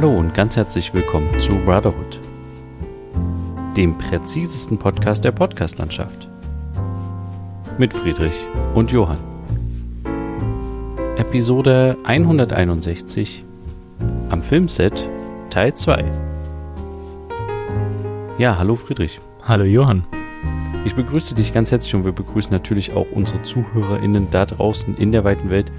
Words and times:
Hallo 0.00 0.16
und 0.16 0.32
ganz 0.32 0.56
herzlich 0.56 0.94
willkommen 0.94 1.28
zu 1.40 1.56
Brotherhood, 1.56 2.20
dem 3.76 3.98
präzisesten 3.98 4.78
Podcast 4.78 5.24
der 5.24 5.32
Podcastlandschaft. 5.32 6.26
Mit 7.76 7.92
Friedrich 7.92 8.32
und 8.74 8.90
Johann. 8.92 9.18
Episode 11.18 11.98
161 12.04 13.44
am 14.30 14.42
Filmset 14.42 15.06
Teil 15.50 15.74
2. 15.74 16.02
Ja, 18.38 18.56
hallo 18.56 18.76
Friedrich. 18.76 19.20
Hallo 19.42 19.64
Johann. 19.64 20.06
Ich 20.86 20.94
begrüße 20.94 21.34
dich 21.34 21.52
ganz 21.52 21.72
herzlich 21.72 21.94
und 21.94 22.06
wir 22.06 22.12
begrüßen 22.12 22.50
natürlich 22.50 22.94
auch 22.94 23.08
unsere 23.12 23.42
ZuhörerInnen 23.42 24.28
da 24.30 24.46
draußen 24.46 24.96
in 24.96 25.12
der 25.12 25.24
weiten 25.24 25.50
Welt. 25.50 25.70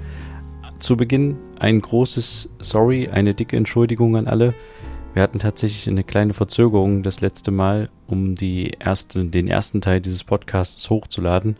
Zu 0.82 0.96
Beginn 0.96 1.36
ein 1.60 1.80
großes 1.80 2.50
Sorry, 2.58 3.08
eine 3.08 3.34
dicke 3.34 3.56
Entschuldigung 3.56 4.16
an 4.16 4.26
alle. 4.26 4.52
Wir 5.14 5.22
hatten 5.22 5.38
tatsächlich 5.38 5.88
eine 5.88 6.02
kleine 6.02 6.34
Verzögerung 6.34 7.04
das 7.04 7.20
letzte 7.20 7.52
Mal, 7.52 7.88
um 8.08 8.34
die 8.34 8.72
erste, 8.80 9.24
den 9.26 9.46
ersten 9.46 9.80
Teil 9.80 10.00
dieses 10.00 10.24
Podcasts 10.24 10.90
hochzuladen. 10.90 11.56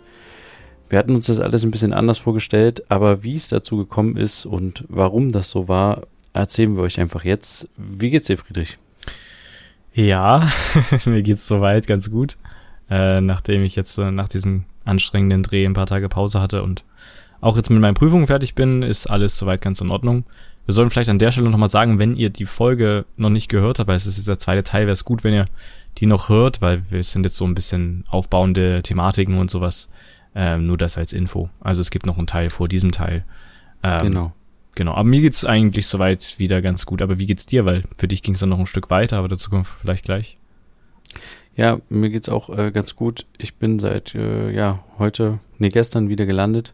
Wir 0.88 0.98
hatten 0.98 1.14
uns 1.14 1.26
das 1.26 1.38
alles 1.38 1.62
ein 1.62 1.70
bisschen 1.70 1.92
anders 1.92 2.18
vorgestellt, 2.18 2.90
aber 2.90 3.22
wie 3.22 3.36
es 3.36 3.48
dazu 3.48 3.76
gekommen 3.76 4.16
ist 4.16 4.44
und 4.44 4.86
warum 4.88 5.30
das 5.30 5.50
so 5.50 5.68
war, 5.68 6.02
erzählen 6.32 6.74
wir 6.74 6.82
euch 6.82 6.98
einfach 6.98 7.22
jetzt. 7.22 7.68
Wie 7.76 8.10
geht's 8.10 8.26
dir, 8.26 8.38
Friedrich? 8.38 8.78
Ja, 9.94 10.50
mir 11.04 11.22
geht's 11.22 11.46
soweit 11.46 11.86
ganz 11.86 12.10
gut. 12.10 12.36
Äh, 12.90 13.20
nachdem 13.20 13.62
ich 13.62 13.76
jetzt 13.76 13.98
äh, 13.98 14.10
nach 14.10 14.28
diesem 14.28 14.64
anstrengenden 14.84 15.44
Dreh 15.44 15.64
ein 15.64 15.74
paar 15.74 15.86
Tage 15.86 16.08
Pause 16.08 16.40
hatte 16.40 16.64
und 16.64 16.82
auch 17.42 17.56
jetzt 17.56 17.70
mit 17.70 17.80
meinen 17.80 17.94
Prüfungen 17.94 18.28
fertig 18.28 18.54
bin, 18.54 18.82
ist 18.82 19.10
alles 19.10 19.36
soweit 19.36 19.60
ganz 19.60 19.80
in 19.80 19.90
Ordnung. 19.90 20.24
Wir 20.64 20.74
sollen 20.74 20.90
vielleicht 20.90 21.10
an 21.10 21.18
der 21.18 21.32
Stelle 21.32 21.50
nochmal 21.50 21.68
sagen, 21.68 21.98
wenn 21.98 22.14
ihr 22.14 22.30
die 22.30 22.46
Folge 22.46 23.04
noch 23.16 23.30
nicht 23.30 23.48
gehört 23.48 23.80
habt, 23.80 23.88
weil 23.88 23.96
es 23.96 24.06
ist 24.06 24.16
jetzt 24.16 24.28
der 24.28 24.38
zweite 24.38 24.62
Teil, 24.62 24.82
wäre 24.86 24.92
es 24.92 25.04
gut, 25.04 25.24
wenn 25.24 25.34
ihr 25.34 25.46
die 25.98 26.06
noch 26.06 26.28
hört, 26.28 26.62
weil 26.62 26.84
wir 26.88 27.02
sind 27.02 27.24
jetzt 27.24 27.36
so 27.36 27.44
ein 27.44 27.56
bisschen 27.56 28.04
aufbauende 28.08 28.80
Thematiken 28.82 29.38
und 29.38 29.50
sowas. 29.50 29.88
Ähm, 30.34 30.66
nur 30.66 30.78
das 30.78 30.96
als 30.96 31.12
Info. 31.12 31.50
Also 31.60 31.80
es 31.80 31.90
gibt 31.90 32.06
noch 32.06 32.16
einen 32.16 32.28
Teil 32.28 32.48
vor 32.48 32.68
diesem 32.68 32.92
Teil. 32.92 33.24
Ähm, 33.82 34.02
genau. 34.02 34.32
Genau, 34.74 34.92
aber 34.92 35.04
mir 35.04 35.20
geht's 35.20 35.44
eigentlich 35.44 35.88
soweit 35.88 36.38
wieder 36.38 36.62
ganz 36.62 36.86
gut. 36.86 37.02
Aber 37.02 37.18
wie 37.18 37.26
geht's 37.26 37.44
dir? 37.44 37.66
Weil 37.66 37.82
für 37.98 38.08
dich 38.08 38.22
ging's 38.22 38.38
dann 38.38 38.48
noch 38.48 38.58
ein 38.58 38.66
Stück 38.66 38.88
weiter, 38.88 39.18
aber 39.18 39.28
dazu 39.28 39.50
kommen 39.50 39.64
wir 39.64 39.78
vielleicht 39.80 40.04
gleich. 40.04 40.38
Ja, 41.56 41.78
mir 41.90 42.08
geht's 42.08 42.30
auch 42.30 42.56
äh, 42.56 42.70
ganz 42.70 42.96
gut. 42.96 43.26
Ich 43.36 43.56
bin 43.56 43.80
seit 43.80 44.14
äh, 44.14 44.50
ja 44.50 44.82
heute, 44.98 45.40
nee 45.58 45.68
gestern 45.68 46.08
wieder 46.08 46.24
gelandet 46.24 46.72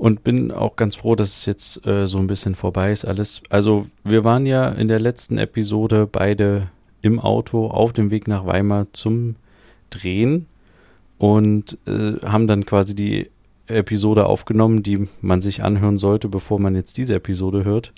und 0.00 0.24
bin 0.24 0.50
auch 0.50 0.76
ganz 0.76 0.96
froh, 0.96 1.14
dass 1.14 1.36
es 1.36 1.44
jetzt 1.44 1.86
äh, 1.86 2.06
so 2.06 2.16
ein 2.16 2.26
bisschen 2.26 2.54
vorbei 2.54 2.90
ist 2.90 3.04
alles. 3.04 3.42
Also 3.50 3.84
wir 4.02 4.24
waren 4.24 4.46
ja 4.46 4.70
in 4.70 4.88
der 4.88 4.98
letzten 4.98 5.36
Episode 5.36 6.08
beide 6.10 6.70
im 7.02 7.20
Auto 7.20 7.66
auf 7.66 7.92
dem 7.92 8.10
Weg 8.10 8.26
nach 8.26 8.46
Weimar 8.46 8.86
zum 8.94 9.36
Drehen 9.90 10.46
und 11.18 11.76
äh, 11.86 12.14
haben 12.24 12.48
dann 12.48 12.64
quasi 12.64 12.94
die 12.94 13.30
Episode 13.66 14.24
aufgenommen, 14.24 14.82
die 14.82 15.06
man 15.20 15.42
sich 15.42 15.62
anhören 15.62 15.98
sollte, 15.98 16.28
bevor 16.28 16.58
man 16.58 16.74
jetzt 16.74 16.96
diese 16.96 17.16
Episode 17.16 17.64
hört. 17.64 17.92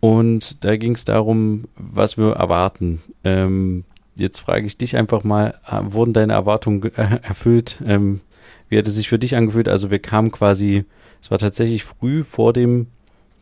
Und 0.00 0.64
da 0.64 0.76
ging 0.76 0.96
es 0.96 1.04
darum, 1.04 1.68
was 1.76 2.18
wir 2.18 2.32
erwarten. 2.32 3.00
Ähm, 3.22 3.84
jetzt 4.16 4.40
frage 4.40 4.66
ich 4.66 4.76
dich 4.76 4.96
einfach 4.96 5.22
mal, 5.22 5.54
wurden 5.82 6.14
deine 6.14 6.32
Erwartungen 6.32 6.82
äh, 6.96 7.20
erfüllt? 7.22 7.80
Ähm, 7.86 8.22
wie 8.68 8.78
hat 8.78 8.88
es 8.88 8.96
sich 8.96 9.08
für 9.08 9.20
dich 9.20 9.36
angefühlt? 9.36 9.68
Also 9.68 9.92
wir 9.92 10.00
kamen 10.00 10.32
quasi, 10.32 10.84
es 11.22 11.30
war 11.30 11.38
tatsächlich 11.38 11.84
früh 11.84 12.24
vor 12.24 12.52
dem, 12.52 12.88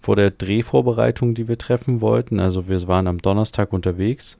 vor 0.00 0.14
der 0.14 0.30
Drehvorbereitung, 0.30 1.34
die 1.34 1.48
wir 1.48 1.58
treffen 1.58 2.00
wollten. 2.02 2.38
Also 2.38 2.68
wir 2.68 2.86
waren 2.86 3.06
am 3.06 3.18
Donnerstag 3.18 3.72
unterwegs. 3.72 4.38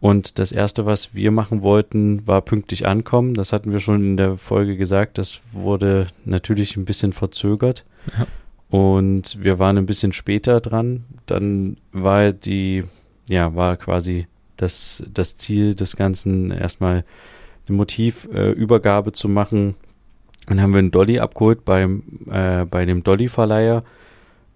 Und 0.00 0.38
das 0.38 0.52
erste, 0.52 0.86
was 0.86 1.14
wir 1.14 1.30
machen 1.30 1.62
wollten, 1.62 2.26
war 2.26 2.42
pünktlich 2.42 2.86
ankommen. 2.86 3.34
Das 3.34 3.52
hatten 3.52 3.72
wir 3.72 3.80
schon 3.80 4.02
in 4.02 4.16
der 4.16 4.36
Folge 4.36 4.76
gesagt. 4.76 5.18
Das 5.18 5.40
wurde 5.52 6.08
natürlich 6.24 6.76
ein 6.76 6.84
bisschen 6.84 7.12
verzögert. 7.12 7.84
Ja. 8.16 8.26
Und 8.68 9.42
wir 9.42 9.58
waren 9.58 9.78
ein 9.78 9.86
bisschen 9.86 10.12
später 10.12 10.60
dran. 10.60 11.04
Dann 11.26 11.78
war 11.90 12.32
die, 12.32 12.84
ja, 13.28 13.54
war 13.56 13.76
quasi 13.76 14.26
das, 14.56 15.02
das 15.12 15.36
Ziel 15.38 15.74
des 15.74 15.96
Ganzen, 15.96 16.50
erstmal 16.50 17.04
eine 17.66 17.76
Motivübergabe 17.76 19.10
äh, 19.10 19.12
zu 19.12 19.28
machen. 19.28 19.74
Dann 20.46 20.60
haben 20.60 20.72
wir 20.72 20.78
einen 20.78 20.90
Dolly 20.90 21.18
abgeholt 21.18 21.64
beim, 21.64 22.02
äh, 22.30 22.64
bei 22.64 22.84
dem 22.84 23.02
Dolly-Verleiher. 23.02 23.82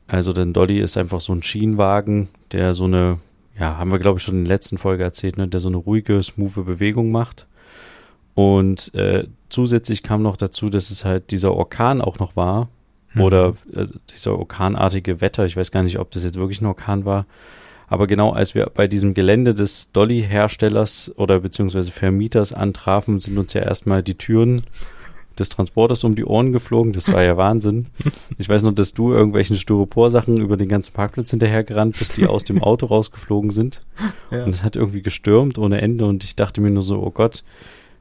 Also 0.07 0.33
der 0.33 0.47
Dolly 0.47 0.81
ist 0.81 0.97
einfach 0.97 1.21
so 1.21 1.33
ein 1.33 1.43
Schienenwagen, 1.43 2.29
der 2.53 2.75
so 2.75 2.85
eine, 2.85 3.19
ja, 3.59 3.79
haben 3.79 3.91
wir 3.91 3.99
glaube 3.99 4.19
ich 4.19 4.25
schon 4.25 4.37
in 4.37 4.45
der 4.45 4.55
letzten 4.55 4.79
Folge 4.79 5.05
erzählt, 5.05 5.39
ne, 5.39 5.49
der 5.49 5.61
so 5.61 5.69
eine 5.69 5.77
ruhige, 5.77 6.23
smooth 6.23 6.65
Bewegung 6.65 7.11
macht. 7.11 7.47
Und 8.35 8.95
äh, 8.95 9.27
zusätzlich 9.49 10.03
kam 10.03 10.23
noch 10.23 10.37
dazu, 10.37 10.71
dass 10.71 10.91
es 10.91 11.05
halt 11.05 11.31
dieser 11.31 11.55
Orkan 11.55 12.01
auch 12.01 12.19
noch 12.19 12.37
war. 12.37 12.69
Hm. 13.09 13.23
Oder 13.23 13.55
äh, 13.75 13.87
dieser 14.15 14.39
orkanartige 14.39 15.21
Wetter. 15.21 15.45
Ich 15.45 15.57
weiß 15.57 15.71
gar 15.71 15.83
nicht, 15.83 15.99
ob 15.99 16.11
das 16.11 16.25
jetzt 16.25 16.37
wirklich 16.39 16.61
ein 16.61 16.67
Orkan 16.67 17.05
war. 17.05 17.27
Aber 17.89 18.07
genau 18.07 18.33
als 18.33 18.55
wir 18.55 18.67
bei 18.67 18.87
diesem 18.87 19.15
Gelände 19.15 19.55
des 19.55 19.93
Dolly-Herstellers 19.93 21.13
oder 21.17 21.41
beziehungsweise 21.41 21.91
Vermieters 21.91 22.53
antrafen, 22.53 23.19
sind 23.19 23.39
uns 23.39 23.55
ja 23.55 23.63
erstmal 23.63 24.03
die 24.03 24.17
Türen 24.17 24.65
des 25.39 25.49
Transporters 25.49 26.05
um 26.05 26.15
die 26.15 26.25
Ohren 26.25 26.53
geflogen. 26.53 26.93
Das 26.93 27.13
war 27.13 27.23
ja 27.23 27.37
Wahnsinn. 27.37 27.87
Ich 28.39 28.49
weiß 28.49 28.63
noch, 28.63 28.73
dass 28.73 28.95
du 28.95 29.13
irgendwelchen 29.13 29.57
Styropor-Sachen 29.57 30.39
über 30.39 30.57
den 30.57 30.69
ganzen 30.69 30.93
Parkplatz 30.93 31.31
hinterhergerannt 31.31 31.99
bist, 31.99 32.17
die 32.17 32.27
aus 32.27 32.45
dem 32.45 32.63
Auto 32.63 32.87
rausgeflogen 32.87 33.51
sind. 33.51 33.83
Ja. 34.31 34.45
Und 34.45 34.51
es 34.51 34.63
hat 34.63 34.77
irgendwie 34.77 35.01
gestürmt 35.01 35.57
ohne 35.57 35.81
Ende 35.81 36.05
und 36.05 36.23
ich 36.23 36.37
dachte 36.37 36.61
mir 36.61 36.69
nur 36.69 36.83
so, 36.83 37.03
oh 37.03 37.11
Gott, 37.11 37.45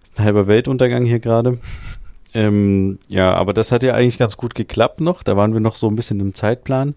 ist 0.04 0.20
ein 0.20 0.26
halber 0.26 0.46
Weltuntergang 0.48 1.06
hier 1.06 1.20
gerade. 1.20 1.60
Ähm, 2.34 3.00
ja, 3.08 3.34
aber 3.34 3.54
das 3.54 3.72
hat 3.72 3.84
ja 3.84 3.94
eigentlich 3.94 4.18
ganz 4.18 4.38
gut 4.38 4.54
geklappt 4.54 5.02
noch. 5.02 5.24
Da 5.24 5.38
waren 5.38 5.54
wir 5.54 5.60
noch 5.60 5.76
so 5.76 5.88
ein 5.88 5.96
bisschen 5.96 6.20
im 6.20 6.34
Zeitplan. 6.34 6.96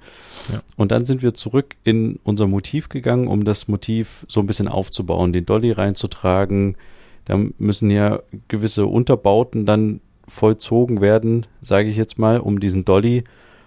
Ja. 0.52 0.60
Und 0.76 0.90
dann 0.92 1.04
sind 1.04 1.22
wir 1.22 1.32
zurück 1.32 1.76
in 1.84 2.18
unser 2.24 2.46
Motiv 2.46 2.88
gegangen, 2.88 3.28
um 3.28 3.44
das 3.44 3.68
Motiv 3.68 4.26
so 4.28 4.40
ein 4.40 4.46
bisschen 4.46 4.68
aufzubauen, 4.68 5.32
den 5.32 5.46
Dolly 5.46 5.72
reinzutragen. 5.72 6.76
Da 7.24 7.38
müssen 7.58 7.90
ja 7.90 8.20
gewisse 8.48 8.86
Unterbauten 8.86 9.64
dann 9.64 10.00
vollzogen 10.30 11.00
werden, 11.00 11.46
sage 11.60 11.88
ich 11.88 11.96
jetzt 11.96 12.18
mal, 12.18 12.38
um 12.38 12.60
diesen 12.60 12.84
Dolly 12.84 13.24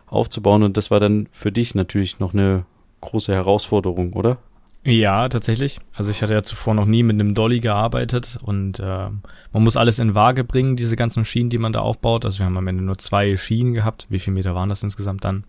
aufzubauen. 0.08 0.64
Und 0.64 0.78
das 0.78 0.92
war 0.92 1.00
dann 1.00 1.28
für 1.32 1.52
dich 1.52 1.76
natürlich 1.76 2.20
noch 2.20 2.34
eine 2.34 2.66
große 3.02 3.34
Herausforderung, 3.34 4.14
oder? 4.14 4.38
Ja, 4.86 5.30
tatsächlich. 5.30 5.80
Also 5.94 6.12
ich 6.12 6.22
hatte 6.22 6.34
ja 6.34 6.44
zuvor 6.44 6.74
noch 6.74 6.86
nie 6.86 7.04
mit 7.04 7.14
einem 7.14 7.36
Dolly 7.36 7.62
gearbeitet 7.62 8.38
und 8.42 8.80
äh, 8.80 9.10
man 9.54 9.64
muss 9.64 9.78
alles 9.78 9.98
in 10.00 10.14
Waage 10.14 10.44
bringen, 10.44 10.76
diese 10.76 10.98
ganzen 10.98 11.24
Schienen, 11.24 11.50
die 11.50 11.58
man 11.58 11.72
da 11.72 11.80
aufbaut. 11.80 12.26
Also 12.26 12.40
wir 12.40 12.46
haben 12.46 12.58
am 12.58 12.68
Ende 12.68 12.84
nur 12.84 12.98
zwei 12.98 13.38
Schienen 13.38 13.74
gehabt. 13.74 14.08
Wie 14.10 14.20
viele 14.20 14.34
Meter 14.34 14.56
waren 14.56 14.70
das 14.70 14.84
insgesamt 14.84 15.24
dann? 15.24 15.46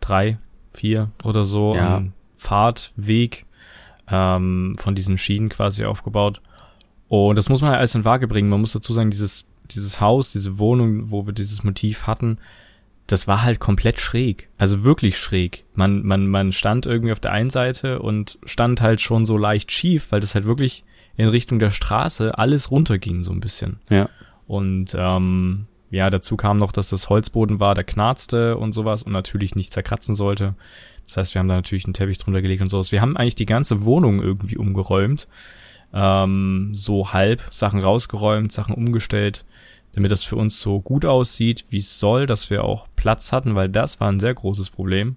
Drei, 0.00 0.38
vier 0.72 1.10
oder 1.24 1.44
so 1.44 1.74
ja. 1.74 2.02
Fahrtweg 2.36 3.44
ähm, 4.10 4.76
von 4.78 4.94
diesen 4.94 5.18
Schienen 5.18 5.50
quasi 5.50 5.84
aufgebaut. 5.84 6.40
Und 7.08 7.36
das 7.36 7.50
muss 7.50 7.60
man 7.60 7.70
halt 7.70 7.80
alles 7.80 7.94
in 7.94 8.06
Waage 8.06 8.28
bringen. 8.28 8.48
Man 8.48 8.62
muss 8.62 8.72
dazu 8.72 8.94
sagen, 8.94 9.10
dieses, 9.10 9.44
dieses 9.70 10.00
Haus, 10.00 10.32
diese 10.32 10.58
Wohnung, 10.58 11.10
wo 11.10 11.26
wir 11.26 11.32
dieses 11.32 11.64
Motiv 11.64 12.06
hatten, 12.06 12.38
das 13.06 13.26
war 13.26 13.42
halt 13.42 13.58
komplett 13.58 14.00
schräg. 14.00 14.48
Also 14.58 14.84
wirklich 14.84 15.18
schräg. 15.18 15.64
Man, 15.74 16.04
man, 16.04 16.26
man 16.26 16.52
stand 16.52 16.86
irgendwie 16.86 17.12
auf 17.12 17.20
der 17.20 17.32
einen 17.32 17.50
Seite 17.50 18.00
und 18.00 18.38
stand 18.44 18.80
halt 18.80 19.00
schon 19.00 19.24
so 19.24 19.36
leicht 19.36 19.72
schief, 19.72 20.12
weil 20.12 20.20
das 20.20 20.34
halt 20.34 20.44
wirklich 20.44 20.84
in 21.16 21.28
Richtung 21.28 21.58
der 21.58 21.70
Straße 21.70 22.36
alles 22.36 22.70
runterging, 22.70 23.22
so 23.22 23.32
ein 23.32 23.40
bisschen. 23.40 23.78
Ja. 23.88 24.08
Und 24.46 24.94
ähm, 24.96 25.66
ja, 25.90 26.10
dazu 26.10 26.36
kam 26.36 26.58
noch, 26.58 26.70
dass 26.70 26.90
das 26.90 27.08
Holzboden 27.08 27.60
war, 27.60 27.74
der 27.74 27.84
knarzte 27.84 28.56
und 28.56 28.72
sowas 28.72 29.02
und 29.02 29.12
natürlich 29.12 29.54
nicht 29.54 29.72
zerkratzen 29.72 30.14
sollte. 30.14 30.54
Das 31.06 31.16
heißt, 31.16 31.34
wir 31.34 31.38
haben 31.40 31.48
da 31.48 31.54
natürlich 31.54 31.86
einen 31.86 31.94
Teppich 31.94 32.18
drunter 32.18 32.42
gelegt 32.42 32.60
und 32.60 32.68
sowas. 32.68 32.92
Wir 32.92 33.00
haben 33.00 33.16
eigentlich 33.16 33.36
die 33.36 33.46
ganze 33.46 33.84
Wohnung 33.84 34.20
irgendwie 34.20 34.58
umgeräumt. 34.58 35.26
Ähm, 35.92 36.70
so 36.74 37.12
halb 37.12 37.42
Sachen 37.50 37.80
rausgeräumt, 37.80 38.52
Sachen 38.52 38.74
umgestellt 38.74 39.44
damit 39.98 40.12
das 40.12 40.22
für 40.22 40.36
uns 40.36 40.60
so 40.60 40.80
gut 40.80 41.04
aussieht, 41.04 41.64
wie 41.70 41.78
es 41.78 41.98
soll, 41.98 42.26
dass 42.26 42.50
wir 42.50 42.62
auch 42.62 42.86
Platz 42.94 43.32
hatten, 43.32 43.56
weil 43.56 43.68
das 43.68 43.98
war 43.98 44.10
ein 44.10 44.20
sehr 44.20 44.32
großes 44.32 44.70
Problem. 44.70 45.16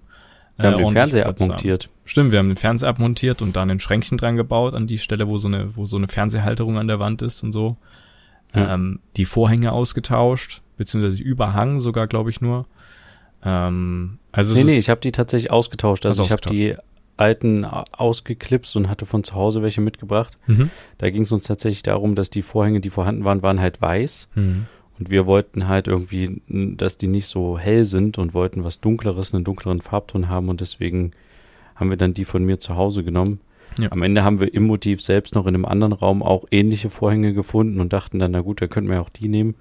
Wir 0.56 0.72
haben 0.72 0.80
äh, 0.80 0.84
den 0.84 0.92
Fernseher 0.92 1.26
abmontiert. 1.26 1.88
Stimmt, 2.04 2.32
wir 2.32 2.40
haben 2.40 2.48
den 2.48 2.56
Fernseher 2.56 2.88
abmontiert 2.88 3.42
und 3.42 3.54
dann 3.54 3.70
ein 3.70 3.78
Schränkchen 3.78 4.18
dran 4.18 4.36
gebaut 4.36 4.74
an 4.74 4.88
die 4.88 4.98
Stelle, 4.98 5.28
wo 5.28 5.38
so 5.38 5.46
eine, 5.46 5.76
wo 5.76 5.86
so 5.86 5.96
eine 5.96 6.08
Fernsehhalterung 6.08 6.78
an 6.78 6.88
der 6.88 6.98
Wand 6.98 7.22
ist 7.22 7.44
und 7.44 7.52
so. 7.52 7.76
Ja. 8.54 8.74
Ähm, 8.74 8.98
die 9.16 9.24
Vorhänge 9.24 9.70
ausgetauscht, 9.70 10.62
beziehungsweise 10.76 11.22
Überhang 11.22 11.78
sogar, 11.78 12.08
glaube 12.08 12.30
ich, 12.30 12.40
nur. 12.40 12.66
Ähm, 13.44 14.18
also 14.32 14.52
nee, 14.52 14.64
nee, 14.64 14.78
ich 14.78 14.90
habe 14.90 15.00
die 15.00 15.12
tatsächlich 15.12 15.52
ausgetauscht. 15.52 16.04
Also, 16.06 16.22
also 16.22 16.26
ich 16.26 16.32
habe 16.32 16.54
die 16.54 16.76
alten 17.22 17.64
ausgeklipst 17.64 18.76
und 18.76 18.88
hatte 18.88 19.06
von 19.06 19.22
zu 19.24 19.34
Hause 19.34 19.62
welche 19.62 19.80
mitgebracht. 19.80 20.38
Mhm. 20.46 20.70
Da 20.98 21.08
ging 21.10 21.22
es 21.22 21.32
uns 21.32 21.46
tatsächlich 21.46 21.82
darum, 21.82 22.14
dass 22.14 22.30
die 22.30 22.42
Vorhänge, 22.42 22.80
die 22.80 22.90
vorhanden 22.90 23.24
waren, 23.24 23.42
waren 23.42 23.60
halt 23.60 23.80
weiß. 23.80 24.28
Mhm. 24.34 24.66
Und 24.98 25.10
wir 25.10 25.26
wollten 25.26 25.68
halt 25.68 25.88
irgendwie, 25.88 26.42
dass 26.48 26.98
die 26.98 27.08
nicht 27.08 27.26
so 27.26 27.58
hell 27.58 27.84
sind 27.84 28.18
und 28.18 28.34
wollten 28.34 28.64
was 28.64 28.80
Dunkleres, 28.80 29.32
einen 29.32 29.44
dunkleren 29.44 29.80
Farbton 29.80 30.28
haben 30.28 30.48
und 30.48 30.60
deswegen 30.60 31.12
haben 31.74 31.90
wir 31.90 31.96
dann 31.96 32.14
die 32.14 32.24
von 32.24 32.44
mir 32.44 32.58
zu 32.58 32.76
Hause 32.76 33.02
genommen. 33.02 33.40
Ja. 33.78 33.90
Am 33.90 34.02
Ende 34.02 34.22
haben 34.22 34.40
wir 34.40 34.52
im 34.52 34.64
Motiv 34.64 35.00
selbst 35.00 35.34
noch 35.34 35.46
in 35.46 35.54
einem 35.54 35.64
anderen 35.64 35.92
Raum 35.94 36.22
auch 36.22 36.44
ähnliche 36.50 36.90
Vorhänge 36.90 37.32
gefunden 37.32 37.80
und 37.80 37.92
dachten 37.92 38.18
dann, 38.18 38.32
na 38.32 38.42
gut, 38.42 38.60
da 38.60 38.66
könnten 38.66 38.90
wir 38.90 39.00
auch 39.00 39.08
die 39.08 39.28
nehmen. 39.28 39.54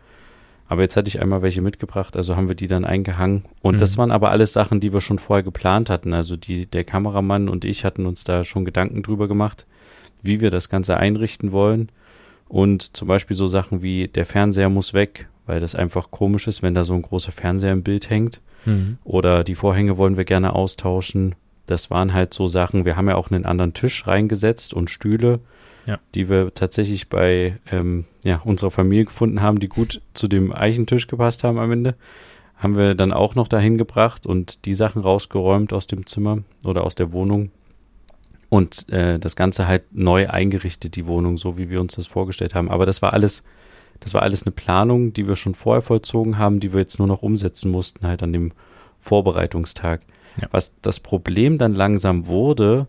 Aber 0.72 0.84
jetzt 0.84 0.96
hatte 0.96 1.10
ich 1.10 1.22
einmal 1.22 1.42
welche 1.42 1.60
mitgebracht, 1.62 2.16
also 2.16 2.38
haben 2.38 2.48
wir 2.48 2.56
die 2.56 2.68
dann 2.68 2.86
eingehangen. 2.86 3.44
Und 3.62 3.76
Mhm. 3.76 3.80
das 3.80 3.98
waren 3.98 4.10
aber 4.10 4.32
alles 4.32 4.54
Sachen, 4.54 4.80
die 4.80 4.94
wir 4.94 5.02
schon 5.02 5.20
vorher 5.20 5.44
geplant 5.44 5.90
hatten. 5.90 6.14
Also 6.14 6.38
die, 6.38 6.66
der 6.66 6.86
Kameramann 6.86 7.50
und 7.50 7.66
ich 7.66 7.84
hatten 7.84 8.06
uns 8.06 8.24
da 8.24 8.46
schon 8.46 8.64
Gedanken 8.64 9.04
drüber 9.04 9.28
gemacht, 9.28 9.66
wie 10.22 10.40
wir 10.40 10.50
das 10.50 10.70
Ganze 10.70 10.96
einrichten 10.96 11.52
wollen. 11.52 11.90
Und 12.48 12.96
zum 12.96 13.10
Beispiel 13.10 13.36
so 13.36 13.50
Sachen 13.50 13.82
wie 13.82 14.08
der 14.08 14.26
Fernseher 14.26 14.70
muss 14.70 14.94
weg, 14.94 15.28
weil 15.46 15.60
das 15.60 15.76
einfach 15.76 16.10
komisch 16.10 16.48
ist, 16.48 16.62
wenn 16.64 16.74
da 16.74 16.86
so 16.86 16.94
ein 16.94 17.02
großer 17.02 17.34
Fernseher 17.34 17.74
im 17.74 17.84
Bild 17.84 18.10
hängt. 18.10 18.40
Mhm. 18.64 18.98
Oder 19.04 19.44
die 19.44 19.56
Vorhänge 19.56 19.98
wollen 19.98 20.16
wir 20.16 20.24
gerne 20.24 20.54
austauschen. 20.56 21.36
Das 21.66 21.90
waren 21.92 22.14
halt 22.14 22.34
so 22.34 22.48
Sachen. 22.48 22.86
Wir 22.86 22.96
haben 22.96 23.10
ja 23.10 23.16
auch 23.16 23.30
einen 23.30 23.46
anderen 23.46 23.74
Tisch 23.74 24.08
reingesetzt 24.08 24.74
und 24.74 24.90
Stühle, 24.90 25.42
Ja. 25.86 26.00
die 26.14 26.30
wir 26.30 26.54
tatsächlich 26.54 27.10
bei 27.10 27.58
ähm, 27.72 28.06
ja, 28.24 28.42
unserer 28.44 28.72
Familie 28.72 29.06
gefunden 29.06 29.42
haben, 29.42 29.60
die 29.60 29.68
gut 29.68 30.02
zu 30.14 30.28
dem 30.28 30.54
Eichentisch 30.54 31.08
gepasst 31.08 31.44
haben 31.44 31.58
am 31.58 31.72
Ende. 31.72 31.96
Haben 32.56 32.78
wir 32.78 32.94
dann 32.94 33.12
auch 33.12 33.34
noch 33.34 33.48
dahin 33.48 33.80
gebracht 33.80 34.28
und 34.28 34.66
die 34.66 34.76
Sachen 34.76 35.02
rausgeräumt 35.02 35.74
aus 35.74 35.88
dem 35.88 36.06
Zimmer 36.06 36.44
oder 36.64 36.84
aus 36.84 36.94
der 36.94 37.12
Wohnung. 37.12 37.50
Und 38.50 38.90
äh, 38.90 39.18
das 39.18 39.36
Ganze 39.36 39.66
halt 39.66 39.84
neu 39.92 40.28
eingerichtet, 40.30 40.96
die 40.96 41.08
Wohnung, 41.08 41.38
so 41.38 41.58
wie 41.58 41.70
wir 41.70 41.82
uns 41.82 41.96
das 41.96 42.06
vorgestellt 42.06 42.54
haben. 42.54 42.70
Aber 42.70 42.86
das 42.86 43.02
war 43.02 43.14
alles, 43.14 43.44
das 44.02 44.14
war 44.14 44.22
alles 44.22 44.46
eine 44.46 44.52
Planung, 44.52 45.14
die 45.14 45.28
wir 45.28 45.38
schon 45.38 45.56
vorher 45.56 45.82
vollzogen 45.82 46.38
haben, 46.38 46.60
die 46.60 46.74
wir 46.74 46.82
jetzt 46.82 47.00
nur 47.00 47.08
noch 47.08 47.24
umsetzen 47.24 47.72
mussten, 47.72 48.06
halt 48.06 48.22
an 48.22 48.34
dem 48.34 48.52
Vorbereitungstag. 49.00 50.02
Ja. 50.40 50.48
Was 50.52 50.76
das 50.82 51.00
Problem 51.00 51.58
dann 51.58 51.74
langsam 51.74 52.28
wurde, 52.28 52.88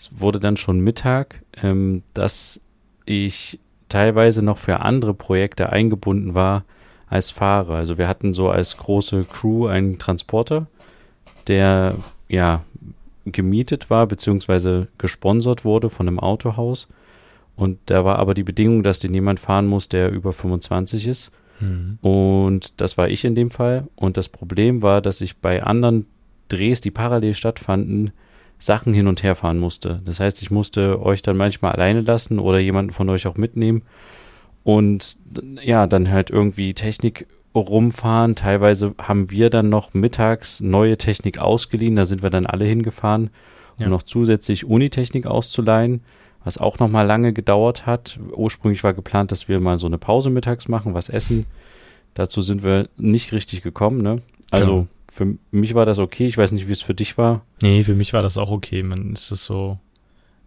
es 0.00 0.08
wurde 0.18 0.40
dann 0.40 0.56
schon 0.56 0.80
Mittag, 0.80 1.42
ähm, 1.62 2.02
dass 2.14 2.62
ich 3.04 3.60
teilweise 3.90 4.42
noch 4.42 4.56
für 4.56 4.80
andere 4.80 5.12
Projekte 5.12 5.70
eingebunden 5.70 6.34
war 6.34 6.64
als 7.06 7.28
Fahrer. 7.28 7.74
Also 7.74 7.98
wir 7.98 8.08
hatten 8.08 8.32
so 8.32 8.48
als 8.48 8.78
große 8.78 9.24
Crew 9.24 9.66
einen 9.66 9.98
Transporter, 9.98 10.68
der 11.48 11.96
ja 12.28 12.62
gemietet 13.26 13.90
war, 13.90 14.06
beziehungsweise 14.06 14.88
gesponsert 14.96 15.66
wurde 15.66 15.90
von 15.90 16.08
einem 16.08 16.18
Autohaus. 16.18 16.88
Und 17.54 17.78
da 17.86 18.02
war 18.02 18.18
aber 18.18 18.32
die 18.32 18.42
Bedingung, 18.42 18.82
dass 18.82 19.00
den 19.00 19.12
jemand 19.12 19.38
fahren 19.38 19.66
muss, 19.66 19.90
der 19.90 20.10
über 20.10 20.32
25 20.32 21.08
ist. 21.08 21.30
Mhm. 21.60 21.98
Und 22.00 22.80
das 22.80 22.96
war 22.96 23.10
ich 23.10 23.26
in 23.26 23.34
dem 23.34 23.50
Fall. 23.50 23.86
Und 23.96 24.16
das 24.16 24.30
Problem 24.30 24.80
war, 24.80 25.02
dass 25.02 25.20
ich 25.20 25.36
bei 25.36 25.62
anderen 25.62 26.06
Drehs, 26.48 26.80
die 26.80 26.90
parallel 26.90 27.34
stattfanden, 27.34 28.12
Sachen 28.60 28.94
hin 28.94 29.08
und 29.08 29.22
her 29.22 29.34
fahren 29.34 29.58
musste. 29.58 30.00
Das 30.04 30.20
heißt, 30.20 30.42
ich 30.42 30.50
musste 30.50 31.02
euch 31.02 31.22
dann 31.22 31.36
manchmal 31.36 31.72
alleine 31.72 32.02
lassen 32.02 32.38
oder 32.38 32.58
jemanden 32.60 32.92
von 32.92 33.08
euch 33.08 33.26
auch 33.26 33.36
mitnehmen. 33.36 33.82
Und 34.62 35.16
ja, 35.64 35.86
dann 35.86 36.10
halt 36.10 36.30
irgendwie 36.30 36.74
Technik 36.74 37.26
rumfahren. 37.54 38.36
Teilweise 38.36 38.94
haben 39.00 39.30
wir 39.30 39.50
dann 39.50 39.70
noch 39.70 39.94
mittags 39.94 40.60
neue 40.60 40.98
Technik 40.98 41.38
ausgeliehen. 41.38 41.96
Da 41.96 42.04
sind 42.04 42.22
wir 42.22 42.30
dann 42.30 42.46
alle 42.46 42.66
hingefahren, 42.66 43.30
um 43.78 43.84
Ja. 43.84 43.88
noch 43.88 44.02
zusätzlich 44.02 44.66
Unitechnik 44.66 45.26
auszuleihen, 45.26 46.02
was 46.44 46.58
auch 46.58 46.78
noch 46.78 46.88
mal 46.88 47.02
lange 47.06 47.32
gedauert 47.32 47.86
hat. 47.86 48.20
Ursprünglich 48.36 48.84
war 48.84 48.92
geplant, 48.92 49.32
dass 49.32 49.48
wir 49.48 49.58
mal 49.58 49.78
so 49.78 49.86
eine 49.86 49.98
Pause 49.98 50.30
mittags 50.30 50.68
machen, 50.68 50.94
was 50.94 51.08
essen. 51.08 51.46
Dazu 52.14 52.42
sind 52.42 52.62
wir 52.62 52.88
nicht 52.98 53.32
richtig 53.32 53.62
gekommen. 53.62 54.02
Ne? 54.02 54.20
Also 54.50 54.70
Genau. 54.70 54.88
für 55.10 55.36
mich 55.50 55.74
war 55.74 55.86
das 55.86 55.98
okay. 55.98 56.26
Ich 56.26 56.38
weiß 56.38 56.52
nicht, 56.52 56.68
wie 56.68 56.72
es 56.72 56.82
für 56.82 56.94
dich 56.94 57.18
war. 57.18 57.42
Nee, 57.62 57.82
für 57.84 57.94
mich 57.94 58.12
war 58.12 58.22
das 58.22 58.38
auch 58.38 58.50
okay. 58.50 58.82
Man 58.82 59.12
ist 59.12 59.30
es 59.30 59.44
so 59.44 59.78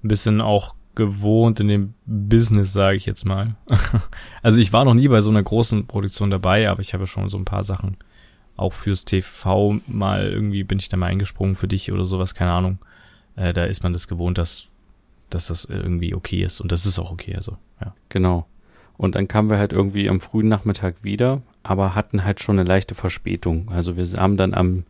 ein 0.04 0.08
bisschen 0.08 0.42
auch 0.42 0.76
gewohnt 0.96 1.60
in 1.60 1.68
dem 1.68 1.94
Business, 2.06 2.74
sage 2.74 2.98
ich 2.98 3.06
jetzt 3.06 3.26
mal. 3.26 3.56
also 4.44 4.60
ich 4.62 4.72
war 4.74 4.86
noch 4.86 4.94
nie 4.94 5.08
bei 5.08 5.22
so 5.22 5.32
einer 5.32 5.42
großen 5.44 5.88
Produktion 5.88 6.30
dabei, 6.30 6.70
aber 6.70 6.82
ich 6.82 6.94
habe 6.94 7.08
schon 7.08 7.30
so 7.30 7.38
ein 7.38 7.46
paar 7.46 7.64
Sachen 7.64 7.98
auch 8.56 8.74
fürs 8.74 9.04
TV 9.06 9.80
mal 9.88 10.28
irgendwie 10.28 10.64
bin 10.64 10.78
ich 10.78 10.90
da 10.90 10.98
mal 10.98 11.08
eingesprungen 11.08 11.56
für 11.56 11.68
dich 11.68 11.92
oder 11.92 12.06
sowas, 12.06 12.36
keine 12.36 12.52
Ahnung. 12.52 12.78
Äh, 13.36 13.54
da 13.54 13.66
ist 13.66 13.82
man 13.82 13.94
das 13.94 14.08
gewohnt, 14.08 14.38
dass, 14.38 14.68
dass 15.32 15.48
das 15.48 15.66
irgendwie 15.66 16.14
okay 16.14 16.44
ist 16.44 16.62
und 16.62 16.72
das 16.72 16.86
ist 16.86 17.00
auch 17.00 17.12
okay, 17.12 17.36
also 17.36 17.58
ja. 17.82 17.96
Genau. 18.10 18.46
Und 18.96 19.16
dann 19.16 19.28
kamen 19.28 19.50
wir 19.50 19.58
halt 19.58 19.74
irgendwie 19.74 20.08
am 20.08 20.22
frühen 20.22 20.48
Nachmittag 20.48 21.04
wieder, 21.04 21.42
aber 21.64 21.96
hatten 21.96 22.26
halt 22.26 22.42
schon 22.42 22.60
eine 22.60 22.68
leichte 22.68 22.94
Verspätung. 22.94 23.70
Also 23.72 23.96
wir 23.98 24.06
haben 24.20 24.38
dann 24.38 24.54
am, 24.54 24.84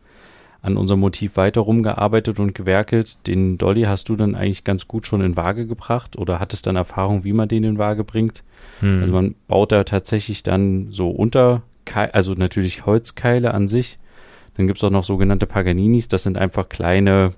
an 0.60 0.76
unserem 0.76 1.00
Motiv 1.00 1.36
weiter 1.36 1.60
rumgearbeitet 1.60 2.40
und 2.40 2.54
gewerkelt. 2.54 3.16
Den 3.26 3.58
Dolly 3.58 3.82
hast 3.82 4.08
du 4.08 4.16
dann 4.16 4.34
eigentlich 4.34 4.64
ganz 4.64 4.88
gut 4.88 5.06
schon 5.06 5.20
in 5.20 5.36
Waage 5.36 5.66
gebracht 5.66 6.16
oder 6.18 6.40
hattest 6.40 6.66
dann 6.66 6.76
Erfahrung, 6.76 7.22
wie 7.24 7.32
man 7.32 7.48
den 7.48 7.64
in 7.64 7.78
Waage 7.78 8.02
bringt. 8.04 8.42
Hm. 8.80 9.00
Also 9.00 9.12
man 9.12 9.34
baut 9.46 9.72
da 9.72 9.84
tatsächlich 9.84 10.42
dann 10.42 10.90
so 10.90 11.10
unter, 11.10 11.62
also 12.12 12.32
natürlich 12.34 12.86
Holzkeile 12.86 13.54
an 13.54 13.68
sich. 13.68 13.98
Dann 14.56 14.66
gibt's 14.66 14.82
auch 14.84 14.90
noch 14.90 15.04
sogenannte 15.04 15.46
Paganinis. 15.46 16.08
Das 16.08 16.22
sind 16.22 16.38
einfach 16.38 16.68
kleine, 16.68 17.34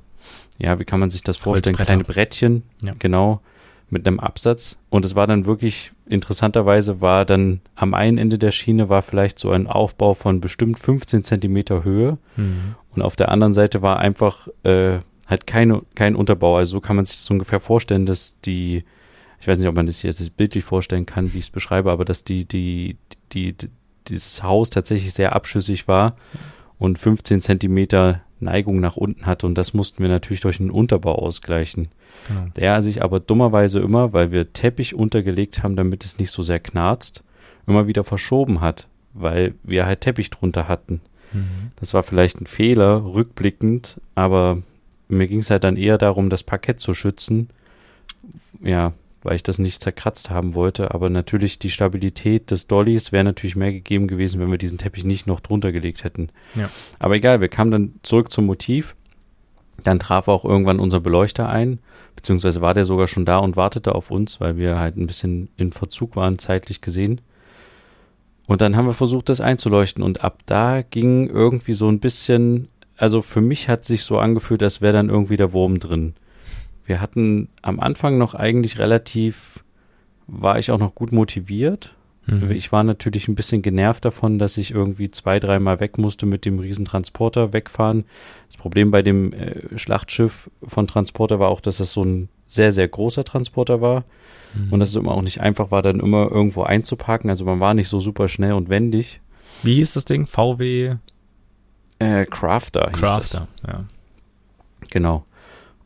ja, 0.58 0.78
wie 0.78 0.84
kann 0.84 1.00
man 1.00 1.10
sich 1.10 1.22
das 1.22 1.36
vorstellen? 1.36 1.76
Kleine 1.76 2.04
Brettchen, 2.04 2.62
Ja. 2.82 2.94
genau, 2.98 3.40
mit 3.88 4.06
einem 4.06 4.20
Absatz. 4.20 4.78
Und 4.90 5.04
es 5.04 5.14
war 5.14 5.26
dann 5.26 5.46
wirklich, 5.46 5.92
interessanterweise 6.06 7.00
war 7.00 7.24
dann 7.24 7.60
am 7.74 7.94
einen 7.94 8.18
Ende 8.18 8.38
der 8.38 8.50
Schiene 8.50 8.88
war 8.88 9.02
vielleicht 9.02 9.38
so 9.38 9.50
ein 9.50 9.66
Aufbau 9.66 10.14
von 10.14 10.40
bestimmt 10.40 10.78
15 10.78 11.24
Zentimeter 11.24 11.84
Höhe. 11.84 12.18
hm. 12.34 12.74
Und 12.94 13.02
auf 13.02 13.14
der 13.14 13.30
anderen 13.30 13.52
Seite 13.52 13.82
war 13.82 13.98
einfach 13.98 14.48
äh, 14.62 15.00
halt 15.26 15.46
keine, 15.46 15.82
kein 15.94 16.16
Unterbau. 16.16 16.56
Also 16.56 16.76
so 16.76 16.80
kann 16.80 16.96
man 16.96 17.04
sich 17.04 17.18
das 17.18 17.30
ungefähr 17.30 17.60
vorstellen, 17.60 18.06
dass 18.06 18.40
die, 18.40 18.84
ich 19.40 19.46
weiß 19.46 19.58
nicht, 19.58 19.68
ob 19.68 19.76
man 19.76 19.86
das 19.86 20.02
jetzt 20.02 20.36
bildlich 20.36 20.64
vorstellen 20.64 21.04
kann, 21.04 21.32
wie 21.34 21.38
ich 21.38 21.44
es 21.44 21.50
beschreibe, 21.50 21.90
aber 21.90 22.04
dass 22.04 22.24
die, 22.24 22.46
die, 22.46 22.96
die, 23.32 23.52
die, 23.52 23.68
dieses 24.08 24.42
Haus 24.42 24.70
tatsächlich 24.70 25.12
sehr 25.12 25.34
abschüssig 25.34 25.88
war 25.88 26.16
und 26.78 26.98
15 26.98 27.40
Zentimeter 27.40 28.22
Neigung 28.40 28.80
nach 28.80 28.96
unten 28.96 29.26
hatte. 29.26 29.46
Und 29.46 29.56
das 29.56 29.74
mussten 29.74 30.02
wir 30.02 30.08
natürlich 30.08 30.40
durch 30.40 30.60
einen 30.60 30.70
Unterbau 30.70 31.14
ausgleichen. 31.16 31.88
Genau. 32.28 32.46
Der 32.56 32.82
sich 32.82 33.02
aber 33.02 33.20
dummerweise 33.20 33.80
immer, 33.80 34.12
weil 34.12 34.32
wir 34.32 34.52
Teppich 34.52 34.94
untergelegt 34.94 35.62
haben, 35.62 35.76
damit 35.76 36.04
es 36.04 36.18
nicht 36.18 36.30
so 36.30 36.42
sehr 36.42 36.60
knarzt, 36.60 37.22
immer 37.66 37.86
wieder 37.86 38.04
verschoben 38.04 38.60
hat, 38.60 38.88
weil 39.14 39.54
wir 39.62 39.86
halt 39.86 40.00
Teppich 40.00 40.30
drunter 40.30 40.68
hatten. 40.68 41.00
Mhm. 41.32 41.70
Das 41.76 41.94
war 41.94 42.02
vielleicht 42.02 42.40
ein 42.40 42.46
Fehler, 42.46 43.04
rückblickend, 43.04 44.00
aber 44.14 44.62
mir 45.08 45.26
ging 45.28 45.40
es 45.40 45.50
halt 45.50 45.64
dann 45.64 45.76
eher 45.76 45.98
darum, 45.98 46.30
das 46.30 46.42
Parkett 46.42 46.80
zu 46.80 46.94
schützen. 46.94 47.48
Ja, 48.62 48.92
weil 49.26 49.34
ich 49.34 49.42
das 49.42 49.58
nicht 49.58 49.82
zerkratzt 49.82 50.30
haben 50.30 50.54
wollte. 50.54 50.94
Aber 50.94 51.10
natürlich 51.10 51.58
die 51.58 51.70
Stabilität 51.70 52.50
des 52.52 52.68
Dollys 52.68 53.10
wäre 53.10 53.24
natürlich 53.24 53.56
mehr 53.56 53.72
gegeben 53.72 54.06
gewesen, 54.06 54.40
wenn 54.40 54.50
wir 54.50 54.58
diesen 54.58 54.78
Teppich 54.78 55.04
nicht 55.04 55.26
noch 55.26 55.40
drunter 55.40 55.72
gelegt 55.72 56.04
hätten. 56.04 56.30
Ja. 56.54 56.70
Aber 57.00 57.16
egal, 57.16 57.40
wir 57.40 57.48
kamen 57.48 57.70
dann 57.72 57.94
zurück 58.02 58.30
zum 58.30 58.46
Motiv. 58.46 58.94
Dann 59.82 59.98
traf 59.98 60.28
auch 60.28 60.44
irgendwann 60.44 60.80
unser 60.80 61.00
Beleuchter 61.00 61.48
ein, 61.48 61.80
beziehungsweise 62.14 62.60
war 62.60 62.72
der 62.72 62.84
sogar 62.84 63.08
schon 63.08 63.26
da 63.26 63.38
und 63.38 63.56
wartete 63.56 63.94
auf 63.94 64.10
uns, 64.10 64.40
weil 64.40 64.56
wir 64.56 64.78
halt 64.78 64.96
ein 64.96 65.06
bisschen 65.06 65.50
in 65.56 65.72
Verzug 65.72 66.16
waren, 66.16 66.38
zeitlich 66.38 66.80
gesehen. 66.80 67.20
Und 68.46 68.62
dann 68.62 68.76
haben 68.76 68.86
wir 68.86 68.94
versucht, 68.94 69.28
das 69.28 69.40
einzuleuchten. 69.40 70.02
Und 70.02 70.22
ab 70.22 70.38
da 70.46 70.82
ging 70.82 71.28
irgendwie 71.28 71.74
so 71.74 71.88
ein 71.88 72.00
bisschen, 72.00 72.68
also 72.96 73.20
für 73.20 73.40
mich 73.40 73.68
hat 73.68 73.84
sich 73.84 74.04
so 74.04 74.18
angefühlt, 74.18 74.62
als 74.62 74.80
wäre 74.80 74.92
dann 74.92 75.10
irgendwie 75.10 75.36
der 75.36 75.52
Wurm 75.52 75.80
drin. 75.80 76.14
Wir 76.86 77.00
hatten 77.00 77.48
am 77.62 77.80
Anfang 77.80 78.16
noch 78.18 78.34
eigentlich 78.34 78.78
relativ, 78.78 79.64
war 80.26 80.58
ich 80.58 80.70
auch 80.70 80.78
noch 80.78 80.94
gut 80.94 81.12
motiviert. 81.12 81.94
Mhm. 82.26 82.50
Ich 82.52 82.72
war 82.72 82.82
natürlich 82.84 83.28
ein 83.28 83.34
bisschen 83.34 83.62
genervt 83.62 84.04
davon, 84.04 84.38
dass 84.38 84.56
ich 84.56 84.70
irgendwie 84.72 85.10
zwei, 85.10 85.38
dreimal 85.40 85.78
weg 85.80 85.98
musste 85.98 86.26
mit 86.26 86.44
dem 86.44 86.58
Riesentransporter 86.58 87.52
wegfahren. 87.52 88.04
Das 88.48 88.56
Problem 88.56 88.90
bei 88.90 89.02
dem 89.02 89.32
äh, 89.32 89.78
Schlachtschiff 89.78 90.50
von 90.64 90.86
Transporter 90.86 91.38
war 91.38 91.48
auch, 91.48 91.60
dass 91.60 91.80
es 91.80 91.92
so 91.92 92.02
ein 92.04 92.28
sehr, 92.48 92.72
sehr 92.72 92.88
großer 92.88 93.24
Transporter 93.24 93.80
war 93.80 94.04
Mhm. 94.54 94.72
und 94.72 94.80
dass 94.80 94.90
es 94.90 94.94
immer 94.96 95.10
auch 95.12 95.22
nicht 95.22 95.40
einfach 95.40 95.72
war, 95.72 95.82
dann 95.82 95.98
immer 96.00 96.30
irgendwo 96.30 96.62
einzuparken. 96.62 97.28
Also 97.28 97.44
man 97.44 97.58
war 97.60 97.74
nicht 97.74 97.88
so 97.88 97.98
super 98.00 98.28
schnell 98.28 98.52
und 98.52 98.68
wendig. 98.68 99.20
Wie 99.64 99.74
hieß 99.74 99.94
das 99.94 100.04
Ding? 100.04 100.26
VW 100.26 100.94
Äh, 101.98 102.26
Crafter 102.26 102.88
hieß 102.90 103.00
Crafter, 103.00 103.48
ja. 103.66 103.84
das. 104.80 104.88
Genau. 104.90 105.24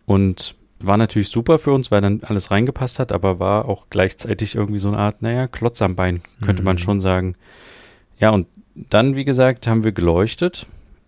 Und 0.06 0.54
war 0.80 0.96
natürlich 0.96 1.28
super 1.28 1.58
für 1.58 1.72
uns, 1.72 1.90
weil 1.90 2.00
dann 2.00 2.20
alles 2.24 2.50
reingepasst 2.50 2.98
hat, 2.98 3.12
aber 3.12 3.38
war 3.38 3.66
auch 3.66 3.86
gleichzeitig 3.90 4.54
irgendwie 4.54 4.78
so 4.78 4.88
eine 4.88 4.98
Art, 4.98 5.22
naja, 5.22 5.46
Klotz 5.46 5.82
am 5.82 5.94
Bein, 5.96 6.22
könnte 6.42 6.62
man 6.62 6.76
Mhm. 6.76 6.80
schon 6.80 7.00
sagen. 7.00 7.36
Ja, 8.18 8.30
und 8.30 8.46
dann, 8.74 9.16
wie 9.16 9.24
gesagt, 9.24 9.66
haben 9.66 9.84
wir 9.84 9.92
geleuchtet 9.92 10.66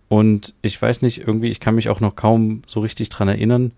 und 0.09 0.53
ich 0.61 0.79
weiß 0.81 1.01
nicht, 1.01 1.19
irgendwie, 1.27 1.49
ich 1.49 1.59
kann 1.59 1.75
mich 1.75 1.89
auch 1.89 1.99
noch 1.99 2.15
kaum 2.15 2.61
so 2.67 2.81
richtig 2.81 3.09
dran 3.09 3.27
erinnern, 3.27 3.71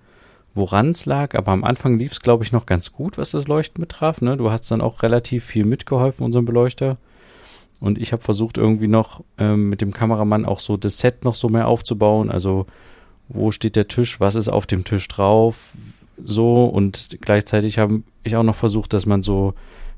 woran 0.53 0.89
es 0.91 1.05
lag, 1.05 1.35
aber 1.35 1.51
am 1.51 1.63
Anfang 1.63 1.97
lief 1.99 2.13
es, 2.13 2.21
glaube 2.21 2.43
ich, 2.43 2.51
noch 2.51 2.65
ganz 2.65 2.91
gut, 2.93 3.17
was 3.17 3.31
das 3.31 3.47
Leuchten 3.47 3.81
betraf. 3.81 4.21
Ne? 4.21 4.37
Du 4.37 4.51
hast 4.51 4.69
dann 4.71 4.81
auch 4.81 5.03
relativ 5.03 5.43
viel 5.45 5.65
mitgeholfen, 5.65 6.25
unserem 6.25 6.45
Beleuchter. 6.45 6.97
Und 7.81 7.97
ich 7.97 8.13
habe 8.13 8.23
versucht, 8.23 8.57
irgendwie 8.57 8.87
noch 8.87 9.21
ähm, 9.37 9.69
mit 9.69 9.81
dem 9.81 9.91
Kameramann 9.91 10.45
auch 10.45 10.61
so 10.61 10.77
das 10.77 10.97
Set 10.99 11.25
noch 11.25 11.35
so 11.35 11.49
mehr 11.49 11.67
aufzubauen. 11.67 12.31
Also 12.31 12.65
wo 13.27 13.51
steht 13.51 13.75
der 13.75 13.87
Tisch, 13.87 14.19
was 14.19 14.35
ist 14.35 14.49
auf 14.49 14.67
dem 14.67 14.83
Tisch 14.83 15.07
drauf, 15.07 15.73
so 16.23 16.65
und 16.65 17.17
gleichzeitig 17.21 17.77
habe 17.77 18.03
ich 18.23 18.35
auch 18.35 18.43
noch 18.43 18.55
versucht, 18.55 18.93
dass 18.93 19.05
man 19.05 19.23
so 19.23 19.53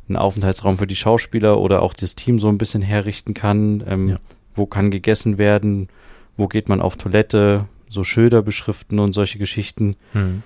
einen 0.07 0.17
Aufenthaltsraum 0.17 0.77
für 0.77 0.87
die 0.87 0.95
Schauspieler 0.95 1.59
oder 1.59 1.81
auch 1.81 1.93
das 1.93 2.15
Team 2.15 2.39
so 2.39 2.47
ein 2.47 2.57
bisschen 2.57 2.81
herrichten 2.81 3.33
kann. 3.33 3.83
Ähm, 3.87 4.09
ja. 4.09 4.19
Wo 4.55 4.65
kann 4.65 4.89
gegessen 4.89 5.37
werden? 5.37 5.89
Wo 6.37 6.47
geht 6.47 6.69
man 6.69 6.81
auf 6.81 6.95
Toilette? 6.95 7.65
So 7.89 8.03
Schilder 8.03 8.41
beschriften 8.41 8.99
und 8.99 9.13
solche 9.13 9.37
Geschichten. 9.37 9.95
Hm. 10.13 10.43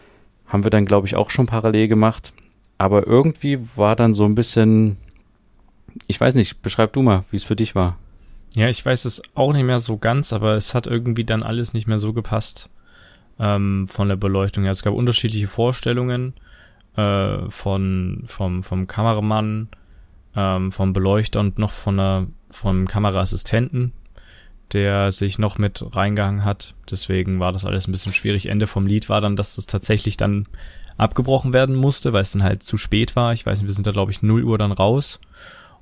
Haben 0.47 0.63
wir 0.63 0.71
dann, 0.71 0.85
glaube 0.85 1.07
ich, 1.07 1.15
auch 1.15 1.29
schon 1.29 1.45
parallel 1.45 1.87
gemacht. 1.87 2.33
Aber 2.77 3.07
irgendwie 3.07 3.59
war 3.75 3.95
dann 3.95 4.13
so 4.13 4.25
ein 4.25 4.35
bisschen, 4.35 4.97
ich 6.07 6.19
weiß 6.19 6.35
nicht, 6.35 6.61
beschreib 6.61 6.93
du 6.93 7.01
mal, 7.01 7.23
wie 7.31 7.37
es 7.37 7.43
für 7.43 7.55
dich 7.55 7.75
war. 7.75 7.97
Ja, 8.53 8.67
ich 8.67 8.83
weiß 8.83 9.05
es 9.05 9.21
auch 9.33 9.53
nicht 9.53 9.63
mehr 9.63 9.79
so 9.79 9.97
ganz, 9.97 10.33
aber 10.33 10.55
es 10.55 10.73
hat 10.73 10.87
irgendwie 10.87 11.23
dann 11.23 11.41
alles 11.43 11.73
nicht 11.73 11.87
mehr 11.87 11.99
so 11.99 12.13
gepasst 12.13 12.69
ähm, 13.41 13.87
von 13.87 14.07
der 14.07 14.15
Beleuchtung 14.15 14.63
her. 14.63 14.71
Es 14.71 14.83
gab 14.83 14.93
unterschiedliche 14.93 15.47
Vorstellungen 15.47 16.33
äh, 16.95 17.49
von 17.49 18.23
vom 18.25 18.63
vom 18.63 18.87
Kameramann, 18.87 19.69
ähm, 20.35 20.71
vom 20.71 20.93
Beleuchter 20.93 21.39
und 21.39 21.57
noch 21.57 21.71
von 21.71 21.97
der 21.97 22.27
vom 22.51 22.87
Kameraassistenten, 22.87 23.93
der 24.73 25.11
sich 25.11 25.39
noch 25.39 25.57
mit 25.57 25.83
reingehangen 25.95 26.45
hat. 26.45 26.75
Deswegen 26.89 27.39
war 27.39 27.51
das 27.51 27.65
alles 27.65 27.87
ein 27.87 27.91
bisschen 27.91 28.13
schwierig. 28.13 28.45
Ende 28.45 28.67
vom 28.67 28.85
Lied 28.85 29.09
war 29.09 29.19
dann, 29.19 29.35
dass 29.35 29.55
das 29.55 29.65
tatsächlich 29.65 30.17
dann 30.17 30.47
abgebrochen 30.97 31.51
werden 31.51 31.75
musste, 31.75 32.13
weil 32.13 32.21
es 32.21 32.31
dann 32.31 32.43
halt 32.43 32.61
zu 32.61 32.77
spät 32.77 33.15
war. 33.15 33.33
Ich 33.33 33.45
weiß 33.45 33.59
nicht, 33.59 33.67
wir 33.67 33.73
sind 33.73 33.87
da 33.87 33.91
glaube 33.91 34.11
ich 34.11 34.21
0 34.21 34.43
Uhr 34.43 34.57
dann 34.57 34.71
raus. 34.71 35.19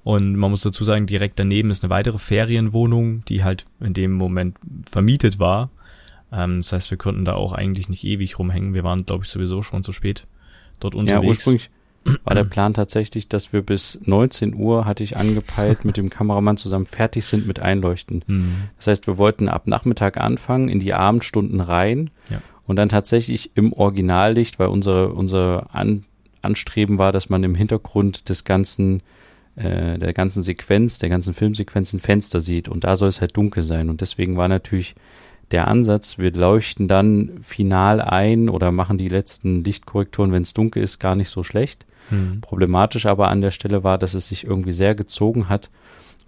Und 0.06 0.38
man 0.38 0.50
muss 0.50 0.62
dazu 0.62 0.86
sagen, 0.86 1.08
direkt 1.08 1.40
daneben 1.40 1.72
ist 1.72 1.84
eine 1.84 1.90
weitere 1.90 2.18
Ferienwohnung, 2.18 3.26
die 3.26 3.44
halt 3.44 3.66
in 3.82 3.94
dem 3.94 4.14
Moment 4.14 4.56
vermietet 4.90 5.40
war. 5.40 5.70
Ähm, 6.32 6.58
das 6.58 6.72
heißt, 6.72 6.92
wir 6.92 6.98
konnten 6.98 7.26
da 7.26 7.34
auch 7.34 7.54
eigentlich 7.54 7.90
nicht 7.90 8.04
ewig 8.04 8.40
rumhängen. 8.40 8.74
Wir 8.74 8.84
waren, 8.84 9.06
glaube 9.06 9.24
ich, 9.24 9.30
sowieso 9.30 9.64
schon 9.64 9.84
zu 9.84 9.94
spät 9.94 10.26
dort 10.80 10.96
unterwegs. 10.96 11.22
Ja, 11.22 11.28
ursprünglich 11.28 11.70
war 12.24 12.36
der 12.36 12.44
Plan 12.44 12.74
tatsächlich, 12.74 13.28
dass 13.28 13.54
wir 13.54 13.62
bis 13.62 14.00
19 14.06 14.56
Uhr, 14.56 14.86
hatte 14.86 15.04
ich 15.04 15.18
angepeilt, 15.18 15.86
mit 15.86 15.98
dem 15.98 16.10
Kameramann 16.10 16.58
zusammen 16.58 16.86
fertig 16.86 17.26
sind 17.26 17.48
mit 17.48 17.60
Einleuchten. 17.60 18.24
Mhm. 18.28 18.56
Das 18.78 18.88
heißt, 18.88 19.08
wir 19.08 19.18
wollten 19.18 19.50
ab 19.50 19.68
Nachmittag 19.68 20.20
anfangen, 20.20 20.70
in 20.70 20.80
die 20.80 20.94
Abendstunden 20.94 21.62
rein 21.62 22.10
ja. 22.30 22.42
und 22.66 22.76
dann 22.76 22.90
tatsächlich 22.90 23.52
im 23.56 23.74
Originallicht, 23.74 24.60
weil 24.60 24.68
unsere, 24.68 25.14
unser 25.14 25.74
An 25.74 26.04
Anstreben 26.42 27.00
war, 27.00 27.12
dass 27.12 27.30
man 27.30 27.44
im 27.44 27.54
Hintergrund 27.54 28.30
des 28.30 28.46
ganzen 28.46 29.04
äh, 29.58 29.98
der 29.98 30.14
ganzen 30.14 30.42
Sequenz, 30.42 31.00
der 31.00 31.10
ganzen 31.10 31.34
Filmsequenz 31.34 31.92
ein 31.92 32.00
Fenster 32.00 32.40
sieht 32.40 32.70
und 32.70 32.86
da 32.86 32.96
soll 32.96 33.10
es 33.10 33.20
halt 33.20 33.36
dunkel 33.36 33.62
sein 33.62 33.90
und 33.90 34.00
deswegen 34.00 34.38
war 34.38 34.48
natürlich 34.48 34.96
der 35.52 35.68
Ansatz, 35.68 36.18
wir 36.18 36.32
leuchten 36.32 36.88
dann 36.88 37.40
final 37.42 38.02
ein 38.02 38.50
oder 38.50 38.72
machen 38.72 38.98
die 38.98 39.10
letzten 39.10 39.64
Lichtkorrekturen, 39.64 40.32
wenn 40.32 40.44
es 40.44 40.54
dunkel 40.54 40.84
ist, 40.84 41.00
gar 41.00 41.16
nicht 41.16 41.30
so 41.30 41.44
schlecht. 41.44 41.86
Hm. 42.10 42.42
Problematisch 42.42 43.06
aber 43.06 43.30
an 43.30 43.42
der 43.42 43.52
Stelle 43.52 43.84
war, 43.84 43.98
dass 43.98 44.14
es 44.14 44.28
sich 44.28 44.46
irgendwie 44.46 44.72
sehr 44.72 44.96
gezogen 44.96 45.50
hat 45.50 45.70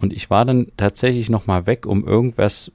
und 0.02 0.12
ich 0.12 0.30
war 0.30 0.44
dann 0.44 0.66
tatsächlich 0.76 1.30
nochmal 1.30 1.66
weg, 1.66 1.86
um 1.86 2.04
irgendwas 2.04 2.72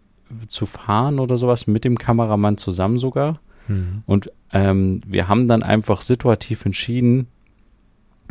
zu 0.48 0.66
fahren 0.66 1.20
oder 1.20 1.36
sowas 1.36 1.68
mit 1.68 1.84
dem 1.84 1.98
Kameramann 1.98 2.58
zusammen 2.58 3.00
sogar. 3.00 3.42
Hm. 3.68 4.04
Und 4.06 4.32
ähm, 4.54 5.02
wir 5.06 5.28
haben 5.28 5.48
dann 5.48 5.62
einfach 5.62 6.02
situativ 6.02 6.66
entschieden, 6.66 7.28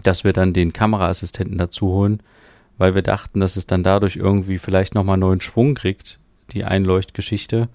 dass 0.02 0.24
wir 0.24 0.32
dann 0.32 0.54
den 0.54 0.72
Kameraassistenten 0.72 1.58
dazu 1.58 1.88
holen, 1.88 2.22
weil 2.78 2.94
wir 2.94 3.02
dachten, 3.02 3.40
dass 3.40 3.56
es 3.56 3.66
dann 3.66 3.82
dadurch 3.82 4.16
irgendwie 4.16 4.58
vielleicht 4.58 4.94
nochmal 4.94 5.18
neuen 5.18 5.42
Schwung 5.42 5.74
kriegt, 5.74 6.18
die 6.52 6.64
Einleuchtgeschichte. 6.64 7.68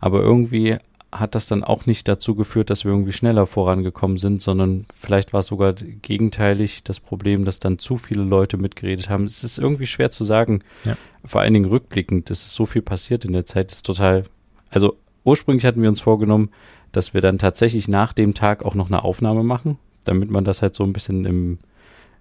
Aber 0.00 0.20
irgendwie 0.20 0.78
hat 1.12 1.34
das 1.34 1.46
dann 1.46 1.64
auch 1.64 1.86
nicht 1.86 2.06
dazu 2.06 2.34
geführt, 2.34 2.70
dass 2.70 2.84
wir 2.84 2.92
irgendwie 2.92 3.12
schneller 3.12 3.46
vorangekommen 3.46 4.18
sind, 4.18 4.42
sondern 4.42 4.86
vielleicht 4.94 5.32
war 5.32 5.40
es 5.40 5.46
sogar 5.46 5.72
gegenteilig 5.72 6.84
das 6.84 7.00
Problem, 7.00 7.44
dass 7.44 7.58
dann 7.58 7.78
zu 7.78 7.98
viele 7.98 8.22
Leute 8.22 8.56
mitgeredet 8.56 9.08
haben. 9.10 9.24
Es 9.24 9.42
ist 9.42 9.58
irgendwie 9.58 9.86
schwer 9.86 10.10
zu 10.10 10.22
sagen, 10.22 10.62
ja. 10.84 10.96
vor 11.24 11.40
allen 11.40 11.54
Dingen 11.54 11.68
rückblickend, 11.68 12.30
es 12.30 12.44
ist 12.46 12.54
so 12.54 12.64
viel 12.64 12.82
passiert 12.82 13.24
in 13.24 13.32
der 13.32 13.44
Zeit, 13.44 13.72
ist 13.72 13.84
total, 13.84 14.24
also 14.70 14.96
ursprünglich 15.24 15.64
hatten 15.64 15.82
wir 15.82 15.88
uns 15.88 16.00
vorgenommen, 16.00 16.50
dass 16.92 17.12
wir 17.12 17.20
dann 17.20 17.38
tatsächlich 17.38 17.88
nach 17.88 18.12
dem 18.12 18.34
Tag 18.34 18.64
auch 18.64 18.74
noch 18.74 18.86
eine 18.86 19.02
Aufnahme 19.02 19.42
machen, 19.42 19.78
damit 20.04 20.30
man 20.30 20.44
das 20.44 20.62
halt 20.62 20.74
so 20.74 20.84
ein 20.84 20.92
bisschen 20.92 21.24
im, 21.24 21.58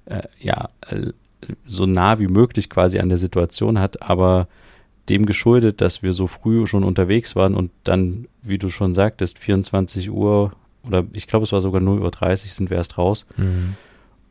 äh, 0.06 0.24
ja, 0.40 0.70
äh, 0.88 1.12
so 1.66 1.86
nah 1.86 2.20
wie 2.20 2.28
möglich 2.28 2.70
quasi 2.70 3.00
an 3.00 3.10
der 3.10 3.18
Situation 3.18 3.80
hat, 3.80 4.02
aber 4.02 4.48
dem 5.10 5.26
geschuldet, 5.26 5.82
dass 5.82 6.04
wir 6.04 6.14
so 6.14 6.28
früh 6.28 6.68
schon 6.68 6.84
unterwegs 6.84 7.36
waren 7.36 7.56
und 7.56 7.72
dann, 7.84 8.28
wie 8.42 8.58
du 8.58 8.70
schon 8.70 8.94
sagtest, 8.94 9.40
24 9.40 10.12
Uhr 10.12 10.52
oder 10.86 11.06
ich 11.14 11.28
glaube, 11.28 11.44
es 11.44 11.52
war 11.52 11.62
sogar 11.62 11.82
0 11.82 12.02
Uhr 12.02 12.12
30 12.12 12.54
sind 12.54 12.70
wir 12.70 12.78
erst 12.78 12.98
raus. 12.98 13.26
Mhm. 13.38 13.76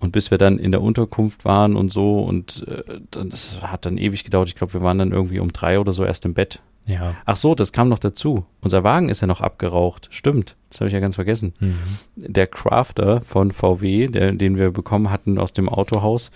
Und 0.01 0.13
bis 0.13 0.31
wir 0.31 0.39
dann 0.39 0.59
in 0.59 0.71
der 0.71 0.81
Unterkunft 0.81 1.45
waren 1.45 1.75
und 1.75 1.93
so 1.93 2.21
und 2.21 2.65
äh, 2.69 3.01
das 3.11 3.61
hat 3.63 3.85
dann 3.85 3.99
ewig 3.99 4.23
gedauert. 4.23 4.49
Ich 4.49 4.55
glaube, 4.55 4.75
wir 4.75 4.83
waren 4.83 4.99
dann 4.99 5.11
irgendwie 5.11 5.41
um 5.41 5.53
drei 5.53 5.81
oder 5.81 5.91
so 5.91 6.05
erst 6.05 6.25
im 6.25 6.35
Bett. 6.35 6.61
Ja. 6.87 7.17
Ach 7.27 7.37
so, 7.37 7.55
das 7.55 7.73
kam 7.73 7.89
noch 7.89 7.99
dazu. 7.99 8.47
Unser 8.61 8.83
Wagen 8.83 9.09
ist 9.09 9.21
ja 9.21 9.27
noch 9.27 9.41
abgeraucht. 9.41 10.09
Stimmt. 10.11 10.57
Das 10.71 10.81
habe 10.81 10.89
ich 10.89 10.95
ja 10.95 11.01
ganz 11.01 11.17
vergessen. 11.17 11.53
Mhm. 11.61 11.77
Der 12.17 12.47
Crafter 12.47 13.21
von 13.23 13.53
VW, 13.53 14.07
der, 14.07 14.33
den 14.33 14.57
wir 14.57 14.71
bekommen 14.71 15.11
hatten 15.11 15.39
aus 15.39 15.53
dem 15.53 15.69
Autohaus, 15.69 16.31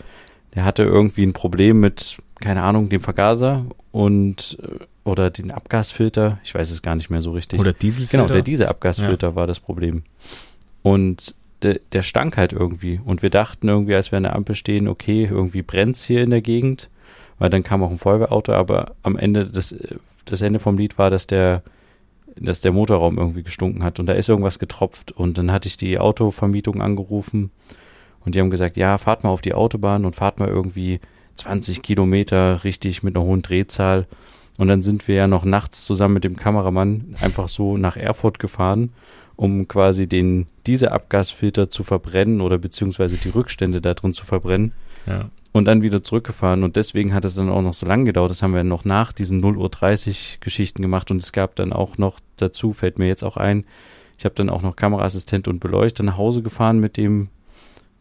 der 0.55 0.65
hatte 0.65 0.83
irgendwie 0.83 1.25
ein 1.25 1.33
Problem 1.33 1.81
mit, 1.81 2.19
keine 2.41 2.63
Ahnung, 2.63 2.89
dem 2.89 3.01
Vergaser 3.01 3.65
und 3.91 4.59
äh, 4.63 4.85
oder 5.05 5.31
den 5.31 5.51
Abgasfilter, 5.51 6.39
ich 6.45 6.55
weiß 6.55 6.71
es 6.71 6.83
gar 6.83 6.95
nicht 6.95 7.11
mehr 7.11 7.23
so 7.23 7.33
richtig. 7.33 7.59
Oder 7.59 7.73
Dieselfilter. 7.73 8.25
Genau, 8.25 8.33
der 8.33 8.43
Dieselabgasfilter 8.43 9.29
ja. 9.31 9.35
war 9.35 9.47
das 9.47 9.59
Problem. 9.59 10.05
Und 10.83 11.35
der, 11.63 11.81
der 11.93 12.03
stank 12.03 12.37
halt 12.37 12.53
irgendwie. 12.53 13.01
Und 13.05 13.23
wir 13.23 13.31
dachten 13.31 13.69
irgendwie, 13.69 13.95
als 13.95 14.13
wir 14.13 14.17
an 14.19 14.25
der 14.25 14.37
Ampel 14.37 14.55
stehen, 14.55 14.89
okay, 14.89 15.29
irgendwie 15.31 15.63
brennt's 15.63 16.05
hier 16.05 16.23
in 16.23 16.31
der 16.31 16.41
Gegend, 16.41 16.89
weil 17.39 17.51
dann 17.51 17.65
kam 17.65 17.83
auch 17.83 17.91
ein 17.91 17.99
Feuerwehrauto, 17.99 18.53
aber 18.53 18.95
am 19.03 19.17
Ende, 19.17 19.47
das, 19.47 19.75
das 20.25 20.43
Ende 20.43 20.61
vom 20.61 20.79
Lied 20.79 20.99
war, 20.99 21.11
dass 21.11 21.27
der, 21.27 21.63
dass 22.37 22.61
der 22.61 22.73
Motorraum 22.73 23.19
irgendwie 23.19 23.43
gestunken 23.43 23.83
hat 23.83 23.99
und 23.99 24.07
da 24.07 24.13
ist 24.13 24.29
irgendwas 24.29 24.59
getropft 24.59 25.13
und 25.13 25.37
dann 25.39 25.53
hatte 25.53 25.69
ich 25.69 25.77
die 25.77 25.99
Autovermietung 25.99 26.81
angerufen 26.81 27.51
und 28.25 28.35
die 28.35 28.41
haben 28.41 28.51
gesagt, 28.51 28.77
ja, 28.77 28.99
fahrt 28.99 29.25
mal 29.25 29.31
auf 29.31 29.43
die 29.43 29.55
Autobahn 29.55 30.05
und 30.05 30.17
fahrt 30.17 30.39
mal 30.39 30.49
irgendwie 30.49 31.01
20 31.37 31.83
Kilometer 31.83 32.65
richtig 32.65 33.03
mit 33.03 33.17
einer 33.17 33.25
hohen 33.25 33.43
Drehzahl. 33.43 34.07
Und 34.59 34.69
dann 34.69 34.83
sind 34.83 35.09
wir 35.09 35.15
ja 35.15 35.27
noch 35.27 35.45
nachts 35.45 35.85
zusammen 35.85 36.15
mit 36.15 36.25
dem 36.25 36.37
Kameramann 36.37 37.17
einfach 37.21 37.49
so 37.49 37.77
nach 37.77 37.97
Erfurt 37.97 38.39
gefahren, 38.39 38.93
um 39.37 39.67
quasi 39.67 40.07
den, 40.07 40.47
diese 40.67 40.93
Abgasfilter 40.93 41.71
zu 41.71 41.85
verbrennen 41.85 42.41
oder 42.41 42.59
beziehungsweise 42.59 43.17
die 43.17 43.31
Rückstände 43.31 43.81
da 43.81 43.95
drin 43.95 44.13
zu 44.13 44.25
verbrennen. 44.25 44.73
Ja. 45.07 45.31
Und 45.55 45.67
dann 45.67 45.83
wieder 45.83 46.03
zurückgefahren. 46.03 46.65
Und 46.65 46.77
deswegen 46.77 47.13
hat 47.13 47.25
es 47.25 47.35
dann 47.35 47.51
auch 47.51 47.61
noch 47.61 47.75
so 47.75 47.87
lange 47.87 48.05
gedauert. 48.05 48.31
Das 48.31 48.43
haben 48.43 48.55
wir 48.55 48.65
noch 48.65 48.85
nach 48.85 49.13
diesen 49.13 49.41
0 49.41 49.59
Uhr 49.59 49.69
30 49.69 50.39
Geschichten 50.41 50.81
gemacht. 50.81 51.11
Und 51.11 51.19
es 51.19 51.33
gab 51.33 51.57
dann 51.57 51.73
auch 51.73 51.99
noch 51.99 52.21
dazu, 52.37 52.73
fällt 52.73 52.99
mir 52.99 53.07
jetzt 53.07 53.23
auch 53.23 53.37
ein, 53.37 53.65
ich 54.19 54.25
habe 54.25 54.35
dann 54.37 54.51
auch 54.51 54.63
noch 54.63 54.77
Kameraassistent 54.77 55.49
und 55.49 55.59
Beleuchter 55.59 56.05
nach 56.05 56.17
Hause 56.17 56.43
gefahren 56.43 56.79
mit 56.79 56.97
dem 56.97 57.29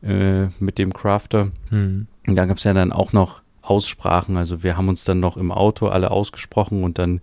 äh, 0.03 0.48
mit 0.60 0.77
dem 0.77 0.93
Crafter. 0.93 1.51
Hm. 1.70 2.08
Und 2.27 2.36
da 2.36 2.46
gab 2.46 2.58
es 2.58 2.63
ja 2.63 2.74
dann 2.74 2.91
auch 2.91 3.13
noch 3.13 3.41
Aussprachen. 3.62 4.38
Also 4.38 4.63
wir 4.63 4.77
haben 4.77 4.89
uns 4.89 5.03
dann 5.03 5.20
noch 5.20 5.38
im 5.38 5.51
Auto 5.51 5.88
alle 5.88 6.12
ausgesprochen 6.12 6.84
und 6.84 6.98
dann 6.98 7.22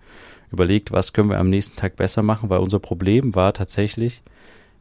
überlegt, 0.51 0.91
was 0.91 1.13
können 1.13 1.29
wir 1.29 1.39
am 1.39 1.49
nächsten 1.49 1.77
Tag 1.77 1.95
besser 1.95 2.23
machen, 2.23 2.49
weil 2.49 2.59
unser 2.59 2.79
Problem 2.79 3.35
war 3.35 3.53
tatsächlich, 3.53 4.21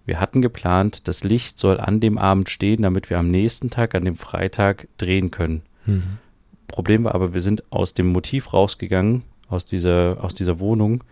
wir 0.07 0.21
hatten 0.21 0.40
geplant, 0.40 1.07
das 1.07 1.23
Licht 1.23 1.59
soll 1.59 1.78
an 1.78 2.00
dem 2.00 2.17
Abend 2.17 2.49
stehen, 2.49 2.83
damit 2.83 3.11
wir 3.11 3.19
am 3.19 3.31
nächsten 3.31 3.69
Tag, 3.69 3.95
an 3.95 4.07
dem 4.07 4.17
Freitag, 4.17 4.88
drehen 4.97 5.31
können. 5.31 5.62
Mhm. 5.85 6.19
Problem 6.67 7.05
war 7.05 7.14
aber, 7.14 7.35
wir 7.35 7.43
sind 7.43 7.71
aus 7.71 7.93
dem 7.93 8.07
Motiv 8.07 8.55
rausgegangen, 8.55 9.23
aus 9.49 9.67
dieser, 9.67 10.19
aus 10.23 10.35
dieser 10.35 10.61
Wohnung 10.61 11.05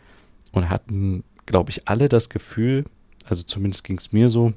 und 0.52 0.70
hatten, 0.70 1.24
glaube 1.44 1.70
ich, 1.70 1.88
alle 1.88 2.08
das 2.08 2.30
Gefühl, 2.30 2.84
also 3.26 3.42
zumindest 3.42 3.84
ging 3.84 3.98
es 3.98 4.12
mir 4.12 4.30
so, 4.30 4.54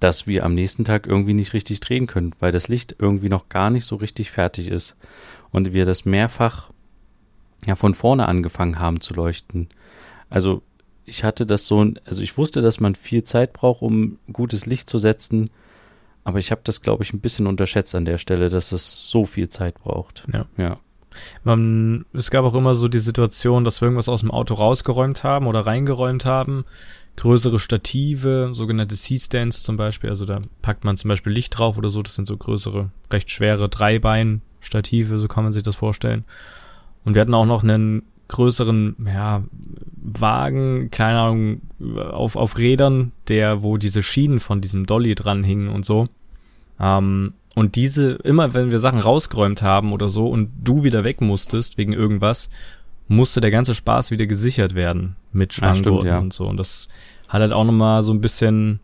dass 0.00 0.26
wir 0.26 0.44
am 0.44 0.54
nächsten 0.54 0.84
Tag 0.84 1.06
irgendwie 1.06 1.34
nicht 1.34 1.52
richtig 1.52 1.80
drehen 1.80 2.06
können, 2.06 2.34
weil 2.40 2.52
das 2.52 2.68
Licht 2.68 2.96
irgendwie 2.98 3.28
noch 3.28 3.48
gar 3.48 3.70
nicht 3.70 3.84
so 3.84 3.96
richtig 3.96 4.30
fertig 4.30 4.68
ist 4.68 4.96
und 5.50 5.72
wir 5.72 5.84
das 5.84 6.04
mehrfach 6.04 6.70
ja 7.66 7.76
von 7.76 7.94
vorne 7.94 8.26
angefangen 8.26 8.78
haben 8.78 9.00
zu 9.00 9.14
leuchten. 9.14 9.68
Also 10.30 10.62
ich 11.04 11.24
hatte 11.24 11.44
das 11.44 11.66
so, 11.66 11.92
also 12.04 12.22
ich 12.22 12.38
wusste, 12.38 12.62
dass 12.62 12.80
man 12.80 12.94
viel 12.94 13.22
Zeit 13.24 13.52
braucht, 13.52 13.82
um 13.82 14.18
gutes 14.32 14.64
Licht 14.64 14.88
zu 14.88 14.98
setzen, 14.98 15.50
aber 16.24 16.38
ich 16.38 16.50
habe 16.50 16.60
das, 16.64 16.82
glaube 16.82 17.02
ich, 17.02 17.12
ein 17.12 17.20
bisschen 17.20 17.46
unterschätzt 17.46 17.94
an 17.94 18.04
der 18.04 18.18
Stelle, 18.18 18.48
dass 18.48 18.72
es 18.72 19.08
so 19.08 19.26
viel 19.26 19.48
Zeit 19.48 19.74
braucht. 19.74 20.24
Ja. 20.32 20.46
ja. 20.56 20.76
Man, 21.42 22.06
es 22.12 22.30
gab 22.30 22.44
auch 22.44 22.54
immer 22.54 22.74
so 22.74 22.88
die 22.88 23.00
Situation, 23.00 23.64
dass 23.64 23.80
wir 23.80 23.86
irgendwas 23.86 24.08
aus 24.08 24.20
dem 24.20 24.30
Auto 24.30 24.54
rausgeräumt 24.54 25.24
haben 25.24 25.46
oder 25.46 25.66
reingeräumt 25.66 26.24
haben 26.24 26.64
größere 27.16 27.58
Stative, 27.58 28.50
sogenannte 28.52 28.94
Seat-Stands 28.94 29.62
zum 29.62 29.76
Beispiel. 29.76 30.10
Also 30.10 30.24
da 30.24 30.40
packt 30.62 30.84
man 30.84 30.96
zum 30.96 31.08
Beispiel 31.08 31.32
Licht 31.32 31.58
drauf 31.58 31.76
oder 31.76 31.90
so. 31.90 32.02
Das 32.02 32.14
sind 32.14 32.26
so 32.26 32.36
größere, 32.36 32.90
recht 33.12 33.30
schwere 33.30 33.68
Dreibein-Stative, 33.68 35.18
so 35.18 35.28
kann 35.28 35.44
man 35.44 35.52
sich 35.52 35.62
das 35.62 35.76
vorstellen. 35.76 36.24
Und 37.04 37.14
wir 37.14 37.22
hatten 37.22 37.34
auch 37.34 37.46
noch 37.46 37.62
einen 37.62 38.02
größeren, 38.28 38.96
ja, 39.12 39.42
Wagen, 40.02 40.90
keine 40.90 41.18
Ahnung, 41.18 41.60
auf, 41.96 42.36
auf 42.36 42.58
Rädern, 42.58 43.12
der, 43.28 43.62
wo 43.62 43.76
diese 43.76 44.02
Schienen 44.02 44.40
von 44.40 44.60
diesem 44.60 44.86
Dolly 44.86 45.14
dran 45.14 45.44
hingen 45.44 45.68
und 45.68 45.84
so. 45.84 46.08
Ähm, 46.78 47.34
und 47.54 47.76
diese, 47.76 48.12
immer 48.12 48.54
wenn 48.54 48.70
wir 48.70 48.78
Sachen 48.78 49.00
rausgeräumt 49.00 49.62
haben 49.62 49.92
oder 49.92 50.08
so 50.08 50.28
und 50.28 50.50
du 50.62 50.84
wieder 50.84 51.04
weg 51.04 51.20
musstest 51.20 51.76
wegen 51.76 51.92
irgendwas, 51.92 52.48
musste 53.10 53.40
der 53.40 53.50
ganze 53.50 53.74
Spaß 53.74 54.12
wieder 54.12 54.26
gesichert 54.26 54.76
werden 54.76 55.16
mit 55.32 55.52
Schlanggurten 55.52 56.06
ja, 56.06 56.14
ja. 56.14 56.18
und 56.20 56.32
so. 56.32 56.46
Und 56.46 56.56
das 56.56 56.88
hat 57.28 57.40
halt 57.40 57.52
auch 57.52 57.64
nochmal 57.64 58.02
so 58.02 58.12
ein 58.12 58.20
bisschen 58.20 58.78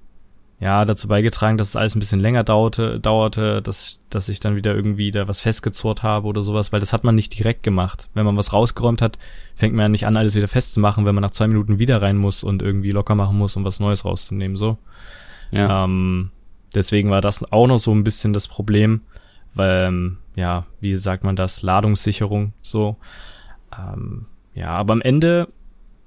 ja, 0.59 0.85
dazu 0.85 1.07
beigetragen, 1.07 1.59
dass 1.59 1.69
es 1.69 1.77
alles 1.77 1.95
ein 1.95 2.01
bisschen 2.01 2.19
länger 2.19 2.43
dauerte, 2.43 2.99
dauerte, 2.99 3.63
dass, 3.63 4.01
dass 4.11 4.29
ich 4.29 4.41
dann 4.41 4.57
wieder 4.57 4.75
irgendwie 4.75 5.13
da 5.13 5.29
was 5.29 5.39
festgezurrt 5.39 6.03
habe 6.03 6.27
oder 6.27 6.43
sowas, 6.43 6.73
weil 6.73 6.81
das 6.81 6.93
hat 6.93 7.05
man 7.05 7.15
nicht 7.15 7.39
direkt 7.39 7.63
gemacht. 7.63 8.09
Wenn 8.15 8.27
man 8.27 8.37
was 8.37 8.53
rausgeräumt 8.53 9.01
hat, 9.01 9.17
fängt 9.55 9.75
man 9.75 9.83
ja 9.83 9.89
nicht 9.91 10.07
an, 10.07 10.17
alles 10.17 10.35
wieder 10.35 10.49
festzumachen, 10.49 11.05
wenn 11.05 11.15
man 11.15 11.23
nach 11.23 11.31
zwei 11.31 11.47
Minuten 11.47 11.79
wieder 11.79 12.03
rein 12.03 12.17
muss 12.17 12.43
und 12.43 12.63
irgendwie 12.63 12.91
locker 12.91 13.15
machen 13.15 13.39
muss, 13.39 13.55
um 13.55 13.65
was 13.65 13.79
Neues 13.79 14.05
rauszunehmen, 14.05 14.57
so. 14.57 14.77
Ja. 15.53 15.85
Ähm, 15.85 16.33
deswegen 16.75 17.11
war 17.11 17.21
das 17.21 17.45
auch 17.53 17.69
noch 17.69 17.79
so 17.79 17.93
ein 17.93 18.03
bisschen 18.03 18.33
das 18.33 18.49
Problem, 18.49 19.03
weil, 19.55 19.87
ähm, 19.87 20.19
ja, 20.35 20.67
wie 20.81 20.97
sagt 20.97 21.23
man 21.23 21.37
das, 21.37 21.63
Ladungssicherung, 21.63 22.55
so. 22.63 22.97
Ähm, 23.79 24.27
ja, 24.55 24.69
aber 24.71 24.93
am 24.93 25.03
Ende, 25.03 25.49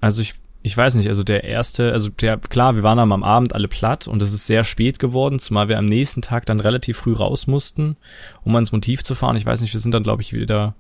also 0.02 0.22
ich 0.22 0.36
ich 0.62 0.76
weiß 0.76 0.96
nicht, 0.96 1.08
also 1.08 1.24
der 1.24 1.46
erste, 1.46 1.94
also 1.94 2.10
der, 2.10 2.38
klar, 2.38 2.76
wir 2.76 2.84
waren 2.84 3.00
am 3.00 3.24
Abend 3.24 3.56
alle 3.56 3.70
platt 3.70 4.08
und 4.08 4.22
es 4.22 4.34
ist 4.34 4.46
sehr 4.46 4.66
spät 4.66 5.00
geworden, 5.00 5.40
zumal 5.40 5.70
wir 5.70 5.78
am 5.78 5.86
nächsten 5.86 6.22
Tag 6.22 6.46
dann 6.46 6.60
relativ 6.60 6.98
früh 6.98 7.14
raus 7.14 7.48
mussten, 7.48 7.96
um 8.44 8.56
ans 8.56 8.74
Motiv 8.74 9.04
zu 9.04 9.16
fahren. 9.16 9.38
Ich 9.38 9.46
weiß 9.46 9.62
nicht, 9.62 9.72
wir 9.72 9.80
sind 9.80 9.94
dann, 9.94 10.04
glaube 10.04 10.22
ich, 10.22 10.34
wieder 10.34 10.76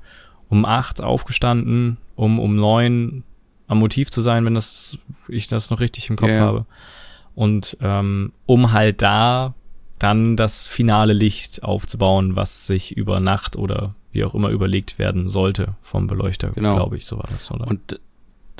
um 0.49 0.65
acht 0.65 1.01
aufgestanden, 1.01 1.97
um 2.15 2.39
um 2.39 2.55
neun 2.55 3.23
am 3.67 3.79
Motiv 3.79 4.09
zu 4.09 4.21
sein, 4.21 4.43
wenn 4.45 4.55
das 4.55 4.97
ich 5.29 5.47
das 5.47 5.69
noch 5.69 5.79
richtig 5.79 6.09
im 6.09 6.17
Kopf 6.17 6.29
yeah. 6.29 6.41
habe. 6.41 6.65
Und 7.35 7.77
ähm, 7.79 8.33
um 8.45 8.73
halt 8.73 9.01
da 9.01 9.53
dann 9.97 10.35
das 10.35 10.67
finale 10.67 11.13
Licht 11.13 11.63
aufzubauen, 11.63 12.35
was 12.35 12.67
sich 12.67 12.97
über 12.97 13.19
Nacht 13.19 13.55
oder 13.55 13.95
wie 14.11 14.23
auch 14.23 14.33
immer 14.33 14.49
überlegt 14.49 14.99
werden 14.99 15.29
sollte 15.29 15.75
vom 15.81 16.07
Beleuchter, 16.07 16.51
genau. 16.51 16.75
glaube 16.75 16.97
ich, 16.97 17.05
so 17.05 17.17
war 17.17 17.29
das, 17.31 17.51
oder? 17.51 17.67
Und 17.67 17.99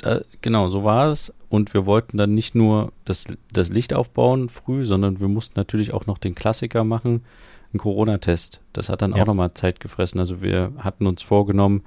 äh, 0.02 0.20
genau, 0.40 0.68
so 0.68 0.84
war 0.84 1.08
es. 1.08 1.34
Und 1.48 1.74
wir 1.74 1.86
wollten 1.86 2.16
dann 2.16 2.34
nicht 2.34 2.54
nur 2.54 2.92
das, 3.04 3.26
das 3.52 3.70
Licht 3.70 3.92
aufbauen 3.92 4.48
früh, 4.48 4.84
sondern 4.84 5.20
wir 5.20 5.28
mussten 5.28 5.58
natürlich 5.58 5.92
auch 5.92 6.06
noch 6.06 6.18
den 6.18 6.34
Klassiker 6.34 6.84
machen, 6.84 7.24
einen 7.72 7.80
Corona-Test. 7.80 8.60
Das 8.72 8.88
hat 8.88 9.02
dann 9.02 9.12
ja. 9.12 9.22
auch 9.22 9.26
nochmal 9.26 9.50
Zeit 9.52 9.80
gefressen. 9.80 10.20
Also 10.20 10.42
wir 10.42 10.72
hatten 10.78 11.06
uns 11.06 11.22
vorgenommen, 11.22 11.82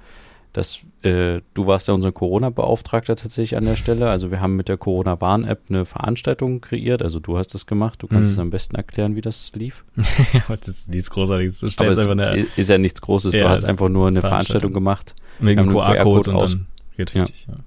dass 0.54 0.78
äh, 1.02 1.40
du 1.52 1.66
warst 1.66 1.88
ja 1.88 1.94
unser 1.94 2.12
Corona-Beauftragter 2.12 3.16
tatsächlich 3.16 3.56
an 3.56 3.64
der 3.64 3.74
Stelle. 3.74 4.08
Also 4.08 4.30
wir 4.30 4.40
haben 4.40 4.54
mit 4.54 4.68
der 4.68 4.76
Corona-Warn-App 4.76 5.62
eine 5.68 5.84
Veranstaltung 5.84 6.60
kreiert. 6.60 7.02
Also 7.02 7.18
du 7.18 7.36
hast 7.36 7.54
das 7.54 7.66
gemacht. 7.66 8.02
Du 8.02 8.06
kannst 8.06 8.30
mhm. 8.30 8.34
es 8.34 8.38
am 8.38 8.50
besten 8.50 8.76
erklären, 8.76 9.16
wie 9.16 9.20
das 9.20 9.50
lief. 9.56 9.84
das 10.48 10.68
ist 10.68 10.88
nichts 10.90 11.10
Großartiges. 11.10 11.58
Du 11.58 11.66
Aber 11.76 11.88
es 11.88 12.06
eine, 12.06 12.46
ist 12.56 12.70
ja 12.70 12.78
nichts 12.78 13.02
Großes. 13.02 13.34
Ja, 13.34 13.42
du 13.42 13.48
hast 13.48 13.64
einfach 13.64 13.88
nur 13.88 14.06
eine 14.06 14.20
Veranstaltung, 14.20 14.72
gemacht. 14.72 15.16
Mit 15.40 15.58
dem 15.58 15.70
QR-Code 15.70 16.30
und 16.30 16.50
dann 16.50 16.66
geht 16.96 17.14
richtig, 17.16 17.46
ja. 17.48 17.54
ja. 17.54 17.60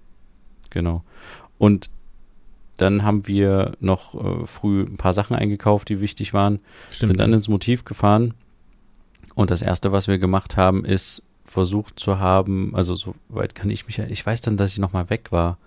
Genau. 0.70 1.04
Und 1.58 1.90
dann 2.78 3.04
haben 3.04 3.28
wir 3.28 3.74
noch 3.82 4.16
äh, 4.16 4.46
früh 4.46 4.84
ein 4.84 4.96
paar 4.96 5.12
Sachen 5.12 5.36
eingekauft, 5.36 5.90
die 5.90 6.00
wichtig 6.00 6.34
waren, 6.34 6.60
Stimmt. 6.90 7.10
sind 7.10 7.20
dann 7.20 7.34
ins 7.34 7.50
Motiv 7.50 7.84
gefahren. 7.84 8.34
Und 9.36 9.52
das 9.52 9.62
erste, 9.62 9.92
was 9.92 10.08
wir 10.08 10.20
gemacht 10.20 10.56
haben, 10.56 10.86
ist 10.86 11.27
versucht 11.48 12.00
zu 12.00 12.20
haben, 12.20 12.76
also 12.76 12.96
soweit 12.96 13.56
kann 13.56 13.70
ich 13.70 13.88
mich, 13.88 14.00
ich 14.00 14.26
weiß 14.26 14.42
dann, 14.42 14.58
dass 14.58 14.74
ich 14.74 14.80
nochmal 14.80 15.10
weg 15.10 15.32
war. 15.32 15.58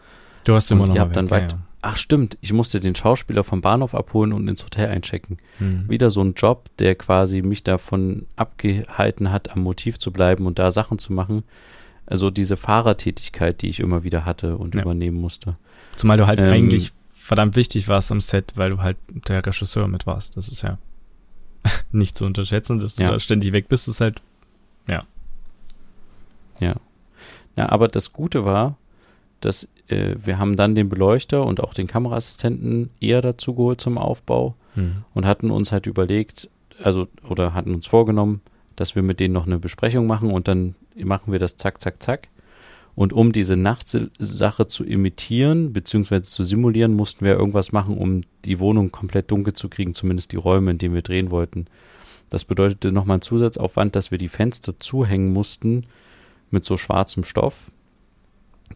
Du 0.44 0.54
hast 0.54 0.70
immer 0.70 0.86
noch 0.86 0.98
habt 0.98 1.16
dann 1.16 1.30
weit, 1.30 1.52
ja. 1.52 1.58
Ach 1.82 1.96
stimmt, 1.96 2.36
ich 2.42 2.52
musste 2.52 2.78
den 2.78 2.94
Schauspieler 2.94 3.42
vom 3.42 3.62
Bahnhof 3.62 3.94
abholen 3.94 4.34
und 4.34 4.46
ins 4.48 4.62
Hotel 4.62 4.88
einchecken. 4.88 5.38
Mhm. 5.58 5.88
Wieder 5.88 6.10
so 6.10 6.22
ein 6.22 6.34
Job, 6.34 6.68
der 6.78 6.94
quasi 6.94 7.40
mich 7.40 7.64
davon 7.64 8.26
abgehalten 8.36 9.32
hat, 9.32 9.50
am 9.50 9.62
Motiv 9.62 9.98
zu 9.98 10.12
bleiben 10.12 10.46
und 10.46 10.58
da 10.58 10.70
Sachen 10.70 10.98
zu 10.98 11.14
machen, 11.14 11.42
also 12.04 12.28
diese 12.28 12.58
Fahrertätigkeit, 12.58 13.62
die 13.62 13.68
ich 13.68 13.80
immer 13.80 14.04
wieder 14.04 14.26
hatte 14.26 14.58
und 14.58 14.74
ja. 14.74 14.82
übernehmen 14.82 15.18
musste. 15.18 15.56
Zumal 15.96 16.18
du 16.18 16.26
halt 16.26 16.40
ähm, 16.42 16.52
eigentlich 16.52 16.92
verdammt 17.14 17.56
wichtig 17.56 17.88
warst 17.88 18.12
am 18.12 18.20
Set, 18.20 18.52
weil 18.56 18.70
du 18.70 18.78
halt 18.82 18.98
der 19.28 19.46
Regisseur 19.46 19.88
mit 19.88 20.06
warst. 20.06 20.36
Das 20.36 20.48
ist 20.48 20.62
ja 20.62 20.78
nicht 21.92 22.18
zu 22.18 22.26
unterschätzen, 22.26 22.78
dass 22.78 22.96
du 22.96 23.04
ja. 23.04 23.12
da 23.12 23.20
ständig 23.20 23.52
weg 23.52 23.68
bist, 23.68 23.88
ist 23.88 24.00
halt. 24.00 24.20
Ja. 26.60 26.74
Ja, 27.56 27.68
aber 27.68 27.88
das 27.88 28.12
Gute 28.12 28.44
war, 28.44 28.76
dass 29.40 29.68
äh, 29.88 30.14
wir 30.22 30.38
haben 30.38 30.56
dann 30.56 30.74
den 30.74 30.88
Beleuchter 30.88 31.44
und 31.44 31.60
auch 31.60 31.74
den 31.74 31.86
Kameraassistenten 31.86 32.90
eher 33.00 33.22
dazu 33.22 33.54
geholt 33.54 33.80
zum 33.80 33.98
Aufbau 33.98 34.54
mhm. 34.74 35.04
und 35.14 35.26
hatten 35.26 35.50
uns 35.50 35.72
halt 35.72 35.86
überlegt, 35.86 36.48
also 36.82 37.08
oder 37.28 37.54
hatten 37.54 37.74
uns 37.74 37.86
vorgenommen, 37.86 38.40
dass 38.76 38.94
wir 38.94 39.02
mit 39.02 39.20
denen 39.20 39.34
noch 39.34 39.46
eine 39.46 39.58
Besprechung 39.58 40.06
machen 40.06 40.30
und 40.30 40.48
dann 40.48 40.74
machen 40.96 41.32
wir 41.32 41.38
das 41.38 41.56
zack, 41.56 41.80
zack, 41.80 42.02
zack. 42.02 42.28
Und 42.94 43.12
um 43.12 43.32
diese 43.32 43.56
Nachtsache 43.56 44.66
zu 44.66 44.84
imitieren, 44.84 45.72
beziehungsweise 45.72 46.22
zu 46.22 46.44
simulieren, 46.44 46.94
mussten 46.94 47.24
wir 47.24 47.32
irgendwas 47.32 47.72
machen, 47.72 47.96
um 47.96 48.22
die 48.44 48.58
Wohnung 48.58 48.90
komplett 48.90 49.30
dunkel 49.30 49.54
zu 49.54 49.68
kriegen, 49.68 49.94
zumindest 49.94 50.32
die 50.32 50.36
Räume, 50.36 50.72
in 50.72 50.78
denen 50.78 50.94
wir 50.94 51.02
drehen 51.02 51.30
wollten. 51.30 51.66
Das 52.30 52.44
bedeutete 52.44 52.92
nochmal 52.92 53.16
einen 53.16 53.22
Zusatzaufwand, 53.22 53.96
dass 53.96 54.10
wir 54.10 54.18
die 54.18 54.28
Fenster 54.28 54.78
zuhängen 54.78 55.32
mussten 55.32 55.86
mit 56.50 56.64
so 56.64 56.76
schwarzem 56.76 57.24
Stoff, 57.24 57.70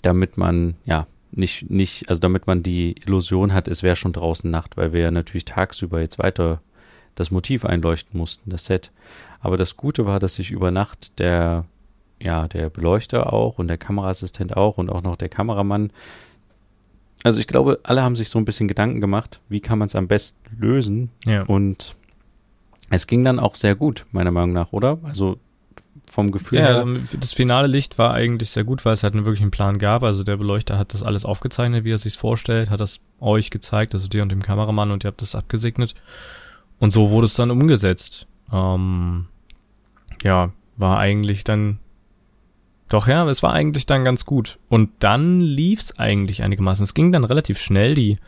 damit 0.02 0.36
man, 0.36 0.74
ja, 0.84 1.06
nicht, 1.32 1.68
nicht, 1.70 2.08
also 2.08 2.20
damit 2.20 2.46
man 2.46 2.62
die 2.62 2.94
Illusion 3.04 3.52
hat, 3.52 3.66
es 3.66 3.82
wäre 3.82 3.96
schon 3.96 4.12
draußen 4.12 4.50
Nacht, 4.50 4.76
weil 4.76 4.92
wir 4.92 5.00
ja 5.00 5.10
natürlich 5.10 5.44
tagsüber 5.44 6.00
jetzt 6.00 6.18
weiter 6.18 6.60
das 7.16 7.30
Motiv 7.30 7.64
einleuchten 7.64 8.18
mussten, 8.18 8.50
das 8.50 8.66
Set. 8.66 8.92
Aber 9.40 9.56
das 9.56 9.76
Gute 9.76 10.06
war, 10.06 10.20
dass 10.20 10.36
sich 10.36 10.50
über 10.50 10.70
Nacht 10.70 11.18
der 11.18 11.64
ja, 12.20 12.48
der 12.48 12.70
Beleuchter 12.70 13.32
auch 13.32 13.58
und 13.58 13.68
der 13.68 13.78
Kameraassistent 13.78 14.56
auch 14.56 14.78
und 14.78 14.90
auch 14.90 15.02
noch 15.02 15.16
der 15.16 15.28
Kameramann. 15.28 15.90
Also 17.22 17.38
ich 17.38 17.46
glaube, 17.46 17.80
alle 17.82 18.02
haben 18.02 18.16
sich 18.16 18.28
so 18.28 18.38
ein 18.38 18.44
bisschen 18.44 18.68
Gedanken 18.68 19.00
gemacht, 19.00 19.40
wie 19.48 19.60
kann 19.60 19.78
man 19.78 19.86
es 19.86 19.96
am 19.96 20.08
besten 20.08 20.40
lösen. 20.58 21.10
Ja. 21.26 21.42
Und 21.42 21.96
es 22.90 23.06
ging 23.06 23.24
dann 23.24 23.38
auch 23.38 23.54
sehr 23.54 23.74
gut, 23.74 24.06
meiner 24.12 24.30
Meinung 24.30 24.52
nach, 24.52 24.72
oder? 24.72 24.98
Also 25.02 25.38
vom 26.10 26.30
Gefühl 26.30 26.58
ja, 26.58 26.84
her. 26.84 26.86
Das 27.18 27.32
finale 27.32 27.66
Licht 27.66 27.98
war 27.98 28.12
eigentlich 28.12 28.50
sehr 28.50 28.64
gut, 28.64 28.84
weil 28.84 28.92
es 28.92 29.02
halt 29.02 29.14
einen 29.14 29.24
wirklichen 29.24 29.50
Plan 29.50 29.78
gab. 29.78 30.02
Also 30.02 30.22
der 30.22 30.36
Beleuchter 30.36 30.78
hat 30.78 30.94
das 30.94 31.02
alles 31.02 31.24
aufgezeichnet, 31.24 31.84
wie 31.84 31.92
er 31.92 31.98
sich 31.98 32.16
vorstellt, 32.16 32.70
hat 32.70 32.80
das 32.80 33.00
euch 33.20 33.50
gezeigt, 33.50 33.94
also 33.94 34.08
dir 34.08 34.22
und 34.22 34.28
dem 34.28 34.42
Kameramann 34.42 34.90
und 34.90 35.04
ihr 35.04 35.08
habt 35.08 35.22
das 35.22 35.34
abgesegnet. 35.34 35.94
Und 36.78 36.92
so 36.92 37.10
wurde 37.10 37.26
es 37.26 37.34
dann 37.34 37.50
umgesetzt. 37.50 38.26
Ähm, 38.52 39.26
ja, 40.22 40.52
war 40.76 40.98
eigentlich 40.98 41.44
dann 41.44 41.78
doch, 42.88 43.08
ja, 43.08 43.26
es 43.28 43.42
war 43.42 43.52
eigentlich 43.52 43.86
dann 43.86 44.04
ganz 44.04 44.24
gut. 44.24 44.58
Und 44.68 44.90
dann 44.98 45.40
lief's 45.40 45.98
eigentlich 45.98 46.42
einigermaßen. 46.42 46.84
Es 46.84 46.94
ging 46.94 47.12
dann 47.12 47.24
relativ 47.24 47.58
schnell, 47.58 47.94
die, 47.94 48.18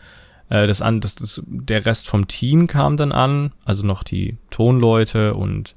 äh, 0.48 0.66
das 0.66 0.82
an, 0.82 1.00
das, 1.00 1.14
das, 1.14 1.42
der 1.46 1.84
Rest 1.84 2.08
vom 2.08 2.26
Team 2.26 2.66
kam 2.66 2.96
dann 2.96 3.12
an, 3.12 3.52
also 3.64 3.86
noch 3.86 4.02
die 4.02 4.38
Tonleute 4.50 5.34
und 5.34 5.76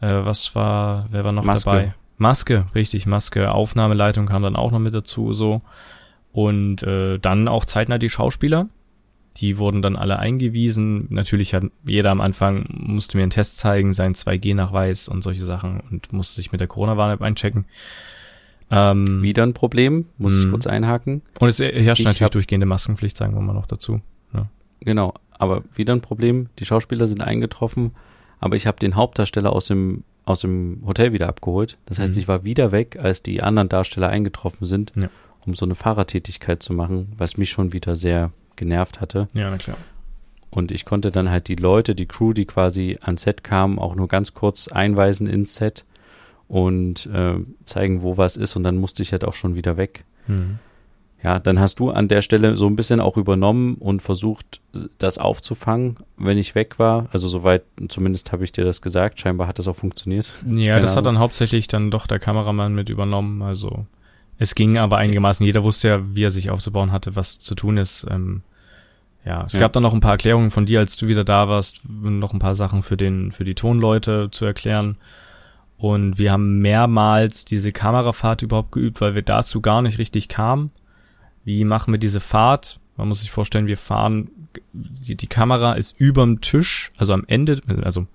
äh, 0.00 0.24
was 0.24 0.54
war, 0.54 1.06
wer 1.10 1.24
war 1.24 1.32
noch 1.32 1.44
Maske. 1.44 1.70
dabei? 1.70 1.94
Maske, 2.18 2.66
richtig, 2.74 3.06
Maske. 3.06 3.52
Aufnahmeleitung 3.52 4.26
kam 4.26 4.42
dann 4.42 4.56
auch 4.56 4.72
noch 4.72 4.78
mit 4.78 4.94
dazu, 4.94 5.32
so. 5.32 5.62
Und 6.32 6.82
äh, 6.82 7.18
dann 7.18 7.48
auch 7.48 7.64
zeitnah 7.64 7.98
die 7.98 8.10
Schauspieler. 8.10 8.68
Die 9.38 9.58
wurden 9.58 9.82
dann 9.82 9.96
alle 9.96 10.18
eingewiesen. 10.18 11.06
Natürlich 11.10 11.52
hat 11.52 11.64
jeder 11.84 12.10
am 12.10 12.22
Anfang 12.22 12.66
musste 12.70 13.18
mir 13.18 13.22
einen 13.22 13.30
Test 13.30 13.58
zeigen, 13.58 13.92
seinen 13.92 14.14
2G-Nachweis 14.14 15.08
und 15.08 15.22
solche 15.22 15.44
Sachen 15.44 15.80
und 15.90 16.12
musste 16.12 16.36
sich 16.36 16.52
mit 16.52 16.60
der 16.60 16.68
Corona-Warn-App 16.68 17.20
einchecken. 17.20 17.66
Ähm, 18.70 19.22
Wieder 19.22 19.42
ein 19.42 19.54
Problem, 19.54 20.06
muss 20.18 20.36
ich 20.36 20.46
mhm. 20.46 20.50
kurz 20.50 20.66
einhaken. 20.66 21.22
Und 21.38 21.48
es 21.48 21.58
herrscht 21.58 22.00
ich 22.00 22.06
natürlich 22.06 22.30
durchgehende 22.30 22.66
Maskenpflicht, 22.66 23.16
sagen 23.16 23.34
wir 23.34 23.42
mal 23.42 23.52
noch 23.52 23.66
dazu. 23.66 24.00
Ja. 24.32 24.48
Genau, 24.80 25.14
aber 25.32 25.62
wieder 25.74 25.94
ein 25.94 26.00
Problem. 26.00 26.48
Die 26.58 26.64
Schauspieler 26.64 27.06
sind 27.06 27.22
eingetroffen, 27.22 27.92
aber 28.40 28.56
ich 28.56 28.66
habe 28.66 28.78
den 28.78 28.96
Hauptdarsteller 28.96 29.52
aus 29.52 29.66
dem 29.66 30.04
aus 30.26 30.40
dem 30.40 30.82
Hotel 30.84 31.12
wieder 31.12 31.28
abgeholt. 31.28 31.78
Das 31.86 32.00
heißt, 32.00 32.14
mhm. 32.14 32.18
ich 32.18 32.28
war 32.28 32.44
wieder 32.44 32.72
weg, 32.72 32.98
als 33.00 33.22
die 33.22 33.42
anderen 33.42 33.68
Darsteller 33.68 34.08
eingetroffen 34.08 34.66
sind, 34.66 34.92
ja. 34.96 35.08
um 35.46 35.54
so 35.54 35.64
eine 35.64 35.76
Fahrertätigkeit 35.76 36.62
zu 36.62 36.72
machen, 36.72 37.12
was 37.16 37.36
mich 37.36 37.50
schon 37.50 37.72
wieder 37.72 37.94
sehr 37.94 38.32
genervt 38.56 39.00
hatte. 39.00 39.28
Ja, 39.34 39.48
na 39.48 39.56
klar. 39.56 39.76
Und 40.50 40.72
ich 40.72 40.84
konnte 40.84 41.12
dann 41.12 41.30
halt 41.30 41.46
die 41.46 41.54
Leute, 41.54 41.94
die 41.94 42.06
Crew, 42.06 42.32
die 42.32 42.44
quasi 42.44 42.98
ans 43.00 43.22
Set 43.22 43.44
kamen, 43.44 43.78
auch 43.78 43.94
nur 43.94 44.08
ganz 44.08 44.34
kurz 44.34 44.68
einweisen 44.68 45.28
ins 45.28 45.54
Set 45.54 45.84
und 46.48 47.06
äh, 47.06 47.34
zeigen, 47.64 48.02
wo 48.02 48.16
was 48.16 48.36
ist 48.36 48.56
und 48.56 48.64
dann 48.64 48.78
musste 48.78 49.02
ich 49.02 49.12
halt 49.12 49.24
auch 49.24 49.34
schon 49.34 49.54
wieder 49.54 49.76
weg. 49.76 50.04
Mhm. 50.26 50.58
Ja, 51.22 51.38
dann 51.38 51.58
hast 51.58 51.80
du 51.80 51.90
an 51.90 52.08
der 52.08 52.22
Stelle 52.22 52.56
so 52.56 52.66
ein 52.66 52.76
bisschen 52.76 53.00
auch 53.00 53.16
übernommen 53.16 53.76
und 53.76 54.02
versucht, 54.02 54.60
das 54.98 55.18
aufzufangen, 55.18 55.96
wenn 56.16 56.38
ich 56.38 56.54
weg 56.54 56.78
war. 56.78 57.08
Also 57.10 57.26
soweit, 57.28 57.62
zumindest 57.88 58.32
habe 58.32 58.44
ich 58.44 58.52
dir 58.52 58.64
das 58.64 58.82
gesagt. 58.82 59.18
Scheinbar 59.18 59.48
hat 59.48 59.58
das 59.58 59.66
auch 59.66 59.76
funktioniert. 59.76 60.32
Ja, 60.46 60.74
Keine 60.74 60.82
das 60.82 60.90
Ahnung. 60.90 60.96
hat 60.96 61.06
dann 61.06 61.18
hauptsächlich 61.18 61.68
dann 61.68 61.90
doch 61.90 62.06
der 62.06 62.18
Kameramann 62.18 62.74
mit 62.74 62.88
übernommen. 62.90 63.42
Also 63.42 63.86
Es 64.38 64.54
ging 64.54 64.76
aber 64.76 64.98
einigermaßen, 64.98 65.44
jeder 65.44 65.64
wusste 65.64 65.88
ja, 65.88 66.14
wie 66.14 66.22
er 66.22 66.30
sich 66.30 66.50
aufzubauen 66.50 66.92
hatte, 66.92 67.16
was 67.16 67.38
zu 67.38 67.54
tun 67.54 67.78
ist. 67.78 68.06
Ähm, 68.10 68.42
ja, 69.24 69.44
es 69.46 69.54
ja. 69.54 69.60
gab 69.60 69.72
dann 69.72 69.82
noch 69.82 69.94
ein 69.94 70.00
paar 70.00 70.12
Erklärungen 70.12 70.52
von 70.52 70.66
dir, 70.66 70.78
als 70.78 70.96
du 70.96 71.08
wieder 71.08 71.24
da 71.24 71.48
warst, 71.48 71.80
noch 71.88 72.32
ein 72.32 72.38
paar 72.38 72.54
Sachen 72.54 72.82
für 72.82 72.96
den, 72.96 73.32
für 73.32 73.44
die 73.44 73.56
Tonleute 73.56 74.28
zu 74.30 74.44
erklären. 74.44 74.98
Und 75.78 76.18
wir 76.18 76.30
haben 76.30 76.60
mehrmals 76.60 77.44
diese 77.44 77.72
Kamerafahrt 77.72 78.42
überhaupt 78.42 78.72
geübt, 78.72 79.00
weil 79.00 79.14
wir 79.14 79.22
dazu 79.22 79.60
gar 79.60 79.82
nicht 79.82 79.98
richtig 79.98 80.28
kamen. 80.28 80.70
Wie 81.46 81.64
machen 81.64 81.94
wir 81.94 81.98
diese 81.98 82.18
Fahrt? 82.18 82.80
Man 82.96 83.06
muss 83.06 83.20
sich 83.20 83.30
vorstellen, 83.30 83.68
wir 83.68 83.76
fahren, 83.76 84.30
die, 84.72 85.14
die 85.14 85.28
Kamera 85.28 85.74
ist 85.74 85.94
überm 85.96 86.40
Tisch, 86.40 86.90
also 86.96 87.12
am 87.12 87.22
Ende, 87.28 87.60
also 87.82 88.08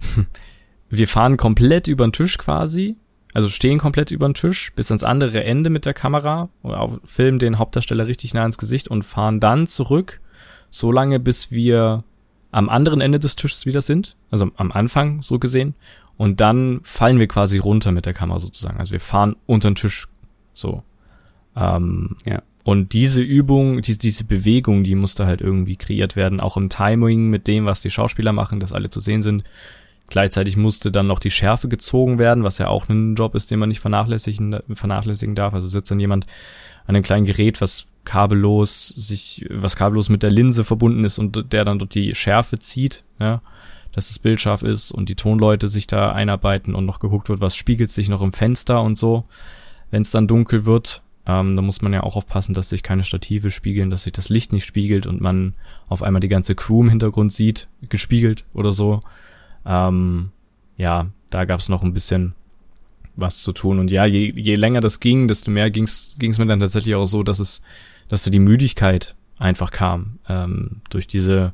wir 0.90 1.08
fahren 1.08 1.38
komplett 1.38 1.88
über 1.88 2.06
den 2.06 2.12
Tisch 2.12 2.36
quasi, 2.36 2.96
also 3.32 3.48
stehen 3.48 3.78
komplett 3.78 4.10
über 4.10 4.28
den 4.28 4.34
Tisch 4.34 4.72
bis 4.76 4.90
ans 4.90 5.04
andere 5.04 5.42
Ende 5.42 5.70
mit 5.70 5.86
der 5.86 5.94
Kamera, 5.94 6.50
filmen 7.04 7.38
den 7.38 7.58
Hauptdarsteller 7.58 8.06
richtig 8.06 8.34
nah 8.34 8.44
ins 8.44 8.58
Gesicht 8.58 8.88
und 8.88 9.04
fahren 9.04 9.40
dann 9.40 9.66
zurück, 9.66 10.20
so 10.68 10.92
lange 10.92 11.18
bis 11.18 11.50
wir 11.50 12.04
am 12.50 12.68
anderen 12.68 13.00
Ende 13.00 13.18
des 13.18 13.36
Tisches 13.36 13.64
wieder 13.64 13.80
sind, 13.80 14.18
also 14.30 14.50
am 14.56 14.70
Anfang 14.70 15.22
so 15.22 15.38
gesehen, 15.38 15.74
und 16.18 16.42
dann 16.42 16.80
fallen 16.82 17.18
wir 17.18 17.26
quasi 17.26 17.56
runter 17.56 17.90
mit 17.90 18.04
der 18.04 18.12
Kamera 18.12 18.38
sozusagen. 18.38 18.78
Also 18.78 18.92
wir 18.92 19.00
fahren 19.00 19.34
unter 19.46 19.70
den 19.70 19.76
Tisch 19.76 20.08
so. 20.52 20.82
Ähm, 21.56 22.16
ja. 22.26 22.42
Und 22.66 22.94
diese 22.94 23.22
Übung, 23.22 23.80
die, 23.80 23.96
diese 23.96 24.24
Bewegung, 24.24 24.82
die 24.82 24.96
musste 24.96 25.24
halt 25.24 25.40
irgendwie 25.40 25.76
kreiert 25.76 26.16
werden, 26.16 26.40
auch 26.40 26.56
im 26.56 26.68
Timing 26.68 27.30
mit 27.30 27.46
dem, 27.46 27.64
was 27.64 27.80
die 27.80 27.90
Schauspieler 27.90 28.32
machen, 28.32 28.58
dass 28.58 28.72
alle 28.72 28.90
zu 28.90 28.98
sehen 28.98 29.22
sind. 29.22 29.44
Gleichzeitig 30.08 30.56
musste 30.56 30.90
dann 30.90 31.06
noch 31.06 31.20
die 31.20 31.30
Schärfe 31.30 31.68
gezogen 31.68 32.18
werden, 32.18 32.42
was 32.42 32.58
ja 32.58 32.66
auch 32.66 32.88
ein 32.88 33.14
Job 33.14 33.36
ist, 33.36 33.52
den 33.52 33.60
man 33.60 33.68
nicht 33.68 33.78
vernachlässigen, 33.78 34.58
vernachlässigen 34.72 35.36
darf. 35.36 35.54
Also 35.54 35.68
sitzt 35.68 35.92
dann 35.92 36.00
jemand 36.00 36.26
an 36.86 36.96
einem 36.96 37.04
kleinen 37.04 37.24
Gerät, 37.24 37.60
was 37.60 37.86
kabellos 38.02 38.88
sich, 38.88 39.46
was 39.48 39.76
kabellos 39.76 40.08
mit 40.08 40.24
der 40.24 40.32
Linse 40.32 40.64
verbunden 40.64 41.04
ist 41.04 41.18
und 41.20 41.52
der 41.52 41.64
dann 41.64 41.78
dort 41.78 41.94
die 41.94 42.16
Schärfe 42.16 42.58
zieht, 42.58 43.04
ja 43.20 43.42
dass 43.92 44.08
das 44.08 44.18
Bild 44.18 44.42
scharf 44.42 44.62
ist 44.62 44.90
und 44.90 45.08
die 45.08 45.14
Tonleute 45.14 45.68
sich 45.68 45.86
da 45.86 46.12
einarbeiten 46.12 46.74
und 46.74 46.84
noch 46.84 47.00
geguckt 47.00 47.30
wird, 47.30 47.40
was 47.40 47.56
spiegelt 47.56 47.90
sich 47.90 48.10
noch 48.10 48.20
im 48.20 48.32
Fenster 48.32 48.82
und 48.82 48.98
so. 48.98 49.24
Wenn 49.90 50.02
es 50.02 50.10
dann 50.10 50.28
dunkel 50.28 50.66
wird, 50.66 51.00
ähm, 51.26 51.56
da 51.56 51.62
muss 51.62 51.82
man 51.82 51.92
ja 51.92 52.02
auch 52.02 52.16
aufpassen, 52.16 52.54
dass 52.54 52.68
sich 52.68 52.82
keine 52.82 53.02
Stative 53.02 53.50
spiegeln, 53.50 53.90
dass 53.90 54.04
sich 54.04 54.12
das 54.12 54.28
Licht 54.28 54.52
nicht 54.52 54.64
spiegelt 54.64 55.06
und 55.06 55.20
man 55.20 55.54
auf 55.88 56.02
einmal 56.02 56.20
die 56.20 56.28
ganze 56.28 56.54
Crew 56.54 56.82
im 56.82 56.88
Hintergrund 56.88 57.32
sieht, 57.32 57.68
gespiegelt 57.88 58.44
oder 58.54 58.72
so. 58.72 59.02
Ähm, 59.64 60.30
ja, 60.76 61.08
da 61.30 61.44
gab 61.44 61.60
es 61.60 61.68
noch 61.68 61.82
ein 61.82 61.94
bisschen 61.94 62.34
was 63.16 63.42
zu 63.42 63.52
tun. 63.52 63.78
Und 63.78 63.90
ja, 63.90 64.04
je, 64.04 64.32
je 64.36 64.54
länger 64.54 64.80
das 64.80 65.00
ging, 65.00 65.26
desto 65.26 65.50
mehr 65.50 65.70
ging 65.70 65.84
es 65.84 66.16
mir 66.20 66.46
dann 66.46 66.60
tatsächlich 66.60 66.94
auch 66.94 67.06
so, 67.06 67.22
dass 67.22 67.40
es, 67.40 67.62
dass 68.08 68.22
da 68.22 68.30
die 68.30 68.38
Müdigkeit 68.38 69.16
einfach 69.38 69.72
kam. 69.72 70.18
Ähm, 70.28 70.82
durch 70.90 71.08
diese, 71.08 71.52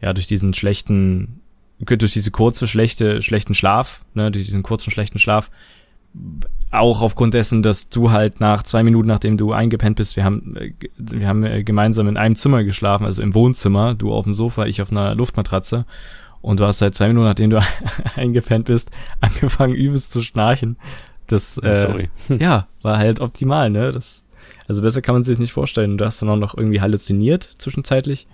ja, 0.00 0.14
durch 0.14 0.26
diesen 0.26 0.54
schlechten 0.54 1.40
durch 1.80 2.12
diese 2.12 2.32
kurze, 2.32 2.66
schlechte, 2.66 3.22
schlechten 3.22 3.54
Schlaf, 3.54 4.04
ne, 4.14 4.32
durch 4.32 4.44
diesen 4.44 4.64
kurzen, 4.64 4.90
schlechten 4.90 5.18
Schlaf, 5.18 5.50
auch 6.70 7.00
aufgrund 7.00 7.34
dessen, 7.34 7.62
dass 7.62 7.88
du 7.88 8.10
halt 8.10 8.40
nach 8.40 8.62
zwei 8.62 8.82
Minuten, 8.82 9.08
nachdem 9.08 9.36
du 9.36 9.52
eingepennt 9.52 9.96
bist, 9.96 10.16
wir 10.16 10.24
haben, 10.24 10.54
wir 10.96 11.26
haben 11.26 11.44
äh, 11.44 11.64
gemeinsam 11.64 12.08
in 12.08 12.16
einem 12.16 12.36
Zimmer 12.36 12.64
geschlafen, 12.64 13.04
also 13.04 13.22
im 13.22 13.34
Wohnzimmer, 13.34 13.94
du 13.94 14.12
auf 14.12 14.24
dem 14.24 14.34
Sofa, 14.34 14.66
ich 14.66 14.82
auf 14.82 14.90
einer 14.90 15.14
Luftmatratze. 15.14 15.86
Und 16.40 16.60
du 16.60 16.64
hast 16.64 16.78
seit 16.78 16.94
zwei 16.94 17.08
Minuten, 17.08 17.26
nachdem 17.26 17.50
du 17.50 17.60
eingepennt 18.16 18.66
bist, 18.66 18.90
angefangen 19.20 19.74
übelst 19.74 20.10
zu 20.12 20.22
schnarchen. 20.22 20.76
Das, 21.26 21.58
äh, 21.58 21.74
Sorry. 21.74 22.10
ja, 22.38 22.68
war 22.82 22.98
halt 22.98 23.20
optimal, 23.20 23.70
ne? 23.70 23.92
Das, 23.92 24.24
also 24.66 24.82
besser 24.82 25.02
kann 25.02 25.14
man 25.14 25.24
sich 25.24 25.38
nicht 25.38 25.52
vorstellen. 25.52 25.98
Du 25.98 26.04
hast 26.04 26.20
dann 26.22 26.28
auch 26.28 26.36
noch 26.36 26.56
irgendwie 26.56 26.80
halluziniert 26.80 27.56
zwischenzeitlich. 27.58 28.26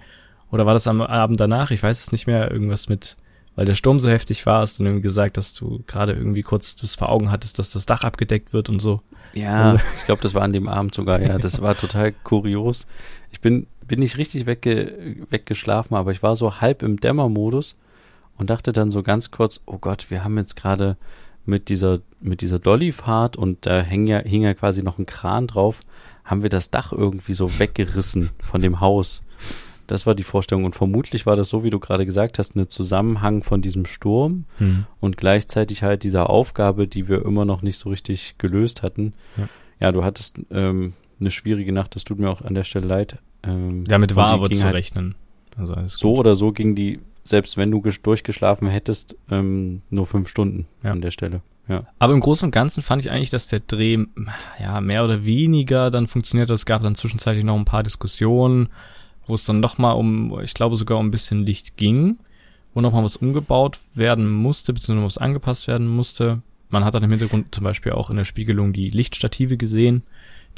Oder 0.51 0.67
war 0.67 0.75
das 0.75 0.87
am 0.87 1.01
Abend 1.01 1.41
danach? 1.41 1.71
Ich 1.71 1.83
weiß 1.83 2.01
es 2.01 2.13
nicht 2.13 2.27
mehr. 2.27 2.51
Irgendwas 2.51 2.89
mit 2.89 3.17
weil 3.57 3.67
der 3.67 3.75
Sturm 3.75 4.01
so 4.01 4.09
heftig 4.09 4.45
war, 4.47 4.61
hast 4.61 4.79
du 4.79 4.85
ihm 4.85 5.03
gesagt, 5.03 5.37
dass 5.37 5.55
du 5.55 5.83
gerade 5.87 6.12
irgendwie 6.12 6.43
kurz 6.43 6.77
das 6.77 6.95
vor 6.95 7.11
Augen 7.11 7.31
hattest, 7.31 7.59
dass 7.59 7.71
das 7.71 7.87
Dach 7.87 8.05
abgedeckt 8.05 8.53
wird 8.53 8.69
und 8.69 8.81
so. 8.81 9.01
Ja, 9.33 9.73
also. 9.73 9.85
ich 9.97 10.07
glaube, 10.07 10.23
das 10.23 10.35
war 10.35 10.43
an 10.43 10.53
dem 10.53 10.69
Abend 10.69 10.95
sogar, 10.95 11.21
ja. 11.21 11.38
Das 11.38 11.61
war 11.61 11.77
total 11.77 12.12
kurios. 12.12 12.87
Ich 13.31 13.40
bin, 13.40 13.67
bin 13.87 14.01
nicht 14.01 14.19
richtig 14.19 14.47
wegge 14.47 15.17
weggeschlafen, 15.31 15.97
aber 15.97 16.12
ich 16.12 16.23
war 16.23 16.37
so 16.37 16.61
halb 16.61 16.83
im 16.83 16.99
Dämmermodus 16.99 17.77
und 18.37 18.51
dachte 18.51 18.73
dann 18.73 18.90
so 18.90 19.03
ganz 19.03 19.31
kurz, 19.31 19.61
oh 19.67 19.79
Gott, 19.79 20.11
wir 20.11 20.25
haben 20.25 20.37
jetzt 20.37 20.57
gerade 20.57 20.97
mit 21.47 21.69
dieser, 21.69 22.01
mit 22.21 22.40
dieser 22.40 22.59
Dollyfahrt 22.59 23.37
und 23.37 23.67
da 23.67 23.83
hing 23.83 24.07
ja, 24.07 24.21
hing 24.21 24.43
ja 24.43 24.55
quasi 24.55 24.83
noch 24.83 24.99
ein 24.99 25.07
Kran 25.07 25.47
drauf, 25.47 25.81
haben 26.25 26.43
wir 26.43 26.51
das 26.51 26.71
Dach 26.71 26.93
irgendwie 26.93 27.35
so 27.35 27.59
weggerissen 27.59 28.31
von 28.43 28.62
dem 28.62 28.81
Haus. 28.81 29.23
Das 29.87 30.07
war 30.07 30.14
die 30.14 30.23
Vorstellung. 30.23 30.64
Und 30.64 30.75
vermutlich 30.75 31.27
war 31.27 31.37
das 31.37 31.49
so, 31.49 31.64
wie 31.64 31.70
du 31.70 31.79
gerade 31.79 32.07
gesagt 32.07 32.38
hast, 32.38 32.57
ein 32.57 32.68
Zusammenhang 32.68 33.42
von 33.42 33.62
diesem 33.62 33.87
Sturm 33.87 34.44
mhm. 34.59 34.87
und 35.01 35.16
gleichzeitig 35.16 35.83
halt 35.83 36.03
dieser 36.03 36.31
Aufgabe, 36.31 36.88
die 36.88 37.09
wir 37.09 37.25
immer 37.25 37.44
noch 37.44 37.62
nicht 37.62 37.79
so 37.79 37.90
richtig 37.90 38.37
gelöst 38.38 38.83
hatten. 38.83 39.14
Ja, 39.37 39.49
ja 39.81 39.92
du 39.92 40.05
hattest 40.05 40.40
ähm, 40.51 40.94
eine 41.20 41.31
schwierige 41.31 41.73
Nacht, 41.73 41.94
das 41.94 42.05
tut 42.05 42.18
mir 42.18 42.31
auch 42.31 42.42
an 42.42 42.55
der 42.55 42.64
Stelle 42.64 42.87
leid. 42.87 43.18
Ähm, 43.42 43.85
Damit 43.87 44.16
war 44.16 44.31
aber 44.31 44.51
zu 44.51 44.64
halt 44.64 44.75
rechnen. 44.75 45.14
Also 45.57 45.75
so 45.87 46.14
oder 46.16 46.35
so 46.35 46.53
ging 46.53 46.75
die, 46.75 47.01
selbst 47.23 47.57
wenn 47.57 47.70
du 47.70 47.81
durchgeschlafen 47.81 48.68
hättest, 48.68 49.16
ähm, 49.31 49.83
nur 49.90 50.07
fünf 50.07 50.29
Stunden 50.29 50.66
ja. 50.83 50.92
an 50.92 51.01
der 51.01 51.11
Stelle. 51.11 51.42
Ja. 51.68 51.85
Aber 51.99 52.12
im 52.12 52.20
Großen 52.20 52.47
und 52.47 52.53
Ganzen 52.53 52.83
fand 52.83 53.03
ich 53.03 53.11
eigentlich, 53.11 53.31
dass 53.31 53.49
der 53.49 53.61
Dreh 53.61 53.99
ja 54.61 54.81
mehr 54.81 55.05
oder 55.05 55.25
weniger 55.25 55.90
dann 55.90 56.07
funktioniert. 56.07 56.51
Es 56.51 56.66
gab 56.66 56.83
dann 56.83 56.94
zwischenzeitlich 56.94 57.44
noch 57.44 57.57
ein 57.57 57.64
paar 57.64 57.83
Diskussionen 57.83 58.68
wo 59.27 59.35
es 59.35 59.45
dann 59.45 59.61
nochmal 59.61 59.97
um, 59.97 60.39
ich 60.41 60.55
glaube 60.55 60.77
sogar 60.77 60.99
um 60.99 61.07
ein 61.07 61.11
bisschen 61.11 61.45
Licht 61.45 61.77
ging, 61.77 62.19
wo 62.75 62.81
nochmal 62.81 63.05
was 63.05 63.17
umgebaut 63.17 63.81
werden 63.95 64.31
musste, 64.31 64.73
beziehungsweise 64.73 65.07
was 65.07 65.19
angepasst 65.19 65.69
werden 65.69 65.89
musste. 65.89 66.43
Man 66.71 66.85
hat 66.85 66.95
dann 66.95 67.05
im 67.05 67.11
Hintergrund 67.11 67.55
zum 67.55 67.65
Beispiel 67.65 67.93
auch 67.93 68.11
in 68.11 68.17
der 68.17 68.25
Spiegelung 68.25 68.73
die 68.73 68.91
Lichtstative 68.91 69.57
gesehen, 69.57 70.03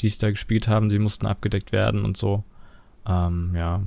die 0.00 0.06
es 0.06 0.18
da 0.18 0.30
gespielt 0.30 0.68
haben, 0.68 0.88
die 0.88 0.98
mussten 0.98 1.26
abgedeckt 1.26 1.72
werden 1.72 2.04
und 2.04 2.16
so. 2.16 2.44
Ähm, 3.06 3.52
ja. 3.54 3.82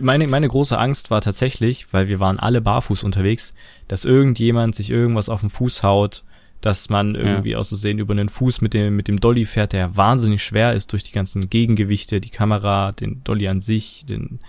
Meine, 0.00 0.26
meine 0.26 0.48
große 0.48 0.78
Angst 0.78 1.10
war 1.10 1.20
tatsächlich, 1.20 1.92
weil 1.92 2.08
wir 2.08 2.18
waren 2.18 2.38
alle 2.38 2.62
barfuß 2.62 3.04
unterwegs, 3.04 3.52
dass 3.86 4.06
irgendjemand 4.06 4.74
sich 4.74 4.88
irgendwas 4.90 5.28
auf 5.28 5.40
den 5.40 5.50
Fuß 5.50 5.82
haut, 5.82 6.24
dass 6.64 6.88
man 6.88 7.14
irgendwie 7.14 7.50
ja. 7.50 7.58
aus 7.58 7.68
Versehen 7.68 7.98
über 7.98 8.12
einen 8.12 8.30
Fuß 8.30 8.62
mit 8.62 8.72
dem, 8.72 8.96
mit 8.96 9.06
dem 9.06 9.20
Dolly 9.20 9.44
fährt, 9.44 9.74
der 9.74 9.98
wahnsinnig 9.98 10.42
schwer 10.42 10.72
ist 10.72 10.92
durch 10.92 11.02
die 11.02 11.12
ganzen 11.12 11.50
Gegengewichte, 11.50 12.22
die 12.22 12.30
Kamera, 12.30 12.92
den 12.92 13.22
Dolly 13.22 13.48
an 13.48 13.60
sich, 13.60 14.06
den 14.08 14.40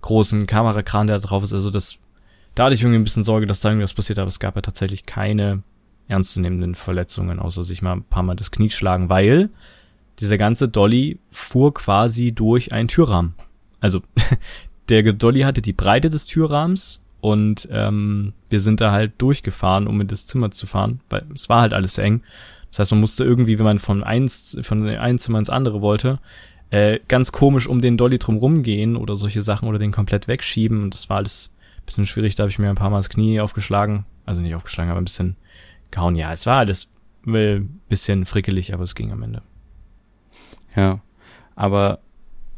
großen 0.00 0.46
Kamerakran, 0.46 1.08
der 1.08 1.18
da 1.18 1.26
drauf 1.26 1.42
ist. 1.42 1.52
Also 1.52 1.70
das, 1.70 1.98
da 2.54 2.66
hatte 2.66 2.76
ich 2.76 2.82
irgendwie 2.82 3.00
ein 3.00 3.04
bisschen 3.04 3.24
Sorge, 3.24 3.46
dass 3.46 3.60
da 3.60 3.70
irgendwas 3.70 3.92
passiert, 3.92 4.20
aber 4.20 4.28
es 4.28 4.38
gab 4.38 4.54
ja 4.54 4.62
tatsächlich 4.62 5.04
keine 5.04 5.64
ernstzunehmenden 6.06 6.76
Verletzungen, 6.76 7.40
außer 7.40 7.64
sich 7.64 7.82
mal 7.82 7.94
ein 7.94 8.04
paar 8.04 8.22
Mal 8.22 8.36
das 8.36 8.52
Knie 8.52 8.70
schlagen, 8.70 9.08
weil 9.08 9.50
dieser 10.20 10.38
ganze 10.38 10.68
Dolly 10.68 11.18
fuhr 11.32 11.74
quasi 11.74 12.30
durch 12.30 12.70
einen 12.72 12.86
Türrahmen. 12.86 13.34
Also 13.80 14.00
der 14.90 15.12
Dolly 15.12 15.40
hatte 15.40 15.60
die 15.60 15.72
Breite 15.72 16.08
des 16.08 16.26
Türrahmens 16.26 17.00
und 17.24 17.66
ähm, 17.70 18.34
wir 18.50 18.60
sind 18.60 18.82
da 18.82 18.92
halt 18.92 19.14
durchgefahren, 19.16 19.86
um 19.86 19.98
in 19.98 20.08
das 20.08 20.26
Zimmer 20.26 20.50
zu 20.50 20.66
fahren, 20.66 21.00
weil 21.08 21.24
es 21.34 21.48
war 21.48 21.62
halt 21.62 21.72
alles 21.72 21.96
eng. 21.96 22.22
Das 22.68 22.80
heißt, 22.80 22.90
man 22.90 23.00
musste 23.00 23.24
irgendwie, 23.24 23.56
wenn 23.56 23.64
man 23.64 23.78
von 23.78 24.04
eins, 24.04 24.58
von 24.60 24.86
einem 24.86 25.16
Zimmer 25.16 25.38
ins 25.38 25.48
andere 25.48 25.80
wollte, 25.80 26.18
äh, 26.68 27.00
ganz 27.08 27.32
komisch 27.32 27.66
um 27.66 27.80
den 27.80 27.96
Dolly 27.96 28.18
drum 28.18 28.36
rumgehen 28.36 28.94
oder 28.94 29.16
solche 29.16 29.40
Sachen 29.40 29.66
oder 29.70 29.78
den 29.78 29.90
komplett 29.90 30.28
wegschieben. 30.28 30.82
Und 30.82 30.92
das 30.92 31.08
war 31.08 31.16
alles 31.16 31.50
ein 31.78 31.86
bisschen 31.86 32.04
schwierig. 32.04 32.34
Da 32.34 32.42
habe 32.42 32.50
ich 32.50 32.58
mir 32.58 32.68
ein 32.68 32.74
paar 32.74 32.90
Mal 32.90 32.98
das 32.98 33.08
Knie 33.08 33.40
aufgeschlagen. 33.40 34.04
Also 34.26 34.42
nicht 34.42 34.54
aufgeschlagen, 34.54 34.90
aber 34.90 35.00
ein 35.00 35.04
bisschen 35.04 35.36
gehauen. 35.92 36.16
Ja, 36.16 36.30
es 36.30 36.44
war 36.44 36.58
alles 36.58 36.90
ein 37.26 37.80
bisschen 37.88 38.26
frickelig, 38.26 38.74
aber 38.74 38.84
es 38.84 38.94
ging 38.94 39.12
am 39.12 39.22
Ende. 39.22 39.40
Ja, 40.76 41.00
aber 41.56 42.00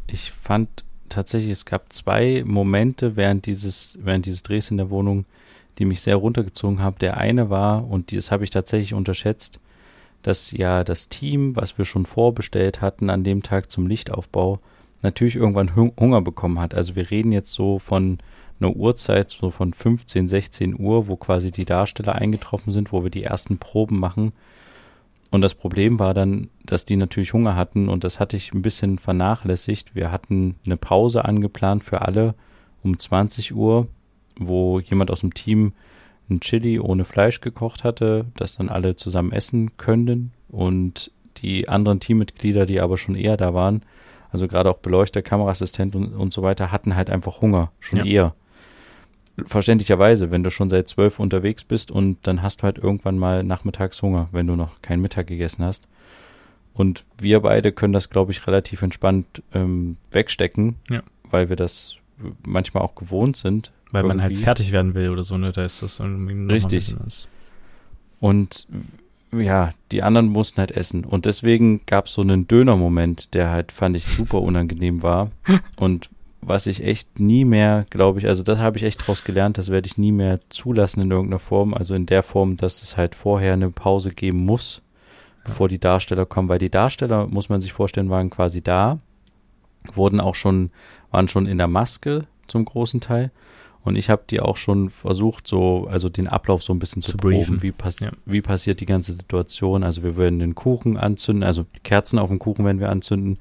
ich 0.08 0.32
fand 0.32 0.84
tatsächlich, 1.08 1.50
es 1.50 1.64
gab 1.64 1.92
zwei 1.92 2.42
Momente 2.46 3.16
während 3.16 3.46
dieses, 3.46 3.98
während 4.02 4.26
dieses 4.26 4.42
Drehs 4.42 4.70
in 4.70 4.76
der 4.76 4.90
Wohnung, 4.90 5.24
die 5.78 5.84
mich 5.84 6.00
sehr 6.00 6.16
runtergezogen 6.16 6.80
haben. 6.80 6.98
Der 7.00 7.16
eine 7.16 7.50
war, 7.50 7.88
und 7.88 8.12
das 8.12 8.30
habe 8.30 8.44
ich 8.44 8.50
tatsächlich 8.50 8.94
unterschätzt, 8.94 9.60
dass 10.22 10.50
ja 10.50 10.84
das 10.84 11.08
Team, 11.08 11.54
was 11.54 11.78
wir 11.78 11.84
schon 11.84 12.06
vorbestellt 12.06 12.80
hatten 12.80 13.10
an 13.10 13.24
dem 13.24 13.42
Tag 13.42 13.70
zum 13.70 13.86
Lichtaufbau, 13.86 14.58
natürlich 15.02 15.36
irgendwann 15.36 15.76
Hunger 15.76 16.22
bekommen 16.22 16.58
hat. 16.58 16.74
Also 16.74 16.96
wir 16.96 17.10
reden 17.10 17.32
jetzt 17.32 17.52
so 17.52 17.78
von 17.78 18.18
einer 18.58 18.74
Uhrzeit, 18.74 19.30
so 19.30 19.50
von 19.50 19.72
15, 19.72 20.28
16 20.28 20.80
Uhr, 20.80 21.08
wo 21.08 21.16
quasi 21.16 21.50
die 21.50 21.64
Darsteller 21.64 22.14
eingetroffen 22.14 22.72
sind, 22.72 22.92
wo 22.92 23.02
wir 23.02 23.10
die 23.10 23.24
ersten 23.24 23.58
Proben 23.58 23.98
machen. 24.00 24.32
Und 25.30 25.40
das 25.40 25.54
Problem 25.54 25.98
war 25.98 26.14
dann, 26.14 26.48
dass 26.64 26.84
die 26.84 26.96
natürlich 26.96 27.32
Hunger 27.32 27.56
hatten 27.56 27.88
und 27.88 28.04
das 28.04 28.20
hatte 28.20 28.36
ich 28.36 28.52
ein 28.52 28.62
bisschen 28.62 28.98
vernachlässigt. 28.98 29.94
Wir 29.94 30.12
hatten 30.12 30.56
eine 30.64 30.76
Pause 30.76 31.24
angeplant 31.24 31.84
für 31.84 32.02
alle 32.02 32.34
um 32.82 32.98
20 32.98 33.54
Uhr, 33.54 33.88
wo 34.38 34.78
jemand 34.80 35.10
aus 35.10 35.20
dem 35.20 35.34
Team 35.34 35.72
ein 36.30 36.40
Chili 36.40 36.78
ohne 36.78 37.04
Fleisch 37.04 37.40
gekocht 37.40 37.84
hatte, 37.84 38.26
das 38.36 38.56
dann 38.56 38.68
alle 38.68 38.96
zusammen 38.96 39.32
essen 39.32 39.76
können. 39.76 40.32
Und 40.48 41.10
die 41.38 41.68
anderen 41.68 42.00
Teammitglieder, 42.00 42.66
die 42.66 42.80
aber 42.80 42.98
schon 42.98 43.14
eher 43.14 43.36
da 43.36 43.54
waren, 43.54 43.82
also 44.30 44.48
gerade 44.48 44.70
auch 44.70 44.78
Beleuchter, 44.78 45.22
Kameraassistent 45.22 45.94
und, 45.94 46.14
und 46.14 46.32
so 46.32 46.42
weiter, 46.42 46.72
hatten 46.72 46.96
halt 46.96 47.10
einfach 47.10 47.40
Hunger, 47.40 47.72
schon 47.80 48.00
ja. 48.00 48.04
eher. 48.04 48.34
Verständlicherweise, 49.44 50.30
wenn 50.30 50.42
du 50.42 50.50
schon 50.50 50.70
seit 50.70 50.88
zwölf 50.88 51.18
unterwegs 51.18 51.64
bist 51.64 51.90
und 51.90 52.18
dann 52.22 52.42
hast 52.42 52.60
du 52.60 52.62
halt 52.64 52.78
irgendwann 52.78 53.18
mal 53.18 53.42
nachmittags 53.42 54.00
Hunger, 54.00 54.28
wenn 54.32 54.46
du 54.46 54.56
noch 54.56 54.80
keinen 54.80 55.02
Mittag 55.02 55.26
gegessen 55.26 55.64
hast. 55.64 55.86
Und 56.72 57.04
wir 57.18 57.40
beide 57.40 57.72
können 57.72 57.92
das, 57.92 58.10
glaube 58.10 58.32
ich, 58.32 58.46
relativ 58.46 58.82
entspannt 58.82 59.42
ähm, 59.54 59.96
wegstecken, 60.10 60.76
ja. 60.90 61.02
weil 61.30 61.48
wir 61.48 61.56
das 61.56 61.96
manchmal 62.46 62.82
auch 62.82 62.94
gewohnt 62.94 63.36
sind. 63.36 63.72
Weil 63.92 64.02
irgendwie. 64.02 64.16
man 64.16 64.22
halt 64.22 64.38
fertig 64.38 64.72
werden 64.72 64.94
will 64.94 65.10
oder 65.10 65.22
so, 65.22 65.38
ne? 65.38 65.52
Da 65.52 65.64
ist 65.64 65.82
das 65.82 66.00
irgendwie 66.00 66.52
Richtig. 66.52 66.94
Und 68.20 68.66
ja, 69.32 69.70
die 69.92 70.02
anderen 70.02 70.28
mussten 70.28 70.58
halt 70.58 70.70
essen. 70.70 71.04
Und 71.04 71.24
deswegen 71.24 71.84
gab 71.86 72.06
es 72.06 72.12
so 72.12 72.22
einen 72.22 72.48
Döner-Moment, 72.48 73.34
der 73.34 73.50
halt, 73.50 73.72
fand 73.72 73.96
ich, 73.96 74.04
super 74.04 74.40
unangenehm 74.40 75.02
war. 75.02 75.30
Und 75.76 76.08
was 76.40 76.66
ich 76.66 76.84
echt 76.84 77.18
nie 77.18 77.44
mehr, 77.44 77.86
glaube 77.90 78.18
ich, 78.18 78.26
also 78.26 78.42
das 78.42 78.58
habe 78.58 78.76
ich 78.76 78.84
echt 78.84 79.06
draus 79.06 79.24
gelernt, 79.24 79.58
das 79.58 79.70
werde 79.70 79.86
ich 79.86 79.98
nie 79.98 80.12
mehr 80.12 80.38
zulassen 80.48 81.02
in 81.02 81.10
irgendeiner 81.10 81.38
Form. 81.38 81.74
Also 81.74 81.94
in 81.94 82.06
der 82.06 82.22
Form, 82.22 82.56
dass 82.56 82.82
es 82.82 82.96
halt 82.96 83.14
vorher 83.14 83.54
eine 83.54 83.70
Pause 83.70 84.10
geben 84.10 84.44
muss, 84.44 84.82
bevor 85.44 85.68
die 85.68 85.80
Darsteller 85.80 86.26
kommen, 86.26 86.48
weil 86.48 86.58
die 86.58 86.70
Darsteller, 86.70 87.26
muss 87.26 87.48
man 87.48 87.60
sich 87.60 87.72
vorstellen, 87.72 88.10
waren 88.10 88.30
quasi 88.30 88.62
da, 88.62 88.98
wurden 89.92 90.20
auch 90.20 90.34
schon, 90.34 90.70
waren 91.10 91.28
schon 91.28 91.46
in 91.46 91.58
der 91.58 91.68
Maske 91.68 92.26
zum 92.46 92.64
großen 92.64 93.00
Teil 93.00 93.30
und 93.86 93.94
ich 93.94 94.10
habe 94.10 94.24
die 94.28 94.40
auch 94.40 94.56
schon 94.56 94.90
versucht, 94.90 95.46
so, 95.46 95.86
also 95.88 96.08
den 96.08 96.26
Ablauf 96.26 96.60
so 96.60 96.72
ein 96.72 96.80
bisschen 96.80 97.02
zu, 97.02 97.12
zu 97.12 97.18
proben. 97.18 97.62
Wie, 97.62 97.70
pass 97.70 98.00
ja. 98.00 98.10
wie 98.24 98.42
passiert 98.42 98.80
die 98.80 98.86
ganze 98.86 99.12
Situation? 99.12 99.84
Also 99.84 100.02
wir 100.02 100.16
würden 100.16 100.40
den 100.40 100.56
Kuchen 100.56 100.96
anzünden, 100.96 101.44
also 101.44 101.66
Kerzen 101.84 102.18
auf 102.18 102.28
dem 102.28 102.40
Kuchen 102.40 102.64
werden 102.64 102.80
wir 102.80 102.90
anzünden. 102.90 103.38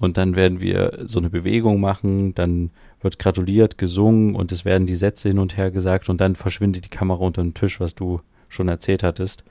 Und 0.00 0.16
dann 0.16 0.34
werden 0.34 0.60
wir 0.60 1.04
so 1.06 1.20
eine 1.20 1.30
Bewegung 1.30 1.78
machen, 1.78 2.34
dann 2.34 2.70
wird 3.02 3.18
gratuliert, 3.18 3.78
gesungen 3.78 4.34
und 4.34 4.50
es 4.50 4.64
werden 4.64 4.86
die 4.86 4.96
Sätze 4.96 5.28
hin 5.28 5.38
und 5.38 5.56
her 5.56 5.70
gesagt 5.70 6.08
und 6.08 6.20
dann 6.20 6.34
verschwindet 6.34 6.86
die 6.86 6.90
Kamera 6.90 7.20
unter 7.20 7.42
den 7.42 7.54
Tisch, 7.54 7.80
was 7.80 7.94
du 7.94 8.20
schon 8.48 8.68
erzählt 8.68 9.02
hattest. 9.02 9.44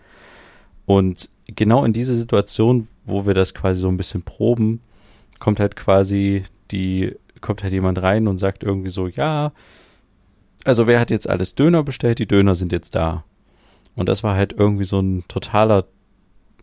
Und 0.85 1.29
genau 1.45 1.85
in 1.85 1.93
diese 1.93 2.15
Situation, 2.15 2.87
wo 3.05 3.27
wir 3.27 3.35
das 3.35 3.53
quasi 3.53 3.79
so 3.79 3.87
ein 3.87 3.97
bisschen 3.97 4.23
proben, 4.23 4.81
kommt 5.37 5.59
halt 5.59 5.75
quasi 5.75 6.43
die, 6.71 7.15
kommt 7.41 7.63
halt 7.63 7.73
jemand 7.73 8.01
rein 8.01 8.27
und 8.27 8.39
sagt 8.39 8.63
irgendwie 8.63 8.89
so, 8.89 9.07
ja, 9.07 9.51
also 10.65 10.87
wer 10.87 10.99
hat 10.99 11.11
jetzt 11.11 11.29
alles 11.29 11.55
Döner 11.55 11.83
bestellt? 11.83 12.19
Die 12.19 12.27
Döner 12.27 12.55
sind 12.55 12.71
jetzt 12.71 12.95
da. 12.95 13.23
Und 13.95 14.09
das 14.09 14.23
war 14.23 14.35
halt 14.35 14.53
irgendwie 14.53 14.83
so 14.83 14.99
ein 14.99 15.23
totaler, 15.27 15.85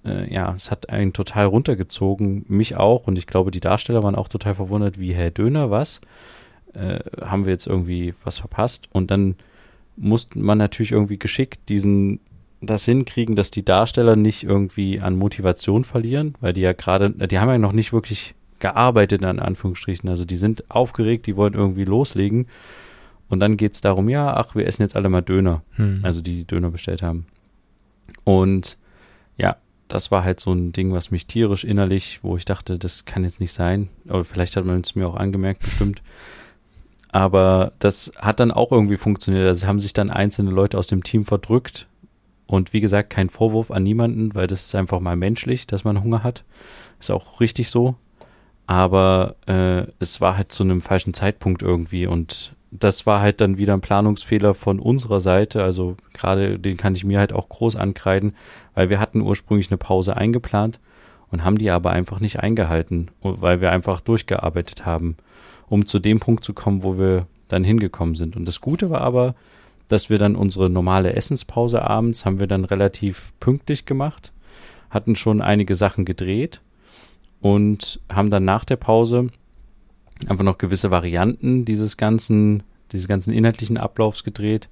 äh, 0.07 0.33
ja, 0.33 0.55
es 0.55 0.71
hat 0.71 0.91
einen 0.91 1.13
total 1.13 1.47
runtergezogen, 1.47 2.45
mich 2.49 2.77
auch. 2.77 3.07
Und 3.07 3.19
ich 3.19 3.27
glaube, 3.27 3.51
die 3.51 3.61
Darsteller 3.61 4.03
waren 4.03 4.15
auch 4.15 4.29
total 4.29 4.55
verwundert, 4.55 4.99
wie, 4.99 5.13
Herr 5.13 5.31
Döner, 5.31 5.71
was? 5.71 6.01
Äh, 6.73 7.01
haben 7.21 7.45
wir 7.45 7.53
jetzt 7.53 7.67
irgendwie 7.67 8.15
was 8.25 8.39
verpasst? 8.39 8.89
Und 8.93 9.11
dann 9.11 9.37
musste 9.97 10.39
man 10.39 10.59
natürlich 10.59 10.93
irgendwie 10.93 11.19
geschickt 11.19 11.69
diesen, 11.69 12.21
das 12.61 12.85
hinkriegen, 12.85 13.37
dass 13.37 13.51
die 13.51 13.65
Darsteller 13.65 14.17
nicht 14.17 14.45
irgendwie 14.45 15.01
an 15.01 15.17
Motivation 15.17 15.85
verlieren, 15.85 16.35
weil 16.41 16.53
die 16.53 16.61
ja 16.61 16.73
gerade, 16.73 17.11
die 17.11 17.39
haben 17.39 17.49
ja 17.49 17.59
noch 17.59 17.73
nicht 17.73 17.93
wirklich 17.93 18.35
gearbeitet, 18.59 19.23
in 19.23 19.39
Anführungsstrichen. 19.39 20.09
Also 20.09 20.25
die 20.25 20.37
sind 20.37 20.71
aufgeregt, 20.71 21.27
die 21.27 21.37
wollen 21.37 21.55
irgendwie 21.55 21.85
loslegen. 21.85 22.47
Und 23.29 23.41
dann 23.41 23.57
geht 23.57 23.75
es 23.75 23.81
darum, 23.81 24.09
ja, 24.09 24.35
ach, 24.35 24.55
wir 24.55 24.67
essen 24.67 24.83
jetzt 24.83 24.97
alle 24.97 25.09
mal 25.09 25.23
Döner. 25.23 25.63
Hm. 25.73 26.01
Also 26.03 26.21
die, 26.21 26.37
die 26.37 26.47
Döner 26.47 26.71
bestellt 26.71 27.03
haben. 27.03 27.27
Und 28.25 28.79
ja, 29.37 29.57
das 29.89 30.11
war 30.11 30.25
halt 30.25 30.41
so 30.41 30.53
ein 30.53 30.73
Ding, 30.73 30.93
was 30.93 31.11
mich 31.11 31.27
tierisch 31.27 31.65
innerlich, 31.65 32.21
wo 32.23 32.37
ich 32.37 32.45
dachte, 32.45 32.79
das 32.79 33.05
kann 33.05 33.25
jetzt 33.25 33.41
nicht 33.41 33.53
sein. 33.53 33.89
Aber 34.09 34.25
vielleicht 34.25 34.57
hat 34.57 34.65
man 34.65 34.81
es 34.81 34.95
mir 34.95 35.07
auch 35.09 35.17
angemerkt, 35.17 35.63
bestimmt. 35.63 36.03
Aber 37.09 37.73
das 37.79 38.13
hat 38.17 38.41
dann 38.41 38.51
auch 38.51 38.73
irgendwie 38.73 38.97
funktioniert. 38.97 39.47
Also 39.47 39.67
haben 39.67 39.81
sich 39.81 39.93
dann 39.93 40.11
einzelne 40.11 40.51
Leute 40.51 40.77
aus 40.77 40.89
dem 40.89 41.03
Team 41.05 41.25
verdrückt. 41.25 41.87
Und 42.47 42.73
wie 42.73 42.81
gesagt, 42.81 43.11
kein 43.11 43.29
Vorwurf 43.29 43.71
an 43.71 43.83
niemanden, 43.83 44.35
weil 44.35 44.47
das 44.47 44.67
ist 44.67 44.75
einfach 44.75 45.01
mal 45.01 45.17
menschlich, 45.17 45.67
dass 45.67 45.85
man 45.85 46.03
Hunger 46.03 46.23
hat. 46.23 46.45
Ist 47.01 47.11
auch 47.11 47.41
richtig 47.41 47.71
so. 47.71 47.97
Aber 48.67 49.37
äh, 49.47 49.87
es 50.01 50.21
war 50.21 50.37
halt 50.37 50.51
zu 50.51 50.65
einem 50.65 50.81
falschen 50.81 51.15
Zeitpunkt 51.15 51.63
irgendwie. 51.63 52.07
Und 52.07 52.56
das 52.71 53.07
war 53.07 53.21
halt 53.21 53.41
dann 53.41 53.59
wieder 53.59 53.75
ein 53.75 53.81
Planungsfehler 53.81 54.55
von 54.55 54.81
unserer 54.81 55.21
Seite. 55.21 55.63
Also 55.63 55.97
gerade 56.13 56.59
den 56.59 56.77
kann 56.77 56.95
ich 56.95 57.05
mir 57.05 57.19
halt 57.19 57.33
auch 57.33 57.49
groß 57.49 57.77
ankreiden, 57.77 58.35
weil 58.75 58.91
wir 58.91 59.01
hatten 59.01 59.21
ursprünglich 59.21 59.71
eine 59.71 59.79
Pause 59.79 60.17
eingeplant 60.17 60.81
und 61.31 61.45
haben 61.45 61.59
die 61.59 61.71
aber 61.71 61.91
einfach 61.91 62.21
nicht 62.21 62.41
eingehalten, 62.41 63.09
weil 63.23 63.61
wir 63.61 63.73
einfach 63.73 64.01
durchgearbeitet 64.01 64.87
haben, 64.87 65.17
um 65.69 65.87
zu 65.87 65.99
dem 65.99 66.21
Punkt 66.21 66.45
zu 66.45 66.55
kommen, 66.55 66.83
wo 66.83 66.99
wir 66.99 67.27
dann 67.49 67.65
hingekommen 67.65 68.17
sind. 68.17 68.37
Und 68.37 68.47
das 68.47 68.61
Gute 68.61 68.91
war 68.91 69.01
aber, 69.01 69.35
dass 69.89 70.11
wir 70.11 70.19
dann 70.19 70.37
unsere 70.37 70.69
normale 70.69 71.15
Essenspause 71.15 71.83
abends 71.83 72.25
haben 72.25 72.41
wir 72.41 72.47
dann 72.49 72.65
relativ 72.65 73.33
pünktlich 73.39 73.87
gemacht, 73.87 74.33
hatten 74.91 75.15
schon 75.15 75.41
einige 75.41 75.77
Sachen 75.77 76.05
gedreht 76.05 76.61
und 77.41 78.01
haben 78.13 78.31
dann 78.31 78.45
nach 78.45 78.65
der 78.65 78.77
Pause 78.77 79.29
einfach 80.27 80.45
noch 80.45 80.59
gewisse 80.59 80.91
Varianten 80.91 81.65
dieses 81.65 81.97
ganzen, 81.97 82.63
dieses 82.93 83.09
ganzen 83.09 83.33
inhaltlichen 83.33 83.77
Ablaufs 83.77 84.25
gedreht 84.25 84.69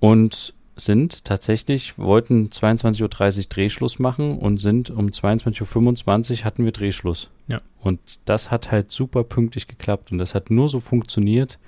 und 0.00 0.54
sind 0.74 1.24
tatsächlich, 1.24 1.98
wollten 1.98 2.48
22.30 2.48 3.02
Uhr 3.02 3.44
Drehschluss 3.48 3.98
machen 3.98 4.38
und 4.38 4.58
sind 4.58 4.90
um 4.90 5.08
22.25 5.08 6.40
Uhr 6.40 6.44
hatten 6.44 6.64
wir 6.64 6.72
Drehschluss. 6.72 7.30
Ja. 7.46 7.60
Und 7.80 8.00
das 8.24 8.50
hat 8.50 8.70
halt 8.70 8.90
super 8.90 9.22
pünktlich 9.22 9.68
geklappt 9.68 10.12
und 10.12 10.18
das 10.18 10.34
hat 10.34 10.50
nur 10.50 10.68
so 10.68 10.80
funktioniert, 10.80 11.58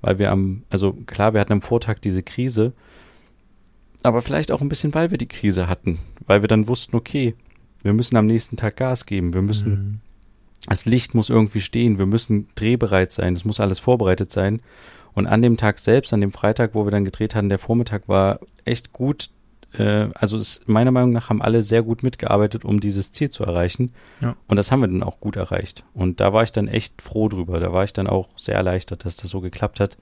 weil 0.00 0.18
wir 0.18 0.32
am, 0.32 0.62
also 0.70 0.94
klar, 1.06 1.34
wir 1.34 1.40
hatten 1.40 1.52
am 1.52 1.62
Vortag 1.62 1.98
diese 1.98 2.22
Krise, 2.22 2.72
aber 4.02 4.22
vielleicht 4.22 4.50
auch 4.52 4.62
ein 4.62 4.68
bisschen, 4.68 4.94
weil 4.94 5.10
wir 5.10 5.18
die 5.18 5.28
Krise 5.28 5.68
hatten, 5.68 5.98
weil 6.26 6.42
wir 6.42 6.48
dann 6.48 6.68
wussten, 6.68 6.96
okay, 6.96 7.34
wir 7.82 7.92
müssen 7.92 8.16
am 8.16 8.26
nächsten 8.26 8.56
Tag 8.56 8.76
Gas 8.76 9.04
geben, 9.04 9.34
wir 9.34 9.42
müssen 9.42 9.70
mhm 9.70 10.00
das 10.68 10.86
Licht 10.86 11.14
muss 11.14 11.30
irgendwie 11.30 11.60
stehen, 11.60 11.98
wir 11.98 12.06
müssen 12.06 12.48
drehbereit 12.54 13.12
sein, 13.12 13.34
es 13.34 13.44
muss 13.44 13.60
alles 13.60 13.78
vorbereitet 13.78 14.32
sein. 14.32 14.60
Und 15.14 15.26
an 15.26 15.40
dem 15.40 15.56
Tag 15.56 15.78
selbst, 15.78 16.12
an 16.12 16.20
dem 16.20 16.32
Freitag, 16.32 16.74
wo 16.74 16.84
wir 16.84 16.90
dann 16.90 17.06
gedreht 17.06 17.34
hatten, 17.34 17.48
der 17.48 17.58
Vormittag 17.58 18.06
war 18.06 18.38
echt 18.66 18.92
gut. 18.92 19.30
Äh, 19.72 20.08
also 20.14 20.36
es, 20.36 20.60
meiner 20.66 20.90
Meinung 20.90 21.12
nach 21.12 21.30
haben 21.30 21.40
alle 21.40 21.62
sehr 21.62 21.82
gut 21.82 22.02
mitgearbeitet, 22.02 22.66
um 22.66 22.80
dieses 22.80 23.12
Ziel 23.12 23.30
zu 23.30 23.44
erreichen. 23.44 23.94
Ja. 24.20 24.36
Und 24.46 24.56
das 24.56 24.70
haben 24.70 24.80
wir 24.80 24.88
dann 24.88 25.02
auch 25.02 25.18
gut 25.18 25.36
erreicht. 25.36 25.84
Und 25.94 26.20
da 26.20 26.34
war 26.34 26.42
ich 26.42 26.52
dann 26.52 26.68
echt 26.68 27.00
froh 27.00 27.28
drüber. 27.30 27.60
Da 27.60 27.72
war 27.72 27.84
ich 27.84 27.94
dann 27.94 28.08
auch 28.08 28.28
sehr 28.36 28.56
erleichtert, 28.56 29.06
dass 29.06 29.16
das 29.16 29.30
so 29.30 29.40
geklappt 29.40 29.80
hat. 29.80 29.96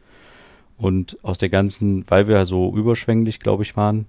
Und 0.77 1.16
aus 1.22 1.38
der 1.38 1.48
ganzen, 1.48 2.05
weil 2.11 2.27
wir 2.27 2.44
so 2.44 2.74
überschwänglich, 2.74 3.38
glaube 3.38 3.62
ich, 3.62 3.77
waren, 3.77 4.07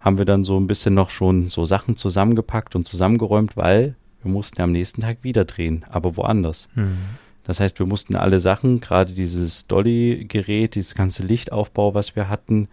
haben 0.00 0.18
wir 0.18 0.26
dann 0.26 0.44
so 0.44 0.58
ein 0.58 0.66
bisschen 0.66 0.92
noch 0.92 1.08
schon 1.08 1.48
so 1.48 1.64
Sachen 1.64 1.96
zusammengepackt 1.96 2.76
und 2.76 2.86
zusammengeräumt, 2.86 3.56
weil 3.56 3.94
wir 4.22 4.30
mussten 4.30 4.62
am 4.62 4.72
nächsten 4.72 5.02
Tag 5.02 5.18
wieder 5.22 5.44
drehen, 5.44 5.84
aber 5.88 6.16
woanders. 6.16 6.68
Mhm. 6.74 6.98
Das 7.44 7.60
heißt, 7.60 7.78
wir 7.78 7.86
mussten 7.86 8.14
alle 8.14 8.38
Sachen, 8.38 8.80
gerade 8.80 9.12
dieses 9.12 9.66
Dolly-Gerät, 9.66 10.76
dieses 10.76 10.94
ganze 10.94 11.24
Lichtaufbau, 11.24 11.94
was 11.94 12.14
wir 12.14 12.28
hatten, 12.28 12.68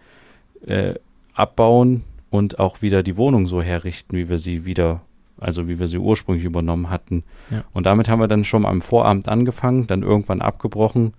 äh, 0.64 0.94
abbauen 1.34 2.04
und 2.30 2.58
auch 2.60 2.82
wieder 2.82 3.02
die 3.02 3.16
Wohnung 3.16 3.48
so 3.48 3.62
herrichten, 3.62 4.16
wie 4.16 4.28
wir 4.28 4.38
sie 4.38 4.64
wieder, 4.64 5.00
also 5.38 5.68
wie 5.68 5.78
wir 5.78 5.88
sie 5.88 5.98
ursprünglich 5.98 6.44
übernommen 6.44 6.90
hatten. 6.90 7.24
Ja. 7.50 7.64
Und 7.72 7.86
damit 7.86 8.08
haben 8.08 8.20
wir 8.20 8.28
dann 8.28 8.44
schon 8.44 8.64
am 8.64 8.80
Vorabend 8.80 9.28
angefangen, 9.28 9.86
dann 9.86 10.02
irgendwann 10.02 10.40
abgebrochen 10.40 11.14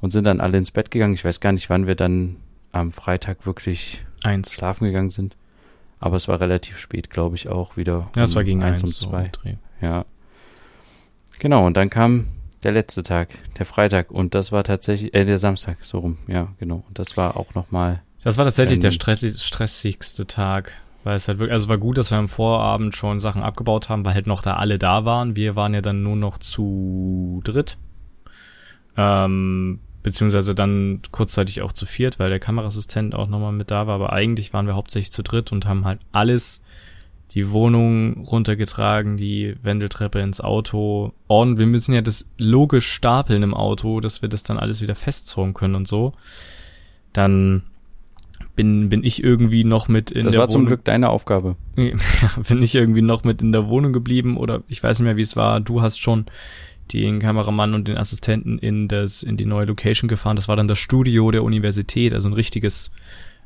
und 0.00 0.10
sind 0.10 0.24
dann 0.24 0.40
alle 0.40 0.58
ins 0.58 0.70
Bett 0.70 0.90
gegangen. 0.90 1.14
Ich 1.14 1.24
weiß 1.24 1.40
gar 1.40 1.52
nicht, 1.52 1.70
wann 1.70 1.86
wir 1.86 1.96
dann 1.96 2.36
am 2.70 2.92
Freitag 2.92 3.46
wirklich 3.46 4.04
Eins. 4.22 4.52
schlafen 4.52 4.84
gegangen 4.84 5.10
sind. 5.10 5.36
Aber 5.98 6.16
es 6.16 6.28
war 6.28 6.40
relativ 6.40 6.76
spät, 6.76 7.08
glaube 7.08 7.36
ich, 7.36 7.48
auch 7.48 7.76
wieder. 7.76 8.10
Ja, 8.14 8.22
um 8.22 8.22
es 8.22 8.34
war 8.34 8.44
gegen 8.44 8.62
eins, 8.62 8.82
und 8.82 8.94
zwei. 8.94 9.30
So 9.42 9.50
ja. 9.80 10.04
Genau, 11.38 11.66
und 11.66 11.76
dann 11.76 11.90
kam 11.90 12.28
der 12.62 12.72
letzte 12.72 13.02
Tag, 13.02 13.28
der 13.58 13.66
Freitag. 13.66 14.10
Und 14.10 14.34
das 14.34 14.52
war 14.52 14.64
tatsächlich, 14.64 15.14
äh, 15.14 15.24
der 15.24 15.38
Samstag, 15.38 15.78
so 15.82 15.98
rum, 15.98 16.18
ja, 16.26 16.48
genau. 16.58 16.84
Und 16.88 16.98
das 16.98 17.16
war 17.16 17.36
auch 17.36 17.54
nochmal. 17.54 18.02
Das 18.22 18.38
war 18.38 18.44
tatsächlich 18.46 18.78
der 18.78 18.90
stressigste 18.90 20.26
Tag. 20.26 20.72
Weil 21.04 21.16
es 21.16 21.28
halt 21.28 21.38
wirklich, 21.38 21.52
also 21.52 21.66
es 21.66 21.68
war 21.68 21.76
gut, 21.76 21.98
dass 21.98 22.10
wir 22.10 22.16
am 22.16 22.28
Vorabend 22.28 22.96
schon 22.96 23.20
Sachen 23.20 23.42
abgebaut 23.42 23.90
haben, 23.90 24.06
weil 24.06 24.14
halt 24.14 24.26
noch 24.26 24.40
da 24.40 24.54
alle 24.54 24.78
da 24.78 25.04
waren. 25.04 25.36
Wir 25.36 25.54
waren 25.54 25.74
ja 25.74 25.82
dann 25.82 26.02
nur 26.02 26.16
noch 26.16 26.38
zu 26.38 27.42
dritt. 27.44 27.76
Ähm, 28.96 29.80
beziehungsweise 30.02 30.54
dann 30.54 31.00
kurzzeitig 31.10 31.62
auch 31.62 31.72
zu 31.72 31.84
viert, 31.84 32.18
weil 32.18 32.30
der 32.30 32.40
Kameraassistent 32.40 33.14
auch 33.14 33.28
nochmal 33.28 33.52
mit 33.52 33.70
da 33.70 33.86
war, 33.86 33.96
aber 33.96 34.12
eigentlich 34.12 34.52
waren 34.52 34.66
wir 34.66 34.76
hauptsächlich 34.76 35.12
zu 35.12 35.22
dritt 35.22 35.50
und 35.50 35.66
haben 35.66 35.84
halt 35.84 36.00
alles, 36.12 36.62
die 37.34 37.50
Wohnung 37.50 38.24
runtergetragen, 38.24 39.16
die 39.16 39.56
Wendeltreppe 39.62 40.20
ins 40.20 40.40
Auto. 40.40 41.12
Und 41.26 41.58
wir 41.58 41.66
müssen 41.66 41.92
ja 41.92 42.00
das 42.00 42.28
logisch 42.38 42.90
stapeln 42.90 43.42
im 43.42 43.54
Auto, 43.54 44.00
dass 44.00 44.22
wir 44.22 44.28
das 44.28 44.44
dann 44.44 44.58
alles 44.58 44.80
wieder 44.80 44.94
festzurren 44.94 45.52
können 45.52 45.74
und 45.74 45.88
so. 45.88 46.12
Dann 47.12 47.62
bin, 48.54 48.88
bin 48.88 49.02
ich 49.02 49.22
irgendwie 49.24 49.64
noch 49.64 49.88
mit 49.88 50.12
in 50.12 50.24
das 50.24 50.32
der 50.32 50.40
war 50.40 50.48
zum 50.48 50.60
Wohnung, 50.60 50.68
Glück 50.68 50.84
deine 50.84 51.10
Aufgabe. 51.10 51.56
bin 51.74 52.62
ich 52.62 52.74
irgendwie 52.76 53.02
noch 53.02 53.24
mit 53.24 53.42
in 53.42 53.50
der 53.50 53.66
Wohnung 53.66 53.92
geblieben 53.92 54.36
oder 54.36 54.62
ich 54.68 54.80
weiß 54.80 55.00
nicht 55.00 55.04
mehr, 55.04 55.16
wie 55.16 55.22
es 55.22 55.34
war. 55.34 55.58
Du 55.60 55.82
hast 55.82 55.98
schon 55.98 56.26
den 56.92 57.18
Kameramann 57.18 57.74
und 57.74 57.88
den 57.88 57.96
Assistenten 57.96 58.58
in 58.58 58.86
das, 58.86 59.24
in 59.24 59.36
die 59.36 59.46
neue 59.46 59.64
Location 59.64 60.06
gefahren. 60.06 60.36
Das 60.36 60.46
war 60.46 60.54
dann 60.54 60.68
das 60.68 60.78
Studio 60.78 61.32
der 61.32 61.42
Universität, 61.42 62.12
also 62.12 62.28
ein 62.28 62.34
richtiges, 62.34 62.92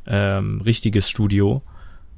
ähm, 0.07 0.61
richtiges 0.61 1.09
Studio 1.09 1.63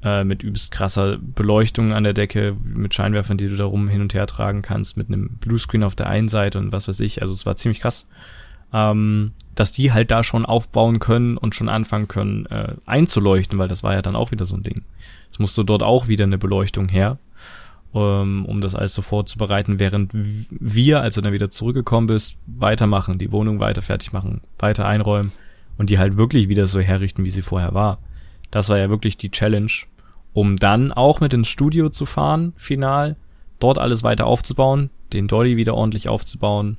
äh, 0.03 0.23
mit 0.23 0.43
übelst 0.43 0.71
krasser 0.71 1.17
Beleuchtung 1.17 1.93
an 1.93 2.03
der 2.03 2.13
Decke, 2.13 2.55
mit 2.63 2.93
Scheinwerfern, 2.93 3.37
die 3.37 3.49
du 3.49 3.55
da 3.55 3.65
rum 3.65 3.87
hin 3.87 4.01
und 4.01 4.13
her 4.13 4.27
tragen 4.27 4.61
kannst, 4.61 4.97
mit 4.97 5.07
einem 5.07 5.37
Bluescreen 5.39 5.83
auf 5.83 5.95
der 5.95 6.07
einen 6.07 6.29
Seite 6.29 6.57
und 6.57 6.71
was 6.71 6.87
weiß 6.87 6.99
ich. 7.01 7.21
Also 7.21 7.33
es 7.33 7.45
war 7.45 7.55
ziemlich 7.55 7.79
krass. 7.79 8.07
Ähm, 8.73 9.33
dass 9.55 9.71
die 9.71 9.91
halt 9.91 10.11
da 10.11 10.23
schon 10.23 10.45
aufbauen 10.45 10.99
können 10.99 11.37
und 11.37 11.55
schon 11.55 11.69
anfangen 11.69 12.07
können 12.07 12.45
äh, 12.47 12.75
einzuleuchten, 12.85 13.59
weil 13.59 13.67
das 13.67 13.83
war 13.83 13.93
ja 13.93 14.01
dann 14.01 14.15
auch 14.15 14.31
wieder 14.31 14.45
so 14.45 14.55
ein 14.55 14.63
Ding. 14.63 14.83
Es 15.31 15.39
musste 15.39 15.65
dort 15.65 15.83
auch 15.83 16.07
wieder 16.07 16.23
eine 16.23 16.37
Beleuchtung 16.37 16.87
her, 16.87 17.17
ähm, 17.93 18.45
um 18.45 18.61
das 18.61 18.75
alles 18.75 18.93
so 18.93 19.01
vorzubereiten, 19.01 19.79
während 19.79 20.11
wir, 20.13 21.01
als 21.01 21.15
du 21.15 21.21
dann 21.21 21.33
wieder 21.33 21.51
zurückgekommen 21.51 22.07
bist, 22.07 22.37
weitermachen, 22.47 23.17
die 23.17 23.31
Wohnung 23.31 23.59
weiter 23.59 23.81
fertig 23.81 24.13
machen, 24.13 24.41
weiter 24.57 24.87
einräumen 24.87 25.31
und 25.77 25.89
die 25.89 25.99
halt 25.99 26.17
wirklich 26.17 26.47
wieder 26.47 26.67
so 26.67 26.79
herrichten, 26.79 27.25
wie 27.25 27.31
sie 27.31 27.41
vorher 27.41 27.73
war. 27.73 27.99
Das 28.51 28.69
war 28.69 28.77
ja 28.77 28.89
wirklich 28.89 29.17
die 29.17 29.31
Challenge, 29.31 29.71
um 30.33 30.57
dann 30.57 30.91
auch 30.91 31.19
mit 31.19 31.33
ins 31.33 31.47
Studio 31.47 31.89
zu 31.89 32.05
fahren, 32.05 32.53
final, 32.55 33.15
dort 33.59 33.77
alles 33.77 34.03
weiter 34.03 34.25
aufzubauen, 34.25 34.89
den 35.13 35.27
Dolly 35.27 35.57
wieder 35.57 35.75
ordentlich 35.75 36.09
aufzubauen, 36.09 36.77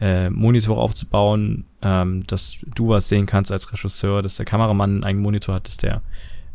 äh, 0.00 0.30
Monitor 0.30 0.78
aufzubauen, 0.78 1.64
ähm, 1.82 2.26
dass 2.26 2.56
du 2.74 2.88
was 2.88 3.08
sehen 3.08 3.26
kannst 3.26 3.52
als 3.52 3.72
Regisseur, 3.72 4.22
dass 4.22 4.36
der 4.36 4.46
Kameramann 4.46 5.04
einen 5.04 5.20
Monitor 5.20 5.56
hat, 5.56 5.66
dass 5.66 5.76
der 5.76 6.02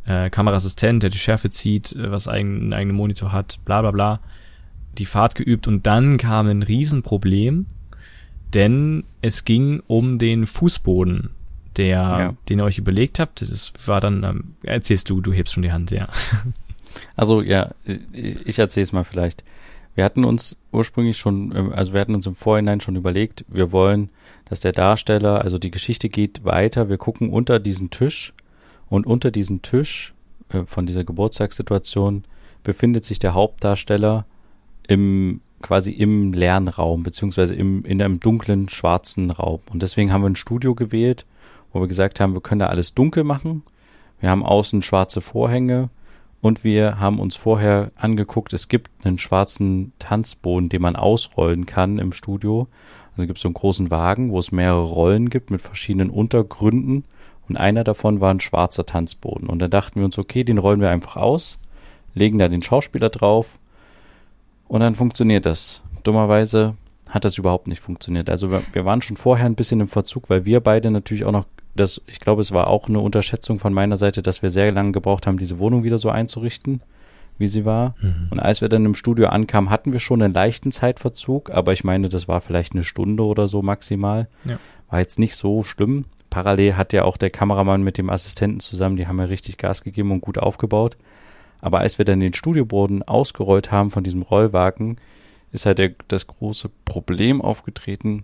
äh, 0.05 0.29
Kameraassistent, 0.29 1.03
der 1.03 1.09
die 1.09 1.19
Schärfe 1.19 1.49
zieht, 1.49 1.93
äh, 1.93 2.12
was 2.12 2.27
einen, 2.27 2.62
einen 2.62 2.73
eigenen 2.73 2.97
Monitor 2.97 3.31
hat, 3.31 3.59
bla 3.65 3.81
bla 3.81 3.91
bla, 3.91 4.19
die 4.97 5.05
Fahrt 5.05 5.35
geübt 5.35 5.67
und 5.67 5.88
dann 5.88 6.17
kam 6.17 6.47
ein 6.47 6.63
Riesenproblem, 6.63 7.67
denn 8.53 9.03
es 9.21 9.45
ging 9.45 9.81
um 9.88 10.17
den 10.17 10.45
Fußboden, 10.45 11.29
der, 11.80 11.88
ja. 11.88 12.36
den 12.50 12.60
ihr 12.60 12.65
euch 12.65 12.78
überlegt 12.78 13.20
habt. 13.20 13.42
Das 13.42 13.72
war 13.86 14.02
dann, 14.02 14.24
ähm, 14.24 14.56
erzählst 14.63 15.10
du, 15.10 15.22
du 15.22 15.32
hebst 15.32 15.54
schon 15.54 15.63
die 15.63 15.72
Hand, 15.72 15.92
ja. 15.92 16.10
Also 17.15 17.42
ja, 17.42 17.70
ich, 18.12 18.48
ich 18.48 18.60
erzähle 18.60 18.84
es 18.84 18.92
mal 18.92 19.04
vielleicht. 19.04 19.44
Wir 19.94 20.04
hatten 20.04 20.26
uns 20.26 20.60
ursprünglich 20.72 21.18
schon, 21.18 21.56
ähm, 21.56 21.72
also 21.72 21.94
wir 21.94 22.02
hatten 22.02 22.15
uns 22.15 22.26
im 22.26 22.36
Vorhinein 22.36 22.82
schon 22.82 22.96
überlegt, 22.96 23.46
wir 23.48 23.72
wollen, 23.72 24.10
dass 24.46 24.60
der 24.60 24.72
Darsteller, 24.72 25.42
also 25.42 25.60
die 25.60 25.72
Geschichte 25.72 26.10
geht 26.10 26.44
weiter, 26.44 26.89
wir 26.89 26.98
gucken 26.98 27.30
unter 27.30 27.60
diesen 27.60 27.92
Tisch 27.92 28.34
und 28.89 29.06
unter 29.06 29.30
diesen 29.30 29.62
Tisch 29.62 30.13
äh, 30.50 30.63
von 30.65 30.88
dieser 30.88 31.04
Geburtstagssituation 31.04 32.26
befindet 32.63 33.06
sich 33.06 33.20
der 33.20 33.36
Hauptdarsteller 33.36 34.26
im 34.88 35.42
quasi 35.62 35.92
im 35.92 36.34
leeren 36.34 36.68
Raum, 36.68 37.04
beziehungsweise 37.04 37.54
im, 37.54 37.86
in 37.86 38.02
einem 38.02 38.20
dunklen, 38.20 38.68
schwarzen 38.70 39.30
Raum. 39.30 39.60
Und 39.70 39.84
deswegen 39.84 40.12
haben 40.12 40.22
wir 40.22 40.30
ein 40.30 40.36
Studio 40.36 40.74
gewählt, 40.74 41.26
wo 41.71 41.82
wir 41.82 41.88
gesagt 41.88 42.19
haben, 42.19 42.34
wir 42.34 42.41
können 42.41 42.60
da 42.60 42.67
alles 42.67 42.93
dunkel 42.93 43.23
machen. 43.23 43.63
Wir 44.19 44.29
haben 44.29 44.45
außen 44.45 44.82
schwarze 44.82 45.21
Vorhänge 45.21 45.89
und 46.41 46.63
wir 46.63 46.99
haben 46.99 47.19
uns 47.19 47.36
vorher 47.36 47.91
angeguckt, 47.95 48.53
es 48.53 48.67
gibt 48.67 48.89
einen 49.05 49.17
schwarzen 49.17 49.93
Tanzboden, 49.99 50.69
den 50.69 50.82
man 50.82 50.95
ausrollen 50.95 51.65
kann 51.65 51.99
im 51.99 52.13
Studio. 52.13 52.67
Also 53.12 53.27
gibt 53.27 53.38
es 53.38 53.43
so 53.43 53.49
einen 53.49 53.53
großen 53.53 53.91
Wagen, 53.91 54.32
wo 54.32 54.39
es 54.39 54.51
mehrere 54.51 54.84
Rollen 54.84 55.29
gibt 55.29 55.51
mit 55.51 55.62
verschiedenen 55.62 56.10
Untergründen. 56.10 57.03
Und 57.49 57.58
einer 57.58 57.84
davon 57.84 58.21
war 58.21 58.34
ein 58.34 58.39
schwarzer 58.39 58.86
Tanzboden. 58.86 59.49
Und 59.49 59.60
da 59.60 59.67
dachten 59.67 59.99
wir 59.99 60.05
uns, 60.05 60.17
okay, 60.17 60.43
den 60.43 60.60
rollen 60.60 60.82
wir 60.82 60.89
einfach 60.89 61.17
aus, 61.17 61.58
legen 62.13 62.38
da 62.38 62.47
den 62.47 62.62
Schauspieler 62.62 63.10
drauf 63.10 63.60
und 64.67 64.82
dann 64.82 64.95
funktioniert 64.95 65.45
das. 65.45 65.82
Dummerweise 66.03 66.75
hat 67.10 67.25
das 67.25 67.38
überhaupt 67.38 67.67
nicht 67.67 67.82
funktioniert. 67.82 68.29
Also 68.29 68.51
wir, 68.51 68.62
wir 68.71 68.86
waren 68.86 69.01
schon 69.01 69.17
vorher 69.17 69.47
ein 69.47 69.55
bisschen 69.55 69.82
im 69.82 69.88
Verzug, 69.88 70.29
weil 70.29 70.45
wir 70.45 70.62
beide 70.62 70.91
natürlich 70.91 71.25
auch 71.25 71.32
noch 71.32 71.45
das, 71.75 72.01
ich 72.08 72.19
glaube, 72.19 72.41
es 72.41 72.51
war 72.51 72.67
auch 72.67 72.88
eine 72.88 72.99
Unterschätzung 72.99 73.60
von 73.60 73.73
meiner 73.73 73.97
Seite, 73.97 74.21
dass 74.21 74.41
wir 74.41 74.49
sehr 74.49 74.71
lange 74.71 74.91
gebraucht 74.91 75.27
haben, 75.27 75.38
diese 75.38 75.60
Wohnung 75.60 75.84
wieder 75.84 75.97
so 75.97 76.10
einzurichten, 76.10 76.82
wie 77.38 77.47
sie 77.47 77.65
war. 77.65 77.95
Mhm. 78.01 78.27
Und 78.32 78.39
als 78.39 78.62
wir 78.62 78.69
dann 78.69 78.86
im 78.86 78.95
Studio 78.95 79.27
ankamen, 79.27 79.69
hatten 79.69 79.93
wir 79.93 79.99
schon 79.99 80.21
einen 80.21 80.34
leichten 80.34 80.71
Zeitverzug, 80.71 81.51
aber 81.51 81.73
ich 81.73 81.84
meine, 81.84 82.10
das 82.10 82.27
war 82.27 82.41
vielleicht 82.41 82.73
eine 82.73 82.84
Stunde 82.84 83.23
oder 83.23 83.47
so 83.47 83.62
maximal. 83.62 84.27
Ja. 84.45 84.58
War 84.89 84.99
jetzt 84.99 85.19
nicht 85.19 85.36
so 85.36 85.63
schlimm. 85.63 86.05
Parallel 86.29 86.75
hat 86.75 86.93
ja 86.93 87.05
auch 87.05 87.17
der 87.17 87.29
Kameramann 87.29 87.84
mit 87.84 87.97
dem 87.97 88.10
Assistenten 88.10 88.60
zusammen, 88.60 88.97
die 88.97 89.08
haben 89.08 89.19
ja 89.19 89.25
richtig 89.25 89.58
Gas 89.58 89.84
gegeben 89.84 90.12
und 90.12 90.21
gut 90.21 90.38
aufgebaut. 90.38 90.97
Aber 91.62 91.79
als 91.79 91.97
wir 91.97 92.05
dann 92.05 92.19
den 92.19 92.34
Studioboden 92.34 93.03
ausgerollt 93.03 93.71
haben 93.71 93.91
von 93.91 94.03
diesem 94.03 94.21
Rollwagen, 94.21 94.97
ist 95.51 95.65
halt 95.65 95.79
der, 95.79 95.91
das 96.08 96.27
große 96.27 96.69
Problem 96.86 97.41
aufgetreten, 97.41 98.23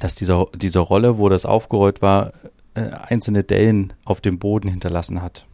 dass 0.00 0.14
dieser, 0.14 0.46
diese 0.54 0.80
Rolle, 0.80 1.18
wo 1.18 1.28
das 1.28 1.46
aufgerollt 1.46 2.02
war, 2.02 2.32
äh, 2.74 2.90
einzelne 2.90 3.44
Dellen 3.44 3.92
auf 4.04 4.20
dem 4.20 4.38
Boden 4.38 4.68
hinterlassen 4.68 5.22
hat. 5.22 5.46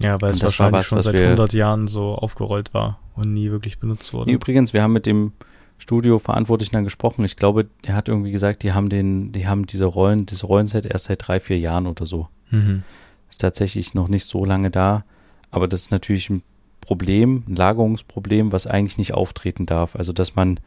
Ja, 0.00 0.20
weil 0.20 0.30
es 0.30 0.42
wahrscheinlich 0.42 0.72
war 0.72 0.80
was, 0.80 0.86
schon 0.86 1.02
seit 1.02 1.16
100 1.16 1.52
Jahren 1.52 1.88
so 1.88 2.14
aufgerollt 2.14 2.72
war 2.72 3.00
und 3.16 3.34
nie 3.34 3.50
wirklich 3.50 3.78
benutzt 3.78 4.12
wurde. 4.12 4.30
Übrigens, 4.30 4.72
wir 4.72 4.82
haben 4.82 4.92
mit 4.92 5.06
dem 5.06 5.32
Studio-Verantwortlichen 5.78 6.72
dann 6.72 6.84
gesprochen. 6.84 7.24
Ich 7.24 7.36
glaube, 7.36 7.66
er 7.84 7.94
hat 7.94 8.08
irgendwie 8.08 8.30
gesagt, 8.30 8.62
die 8.62 8.72
haben 8.72 8.88
den, 8.88 9.32
die 9.32 9.46
haben 9.46 9.66
diese 9.66 9.86
Rollen, 9.86 10.26
das 10.26 10.44
Rollenset 10.44 10.86
erst 10.86 11.06
seit 11.06 11.26
drei, 11.26 11.40
vier 11.40 11.58
Jahren 11.58 11.86
oder 11.86 12.06
so. 12.06 12.28
Mhm. 12.50 12.82
Ist 13.28 13.40
tatsächlich 13.40 13.94
noch 13.94 14.08
nicht 14.08 14.24
so 14.24 14.44
lange 14.44 14.70
da. 14.70 15.04
Aber 15.50 15.68
das 15.68 15.82
ist 15.82 15.90
natürlich 15.90 16.30
ein 16.30 16.42
Problem, 16.80 17.44
ein 17.46 17.56
Lagerungsproblem, 17.56 18.52
was 18.52 18.66
eigentlich 18.66 18.98
nicht 18.98 19.14
auftreten 19.14 19.66
darf. 19.66 19.96
Also, 19.96 20.12
dass 20.12 20.34
man 20.34 20.60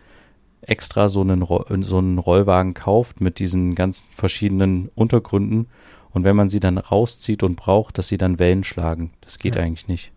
extra 0.62 1.10
so 1.10 1.22
einen, 1.22 1.46
so 1.84 1.98
einen 1.98 2.18
Rollwagen 2.18 2.74
kauft 2.74 3.22
mit 3.22 3.40
diesen 3.40 3.76
ganzen 3.76 4.08
verschiedenen 4.12 4.90
Untergründen 4.96 5.68
und 6.12 6.24
wenn 6.24 6.36
man 6.36 6.50
sie 6.50 6.60
dann 6.60 6.78
rauszieht 6.78 7.44
und 7.44 7.56
braucht, 7.56 7.98
dass 7.98 8.08
sie 8.08 8.18
dann 8.18 8.40
Wellen 8.40 8.64
schlagen. 8.64 9.12
Das 9.22 9.40
geht 9.40 9.56
ja. 9.56 9.62
eigentlich 9.62 9.88
nicht. 9.88 10.12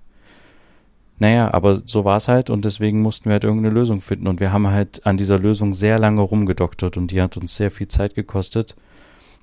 Naja, 1.18 1.54
aber 1.54 1.80
so 1.87 2.04
war 2.04 2.16
es 2.16 2.28
halt 2.28 2.50
und 2.50 2.64
deswegen 2.64 3.00
mussten 3.00 3.26
wir 3.26 3.35
halt 3.35 3.44
irgendeine 3.44 3.74
Lösung 3.74 4.00
finden 4.00 4.26
und 4.26 4.40
wir 4.40 4.52
haben 4.52 4.68
halt 4.68 5.07
an 5.07 5.16
dieser 5.16 5.38
Lösung 5.38 5.72
sehr 5.72 5.98
lange 5.98 6.20
rumgedoktert 6.20 6.96
und 6.96 7.12
die 7.12 7.22
hat 7.22 7.37
uns 7.37 7.54
sehr 7.54 7.70
viel 7.70 7.87
Zeit 7.87 8.14
gekostet. 8.14 8.74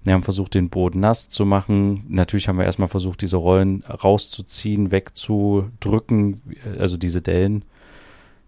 Wir 0.04 0.14
haben 0.14 0.24
versucht, 0.24 0.56
den 0.56 0.70
Boden 0.70 1.00
nass 1.00 1.30
zu 1.30 1.46
machen. 1.46 2.06
Natürlich 2.10 2.48
haben 2.48 2.58
wir 2.58 2.66
erstmal 2.66 2.88
versucht, 2.88 3.22
diese 3.22 3.38
Rollen 3.38 3.84
rauszuziehen, 3.84 4.92
wegzudrücken, 4.92 6.42
also 6.78 6.98
diese 6.98 7.22
Dellen. 7.22 7.64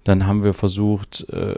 Dann 0.03 0.25
haben 0.25 0.43
wir 0.43 0.53
versucht, 0.53 1.29
äh, 1.29 1.55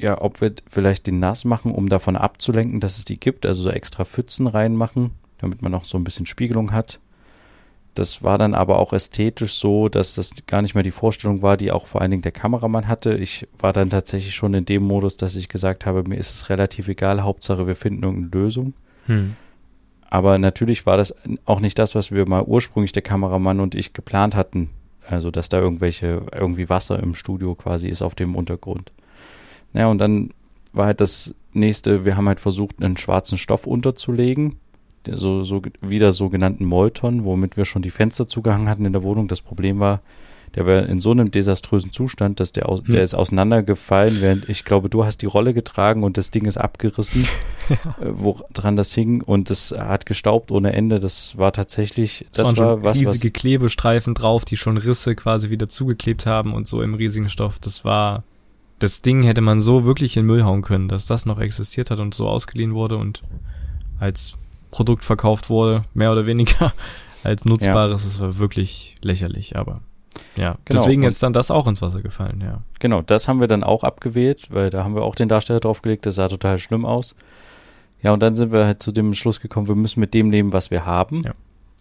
ja, 0.00 0.20
ob 0.20 0.40
wir 0.40 0.52
vielleicht 0.68 1.06
den 1.06 1.18
nass 1.18 1.44
machen, 1.44 1.72
um 1.72 1.88
davon 1.88 2.16
abzulenken, 2.16 2.80
dass 2.80 2.98
es 2.98 3.04
die 3.04 3.18
gibt, 3.18 3.46
also 3.46 3.62
so 3.62 3.70
extra 3.70 4.04
Pfützen 4.04 4.46
reinmachen, 4.46 5.10
damit 5.38 5.62
man 5.62 5.72
noch 5.72 5.84
so 5.84 5.98
ein 5.98 6.04
bisschen 6.04 6.26
Spiegelung 6.26 6.72
hat. 6.72 7.00
Das 7.94 8.22
war 8.22 8.38
dann 8.38 8.54
aber 8.54 8.78
auch 8.78 8.92
ästhetisch 8.92 9.54
so, 9.54 9.88
dass 9.88 10.14
das 10.14 10.32
gar 10.46 10.62
nicht 10.62 10.74
mehr 10.74 10.84
die 10.84 10.92
Vorstellung 10.92 11.42
war, 11.42 11.56
die 11.56 11.72
auch 11.72 11.86
vor 11.86 12.00
allen 12.00 12.12
Dingen 12.12 12.22
der 12.22 12.32
Kameramann 12.32 12.86
hatte. 12.86 13.14
Ich 13.14 13.48
war 13.58 13.72
dann 13.72 13.90
tatsächlich 13.90 14.36
schon 14.36 14.54
in 14.54 14.64
dem 14.64 14.84
Modus, 14.84 15.16
dass 15.16 15.34
ich 15.34 15.48
gesagt 15.48 15.84
habe, 15.84 16.04
mir 16.04 16.16
ist 16.16 16.32
es 16.32 16.48
relativ 16.48 16.86
egal, 16.86 17.24
Hauptsache 17.24 17.66
wir 17.66 17.74
finden 17.74 18.04
irgendeine 18.04 18.42
Lösung. 18.42 18.74
Hm. 19.06 19.34
Aber 20.10 20.38
natürlich 20.38 20.86
war 20.86 20.96
das 20.96 21.14
auch 21.44 21.58
nicht 21.60 21.78
das, 21.78 21.96
was 21.96 22.12
wir 22.12 22.28
mal 22.28 22.44
ursprünglich 22.44 22.92
der 22.92 23.02
Kameramann 23.02 23.58
und 23.58 23.74
ich 23.74 23.92
geplant 23.92 24.36
hatten. 24.36 24.70
Also, 25.06 25.30
dass 25.30 25.48
da 25.48 25.58
irgendwelche, 25.58 26.22
irgendwie 26.32 26.68
Wasser 26.68 27.02
im 27.02 27.14
Studio 27.14 27.54
quasi 27.54 27.88
ist 27.88 28.02
auf 28.02 28.14
dem 28.14 28.36
Untergrund. 28.36 28.92
Naja, 29.78 29.92
und 29.92 29.98
dann 29.98 30.30
war 30.72 30.86
halt 30.86 31.00
das 31.00 31.36
nächste, 31.52 32.04
wir 32.04 32.16
haben 32.16 32.26
halt 32.26 32.40
versucht, 32.40 32.82
einen 32.82 32.96
schwarzen 32.96 33.38
Stoff 33.38 33.64
unterzulegen, 33.64 34.56
so, 35.08 35.44
so 35.44 35.62
wieder 35.80 36.12
sogenannten 36.12 36.64
Molton, 36.64 37.22
womit 37.22 37.56
wir 37.56 37.64
schon 37.64 37.82
die 37.82 37.92
Fenster 37.92 38.26
zugehangen 38.26 38.68
hatten 38.68 38.84
in 38.84 38.92
der 38.92 39.04
Wohnung. 39.04 39.28
Das 39.28 39.40
Problem 39.40 39.78
war, 39.78 40.00
der 40.56 40.66
war 40.66 40.86
in 40.86 40.98
so 40.98 41.12
einem 41.12 41.30
desaströsen 41.30 41.92
Zustand, 41.92 42.40
dass 42.40 42.50
der, 42.50 42.68
aus, 42.68 42.80
hm. 42.80 42.90
der 42.90 43.02
ist 43.02 43.14
auseinandergefallen, 43.14 44.20
während 44.20 44.48
ich 44.48 44.64
glaube, 44.64 44.90
du 44.90 45.04
hast 45.04 45.18
die 45.22 45.26
Rolle 45.26 45.54
getragen 45.54 46.02
und 46.02 46.16
das 46.16 46.32
Ding 46.32 46.46
ist 46.46 46.56
abgerissen, 46.56 47.28
ja. 47.68 47.76
Äh, 48.00 48.06
woran 48.10 48.74
das 48.74 48.92
hing 48.92 49.22
und 49.22 49.48
das 49.48 49.72
hat 49.78 50.06
gestaubt 50.06 50.50
ohne 50.50 50.72
Ende. 50.72 50.98
Das 50.98 51.38
war 51.38 51.52
tatsächlich, 51.52 52.26
das, 52.32 52.48
das 52.48 52.56
war 52.56 52.82
was, 52.82 52.98
riesige 52.98 53.28
was, 53.28 53.40
Klebestreifen 53.40 54.14
drauf, 54.14 54.44
die 54.44 54.56
schon 54.56 54.76
Risse 54.76 55.14
quasi 55.14 55.50
wieder 55.50 55.68
zugeklebt 55.68 56.26
haben 56.26 56.52
und 56.52 56.66
so 56.66 56.82
im 56.82 56.94
riesigen 56.94 57.28
Stoff. 57.28 57.60
Das 57.60 57.84
war, 57.84 58.24
das 58.78 59.02
Ding 59.02 59.22
hätte 59.22 59.40
man 59.40 59.60
so 59.60 59.84
wirklich 59.84 60.16
in 60.16 60.26
Müll 60.26 60.44
hauen 60.44 60.62
können, 60.62 60.88
dass 60.88 61.06
das 61.06 61.26
noch 61.26 61.40
existiert 61.40 61.90
hat 61.90 61.98
und 61.98 62.14
so 62.14 62.28
ausgeliehen 62.28 62.74
wurde 62.74 62.96
und 62.96 63.22
als 63.98 64.34
Produkt 64.70 65.04
verkauft 65.04 65.50
wurde, 65.50 65.84
mehr 65.94 66.12
oder 66.12 66.26
weniger 66.26 66.72
als 67.24 67.44
nutzbares. 67.44 68.02
Ja. 68.02 68.08
Das 68.08 68.20
war 68.20 68.38
wirklich 68.38 68.96
lächerlich, 69.02 69.56
aber 69.56 69.80
ja, 70.36 70.56
genau. 70.64 70.82
deswegen 70.82 71.02
ist 71.02 71.22
dann 71.22 71.32
das 71.32 71.50
auch 71.50 71.66
ins 71.66 71.82
Wasser 71.82 72.02
gefallen, 72.02 72.40
ja. 72.40 72.62
Genau, 72.78 73.02
das 73.02 73.28
haben 73.28 73.40
wir 73.40 73.48
dann 73.48 73.64
auch 73.64 73.84
abgewählt, 73.84 74.48
weil 74.50 74.70
da 74.70 74.84
haben 74.84 74.94
wir 74.94 75.02
auch 75.02 75.14
den 75.14 75.28
Darsteller 75.28 75.60
draufgelegt, 75.60 76.06
das 76.06 76.16
sah 76.16 76.28
total 76.28 76.58
schlimm 76.58 76.84
aus. 76.84 77.14
Ja, 78.02 78.12
und 78.12 78.20
dann 78.20 78.36
sind 78.36 78.52
wir 78.52 78.64
halt 78.64 78.82
zu 78.82 78.92
dem 78.92 79.14
Schluss 79.14 79.40
gekommen, 79.40 79.66
wir 79.66 79.74
müssen 79.74 79.98
mit 80.00 80.14
dem 80.14 80.30
leben, 80.30 80.52
was 80.52 80.70
wir 80.70 80.86
haben. 80.86 81.22
Ja. 81.22 81.32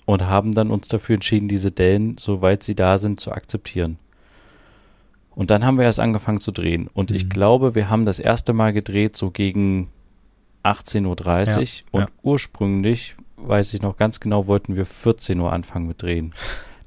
und 0.06 0.26
haben 0.26 0.54
dann 0.54 0.72
uns 0.72 0.88
dafür 0.88 1.16
entschieden, 1.16 1.48
diese 1.48 1.72
Dellen, 1.72 2.18
soweit 2.18 2.64
sie 2.64 2.76
da 2.76 2.98
sind, 2.98 3.20
zu 3.20 3.32
akzeptieren. 3.32 4.00
Und 5.38 5.52
dann 5.52 5.64
haben 5.64 5.78
wir 5.78 5.86
erst 5.86 6.00
angefangen 6.00 6.40
zu 6.40 6.52
drehen. 6.52 6.90
Und 6.96 7.12
mhm. 7.12 7.16
ich 7.16 7.30
glaube, 7.30 7.76
wir 7.76 7.92
haben 7.92 8.08
das 8.08 8.18
erste 8.18 8.54
Mal 8.54 8.74
gedreht 8.74 9.16
so 9.16 9.30
gegen 9.30 9.90
18.30 10.64 11.04
Uhr. 11.06 11.16
Ja, 11.16 11.84
und 11.92 12.02
ja. 12.02 12.08
ursprünglich, 12.24 13.16
weiß 13.36 13.76
ich 13.76 13.84
noch 13.84 13.98
ganz 13.98 14.20
genau, 14.20 14.48
wollten 14.48 14.76
wir 14.76 14.88
14 14.88 15.40
Uhr 15.40 15.54
anfangen 15.54 15.88
mit 15.88 16.02
Drehen. 16.02 16.34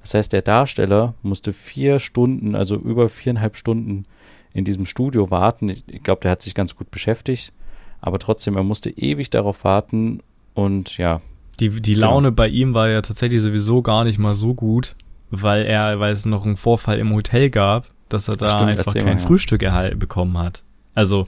Das 0.01 0.15
heißt, 0.15 0.33
der 0.33 0.43
Darsteller 0.43 1.15
musste 1.23 1.53
vier 1.53 2.01
Stunden, 2.01 2.57
also 2.57 2.75
über 2.75 3.09
viereinhalb 3.09 3.57
Stunden 3.57 4.05
in 4.53 4.65
diesem 4.65 4.85
Studio 4.85 5.31
warten. 5.31 5.69
Ich, 5.69 5.85
ich 5.87 6.03
glaube, 6.03 6.23
der 6.23 6.33
hat 6.33 6.43
sich 6.43 6.57
ganz 6.57 6.75
gut 6.75 6.91
beschäftigt. 6.91 7.53
Aber 8.01 8.19
trotzdem, 8.19 8.57
er 8.57 8.65
musste 8.65 8.91
ewig 8.91 9.31
darauf 9.31 9.63
warten. 9.63 10.25
Und 10.55 10.99
ja, 10.99 11.21
die, 11.61 11.69
die 11.81 11.95
genau. 11.95 12.09
Laune 12.09 12.29
genau. 12.29 12.35
bei 12.35 12.49
ihm 12.49 12.75
war 12.75 12.89
ja 12.89 13.01
tatsächlich 13.01 13.43
sowieso 13.43 13.81
gar 13.81 14.03
nicht 14.03 14.19
mal 14.19 14.35
so 14.35 14.55
gut, 14.55 14.97
weil 15.31 15.67
er, 15.67 16.01
weil 16.01 16.11
es 16.11 16.27
noch 16.27 16.45
einen 16.45 16.57
Vorfall 16.57 16.99
im 16.99 17.15
Hotel 17.15 17.49
gab, 17.51 17.87
dass 18.13 18.29
er 18.29 18.37
da 18.37 18.49
Stimmt, 18.49 18.71
einfach 18.71 18.93
kein 18.93 19.05
mal, 19.05 19.13
ja. 19.13 19.19
Frühstück 19.19 19.63
erhalten 19.63 19.99
bekommen 19.99 20.37
hat. 20.39 20.63
Also 20.95 21.27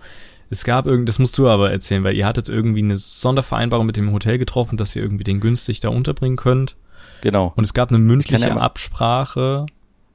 es 0.51 0.65
gab 0.65 0.87
irgend, 0.87 1.09
das 1.09 1.19
musst 1.19 1.39
du 1.39 1.49
aber 1.49 1.71
erzählen, 1.71 2.05
weil 2.05 2.15
ihr 2.15 2.27
hattet 2.27 2.49
irgendwie 2.49 2.83
eine 2.83 2.99
Sondervereinbarung 2.99 3.87
mit 3.87 3.97
dem 3.97 4.13
Hotel 4.13 4.39
getroffen, 4.39 4.77
dass 4.77 4.95
ihr 4.95 5.03
irgendwie 5.03 5.25
den 5.25 5.41
günstig 5.41 5.81
da 5.81 5.89
unterbringen 5.89 6.37
könnt. 6.37 6.77
Genau. 7.23 7.53
Und 7.57 7.65
es 7.65 7.73
gab 7.73 7.89
eine 7.89 7.99
mündliche 7.99 8.49
ja 8.49 8.57
Absprache. 8.57 9.67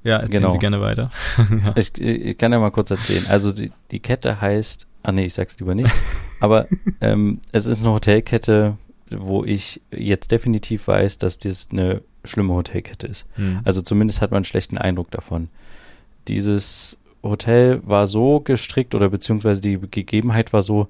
Ja, 0.03 0.17
erzählen 0.17 0.41
genau. 0.43 0.51
Sie 0.51 0.59
gerne 0.59 0.79
weiter. 0.79 1.11
ja. 1.37 1.73
ich, 1.75 1.99
ich 1.99 2.37
kann 2.37 2.51
ja 2.51 2.59
mal 2.59 2.69
kurz 2.69 2.91
erzählen. 2.91 3.25
Also 3.29 3.51
die, 3.51 3.71
die 3.91 3.99
Kette 3.99 4.39
heißt, 4.39 4.87
ah 5.03 5.11
nee, 5.11 5.25
ich 5.25 5.33
sag's 5.33 5.59
lieber 5.59 5.73
nicht. 5.73 5.91
aber 6.39 6.67
ähm, 7.01 7.41
es 7.51 7.65
ist 7.65 7.83
eine 7.83 7.93
Hotelkette 7.93 8.77
wo 9.11 9.43
ich 9.43 9.81
jetzt 9.91 10.31
definitiv 10.31 10.87
weiß, 10.87 11.17
dass 11.17 11.39
das 11.39 11.69
eine 11.71 12.01
schlimme 12.23 12.53
Hotelkette 12.53 13.07
ist. 13.07 13.25
Mhm. 13.37 13.61
Also 13.63 13.81
zumindest 13.81 14.21
hat 14.21 14.31
man 14.31 14.37
einen 14.37 14.45
schlechten 14.45 14.77
Eindruck 14.77 15.11
davon. 15.11 15.49
Dieses 16.27 16.97
Hotel 17.23 17.81
war 17.85 18.07
so 18.07 18.39
gestrickt 18.39 18.95
oder 18.95 19.09
beziehungsweise 19.09 19.61
die 19.61 19.79
Gegebenheit 19.79 20.53
war 20.53 20.61
so, 20.61 20.87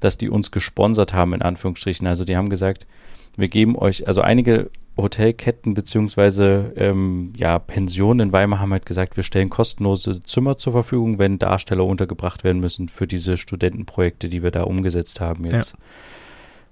dass 0.00 0.18
die 0.18 0.30
uns 0.30 0.50
gesponsert 0.50 1.12
haben, 1.12 1.34
in 1.34 1.42
Anführungsstrichen. 1.42 2.06
Also 2.06 2.24
die 2.24 2.36
haben 2.36 2.48
gesagt, 2.48 2.86
wir 3.36 3.48
geben 3.48 3.76
euch, 3.76 4.06
also 4.06 4.22
einige 4.22 4.70
Hotelketten 4.96 5.74
beziehungsweise 5.74 6.72
ähm, 6.76 7.32
ja, 7.36 7.58
Pensionen 7.58 8.28
in 8.28 8.32
Weimar 8.32 8.60
haben 8.60 8.72
halt 8.72 8.86
gesagt, 8.86 9.16
wir 9.16 9.24
stellen 9.24 9.48
kostenlose 9.48 10.22
Zimmer 10.22 10.56
zur 10.56 10.72
Verfügung, 10.72 11.18
wenn 11.18 11.38
Darsteller 11.38 11.84
untergebracht 11.84 12.44
werden 12.44 12.60
müssen 12.60 12.88
für 12.88 13.06
diese 13.06 13.36
Studentenprojekte, 13.36 14.28
die 14.28 14.42
wir 14.42 14.50
da 14.50 14.64
umgesetzt 14.64 15.20
haben 15.20 15.44
jetzt. 15.44 15.72
Ja. 15.72 15.78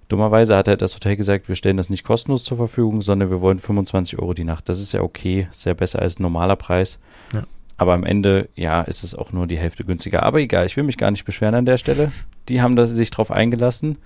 Dummerweise 0.08 0.56
hat 0.56 0.68
er 0.68 0.78
das 0.78 0.94
Hotel 0.94 1.16
gesagt, 1.16 1.48
wir 1.48 1.54
stellen 1.54 1.76
das 1.76 1.90
nicht 1.90 2.02
kostenlos 2.02 2.42
zur 2.42 2.56
Verfügung, 2.56 3.02
sondern 3.02 3.28
wir 3.28 3.42
wollen 3.42 3.58
25 3.58 4.18
Euro 4.18 4.32
die 4.32 4.44
Nacht. 4.44 4.68
Das 4.68 4.80
ist 4.80 4.92
ja 4.92 5.02
okay, 5.02 5.48
sehr 5.50 5.74
besser 5.74 6.00
als 6.00 6.18
ein 6.18 6.22
normaler 6.22 6.56
Preis. 6.56 6.98
Ja. 7.34 7.44
Aber 7.78 7.94
am 7.94 8.04
Ende, 8.04 8.48
ja, 8.56 8.82
ist 8.82 9.04
es 9.04 9.14
auch 9.14 9.32
nur 9.32 9.46
die 9.46 9.56
Hälfte 9.56 9.84
günstiger. 9.84 10.24
Aber 10.24 10.40
egal, 10.40 10.66
ich 10.66 10.76
will 10.76 10.84
mich 10.84 10.98
gar 10.98 11.10
nicht 11.10 11.24
beschweren 11.24 11.54
an 11.54 11.64
der 11.64 11.78
Stelle. 11.78 12.12
Die 12.48 12.60
haben 12.60 12.76
das, 12.76 12.90
sich 12.90 13.10
drauf 13.10 13.30
eingelassen. 13.30 13.98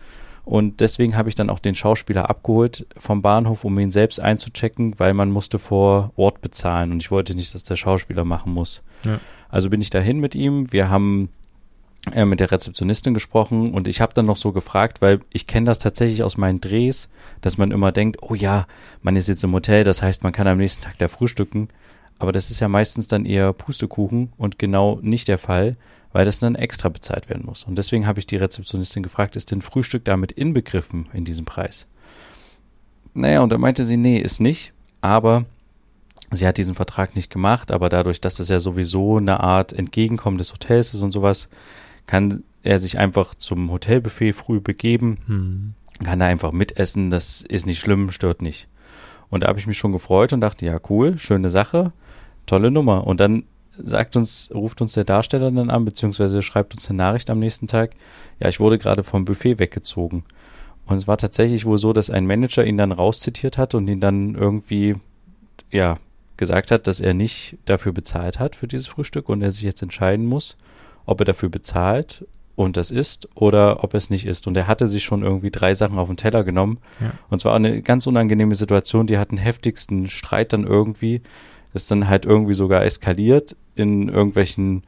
Und 0.44 0.80
deswegen 0.80 1.16
habe 1.16 1.28
ich 1.28 1.34
dann 1.34 1.50
auch 1.50 1.58
den 1.58 1.74
Schauspieler 1.74 2.28
abgeholt 2.28 2.86
vom 2.96 3.22
Bahnhof, 3.22 3.64
um 3.64 3.78
ihn 3.78 3.90
selbst 3.90 4.20
einzuchecken, 4.20 4.94
weil 4.98 5.14
man 5.14 5.30
musste 5.30 5.58
vor 5.58 6.12
Ort 6.16 6.40
bezahlen. 6.42 6.92
Und 6.92 7.02
ich 7.02 7.10
wollte 7.10 7.34
nicht, 7.34 7.54
dass 7.54 7.64
der 7.64 7.76
Schauspieler 7.76 8.24
machen 8.24 8.52
muss. 8.52 8.82
Ja. 9.04 9.20
Also 9.48 9.70
bin 9.70 9.80
ich 9.80 9.90
dahin 9.90 10.18
mit 10.20 10.34
ihm. 10.34 10.70
Wir 10.72 10.90
haben 10.90 11.30
äh, 12.10 12.24
mit 12.24 12.40
der 12.40 12.50
Rezeptionistin 12.50 13.14
gesprochen 13.14 13.72
und 13.72 13.86
ich 13.86 14.00
habe 14.00 14.12
dann 14.12 14.26
noch 14.26 14.36
so 14.36 14.50
gefragt, 14.50 15.00
weil 15.00 15.20
ich 15.30 15.46
kenne 15.46 15.66
das 15.66 15.78
tatsächlich 15.78 16.24
aus 16.24 16.36
meinen 16.36 16.60
Drehs, 16.60 17.08
dass 17.42 17.58
man 17.58 17.70
immer 17.70 17.92
denkt, 17.92 18.18
oh 18.22 18.34
ja, 18.34 18.66
man 19.02 19.14
ist 19.14 19.28
jetzt 19.28 19.44
im 19.44 19.52
Hotel, 19.52 19.84
das 19.84 20.02
heißt, 20.02 20.24
man 20.24 20.32
kann 20.32 20.48
am 20.48 20.58
nächsten 20.58 20.82
Tag 20.82 20.98
da 20.98 21.06
frühstücken. 21.06 21.68
Aber 22.22 22.30
das 22.30 22.50
ist 22.50 22.60
ja 22.60 22.68
meistens 22.68 23.08
dann 23.08 23.24
eher 23.24 23.52
Pustekuchen 23.52 24.32
und 24.36 24.56
genau 24.56 25.00
nicht 25.02 25.26
der 25.26 25.38
Fall, 25.38 25.74
weil 26.12 26.24
das 26.24 26.38
dann 26.38 26.54
extra 26.54 26.88
bezahlt 26.88 27.28
werden 27.28 27.44
muss. 27.44 27.64
Und 27.64 27.76
deswegen 27.76 28.06
habe 28.06 28.20
ich 28.20 28.28
die 28.28 28.36
Rezeptionistin 28.36 29.02
gefragt, 29.02 29.34
ist 29.34 29.50
denn 29.50 29.60
Frühstück 29.60 30.04
damit 30.04 30.30
inbegriffen 30.30 31.08
in 31.14 31.24
diesem 31.24 31.46
Preis? 31.46 31.88
Naja, 33.12 33.40
und 33.40 33.50
da 33.50 33.58
meinte 33.58 33.84
sie, 33.84 33.96
nee, 33.96 34.18
ist 34.18 34.38
nicht, 34.38 34.72
aber 35.00 35.46
sie 36.30 36.46
hat 36.46 36.58
diesen 36.58 36.76
Vertrag 36.76 37.16
nicht 37.16 37.28
gemacht, 37.28 37.72
aber 37.72 37.88
dadurch, 37.88 38.20
dass 38.20 38.38
es 38.38 38.48
ja 38.48 38.60
sowieso 38.60 39.16
eine 39.16 39.40
Art 39.40 39.72
Entgegenkommen 39.72 40.38
des 40.38 40.52
Hotels 40.52 40.94
ist 40.94 41.02
und 41.02 41.10
sowas, 41.10 41.48
kann 42.06 42.44
er 42.62 42.78
sich 42.78 42.98
einfach 42.98 43.34
zum 43.34 43.68
Hotelbuffet 43.72 44.32
früh 44.34 44.60
begeben, 44.60 45.16
hm. 45.26 45.74
kann 46.04 46.20
da 46.20 46.26
einfach 46.26 46.52
mitessen, 46.52 47.10
das 47.10 47.42
ist 47.42 47.66
nicht 47.66 47.80
schlimm, 47.80 48.12
stört 48.12 48.42
nicht. 48.42 48.68
Und 49.28 49.42
da 49.42 49.48
habe 49.48 49.58
ich 49.58 49.66
mich 49.66 49.78
schon 49.78 49.90
gefreut 49.90 50.32
und 50.32 50.40
dachte, 50.40 50.64
ja, 50.64 50.78
cool, 50.88 51.18
schöne 51.18 51.50
Sache, 51.50 51.92
tolle 52.47 52.70
Nummer. 52.70 53.07
Und 53.07 53.20
dann 53.20 53.45
sagt 53.78 54.16
uns, 54.16 54.51
ruft 54.55 54.80
uns 54.80 54.93
der 54.95 55.05
Darsteller 55.05 55.51
dann 55.51 55.70
an, 55.70 55.84
beziehungsweise 55.84 56.43
schreibt 56.43 56.74
uns 56.74 56.88
eine 56.88 56.99
Nachricht 56.99 57.30
am 57.30 57.38
nächsten 57.38 57.66
Tag, 57.66 57.93
ja, 58.40 58.49
ich 58.49 58.61
wurde 58.61 58.78
gerade 58.78 59.03
vom 59.03 59.24
Buffet 59.24 59.59
weggezogen. 59.59 60.24
Und 60.86 60.97
es 60.97 61.09
war 61.09 61.16
tatsächlich 61.16 61.64
wohl 61.64 61.78
so, 61.78 61.93
dass 61.93 62.11
ein 62.11 62.26
Manager 62.26 62.64
ihn 62.64 62.76
dann 62.76 62.93
rauszitiert 62.93 63.57
hat 63.57 63.74
und 63.74 63.88
ihn 63.88 64.01
dann 64.01 64.34
irgendwie, 64.34 64.97
ja, 65.70 65.99
gesagt 66.36 66.70
hat, 66.70 66.86
dass 66.86 67.01
er 67.01 67.14
nicht 67.14 67.57
dafür 67.66 67.93
bezahlt 67.93 68.38
hat 68.38 68.57
für 68.57 68.66
dieses 68.66 68.88
Frühstück 68.88 69.28
und 69.28 69.43
er 69.43 69.51
sich 69.51 69.62
jetzt 69.62 69.82
entscheiden 69.82 70.26
muss, 70.26 70.57
ob 71.07 71.20
er 71.20 71.24
dafür 71.24 71.51
bezahlt 71.51 72.26
und 72.57 72.76
das 72.76 72.90
ist 72.90 73.28
oder 73.34 73.82
ob 73.84 73.95
es 73.95 74.11
nicht 74.11 74.26
ist. 74.26 74.47
Und 74.47 74.57
er 74.57 74.66
hatte 74.66 74.86
sich 74.86 75.05
schon 75.05 75.22
irgendwie 75.22 75.51
drei 75.51 75.74
Sachen 75.74 75.99
auf 75.99 76.09
den 76.09 76.16
Teller 76.16 76.45
genommen. 76.45 76.78
Ja. 77.01 77.12
Und 77.30 77.40
zwar 77.40 77.55
eine 77.55 77.82
ganz 77.82 78.07
unangenehme 78.07 78.55
Situation. 78.55 79.07
Die 79.07 79.18
hatten 79.18 79.36
heftigsten 79.36 80.09
Streit 80.09 80.53
dann 80.53 80.64
irgendwie. 80.64 81.22
Das 81.72 81.86
dann 81.86 82.08
halt 82.08 82.24
irgendwie 82.24 82.54
sogar 82.54 82.84
eskaliert 82.84 83.56
in 83.74 84.08
irgendwelchen 84.08 84.82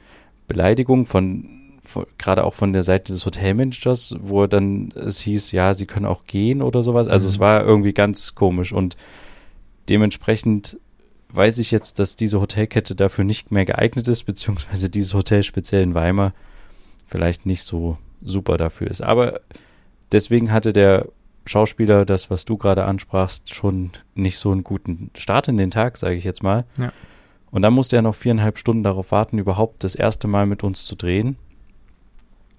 Beleidigungen 0.48 1.06
von, 1.06 1.48
von 1.82 2.06
gerade 2.18 2.44
auch 2.44 2.54
von 2.54 2.72
der 2.72 2.82
Seite 2.82 3.12
des 3.12 3.24
Hotelmanagers, 3.24 4.16
wo 4.20 4.46
dann 4.46 4.92
es 4.94 5.20
hieß, 5.20 5.52
ja, 5.52 5.74
sie 5.74 5.86
können 5.86 6.06
auch 6.06 6.26
gehen 6.26 6.62
oder 6.62 6.82
sowas. 6.82 7.08
Also 7.08 7.26
mhm. 7.26 7.30
es 7.30 7.38
war 7.38 7.64
irgendwie 7.64 7.92
ganz 7.92 8.34
komisch 8.34 8.72
und 8.72 8.96
dementsprechend 9.88 10.78
weiß 11.30 11.58
ich 11.58 11.70
jetzt, 11.70 11.98
dass 11.98 12.16
diese 12.16 12.40
Hotelkette 12.40 12.94
dafür 12.94 13.24
nicht 13.24 13.50
mehr 13.50 13.64
geeignet 13.64 14.06
ist, 14.08 14.24
beziehungsweise 14.24 14.88
dieses 14.88 15.14
Hotel 15.14 15.42
speziell 15.42 15.82
in 15.82 15.94
Weimar 15.94 16.32
vielleicht 17.06 17.44
nicht 17.44 17.62
so 17.62 17.98
super 18.22 18.56
dafür 18.56 18.88
ist. 18.90 19.02
Aber 19.02 19.40
deswegen 20.12 20.52
hatte 20.52 20.72
der 20.72 21.08
Schauspieler, 21.46 22.04
das, 22.04 22.30
was 22.30 22.44
du 22.44 22.56
gerade 22.56 22.84
ansprachst, 22.84 23.54
schon 23.54 23.92
nicht 24.14 24.38
so 24.38 24.50
einen 24.50 24.64
guten 24.64 25.10
Start 25.14 25.48
in 25.48 25.56
den 25.56 25.70
Tag, 25.70 25.96
sage 25.96 26.14
ich 26.14 26.24
jetzt 26.24 26.42
mal. 26.42 26.64
Ja. 26.78 26.92
Und 27.50 27.62
dann 27.62 27.74
musste 27.74 27.96
er 27.96 28.02
noch 28.02 28.14
viereinhalb 28.14 28.58
Stunden 28.58 28.82
darauf 28.82 29.12
warten, 29.12 29.38
überhaupt 29.38 29.84
das 29.84 29.94
erste 29.94 30.26
Mal 30.26 30.46
mit 30.46 30.64
uns 30.64 30.84
zu 30.84 30.96
drehen. 30.96 31.36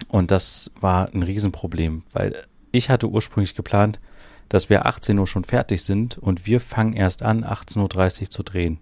Und 0.08 0.30
das 0.30 0.72
war 0.80 1.12
ein 1.12 1.22
Riesenproblem, 1.22 2.02
weil 2.12 2.46
ich 2.72 2.90
hatte 2.90 3.08
ursprünglich 3.08 3.54
geplant, 3.54 4.00
dass 4.48 4.70
wir 4.70 4.86
18 4.86 5.18
Uhr 5.18 5.26
schon 5.26 5.44
fertig 5.44 5.82
sind 5.82 6.18
und 6.18 6.46
wir 6.46 6.60
fangen 6.60 6.92
erst 6.92 7.22
an, 7.22 7.44
18.30 7.44 8.20
Uhr 8.22 8.30
zu 8.30 8.42
drehen. 8.42 8.78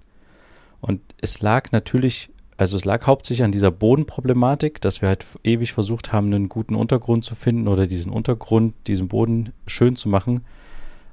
Und 0.81 1.01
es 1.21 1.41
lag 1.41 1.73
natürlich, 1.73 2.31
also 2.57 2.77
es 2.77 2.85
lag 2.85 3.07
hauptsächlich 3.07 3.45
an 3.45 3.53
dieser 3.53 3.71
Bodenproblematik, 3.71 4.81
dass 4.81 5.03
wir 5.03 5.09
halt 5.09 5.25
ewig 5.43 5.73
versucht 5.73 6.13
haben, 6.13 6.33
einen 6.33 6.49
guten 6.49 6.75
Untergrund 6.75 7.25
zu 7.25 7.35
finden 7.35 7.69
oder 7.69 7.87
diesen 7.87 8.13
Untergrund, 8.13 8.75
diesen 8.87 9.09
Boden 9.09 9.53
schön 9.67 9.97
zu 9.97 10.09
machen. 10.09 10.45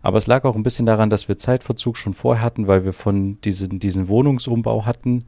Aber 0.03 0.17
es 0.17 0.27
lag 0.27 0.43
auch 0.45 0.55
ein 0.55 0.63
bisschen 0.63 0.85
daran, 0.85 1.09
dass 1.09 1.27
wir 1.27 1.37
Zeitverzug 1.37 1.97
schon 1.97 2.13
vorher 2.13 2.43
hatten, 2.43 2.67
weil 2.67 2.85
wir 2.85 2.93
von 2.93 3.39
diesen, 3.41 3.79
diesen 3.79 4.07
Wohnungsumbau 4.07 4.85
hatten 4.85 5.25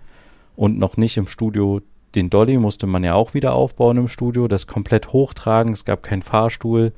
und 0.55 0.77
noch 0.77 0.97
nicht 0.97 1.17
im 1.17 1.27
Studio 1.27 1.81
den 2.15 2.29
Dolly 2.29 2.57
musste 2.57 2.85
man 2.85 3.03
ja 3.03 3.15
auch 3.15 3.33
wieder 3.33 3.53
aufbauen 3.53 3.97
im 3.97 4.07
Studio, 4.07 4.47
das 4.47 4.67
komplett 4.67 5.13
hochtragen, 5.13 5.73
es 5.73 5.85
gab 5.85 6.03
keinen 6.03 6.21
Fahrstuhl. 6.21 6.93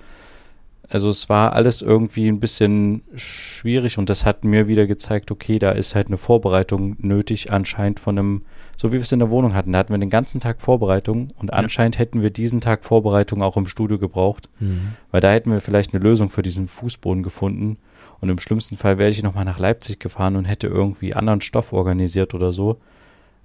Also 0.88 1.10
es 1.10 1.30
war 1.30 1.54
alles 1.54 1.82
irgendwie 1.82 2.28
ein 2.28 2.40
bisschen 2.40 3.04
schwierig 3.16 3.98
und 3.98 4.10
das 4.10 4.26
hat 4.26 4.44
mir 4.44 4.68
wieder 4.68 4.86
gezeigt, 4.86 5.32
okay, 5.32 5.58
da 5.58 5.72
ist 5.72 5.96
halt 5.96 6.08
eine 6.08 6.18
Vorbereitung 6.18 6.96
nötig, 7.00 7.52
anscheinend 7.52 8.00
von 8.00 8.18
einem, 8.18 8.42
so 8.78 8.90
wie 8.90 8.94
wir 8.96 9.02
es 9.02 9.12
in 9.12 9.20
der 9.20 9.30
Wohnung 9.30 9.56
hatten. 9.56 9.74
Da 9.74 9.80
hatten 9.80 9.94
wir 9.94 9.98
den 9.98 10.10
ganzen 10.10 10.40
Tag 10.40 10.62
Vorbereitung 10.62 11.30
und 11.38 11.50
ja. 11.50 11.54
anscheinend 11.56 11.98
hätten 11.98 12.22
wir 12.22 12.30
diesen 12.30 12.62
Tag 12.62 12.86
Vorbereitung 12.86 13.42
auch 13.42 13.58
im 13.58 13.68
Studio 13.68 13.98
gebraucht, 13.98 14.50
mhm. 14.60 14.94
weil 15.12 15.22
da 15.22 15.32
hätten 15.32 15.52
wir 15.52 15.62
vielleicht 15.62 15.94
eine 15.94 16.04
Lösung 16.04 16.30
für 16.30 16.44
diesen 16.44 16.68
Fußboden 16.68 17.24
gefunden. 17.24 17.78
Und 18.22 18.30
im 18.30 18.40
schlimmsten 18.40 18.78
Fall 18.78 18.98
wäre 18.98 19.10
ich 19.10 19.22
nochmal 19.24 19.46
nach 19.46 19.60
Leipzig 19.60 20.00
gefahren 20.00 20.36
und 20.36 20.46
hätte 20.46 20.68
irgendwie 20.68 21.14
anderen 21.14 21.42
Stoff 21.42 21.74
organisiert 21.74 22.34
oder 22.34 22.54
so, 22.54 22.80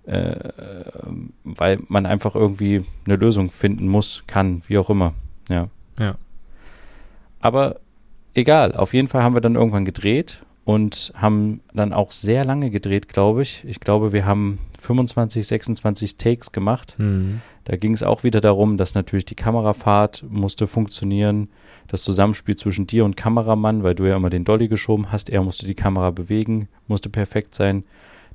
äh, 0.07 0.37
weil 1.45 1.81
man 1.89 2.07
einfach 2.07 2.35
irgendwie 2.35 2.85
eine 3.05 3.17
Lösung 3.17 3.51
finden 3.51 3.89
muss, 3.89 4.25
kann, 4.27 4.63
wie 4.69 4.79
auch 4.79 4.89
immer. 4.89 5.15
Ja. 5.49 5.69
Ja. 5.99 6.17
Aber 7.41 7.81
egal, 8.35 8.73
auf 8.75 8.95
jeden 8.95 9.09
Fall 9.09 9.23
haben 9.23 9.35
wir 9.35 9.41
dann 9.41 9.57
irgendwann 9.57 9.85
gedreht 9.85 10.43
und 10.65 11.13
haben 11.17 11.61
dann 11.75 11.93
auch 11.93 12.13
sehr 12.13 12.45
lange 12.45 12.71
gedreht, 12.71 13.09
glaube 13.09 13.43
ich. 13.43 13.65
Ich 13.67 13.81
glaube, 13.81 14.13
wir 14.13 14.27
haben 14.27 14.59
25, 14.79 15.47
26 15.47 16.17
Takes 16.17 16.53
gemacht. 16.53 16.95
Mhm. 16.99 17.41
Da 17.65 17.77
ging 17.77 17.93
es 17.93 18.03
auch 18.03 18.25
wieder 18.25 18.41
darum, 18.41 18.77
dass 18.77 18.95
natürlich 18.95 19.25
die 19.25 19.35
Kamerafahrt 19.35 20.25
musste 20.29 20.67
funktionieren, 20.67 21.49
das 21.89 22.03
Zusammenspiel 22.03 22.57
zwischen 22.57 22.87
dir 22.87 23.05
und 23.05 23.17
Kameramann, 23.17 23.83
weil 23.83 23.95
du 23.95 24.05
ja 24.05 24.17
immer 24.17 24.31
den 24.31 24.45
Dolly 24.45 24.69
geschoben 24.69 25.11
hast, 25.11 25.29
er 25.29 25.43
musste 25.43 25.67
die 25.67 25.75
Kamera 25.75 26.11
bewegen, 26.11 26.69
musste 26.87 27.09
perfekt 27.09 27.55
sein. 27.55 27.85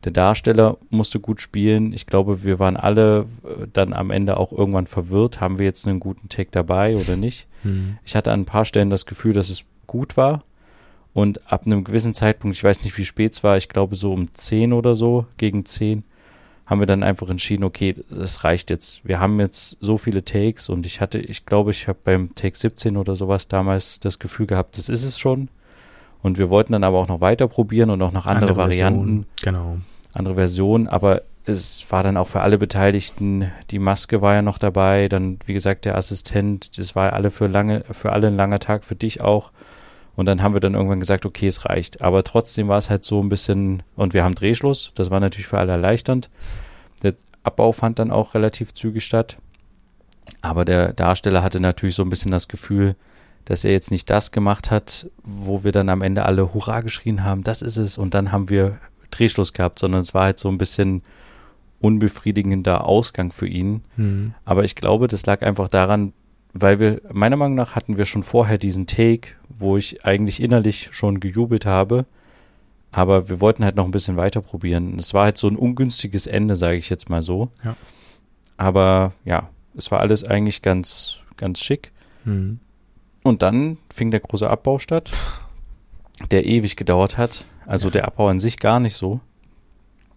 Der 0.05 0.11
Darsteller 0.11 0.77
musste 0.91 1.19
gut 1.19 1.41
spielen. 1.41 1.91
Ich 1.91 2.05
glaube, 2.05 2.43
wir 2.43 2.59
waren 2.59 2.77
alle 2.77 3.25
äh, 3.43 3.67
dann 3.73 3.91
am 3.91 4.11
Ende 4.11 4.37
auch 4.37 4.51
irgendwann 4.51 4.87
verwirrt. 4.87 5.41
Haben 5.41 5.57
wir 5.57 5.65
jetzt 5.65 5.87
einen 5.87 5.99
guten 5.99 6.29
Take 6.29 6.49
dabei 6.51 6.95
oder 6.95 7.17
nicht? 7.17 7.47
Mhm. 7.63 7.97
Ich 8.05 8.15
hatte 8.15 8.31
an 8.31 8.41
ein 8.41 8.45
paar 8.45 8.65
Stellen 8.65 8.91
das 8.91 9.07
Gefühl, 9.07 9.33
dass 9.33 9.49
es 9.49 9.63
gut 9.87 10.15
war. 10.15 10.43
Und 11.13 11.51
ab 11.51 11.65
einem 11.65 11.83
gewissen 11.83 12.13
Zeitpunkt, 12.13 12.55
ich 12.55 12.63
weiß 12.63 12.83
nicht, 12.83 12.97
wie 12.97 13.05
spät 13.05 13.33
es 13.33 13.43
war, 13.43 13.57
ich 13.57 13.69
glaube 13.69 13.95
so 13.95 14.11
um 14.13 14.33
10 14.33 14.73
oder 14.73 14.95
so, 14.95 15.25
gegen 15.37 15.65
10, 15.65 16.03
haben 16.65 16.79
wir 16.81 16.87
dann 16.87 17.03
einfach 17.03 17.29
entschieden, 17.29 17.63
okay, 17.63 17.95
das 18.09 18.43
reicht 18.43 18.69
jetzt. 18.69 19.05
Wir 19.05 19.19
haben 19.19 19.39
jetzt 19.39 19.77
so 19.79 19.97
viele 19.97 20.25
Takes 20.25 20.67
und 20.67 20.85
ich 20.85 20.99
hatte, 20.99 21.19
ich 21.19 21.45
glaube, 21.45 21.71
ich 21.71 21.87
habe 21.87 21.99
beim 22.03 22.35
Take 22.35 22.57
17 22.57 22.97
oder 22.97 23.15
sowas 23.15 23.47
damals 23.47 23.99
das 23.99 24.19
Gefühl 24.19 24.45
gehabt, 24.45 24.77
das 24.77 24.89
ist 24.89 25.05
es 25.05 25.17
schon. 25.17 25.47
Und 26.21 26.37
wir 26.37 26.49
wollten 26.49 26.73
dann 26.73 26.83
aber 26.83 26.97
auch 26.97 27.07
noch 27.07 27.21
weiter 27.21 27.47
probieren 27.47 27.91
und 27.91 28.01
auch 28.01 28.11
noch 28.11 28.25
andere, 28.25 28.49
Andere 28.49 28.57
Varianten, 28.57 29.25
Genau. 29.41 29.77
Andere 30.15 30.35
Versionen, 30.35 30.87
aber 30.87 31.21
es 31.45 31.85
war 31.91 32.01
dann 32.01 32.17
auch 32.17 32.27
für 32.27 32.41
alle 32.41 32.57
Beteiligten, 32.57 33.51
die 33.69 33.79
Maske 33.79 34.21
war 34.21 34.33
ja 34.33 34.41
noch 34.41 34.57
dabei, 34.57 35.07
dann 35.07 35.37
wie 35.45 35.53
gesagt 35.53 35.85
der 35.85 35.95
Assistent, 35.95 36.77
das 36.77 36.95
war 36.95 37.13
alle 37.13 37.29
für 37.29 37.47
lange, 37.47 37.83
für 37.91 38.11
alle 38.11 38.27
ein 38.27 38.35
langer 38.35 38.59
Tag, 38.59 38.83
für 38.83 38.95
dich 38.95 39.21
auch. 39.21 39.51
Und 40.15 40.27
dann 40.27 40.41
haben 40.41 40.53
wir 40.53 40.61
dann 40.61 40.75
irgendwann 40.75 41.01
gesagt, 41.01 41.25
okay, 41.25 41.47
es 41.47 41.65
reicht. 41.65 42.01
Aber 42.01 42.23
trotzdem 42.23 42.67
war 42.69 42.77
es 42.77 42.89
halt 42.89 43.03
so 43.03 43.21
ein 43.21 43.29
bisschen, 43.29 43.83
und 43.95 44.13
wir 44.13 44.23
haben 44.23 44.33
Drehschluss, 44.33 44.91
das 44.95 45.11
war 45.11 45.19
natürlich 45.19 45.47
für 45.47 45.59
alle 45.59 45.73
erleichternd. 45.73 46.29
Der 47.03 47.15
Abbau 47.43 47.73
fand 47.73 47.99
dann 47.99 48.11
auch 48.11 48.33
relativ 48.33 48.73
zügig 48.73 49.05
statt. 49.05 49.37
Aber 50.41 50.65
der 50.65 50.93
Darsteller 50.93 51.43
hatte 51.43 51.59
natürlich 51.59 51.95
so 51.95 52.03
ein 52.03 52.09
bisschen 52.09 52.31
das 52.31 52.47
Gefühl, 52.47 52.95
dass 53.43 53.63
er 53.63 53.71
jetzt 53.71 53.91
nicht 53.91 54.09
das 54.09 54.31
gemacht 54.31 54.71
hat, 54.71 55.07
wo 55.21 55.63
wir 55.63 55.71
dann 55.71 55.89
am 55.89 56.01
Ende 56.01 56.25
alle 56.25 56.53
Hurra 56.53 56.81
geschrien 56.81 57.23
haben, 57.23 57.43
das 57.43 57.61
ist 57.61 57.77
es. 57.77 57.97
Und 57.97 58.13
dann 58.13 58.31
haben 58.31 58.49
wir 58.49 58.79
Drehschluss 59.11 59.53
gehabt, 59.53 59.79
sondern 59.79 60.01
es 60.01 60.13
war 60.13 60.25
halt 60.25 60.39
so 60.39 60.49
ein 60.49 60.57
bisschen 60.57 61.03
unbefriedigender 61.79 62.85
Ausgang 62.85 63.31
für 63.31 63.47
ihn. 63.47 63.83
Mhm. 63.95 64.33
Aber 64.43 64.63
ich 64.63 64.75
glaube, 64.75 65.07
das 65.07 65.25
lag 65.25 65.41
einfach 65.41 65.67
daran, 65.67 66.13
weil 66.53 66.79
wir, 66.79 67.01
meiner 67.11 67.35
Meinung 67.35 67.55
nach, 67.55 67.75
hatten 67.75 67.97
wir 67.97 68.05
schon 68.05 68.23
vorher 68.23 68.57
diesen 68.57 68.87
Take, 68.87 69.31
wo 69.49 69.77
ich 69.77 70.05
eigentlich 70.05 70.41
innerlich 70.41 70.89
schon 70.93 71.19
gejubelt 71.19 71.65
habe. 71.65 72.05
Aber 72.91 73.27
wir 73.27 73.41
wollten 73.41 73.65
halt 73.65 73.75
noch 73.75 73.83
ein 73.83 73.91
bisschen 73.91 74.15
weiter 74.15 74.41
probieren. 74.41 74.95
Es 74.97 75.13
war 75.13 75.25
halt 75.25 75.37
so 75.37 75.49
ein 75.49 75.57
ungünstiges 75.57 76.27
Ende, 76.27 76.55
sage 76.55 76.77
ich 76.77 76.89
jetzt 76.89 77.09
mal 77.09 77.21
so. 77.21 77.49
Ja. 77.63 77.75
Aber 78.55 79.11
ja, 79.25 79.49
es 79.75 79.91
war 79.91 79.99
alles 79.99 80.23
eigentlich 80.23 80.61
ganz, 80.61 81.17
ganz 81.35 81.59
schick. 81.59 81.91
Mhm. 82.23 82.59
Und 83.21 83.41
dann 83.41 83.77
fing 83.93 84.11
der 84.11 84.21
große 84.21 84.49
Abbau 84.49 84.79
statt, 84.79 85.11
der 86.31 86.45
ewig 86.45 86.77
gedauert 86.77 87.17
hat. 87.17 87.43
Also 87.65 87.89
der 87.89 88.05
Abbau 88.05 88.27
an 88.27 88.39
sich 88.39 88.59
gar 88.59 88.79
nicht 88.79 88.95
so. 88.95 89.19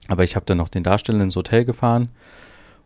Aber 0.09 0.25
ich 0.25 0.37
habe 0.37 0.47
dann 0.47 0.59
noch 0.59 0.69
den 0.69 0.83
Darsteller 0.83 1.23
ins 1.23 1.37
Hotel 1.37 1.65
gefahren 1.65 2.09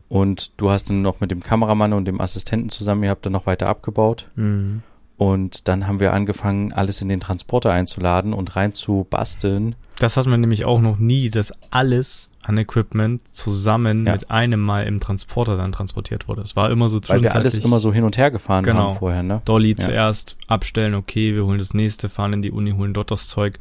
und 0.09 0.53
du 0.61 0.71
hast 0.71 0.91
dann 0.91 1.03
noch 1.03 1.21
mit 1.21 1.31
dem 1.31 1.43
Kameramann 1.43 1.93
und 1.93 2.05
dem 2.05 2.21
Assistenten 2.21 2.69
zusammen, 2.69 3.05
ihr 3.05 3.11
habt 3.11 3.25
dann 3.25 3.33
noch 3.33 3.47
weiter 3.47 3.69
abgebaut. 3.69 4.29
Mhm. 4.35 4.83
Und 5.19 5.69
dann 5.69 5.87
haben 5.87 6.01
wir 6.01 6.13
angefangen, 6.15 6.73
alles 6.73 7.01
in 7.01 7.09
den 7.09 7.21
Transporter 7.21 7.71
einzuladen 7.71 8.33
und 8.33 8.57
rein 8.57 8.73
zu 8.73 9.07
basteln. 9.09 9.77
Das 9.99 10.17
hat 10.17 10.27
man 10.27 10.41
nämlich 10.41 10.65
auch 10.65 10.81
noch 10.81 10.99
nie, 10.99 11.31
dass 11.31 11.53
alles 11.71 12.29
an 12.43 12.59
Equipment 12.59 13.21
zusammen 13.33 14.05
Ja. 14.05 14.13
mit 14.15 14.33
einem 14.33 14.59
Mal 14.61 14.85
im 14.89 14.99
Transporter 14.99 15.57
dann 15.57 15.71
transportiert 15.71 16.27
wurde. 16.27 16.41
Es 16.43 16.57
war 16.57 16.71
immer 16.73 16.89
so 16.89 16.99
Weil 17.07 17.23
wir 17.23 17.37
alles 17.37 17.57
immer 17.59 17.79
so 17.79 17.93
hin 17.93 18.03
und 18.03 18.17
her 18.19 18.33
gefahren 18.33 18.65
Genau. 18.65 18.91
haben 18.91 18.97
vorher, 18.99 19.23
ne? 19.23 19.43
Dolly 19.45 19.71
Ja. 19.71 19.77
zuerst 19.77 20.37
abstellen, 20.49 20.95
okay, 20.97 21.35
wir 21.37 21.45
holen 21.47 21.61
das 21.61 21.73
nächste, 21.73 22.09
fahren 22.09 22.33
in 22.33 22.43
die 22.43 22.51
Uni, 22.51 22.73
holen 22.73 22.93
dort 22.93 23.13
das 23.13 23.29
Zeug, 23.29 23.61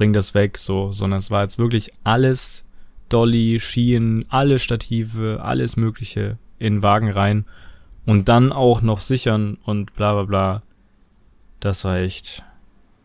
bringen 0.00 0.14
das 0.14 0.32
weg, 0.32 0.56
so, 0.56 0.92
sondern 0.92 1.18
es 1.18 1.30
war 1.30 1.42
jetzt 1.42 1.58
wirklich 1.58 1.92
alles 2.04 2.64
Dolly, 3.10 3.60
Schienen, 3.60 4.24
alle 4.30 4.58
Stative, 4.58 5.40
alles 5.42 5.76
Mögliche 5.76 6.38
in 6.58 6.76
den 6.76 6.82
Wagen 6.82 7.10
rein 7.10 7.44
und 8.06 8.30
dann 8.30 8.50
auch 8.50 8.80
noch 8.80 9.02
sichern 9.02 9.58
und 9.62 9.92
bla 9.96 10.14
bla 10.14 10.22
bla. 10.22 10.62
Das 11.60 11.84
war 11.84 11.98
echt 11.98 12.42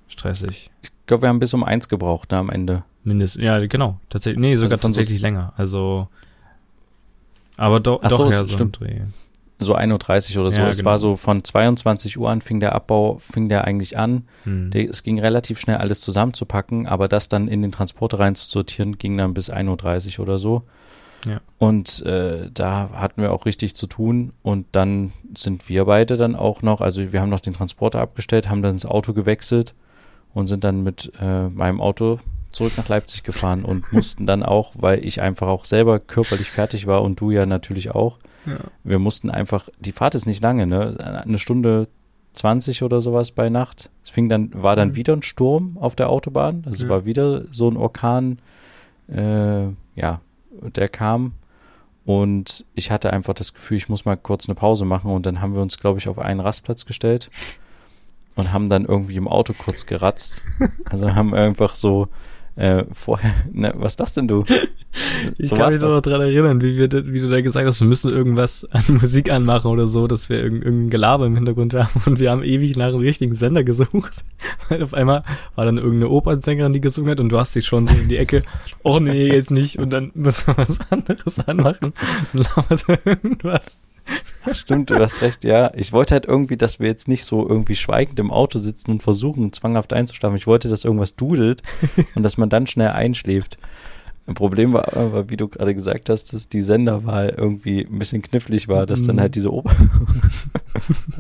stressig. 0.07 0.71
Ich 0.83 0.91
glaube, 1.05 1.23
wir 1.23 1.27
haben 1.29 1.39
bis 1.39 1.53
um 1.53 1.65
eins 1.65 1.89
gebraucht, 1.89 2.31
ne, 2.31 2.37
am 2.37 2.49
Ende. 2.49 2.85
Mindestens, 3.03 3.43
ja, 3.43 3.59
genau. 3.67 3.99
Tatsächlich, 4.09 4.39
nee, 4.39 4.55
sogar 4.55 4.71
Also 4.71 4.81
von 4.83 4.93
so- 4.93 5.01
tatsächlich 5.01 5.21
länger. 5.21 5.51
Also, 5.57 6.07
aber 7.57 7.81
do, 7.81 7.99
Ach 8.01 8.07
doch, 8.09 8.17
so, 8.19 8.29
ja, 8.29 8.45
so 8.45 8.53
stimmt. 8.53 8.79
Dreh. 8.79 9.01
So 9.58 9.76
1.30 9.76 10.36
Uhr 10.36 10.41
oder 10.41 10.51
so. 10.51 10.62
Ja, 10.62 10.68
es 10.68 10.78
genau. 10.78 10.89
war 10.89 10.99
so 10.99 11.16
von 11.16 11.43
22 11.43 12.18
Uhr 12.18 12.30
an 12.30 12.41
fing 12.41 12.60
der 12.60 12.76
Abbau, 12.76 13.18
fing 13.20 13.47
der 13.47 13.64
eigentlich 13.64 13.97
an. 13.97 14.26
Hm. 14.43 14.70
Der, 14.72 14.89
es 14.89 15.03
ging 15.03 15.20
relativ 15.20 15.60
schnell, 15.60 15.78
alles 15.78 16.01
zusammenzupacken, 16.01 16.88
aber 16.88 17.08
das 17.08 17.30
dann 17.30 17.47
in 17.47 17.62
den 17.62 17.72
Transporter 17.72 18.20
reinzusortieren, 18.20 18.97
ging 18.97 19.18
dann 19.18 19.34
bis 19.34 19.51
1.30 19.51 20.20
Uhr 20.20 20.24
oder 20.24 20.39
so. 20.39 20.64
Ja. 21.26 21.41
Und 21.58 22.06
äh, 22.06 22.49
da 22.53 22.89
hatten 22.93 23.22
wir 23.22 23.34
auch 23.34 23.45
richtig 23.45 23.76
zu 23.76 23.88
tun. 23.88 24.34
Und 24.43 24.68
dann 24.74 25.14
sind 25.36 25.68
wir 25.70 25.86
beide 25.86 26.18
dann 26.18 26.36
auch 26.36 26.62
noch, 26.62 26.82
also 26.82 27.12
wir 27.12 27.22
haben 27.22 27.30
noch 27.30 27.39
den 27.39 27.53
Transporter 27.53 27.99
abgestellt, 27.99 28.49
haben 28.49 28.62
dann 28.62 28.74
das 28.74 28.86
Auto 28.86 29.14
gewechselt 29.14 29.74
und 30.34 30.47
sind 30.47 30.64
dann 30.64 30.84
mit 30.84 31.12
äh, 31.20 31.47
meinem 31.49 31.82
Auto 31.82 32.20
zurück 32.56 32.74
nach 32.78 32.88
Leipzig 32.88 33.24
gefahren 33.24 33.64
und 33.66 33.91
mussten 33.93 34.26
dann 34.26 34.41
auch, 34.43 34.74
weil 34.78 35.06
ich 35.06 35.22
einfach 35.22 35.47
auch 35.47 35.66
selber 35.66 35.99
körperlich 35.99 36.49
fertig 36.49 36.88
war 36.88 37.03
und 37.03 37.20
du 37.20 37.32
ja 37.32 37.45
natürlich 37.45 37.91
auch, 37.91 38.18
Ja. 38.45 38.58
wir 38.84 38.99
mussten 38.99 39.30
einfach, 39.30 39.70
die 39.80 39.91
Fahrt 39.91 40.16
ist 40.16 40.26
nicht 40.26 40.41
lange, 40.43 40.66
ne? 40.66 41.24
Eine 41.26 41.38
Stunde 41.39 41.88
20 42.34 42.84
oder 42.84 42.99
sowas 43.01 43.32
bei 43.32 43.49
Nacht. 43.49 43.89
Es 44.03 44.10
fing 44.10 44.28
dann, 44.30 44.51
war 44.53 44.76
dann 44.76 44.89
Mhm. 44.89 44.95
wieder 44.95 45.14
ein 45.14 45.22
Sturm 45.24 45.78
auf 45.80 45.95
der 45.95 46.10
Autobahn. 46.10 46.64
Also 46.66 46.86
Ja. 46.86 46.89
war 46.89 47.06
wieder 47.06 47.43
so 47.51 47.70
ein 47.70 47.78
Orkan, 47.78 48.39
äh, 49.12 49.68
ja, 49.95 50.20
der 50.76 50.88
kam. 50.89 51.34
Und 52.06 52.66
ich 52.76 52.91
hatte 52.91 53.12
einfach 53.12 53.34
das 53.34 53.53
Gefühl, 53.53 53.78
ich 53.78 53.89
muss 53.89 54.06
mal 54.06 54.16
kurz 54.18 54.47
eine 54.47 54.56
Pause 54.56 54.86
machen. 54.86 55.12
Und 55.12 55.26
dann 55.26 55.41
haben 55.41 55.53
wir 55.56 55.62
uns, 55.62 55.80
glaube 55.80 55.97
ich, 55.99 56.08
auf 56.08 56.20
einen 56.20 56.39
Rastplatz 56.39 56.86
gestellt 56.86 57.32
und 58.36 58.51
haben 58.53 58.70
dann 58.70 58.86
irgendwie 58.86 59.16
im 59.16 59.28
Auto 59.28 59.53
kurz 59.58 59.86
geratzt. 59.86 60.43
Also 60.89 61.16
haben 61.16 61.34
einfach 61.34 61.74
so 61.74 62.10
äh, 62.56 62.86
vorher, 62.91 63.34
ne, 63.51 63.74
was 63.76 63.93
ist 63.93 63.99
das 63.99 64.14
denn 64.14 64.28
du? 64.28 64.43
Ich 65.38 65.49
So 65.49 65.58
kann 65.58 65.72
mich 65.72 65.82
noch 65.82 65.99
daran 65.99 66.22
erinnern, 66.22 66.62
wie, 66.62 66.78
wir, 66.78 66.89
wie 66.89 67.20
du 67.20 67.28
da 67.28 67.41
gesagt 67.41 67.68
hast, 67.68 67.82
wir 67.82 67.88
müssen 67.88 68.12
irgendwas 68.12 68.66
an 68.72 68.84
Musik 68.88 69.30
anmachen 69.30 69.70
oder 69.70 69.88
so, 69.88 70.08
dass 70.08 70.30
wir 70.30 70.41
irgend, 70.41 70.64
irgendein 70.64 70.89
Gelaber 70.89 71.26
im 71.26 71.36
Hintergrund 71.36 71.74
haben 71.74 72.01
und 72.06 72.20
wir 72.22 72.32
haben 72.32 72.43
ewig 72.43 72.78
nach 72.78 72.88
einem 72.88 72.99
richtigen 72.99 73.36
Sender 73.36 73.66
gesucht. 73.66 74.24
Weil 74.70 74.82
auf 74.82 74.93
einmal 74.93 75.26
war 75.56 75.66
dann 75.66 75.78
irgendeine 75.78 76.10
Opernsängerin, 76.10 76.72
die 76.72 76.80
gesungen 76.80 77.12
hat 77.12 77.20
und 77.20 77.28
du 77.28 77.38
hast 77.38 77.53
dich 77.53 77.66
schon 77.66 77.88
so 77.88 77.93
in 77.93 78.08
die 78.08 78.16
Ecke, 78.16 78.43
oh 78.84 78.99
nee, 78.99 79.28
jetzt 79.28 79.51
nicht 79.51 79.80
und 79.80 79.89
dann 79.89 80.12
müssen 80.14 80.47
wir 80.47 80.58
was 80.58 80.80
anderes 80.89 81.39
anmachen 81.39 81.91
und 82.32 82.56
labert 82.56 82.86
irgendwas. 83.06 83.80
Stimmt, 84.53 84.89
du 84.91 84.95
hast 84.99 85.22
recht, 85.22 85.43
ja. 85.43 85.72
Ich 85.76 85.91
wollte 85.91 86.14
halt 86.14 86.26
irgendwie, 86.26 86.58
dass 86.58 86.80
wir 86.80 86.88
jetzt 86.88 87.08
nicht 87.08 87.26
so 87.26 87.47
irgendwie 87.47 87.76
schweigend 87.76 88.20
im 88.20 88.32
Auto 88.32 88.60
sitzen 88.60 88.91
und 88.91 89.03
versuchen, 89.03 89.51
zwanghaft 89.53 89.91
einzuschlafen. 89.93 90.38
Ich 90.38 90.45
wollte, 90.47 90.70
dass 90.70 90.84
irgendwas 90.86 91.16
dudelt 91.16 91.64
und 92.16 92.24
dass 92.24 92.38
man 92.38 92.49
dann 92.49 92.68
schnell 92.68 92.89
einschläft. 92.89 93.58
Ein 94.28 94.34
Problem 94.34 94.74
war 94.74 94.95
aber, 94.97 95.30
wie 95.30 95.38
du 95.38 95.47
gerade 95.47 95.76
gesagt 95.76 96.10
hast, 96.10 96.34
dass 96.34 96.49
die 96.49 96.62
Senderwahl 96.64 97.34
irgendwie 97.38 97.86
ein 97.86 97.99
bisschen 97.99 98.24
knifflig 98.24 98.68
war, 98.68 98.88
dass 98.88 99.03
dann 99.03 99.18
Mhm. 99.18 99.20
halt 99.22 99.36
diese 99.36 99.53
Oper 99.53 99.76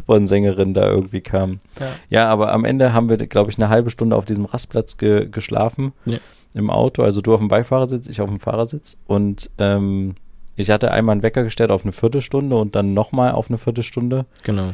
Opernsängerin 0.07 0.73
da 0.73 0.89
irgendwie 0.89 1.21
kam. 1.21 1.59
Ja. 1.79 1.87
Ja, 2.09 2.29
aber 2.29 2.51
am 2.51 2.65
Ende 2.65 2.93
haben 2.93 3.09
wir, 3.09 3.17
glaube 3.17 3.51
ich, 3.51 3.57
eine 3.57 3.69
halbe 3.69 3.89
Stunde 3.89 4.15
auf 4.15 4.25
diesem 4.25 4.45
Rastplatz 4.45 4.97
ge 4.97 5.27
geschlafen 5.29 5.93
Ja. 6.05 6.17
im 6.53 6.69
Auto. 6.69 7.03
Also 7.03 7.21
du 7.21 7.33
auf 7.33 7.39
dem 7.39 7.47
Beifahrersitz, 7.47 8.07
ich 8.07 8.21
auf 8.21 8.29
dem 8.29 8.39
Fahrersitz. 8.39 8.97
Und 9.07 9.49
ähm, 9.57 10.15
ich 10.55 10.69
hatte 10.69 10.91
einmal 10.91 11.13
einen 11.13 11.23
Wecker 11.23 11.43
gestellt 11.43 11.71
auf 11.71 11.83
eine 11.83 11.91
Viertelstunde 11.91 12.55
und 12.55 12.75
dann 12.75 12.93
nochmal 12.93 13.31
auf 13.31 13.49
eine 13.49 13.57
Viertelstunde. 13.57 14.25
Genau. 14.43 14.73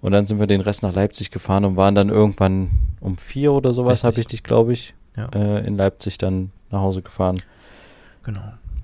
Und 0.00 0.12
dann 0.12 0.26
sind 0.26 0.38
wir 0.38 0.46
den 0.46 0.60
Rest 0.60 0.82
nach 0.82 0.94
Leipzig 0.94 1.30
gefahren 1.30 1.64
und 1.64 1.76
waren 1.76 1.94
dann 1.94 2.10
irgendwann 2.10 2.70
um 3.00 3.16
vier 3.16 3.52
oder 3.52 3.72
sowas, 3.72 4.04
habe 4.04 4.20
ich 4.20 4.26
dich, 4.26 4.42
glaube 4.42 4.72
ich, 4.74 4.94
Ja. 5.16 5.28
äh, 5.34 5.66
in 5.66 5.76
Leipzig 5.76 6.18
dann 6.18 6.50
nach 6.70 6.80
Hause 6.80 7.00
gefahren. 7.02 7.40
Genau. 8.22 8.42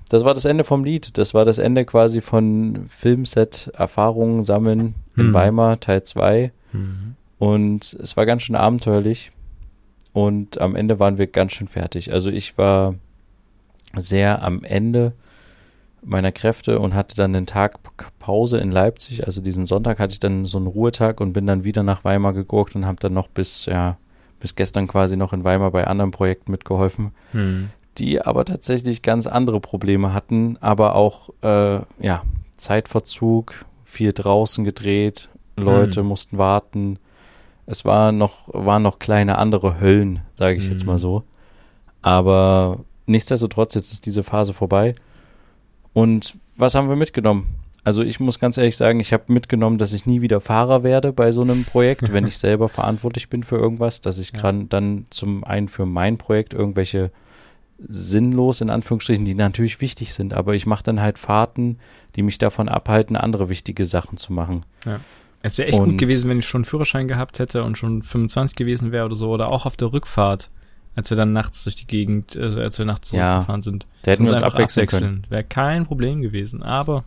Das 0.09 0.25
war 0.25 0.33
das 0.33 0.45
Ende 0.45 0.63
vom 0.63 0.83
Lied. 0.83 1.17
Das 1.17 1.33
war 1.33 1.45
das 1.45 1.57
Ende 1.57 1.85
quasi 1.85 2.21
von 2.21 2.85
Filmset, 2.89 3.71
Erfahrungen 3.75 4.43
sammeln 4.45 4.95
in 5.15 5.27
Hm. 5.27 5.33
Weimar, 5.33 5.79
Teil 5.79 6.03
2. 6.03 6.51
Mhm. 6.73 7.15
Und 7.37 7.93
es 8.01 8.17
war 8.17 8.25
ganz 8.25 8.41
schön 8.43 8.55
abenteuerlich. 8.55 9.31
Und 10.13 10.59
am 10.59 10.75
Ende 10.75 10.99
waren 10.99 11.17
wir 11.17 11.27
ganz 11.27 11.53
schön 11.53 11.67
fertig. 11.67 12.11
Also 12.11 12.29
ich 12.29 12.57
war 12.57 12.95
sehr 13.95 14.41
am 14.43 14.63
Ende 14.63 15.13
meiner 16.03 16.31
Kräfte 16.31 16.79
und 16.79 16.93
hatte 16.93 17.15
dann 17.15 17.35
einen 17.35 17.45
Tag 17.45 17.79
Pause 18.19 18.57
in 18.57 18.71
Leipzig. 18.71 19.25
Also 19.25 19.41
diesen 19.41 19.65
Sonntag 19.65 19.99
hatte 19.99 20.13
ich 20.13 20.19
dann 20.19 20.45
so 20.45 20.57
einen 20.57 20.67
Ruhetag 20.67 21.21
und 21.21 21.33
bin 21.33 21.45
dann 21.45 21.63
wieder 21.63 21.83
nach 21.83 22.03
Weimar 22.03 22.33
gegurkt 22.33 22.75
und 22.75 22.85
habe 22.85 22.97
dann 22.99 23.13
noch 23.13 23.27
bis, 23.27 23.65
ja, 23.67 23.97
bis 24.39 24.55
gestern 24.55 24.87
quasi 24.87 25.15
noch 25.15 25.33
in 25.33 25.43
Weimar 25.43 25.71
bei 25.71 25.87
anderen 25.87 26.11
Projekten 26.11 26.51
mitgeholfen, 26.51 27.11
hm. 27.31 27.69
die 27.97 28.21
aber 28.21 28.45
tatsächlich 28.45 29.01
ganz 29.01 29.27
andere 29.27 29.59
Probleme 29.59 30.13
hatten, 30.13 30.57
aber 30.59 30.95
auch 30.95 31.29
äh, 31.43 31.79
ja 31.99 32.23
Zeitverzug, 32.57 33.65
viel 33.83 34.13
draußen 34.13 34.63
gedreht, 34.63 35.29
Leute 35.55 36.01
hm. 36.01 36.07
mussten 36.07 36.37
warten. 36.37 36.97
Es 37.67 37.85
war 37.85 38.11
noch 38.11 38.47
waren 38.47 38.83
noch 38.83 38.99
kleine 38.99 39.37
andere 39.37 39.79
Höllen, 39.79 40.21
sage 40.33 40.57
ich 40.57 40.65
hm. 40.65 40.71
jetzt 40.71 40.85
mal 40.85 40.97
so. 40.97 41.23
Aber 42.01 42.79
nichtsdestotrotz 43.05 43.75
jetzt 43.75 43.91
ist 43.91 44.07
diese 44.07 44.23
Phase 44.23 44.53
vorbei. 44.53 44.95
Und 45.93 46.35
was 46.55 46.75
haben 46.75 46.89
wir 46.89 46.95
mitgenommen? 46.95 47.55
Also 47.83 48.03
ich 48.03 48.19
muss 48.19 48.39
ganz 48.39 48.57
ehrlich 48.57 48.77
sagen, 48.77 48.99
ich 48.99 49.11
habe 49.11 49.23
mitgenommen, 49.33 49.79
dass 49.79 49.93
ich 49.93 50.05
nie 50.05 50.21
wieder 50.21 50.39
Fahrer 50.39 50.83
werde 50.83 51.13
bei 51.13 51.31
so 51.31 51.41
einem 51.41 51.65
Projekt, 51.65 52.13
wenn 52.13 52.27
ich 52.27 52.37
selber 52.39 52.69
verantwortlich 52.69 53.29
bin 53.29 53.43
für 53.43 53.57
irgendwas, 53.57 54.01
dass 54.01 54.19
ich 54.19 54.33
ja. 54.33 54.51
dann 54.51 55.07
zum 55.09 55.43
einen 55.43 55.67
für 55.67 55.85
mein 55.85 56.17
Projekt 56.17 56.53
irgendwelche 56.53 57.11
sinnlos 57.87 58.61
in 58.61 58.69
Anführungsstrichen, 58.69 59.25
die 59.25 59.33
natürlich 59.33 59.81
wichtig 59.81 60.13
sind, 60.13 60.35
aber 60.35 60.53
ich 60.53 60.67
mache 60.67 60.83
dann 60.83 61.01
halt 61.01 61.17
Fahrten, 61.17 61.79
die 62.15 62.21
mich 62.21 62.37
davon 62.37 62.69
abhalten, 62.69 63.15
andere 63.15 63.49
wichtige 63.49 63.85
Sachen 63.85 64.17
zu 64.17 64.33
machen. 64.33 64.63
Ja. 64.85 64.99
Es 65.41 65.57
wäre 65.57 65.69
echt 65.69 65.79
und 65.79 65.89
gut 65.89 65.97
gewesen, 65.97 66.29
wenn 66.29 66.37
ich 66.37 66.47
schon 66.47 66.59
einen 66.59 66.65
Führerschein 66.65 67.07
gehabt 67.07 67.39
hätte 67.39 67.63
und 67.63 67.77
schon 67.77 68.03
25 68.03 68.55
gewesen 68.55 68.91
wäre 68.91 69.05
oder 69.05 69.15
so, 69.15 69.31
oder 69.31 69.49
auch 69.49 69.65
auf 69.65 69.75
der 69.75 69.91
Rückfahrt, 69.91 70.51
als 70.95 71.09
wir 71.09 71.17
dann 71.17 71.33
nachts 71.33 71.63
durch 71.63 71.75
die 71.75 71.87
Gegend, 71.87 72.35
äh, 72.35 72.61
als 72.61 72.77
wir 72.77 72.85
nachts 72.85 73.09
zurückgefahren 73.09 73.61
ja, 73.61 73.63
sind. 73.63 73.87
Da 74.03 74.11
hätten 74.11 74.25
wir 74.25 74.31
uns 74.31 74.43
abwechseln, 74.43 74.87
abwechseln 74.87 74.87
können. 74.87 75.27
Wäre 75.29 75.43
kein 75.43 75.85
Problem 75.85 76.21
gewesen, 76.21 76.63
aber 76.63 77.03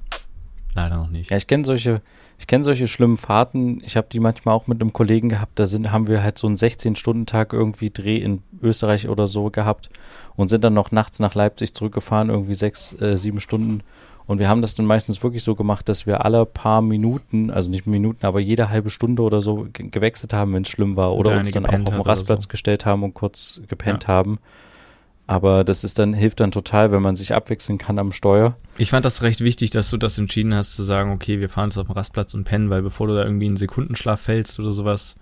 leider 0.75 0.97
noch 0.97 1.11
nicht. 1.11 1.31
Ja, 1.31 1.37
ich 1.37 1.47
kenne 1.47 1.65
solche, 1.65 2.01
ich 2.39 2.47
kenne 2.47 2.65
solche 2.65 2.89
schlimmen 2.89 3.17
Fahrten. 3.17 3.83
Ich 3.85 3.97
habe 3.97 4.07
die 4.11 4.21
manchmal 4.21 4.55
auch 4.55 4.67
mit 4.67 4.81
einem 4.81 4.93
Kollegen 4.93 5.29
gehabt. 5.29 5.59
Da 5.59 5.67
sind, 5.67 5.93
haben 5.93 6.07
wir 6.07 6.23
halt 6.23 6.39
so 6.39 6.47
einen 6.47 6.57
16-Stunden-Tag 6.57 7.53
irgendwie 7.53 7.91
Dreh 7.91 8.17
in 8.17 8.43
Österreich 8.63 9.09
oder 9.09 9.27
so 9.27 9.51
gehabt 9.51 9.91
und 10.37 10.49
sind 10.49 10.65
dann 10.65 10.75
noch 10.75 10.91
nachts 10.91 11.21
nach 11.21 11.35
Leipzig 11.35 11.75
zurückgefahren, 11.75 12.31
irgendwie 12.31 12.55
sechs, 12.55 12.99
äh, 13.01 13.17
sieben 13.17 13.41
Stunden. 13.41 13.83
Und 14.27 14.39
wir 14.39 14.49
haben 14.49 14.63
das 14.63 14.75
dann 14.75 14.87
meistens 14.87 15.23
wirklich 15.23 15.43
so 15.43 15.55
gemacht, 15.55 15.89
dass 15.89 16.07
wir 16.07 16.25
alle 16.25 16.47
paar 16.47 16.81
Minuten, 16.81 17.51
also 17.51 17.71
nicht 17.71 17.87
Minuten, 17.87 18.25
aber 18.25 18.41
jede 18.41 18.71
halbe 18.71 18.89
Stunde 18.89 19.23
oder 19.23 19.43
so 19.43 19.67
gewechselt 19.73 20.33
haben, 20.33 20.55
wenn 20.55 20.63
es 20.63 20.69
schlimm 20.69 20.97
war. 20.97 21.15
Oder 21.15 21.37
uns 21.37 21.51
dann 21.51 21.67
auch 21.67 21.73
auf 21.73 21.85
den 21.95 22.01
Rastplatz 22.01 22.45
so. 22.45 22.49
gestellt 22.49 22.87
haben 22.87 23.03
und 23.03 23.13
kurz 23.13 23.61
gepennt 23.69 24.05
ja. 24.05 24.09
haben. 24.09 24.39
Aber 25.27 25.65
das 25.65 25.85
ist 25.85 25.99
dann, 25.99 26.13
hilft 26.13 26.41
dann 26.41 26.51
total, 26.51 26.93
wenn 26.93 27.03
man 27.03 27.17
sich 27.17 27.35
abwechseln 27.35 27.79
kann 27.79 27.99
am 27.99 28.13
Steuer. 28.13 28.57
Ich 28.77 28.91
fand 28.91 29.05
das 29.05 29.23
recht 29.23 29.41
wichtig, 29.41 29.71
dass 29.71 29.89
du 29.89 29.97
das 29.97 30.19
entschieden 30.19 30.55
hast, 30.55 30.75
zu 30.75 30.83
sagen, 30.83 31.13
okay, 31.13 31.41
wir 31.41 31.49
fahren 31.49 31.71
jetzt 31.71 31.79
auf 31.79 31.87
dem 31.87 31.93
Rastplatz 31.93 32.35
und 32.35 32.45
pennen, 32.45 32.69
weil 32.69 32.83
bevor 32.83 33.07
du 33.07 33.15
da 33.15 33.25
irgendwie 33.25 33.47
in 33.47 33.57
Sekundenschlaf 33.57 34.21
fällst 34.21 34.59
oder 34.61 34.71
sowas, 34.71 35.17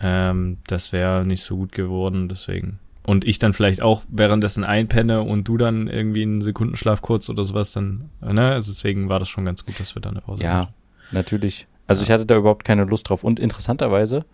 ähm, 0.00 0.58
das 0.66 0.92
wäre 0.92 1.24
nicht 1.24 1.42
so 1.44 1.56
gut 1.56 1.72
geworden, 1.72 2.28
deswegen. 2.28 2.78
Und 3.04 3.24
ich 3.24 3.40
dann 3.40 3.52
vielleicht 3.52 3.82
auch 3.82 4.04
währenddessen 4.08 4.62
einpenne 4.62 5.22
und 5.22 5.48
du 5.48 5.56
dann 5.56 5.88
irgendwie 5.88 6.22
in 6.22 6.40
Sekundenschlaf 6.40 7.02
kurz 7.02 7.28
oder 7.28 7.44
sowas, 7.44 7.72
dann, 7.72 8.10
ne? 8.20 8.52
Also 8.52 8.70
deswegen 8.70 9.08
war 9.08 9.18
das 9.18 9.28
schon 9.28 9.44
ganz 9.44 9.66
gut, 9.66 9.80
dass 9.80 9.96
wir 9.96 10.02
da 10.02 10.10
eine 10.10 10.20
Pause 10.20 10.44
Ja, 10.44 10.60
hatten. 10.60 10.74
natürlich. 11.10 11.66
Also 11.88 12.02
ja. 12.02 12.04
ich 12.04 12.10
hatte 12.12 12.26
da 12.26 12.36
überhaupt 12.36 12.64
keine 12.64 12.84
Lust 12.84 13.08
drauf. 13.08 13.24
Und 13.24 13.40
interessanterweise, 13.40 14.24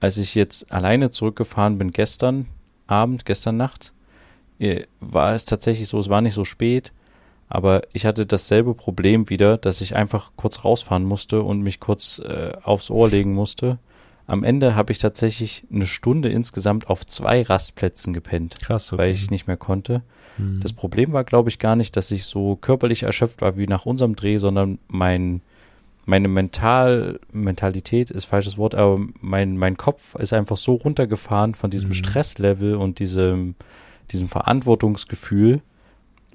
als 0.00 0.18
ich 0.18 0.34
jetzt 0.34 0.70
alleine 0.70 1.10
zurückgefahren 1.10 1.78
bin 1.78 1.92
gestern 1.92 2.46
Abend, 2.86 3.24
gestern 3.24 3.56
Nacht, 3.56 3.94
äh, 4.58 4.84
war 5.00 5.34
es 5.34 5.46
tatsächlich 5.46 5.88
so, 5.88 5.98
es 5.98 6.10
war 6.10 6.20
nicht 6.20 6.34
so 6.34 6.44
spät, 6.44 6.92
aber 7.48 7.82
ich 7.92 8.04
hatte 8.04 8.26
dasselbe 8.26 8.74
Problem 8.74 9.30
wieder, 9.30 9.56
dass 9.56 9.80
ich 9.80 9.96
einfach 9.96 10.32
kurz 10.36 10.64
rausfahren 10.64 11.04
musste 11.04 11.42
und 11.42 11.62
mich 11.62 11.80
kurz 11.80 12.18
äh, 12.18 12.52
aufs 12.62 12.90
Ohr 12.90 13.08
legen 13.08 13.32
musste. 13.32 13.78
Am 14.30 14.44
Ende 14.44 14.76
habe 14.76 14.92
ich 14.92 14.98
tatsächlich 14.98 15.64
eine 15.72 15.86
Stunde 15.86 16.28
insgesamt 16.28 16.88
auf 16.88 17.04
zwei 17.04 17.42
Rastplätzen 17.42 18.12
gepennt, 18.12 18.60
Krass, 18.60 18.92
okay. 18.92 19.02
weil 19.02 19.10
ich 19.10 19.28
nicht 19.28 19.48
mehr 19.48 19.56
konnte. 19.56 20.02
Mhm. 20.38 20.60
Das 20.60 20.72
Problem 20.72 21.12
war, 21.12 21.24
glaube 21.24 21.48
ich, 21.48 21.58
gar 21.58 21.74
nicht, 21.74 21.96
dass 21.96 22.12
ich 22.12 22.24
so 22.24 22.54
körperlich 22.54 23.02
erschöpft 23.02 23.40
war 23.40 23.56
wie 23.56 23.66
nach 23.66 23.86
unserem 23.86 24.14
Dreh, 24.14 24.38
sondern 24.38 24.78
mein 24.86 25.40
meine 26.06 26.28
Mental, 26.28 27.18
Mentalität 27.32 28.10
ist 28.10 28.24
falsches 28.24 28.56
Wort, 28.56 28.76
aber 28.76 29.00
mein, 29.20 29.56
mein 29.56 29.76
Kopf 29.76 30.14
ist 30.14 30.32
einfach 30.32 30.56
so 30.56 30.74
runtergefahren 30.74 31.54
von 31.54 31.70
diesem 31.70 31.88
mhm. 31.88 31.94
Stresslevel 31.94 32.76
und 32.76 33.00
diesem, 33.00 33.56
diesem 34.12 34.28
Verantwortungsgefühl, 34.28 35.60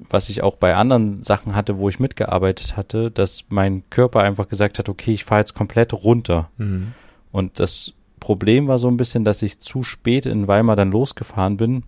was 0.09 0.29
ich 0.29 0.43
auch 0.43 0.57
bei 0.57 0.75
anderen 0.75 1.21
Sachen 1.21 1.55
hatte, 1.55 1.77
wo 1.77 1.87
ich 1.87 1.99
mitgearbeitet 1.99 2.75
hatte, 2.75 3.09
dass 3.09 3.45
mein 3.47 3.83
Körper 3.89 4.19
einfach 4.19 4.49
gesagt 4.49 4.79
hat, 4.79 4.89
okay, 4.89 5.13
ich 5.13 5.23
fahre 5.23 5.41
jetzt 5.41 5.53
komplett 5.55 5.93
runter. 5.93 6.49
Mhm. 6.57 6.93
Und 7.35 7.59
das 7.59 7.91
Problem 8.21 8.69
war 8.69 8.79
so 8.79 8.87
ein 8.87 8.95
bisschen, 8.95 9.25
dass 9.25 9.41
ich 9.41 9.59
zu 9.59 9.83
spät 9.83 10.25
in 10.25 10.47
Weimar 10.47 10.77
dann 10.77 10.89
losgefahren 10.89 11.57
bin, 11.57 11.83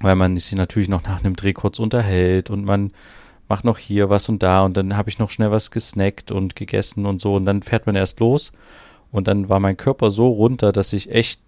weil 0.00 0.16
man 0.16 0.36
sich 0.36 0.56
natürlich 0.56 0.88
noch 0.88 1.04
nach 1.04 1.22
einem 1.22 1.36
Dreh 1.36 1.52
kurz 1.52 1.78
unterhält 1.78 2.50
und 2.50 2.64
man 2.64 2.90
macht 3.48 3.64
noch 3.64 3.78
hier 3.78 4.10
was 4.10 4.28
und 4.28 4.42
da 4.42 4.64
und 4.64 4.76
dann 4.76 4.96
habe 4.96 5.10
ich 5.10 5.20
noch 5.20 5.30
schnell 5.30 5.52
was 5.52 5.70
gesnackt 5.70 6.32
und 6.32 6.56
gegessen 6.56 7.06
und 7.06 7.20
so 7.20 7.36
und 7.36 7.44
dann 7.44 7.62
fährt 7.62 7.86
man 7.86 7.94
erst 7.94 8.18
los 8.18 8.50
und 9.12 9.28
dann 9.28 9.48
war 9.48 9.60
mein 9.60 9.76
Körper 9.76 10.10
so 10.10 10.26
runter, 10.26 10.72
dass 10.72 10.92
ich 10.92 11.08
echt 11.08 11.40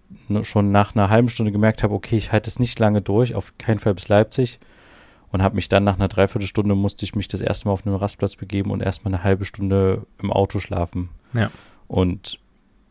schon 0.43 0.71
nach 0.71 0.95
einer 0.95 1.09
halben 1.09 1.27
Stunde 1.27 1.51
gemerkt 1.51 1.83
habe, 1.83 1.95
okay, 1.95 2.15
ich 2.15 2.31
halte 2.31 2.49
es 2.49 2.59
nicht 2.59 2.79
lange 2.79 3.01
durch, 3.01 3.35
auf 3.35 3.57
keinen 3.57 3.79
Fall 3.79 3.93
bis 3.93 4.07
Leipzig. 4.07 4.57
Und 5.33 5.43
habe 5.43 5.55
mich 5.55 5.67
dann 5.67 5.83
nach 5.83 5.95
einer 5.95 6.07
Dreiviertelstunde 6.07 6.75
musste 6.75 7.03
ich 7.03 7.13
mich 7.13 7.27
das 7.27 7.41
erste 7.41 7.67
Mal 7.67 7.73
auf 7.73 7.85
einen 7.85 7.97
Rastplatz 7.97 8.37
begeben 8.37 8.71
und 8.71 8.81
erstmal 8.81 9.13
eine 9.13 9.25
halbe 9.25 9.43
Stunde 9.43 10.07
im 10.21 10.31
Auto 10.31 10.59
schlafen. 10.59 11.09
Ja. 11.33 11.51
Und 11.89 12.39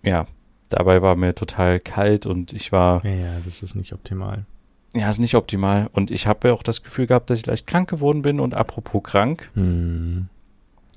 ja, 0.07 0.27
dabei 0.69 1.03
war 1.03 1.17
mir 1.17 1.35
total 1.35 1.81
kalt 1.81 2.25
und 2.27 2.53
ich 2.53 2.73
war. 2.73 3.05
Ja, 3.05 3.41
das 3.45 3.63
ist 3.63 3.75
nicht 3.75 3.93
optimal. 3.93 4.47
Ja, 4.95 5.11
ist 5.11 5.19
nicht 5.19 5.35
optimal. 5.35 5.91
Und 5.93 6.11
ich 6.11 6.27
habe 6.27 6.49
ja 6.49 6.55
auch 6.55 6.63
das 6.63 6.83
Gefühl 6.83 7.07
gehabt, 7.07 7.29
dass 7.29 7.41
ich 7.41 7.47
leicht 7.47 7.67
krank 7.67 7.91
geworden 7.91 8.23
bin. 8.23 8.41
Und 8.41 8.55
apropos 8.55 9.03
krank, 9.03 9.51
hm. 9.55 10.29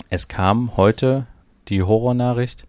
es 0.09 0.27
kam 0.27 0.77
heute 0.77 1.27
die 1.67 1.83
Horrornachricht, 1.83 2.65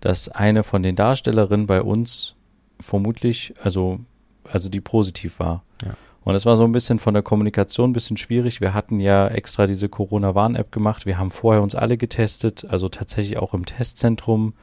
dass 0.00 0.28
eine 0.28 0.62
von 0.62 0.82
den 0.82 0.96
Darstellerinnen 0.96 1.66
bei 1.66 1.82
uns 1.82 2.36
vermutlich, 2.80 3.52
also, 3.62 4.00
also 4.44 4.68
die 4.68 4.80
positiv 4.80 5.38
war. 5.38 5.64
Ja. 5.84 5.94
Und 6.24 6.34
es 6.34 6.46
war 6.46 6.56
so 6.56 6.64
ein 6.64 6.72
bisschen 6.72 6.98
von 6.98 7.12
der 7.12 7.22
Kommunikation 7.22 7.90
ein 7.90 7.92
bisschen 7.92 8.16
schwierig. 8.16 8.62
Wir 8.62 8.72
hatten 8.72 8.98
ja 8.98 9.28
extra 9.28 9.66
diese 9.66 9.90
Corona-Warn-App 9.90 10.72
gemacht. 10.72 11.04
Wir 11.04 11.18
haben 11.18 11.30
vorher 11.30 11.62
uns 11.62 11.74
alle 11.74 11.98
getestet, 11.98 12.64
also 12.68 12.88
tatsächlich 12.88 13.38
auch 13.38 13.52
im 13.52 13.66
Testzentrum. 13.66 14.54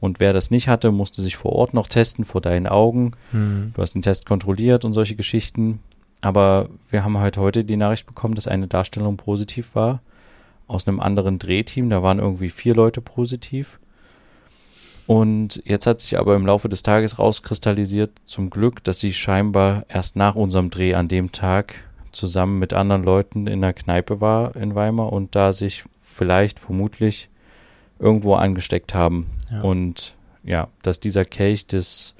Und 0.00 0.20
wer 0.20 0.32
das 0.32 0.50
nicht 0.50 0.68
hatte, 0.68 0.92
musste 0.92 1.22
sich 1.22 1.36
vor 1.36 1.52
Ort 1.52 1.74
noch 1.74 1.88
testen, 1.88 2.24
vor 2.24 2.40
deinen 2.40 2.66
Augen. 2.66 3.12
Mhm. 3.32 3.72
Du 3.74 3.82
hast 3.82 3.94
den 3.94 4.02
Test 4.02 4.26
kontrolliert 4.26 4.84
und 4.84 4.92
solche 4.92 5.16
Geschichten. 5.16 5.80
Aber 6.20 6.68
wir 6.90 7.04
haben 7.04 7.18
halt 7.18 7.36
heute 7.36 7.64
die 7.64 7.76
Nachricht 7.76 8.06
bekommen, 8.06 8.34
dass 8.34 8.48
eine 8.48 8.68
Darstellung 8.68 9.16
positiv 9.16 9.74
war. 9.74 10.00
Aus 10.66 10.86
einem 10.86 11.00
anderen 11.00 11.38
Drehteam. 11.38 11.90
Da 11.90 12.02
waren 12.02 12.18
irgendwie 12.18 12.50
vier 12.50 12.74
Leute 12.74 13.00
positiv. 13.00 13.78
Und 15.06 15.62
jetzt 15.64 15.86
hat 15.86 16.00
sich 16.00 16.18
aber 16.18 16.36
im 16.36 16.44
Laufe 16.44 16.68
des 16.68 16.82
Tages 16.82 17.18
rauskristallisiert, 17.18 18.10
zum 18.26 18.50
Glück, 18.50 18.84
dass 18.84 19.00
sie 19.00 19.14
scheinbar 19.14 19.86
erst 19.88 20.16
nach 20.16 20.34
unserem 20.34 20.68
Dreh 20.68 20.94
an 20.94 21.08
dem 21.08 21.32
Tag 21.32 21.82
zusammen 22.12 22.58
mit 22.58 22.74
anderen 22.74 23.02
Leuten 23.02 23.46
in 23.46 23.62
der 23.62 23.72
Kneipe 23.72 24.20
war 24.20 24.54
in 24.54 24.74
Weimar 24.74 25.12
und 25.12 25.34
da 25.34 25.54
sich 25.54 25.84
vielleicht 26.02 26.58
vermutlich 26.58 27.30
irgendwo 27.98 28.34
angesteckt 28.34 28.94
haben. 28.94 29.26
Ja. 29.50 29.60
Und 29.62 30.16
ja, 30.44 30.68
dass 30.82 31.00
dieser 31.00 31.24
Kelch 31.24 31.66
des 31.66 32.14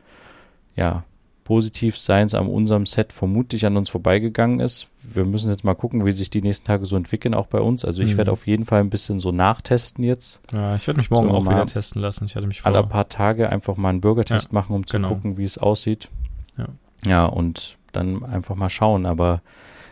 ja, 0.77 1.05
Positivseins 1.45 2.35
an 2.35 2.47
unserem 2.47 2.85
Set 2.85 3.11
vermutlich 3.13 3.65
an 3.65 3.79
uns 3.79 3.89
vorbeigegangen 3.89 4.61
ist. 4.61 4.89
Wir 5.03 5.25
müssen 5.25 5.49
jetzt 5.49 5.65
mal 5.65 5.75
gucken, 5.75 6.05
wie 6.05 6.13
sich 6.13 6.29
die 6.29 6.43
nächsten 6.43 6.67
Tage 6.67 6.85
so 6.85 6.95
entwickeln, 6.95 7.33
auch 7.33 7.47
bei 7.47 7.61
uns. 7.61 7.87
Also 7.87 8.03
ich 8.03 8.13
mhm. 8.13 8.19
werde 8.19 8.33
auf 8.33 8.47
jeden 8.47 8.67
Fall 8.67 8.81
ein 8.81 8.91
bisschen 8.91 9.19
so 9.19 9.33
nachtesten 9.33 10.05
jetzt. 10.05 10.43
Ja, 10.53 10.77
ich 10.77 10.87
werde 10.87 10.99
mich 10.99 11.11
morgen 11.11 11.29
so 11.29 11.35
auch 11.35 11.47
wieder 11.47 11.65
testen 11.65 12.03
lassen. 12.03 12.27
Ich 12.27 12.37
hatte 12.37 12.47
mich 12.47 12.61
vor. 12.61 12.71
Alle 12.71 12.87
paar 12.87 13.09
Tage 13.09 13.49
einfach 13.49 13.79
mal 13.79 13.89
einen 13.89 14.03
Bürgertest 14.03 14.49
ja, 14.49 14.55
machen, 14.55 14.77
um 14.77 14.87
zu 14.87 14.99
genau. 14.99 15.09
gucken, 15.09 15.39
wie 15.39 15.45
es 15.45 15.57
aussieht. 15.57 16.11
Ja. 16.59 16.67
ja, 17.07 17.25
und 17.25 17.79
dann 17.93 18.25
einfach 18.25 18.55
mal 18.55 18.69
schauen. 18.69 19.07
Aber 19.07 19.41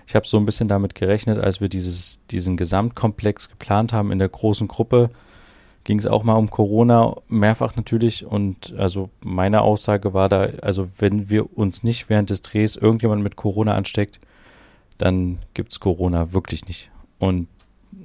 ich 0.07 0.14
habe 0.14 0.26
so 0.26 0.37
ein 0.37 0.45
bisschen 0.45 0.68
damit 0.68 0.95
gerechnet, 0.95 1.39
als 1.39 1.62
wir 1.62 1.70
dieses, 1.70 2.26
diesen 2.26 2.59
Gesamtkomplex 2.59 3.49
geplant 3.49 3.95
haben 3.95 4.12
in 4.12 4.18
der 4.18 4.28
großen 4.28 4.68
Gruppe, 4.68 5.11
ging 5.87 6.01
es 6.01 6.07
auch 6.07 6.24
mal 6.24 6.34
um 6.34 6.51
Corona, 6.51 7.14
mehrfach 7.28 7.76
natürlich. 7.76 8.26
Und 8.26 8.74
also 8.76 9.09
meine 9.22 9.62
Aussage 9.62 10.14
war 10.14 10.28
da, 10.28 10.49
also 10.61 10.89
wenn 10.99 11.30
wir 11.30 11.57
uns 11.57 11.84
nicht 11.84 12.11
während 12.11 12.28
des 12.28 12.43
Drehs 12.43 12.74
irgendjemand 12.74 13.22
mit 13.22 13.37
Corona 13.37 13.74
ansteckt, 13.74 14.18
dann 14.99 15.39
gibt's 15.55 15.78
Corona 15.78 16.32
wirklich 16.32 16.66
nicht. 16.66 16.91
Und 17.20 17.47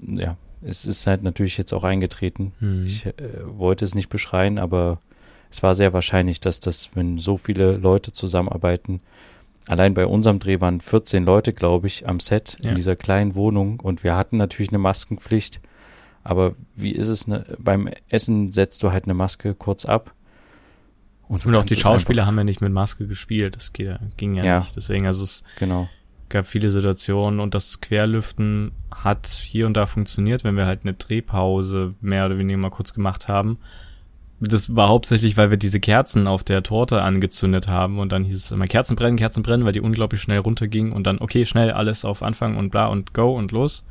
ja, 0.05 0.37
es 0.61 0.85
ist 0.85 1.07
halt 1.07 1.23
natürlich 1.23 1.57
jetzt 1.57 1.73
auch 1.73 1.83
eingetreten. 1.83 2.53
Mhm. 2.59 2.85
Ich 2.85 3.07
äh, 3.07 3.13
wollte 3.45 3.83
es 3.83 3.95
nicht 3.95 4.09
beschreien, 4.09 4.59
aber 4.59 4.99
es 5.49 5.63
war 5.63 5.73
sehr 5.73 5.91
wahrscheinlich, 5.91 6.39
dass 6.39 6.59
das, 6.59 6.91
wenn 6.93 7.17
so 7.17 7.35
viele 7.35 7.77
Leute 7.77 8.11
zusammenarbeiten, 8.11 9.01
allein 9.65 9.95
bei 9.95 10.05
unserem 10.05 10.37
Dreh 10.37 10.61
waren 10.61 10.81
14 10.81 11.25
Leute, 11.25 11.51
glaube 11.51 11.87
ich, 11.87 12.07
am 12.07 12.19
Set 12.19 12.57
ja. 12.63 12.69
in 12.69 12.75
dieser 12.75 12.95
kleinen 12.95 13.33
Wohnung 13.33 13.79
und 13.79 14.03
wir 14.03 14.15
hatten 14.15 14.37
natürlich 14.37 14.69
eine 14.69 14.77
Maskenpflicht. 14.77 15.61
Aber 16.23 16.55
wie 16.75 16.91
ist 16.91 17.07
es, 17.07 17.27
ne? 17.27 17.45
beim 17.59 17.89
Essen 18.09 18.51
setzt 18.51 18.83
du 18.83 18.91
halt 18.91 19.05
eine 19.05 19.13
Maske 19.13 19.55
kurz 19.55 19.85
ab 19.85 20.13
Und, 21.27 21.45
und 21.45 21.55
auch 21.55 21.63
die 21.63 21.75
Schauspieler 21.75 22.25
haben 22.25 22.37
ja 22.37 22.43
nicht 22.43 22.61
mit 22.61 22.73
Maske 22.73 23.07
gespielt. 23.07 23.55
Das 23.55 23.71
ging, 23.71 23.95
ging 24.17 24.35
ja, 24.35 24.43
ja, 24.43 24.59
nicht. 24.59 24.75
Deswegen, 24.75 25.07
also 25.07 25.23
es 25.23 25.43
genau. 25.57 25.87
gab 26.29 26.45
viele 26.45 26.69
Situationen 26.69 27.39
und 27.39 27.53
das 27.53 27.79
Querlüften 27.81 28.73
hat 28.93 29.27
hier 29.27 29.65
und 29.65 29.75
da 29.75 29.85
funktioniert, 29.85 30.43
wenn 30.43 30.57
wir 30.57 30.65
halt 30.65 30.81
eine 30.83 30.93
Drehpause 30.93 31.95
mehr 32.01 32.25
oder 32.25 32.37
weniger 32.37 32.59
mal 32.59 32.69
kurz 32.69 32.93
gemacht 32.93 33.27
haben. 33.27 33.57
Das 34.41 34.75
war 34.75 34.89
hauptsächlich, 34.89 35.37
weil 35.37 35.51
wir 35.51 35.57
diese 35.57 35.79
Kerzen 35.79 36.27
auf 36.27 36.43
der 36.43 36.63
Torte 36.63 37.01
angezündet 37.03 37.67
haben 37.67 37.99
und 37.99 38.11
dann 38.11 38.23
hieß 38.23 38.37
es 38.37 38.51
immer 38.51 38.65
Kerzen 38.65 38.95
brennen, 38.95 39.17
Kerzen 39.17 39.43
brennen, 39.43 39.65
weil 39.65 39.71
die 39.71 39.81
unglaublich 39.81 40.21
schnell 40.21 40.39
runterging 40.39 40.91
und 40.91 41.05
dann, 41.05 41.19
okay, 41.19 41.45
schnell 41.45 41.71
alles 41.71 42.05
auf 42.05 42.23
Anfang 42.23 42.57
und 42.57 42.71
bla 42.71 42.87
und 42.87 43.13
go 43.13 43.37
und 43.37 43.51
los. 43.51 43.85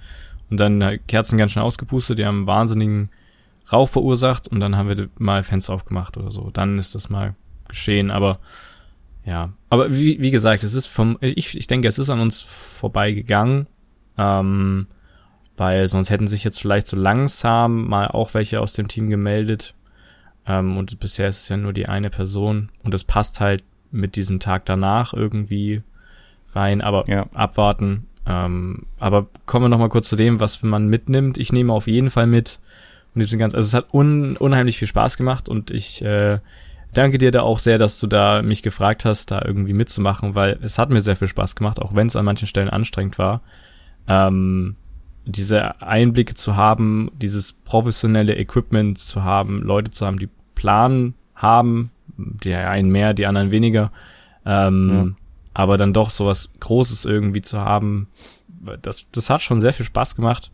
Und 0.51 0.59
dann 0.59 0.81
äh, 0.81 0.99
Kerzen 0.99 1.39
ganz 1.39 1.53
schnell 1.53 1.65
ausgepustet, 1.65 2.19
die 2.19 2.27
haben 2.27 2.47
wahnsinnigen 2.47 3.11
Rauch 3.73 3.89
verursacht 3.89 4.49
und 4.49 4.61
dann 4.61 4.77
haben 4.77 4.89
wir 4.89 5.09
mal 5.19 5.43
Fenster 5.45 5.73
aufgemacht 5.73 6.17
oder 6.17 6.31
so. 6.33 6.51
Dann 6.51 6.79
ist 6.79 6.95
das 6.95 7.09
mal 7.09 7.35
geschehen, 7.69 8.11
aber 8.11 8.41
ja. 9.25 9.53
Aber 9.69 9.93
wie, 9.93 10.21
wie 10.21 10.31
gesagt, 10.31 10.65
es 10.65 10.75
ist 10.75 10.87
vom, 10.87 11.19
ich, 11.21 11.57
ich 11.57 11.67
denke, 11.67 11.87
es 11.87 11.99
ist 11.99 12.11
an 12.11 12.21
uns 12.21 12.41
vorbeigegangen, 12.41 13.67
ähm, 14.19 14.87
weil 15.57 15.87
sonst 15.87 16.11
hätten 16.11 16.27
sich 16.27 16.43
jetzt 16.43 16.61
vielleicht 16.61 16.87
so 16.87 16.97
langsam 16.97 17.87
mal 17.87 18.09
auch 18.09 18.35
welche 18.35 18.61
aus 18.61 18.73
dem 18.73 18.89
Team 18.89 19.09
gemeldet. 19.09 19.75
Ähm, 20.47 20.77
und 20.77 20.99
bisher 20.99 21.29
ist 21.29 21.43
es 21.43 21.49
ja 21.49 21.57
nur 21.57 21.73
die 21.73 21.87
eine 21.87 22.11
Person 22.11 22.71
und 22.83 22.93
es 22.95 23.05
passt 23.05 23.41
halt 23.41 23.63
mit 23.93 24.17
diesem 24.17 24.41
Tag 24.41 24.65
danach 24.67 25.13
irgendwie 25.13 25.83
rein, 26.55 26.81
aber 26.81 27.09
ja. 27.09 27.27
abwarten. 27.35 28.07
Ähm, 28.27 28.87
aber 28.99 29.27
kommen 29.47 29.65
wir 29.65 29.69
noch 29.69 29.79
mal 29.79 29.89
kurz 29.89 30.09
zu 30.09 30.17
dem, 30.17 30.41
was 30.41 30.63
man 30.63 30.89
mitnimmt. 30.89 31.39
Ich 31.39 31.53
nehme 31.53 31.73
auf 31.73 31.87
jeden 31.87 32.11
Fall 32.11 32.27
mit, 32.27 32.61
und 33.15 33.23
diesen 33.23 33.39
ganz, 33.39 33.55
also 33.55 33.67
es 33.67 33.75
hat 33.75 33.93
un, 33.93 34.37
unheimlich 34.37 34.79
viel 34.79 34.89
Spaß 34.89 35.17
gemacht 35.17 35.49
und 35.49 35.71
ich 35.71 36.03
äh, 36.03 36.39
danke 36.93 37.19
dir 37.19 37.31
da 37.31 37.43
auch 37.43 37.59
sehr, 37.59 37.79
dass 37.79 37.99
du 37.99 38.07
da 38.07 38.43
mich 38.43 38.63
gefragt 38.63 39.05
hast, 39.05 39.31
da 39.31 39.43
irgendwie 39.45 39.73
mitzumachen, 39.73 40.35
weil 40.35 40.59
es 40.63 40.79
hat 40.79 40.91
mir 40.91 41.01
sehr 41.01 41.17
viel 41.17 41.29
Spaß 41.29 41.57
gemacht, 41.57 41.81
auch 41.81 41.95
wenn 41.95 42.07
es 42.07 42.17
an 42.17 42.25
manchen 42.25 42.47
Stellen 42.47 42.71
anstrengend 42.71 43.19
war. 43.19 43.41
Ähm, 44.07 44.77
diese 45.25 45.81
Einblicke 45.83 46.35
zu 46.35 46.57
haben, 46.57 47.11
dieses 47.15 47.53
professionelle 47.53 48.37
Equipment 48.37 48.99
zu 48.99 49.23
haben, 49.23 49.63
Leute 49.63 49.91
zu 49.91 50.07
haben, 50.07 50.19
die 50.19 50.31
Plan 50.55 51.15
haben, 51.35 51.91
die 52.17 52.55
einen 52.55 52.91
mehr, 52.91 53.15
die 53.15 53.27
anderen 53.27 53.51
weniger, 53.51 53.93
ähm, 54.45 54.89
ja. 54.91 55.20
Aber 55.55 55.79
dann 55.79 55.93
doch 55.93 56.11
sowas 56.11 56.49
Großes 56.61 57.05
irgendwie 57.05 57.43
zu 57.43 57.61
haben, 57.61 58.09
das, 58.83 59.07
das 59.13 59.31
hat 59.31 59.43
schon 59.43 59.61
sehr 59.61 59.73
viel 59.73 59.87
Spaß 59.87 60.17
gemacht 60.17 60.51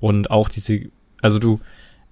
und 0.00 0.30
auch 0.30 0.48
diese, 0.48 0.90
also 1.22 1.38
du, 1.38 1.60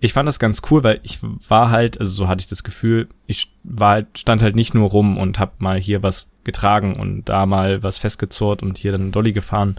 ich 0.00 0.12
fand 0.12 0.26
das 0.26 0.38
ganz 0.38 0.62
cool, 0.70 0.82
weil 0.82 1.00
ich 1.04 1.20
war 1.48 1.70
halt, 1.70 1.98
also 2.00 2.12
so 2.12 2.28
hatte 2.28 2.40
ich 2.40 2.48
das 2.48 2.64
Gefühl, 2.64 3.08
ich 3.26 3.52
war 3.62 3.90
halt, 3.90 4.18
stand 4.18 4.42
halt 4.42 4.56
nicht 4.56 4.74
nur 4.74 4.90
rum 4.90 5.16
und 5.16 5.38
hab 5.38 5.60
mal 5.60 5.78
hier 5.78 6.02
was 6.02 6.28
getragen 6.44 6.96
und 6.96 7.28
da 7.28 7.46
mal 7.46 7.82
was 7.82 7.98
festgezurrt 7.98 8.62
und 8.62 8.78
hier 8.78 8.92
dann 8.92 9.12
Dolly 9.12 9.32
gefahren, 9.32 9.76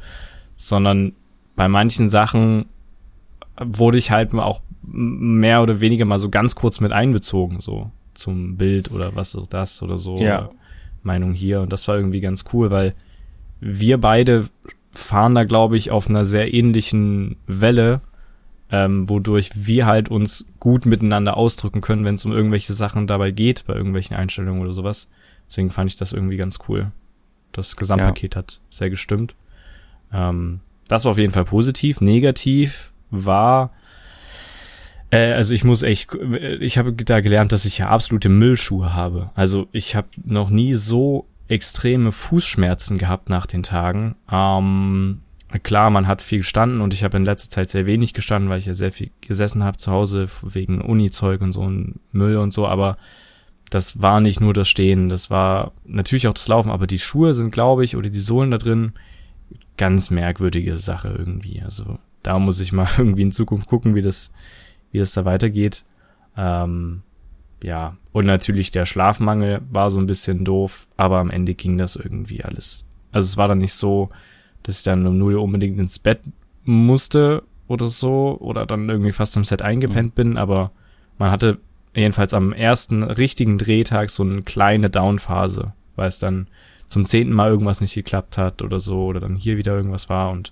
sondern 0.55 1.13
bei 1.55 1.67
manchen 1.67 2.09
Sachen 2.09 2.65
wurde 3.59 3.97
ich 3.97 4.11
halt 4.11 4.33
auch 4.33 4.61
mehr 4.81 5.61
oder 5.61 5.79
weniger 5.79 6.05
mal 6.05 6.19
so 6.19 6.29
ganz 6.29 6.55
kurz 6.55 6.79
mit 6.79 6.91
einbezogen, 6.91 7.61
so 7.61 7.91
zum 8.13 8.57
Bild 8.57 8.91
oder 8.91 9.15
was 9.15 9.31
so 9.31 9.45
das 9.49 9.81
oder 9.83 9.97
so. 9.97 10.19
Ja. 10.19 10.49
Meinung 11.03 11.33
hier. 11.33 11.61
Und 11.61 11.71
das 11.71 11.87
war 11.87 11.95
irgendwie 11.95 12.21
ganz 12.21 12.45
cool, 12.53 12.71
weil 12.71 12.93
wir 13.59 13.99
beide 13.99 14.49
fahren 14.91 15.35
da, 15.35 15.43
glaube 15.43 15.77
ich, 15.77 15.91
auf 15.91 16.09
einer 16.09 16.25
sehr 16.25 16.53
ähnlichen 16.53 17.37
Welle 17.47 18.01
ähm, 18.73 19.07
wodurch 19.07 19.51
wir 19.53 19.85
halt 19.85 20.09
uns 20.09 20.45
gut 20.59 20.87
miteinander 20.87 21.37
ausdrücken 21.37 21.79
können, 21.79 22.05
wenn 22.05 22.15
es 22.15 22.25
um 22.25 22.31
irgendwelche 22.31 22.73
Sachen 22.73 23.05
dabei 23.05 23.29
geht, 23.29 23.65
bei 23.67 23.75
irgendwelchen 23.75 24.17
Einstellungen 24.17 24.63
oder 24.63 24.73
sowas. 24.73 25.09
Deswegen 25.47 25.69
fand 25.69 25.91
ich 25.91 25.95
das 25.95 26.11
irgendwie 26.11 26.37
ganz 26.37 26.57
cool. 26.67 26.91
Das 27.51 27.75
Gesamtpaket 27.75 28.33
ja. 28.33 28.39
hat 28.39 28.61
sehr 28.71 28.89
gestimmt. 28.89 29.35
Ähm, 30.11 30.61
das 30.87 31.05
war 31.05 31.11
auf 31.11 31.19
jeden 31.19 31.33
Fall 31.33 31.45
positiv. 31.45 32.01
Negativ 32.01 32.91
war, 33.11 33.71
äh, 35.13 35.33
also 35.33 35.53
ich 35.53 35.63
muss 35.63 35.83
echt, 35.83 36.09
ich 36.59 36.77
habe 36.77 36.93
da 36.93 37.21
gelernt, 37.21 37.51
dass 37.51 37.65
ich 37.65 37.77
ja 37.77 37.89
absolute 37.89 38.29
Müllschuhe 38.29 38.93
habe. 38.93 39.29
Also 39.35 39.67
ich 39.71 39.95
habe 39.95 40.07
noch 40.23 40.49
nie 40.49 40.75
so 40.75 41.27
extreme 41.47 42.11
Fußschmerzen 42.11 42.97
gehabt 42.97 43.29
nach 43.29 43.45
den 43.45 43.63
Tagen. 43.63 44.15
Ähm, 44.31 45.21
klar, 45.61 45.91
man 45.91 46.07
hat 46.07 46.21
viel 46.21 46.39
gestanden 46.39 46.81
und 46.81 46.93
ich 46.93 47.03
habe 47.03 47.17
in 47.17 47.25
letzter 47.25 47.49
Zeit 47.49 47.69
sehr 47.69 47.85
wenig 47.85 48.13
gestanden, 48.13 48.49
weil 48.49 48.57
ich 48.57 48.65
ja 48.65 48.73
sehr 48.73 48.91
viel 48.91 49.11
gesessen 49.21 49.63
habe 49.63 49.77
zu 49.77 49.91
Hause 49.91 50.27
wegen 50.41 50.81
Uni-Zeug 50.81 51.41
und 51.41 51.51
so 51.51 51.61
und 51.61 51.99
Müll 52.11 52.37
und 52.37 52.51
so, 52.51 52.67
aber 52.67 52.97
das 53.69 54.01
war 54.01 54.19
nicht 54.19 54.39
nur 54.39 54.53
das 54.53 54.69
Stehen, 54.69 55.09
das 55.09 55.29
war 55.29 55.73
natürlich 55.85 56.27
auch 56.27 56.33
das 56.33 56.47
Laufen, 56.47 56.71
aber 56.71 56.87
die 56.87 56.99
Schuhe 56.99 57.33
sind, 57.33 57.51
glaube 57.51 57.83
ich, 57.83 57.95
oder 57.95 58.09
die 58.09 58.19
Sohlen 58.19 58.51
da 58.51 58.57
drin, 58.57 58.93
ganz 59.77 60.11
merkwürdige 60.11 60.77
Sache 60.77 61.13
irgendwie. 61.17 61.61
Also 61.61 61.99
da 62.23 62.39
muss 62.39 62.59
ich 62.59 62.71
mal 62.71 62.87
irgendwie 62.97 63.23
in 63.23 63.31
Zukunft 63.31 63.67
gucken, 63.67 63.95
wie 63.95 64.01
das, 64.01 64.31
wie 64.93 64.99
das 64.99 65.11
da 65.11 65.25
weitergeht. 65.25 65.83
Ähm, 66.37 67.01
ja, 67.61 67.97
und 68.11 68.25
natürlich 68.25 68.71
der 68.71 68.85
Schlafmangel 68.85 69.61
war 69.69 69.91
so 69.91 69.99
ein 69.99 70.05
bisschen 70.05 70.45
doof, 70.45 70.87
aber 70.95 71.17
am 71.17 71.29
Ende 71.29 71.55
ging 71.55 71.77
das 71.77 71.95
irgendwie 71.95 72.43
alles. 72.43 72.85
Also 73.11 73.25
es 73.25 73.37
war 73.37 73.47
dann 73.47 73.57
nicht 73.57 73.73
so, 73.73 74.09
dass 74.63 74.77
ich 74.77 74.83
dann 74.83 75.05
um 75.05 75.17
null 75.17 75.35
unbedingt 75.35 75.79
ins 75.79 75.99
Bett 75.99 76.19
musste 76.63 77.43
oder 77.67 77.87
so 77.87 78.37
oder 78.39 78.65
dann 78.65 78.89
irgendwie 78.89 79.11
fast 79.11 79.35
am 79.35 79.45
Set 79.45 79.61
eingepennt 79.61 80.11
mhm. 80.11 80.15
bin, 80.15 80.37
aber 80.37 80.71
man 81.17 81.31
hatte 81.31 81.57
jedenfalls 81.95 82.33
am 82.33 82.53
ersten 82.53 83.03
richtigen 83.03 83.57
Drehtag 83.57 84.09
so 84.09 84.23
eine 84.23 84.41
kleine 84.41 84.89
Downphase, 84.89 85.73
weil 85.95 86.07
es 86.07 86.19
dann 86.19 86.47
zum 86.87 87.05
zehnten 87.05 87.33
Mal 87.33 87.49
irgendwas 87.49 87.81
nicht 87.81 87.95
geklappt 87.95 88.37
hat 88.37 88.61
oder 88.61 88.79
so 88.79 89.05
oder 89.05 89.19
dann 89.19 89.35
hier 89.35 89.57
wieder 89.57 89.75
irgendwas 89.75 90.09
war 90.09 90.31
und 90.31 90.51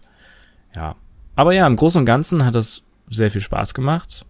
ja. 0.76 0.96
Aber 1.36 1.54
ja, 1.54 1.68
im 1.68 1.76
Großen 1.76 2.00
und 2.00 2.06
Ganzen 2.06 2.46
hat 2.46 2.56
das 2.56 2.84
sehr 3.10 3.32
viel 3.32 3.42
Spaß 3.42 3.74
gemacht 3.74 4.26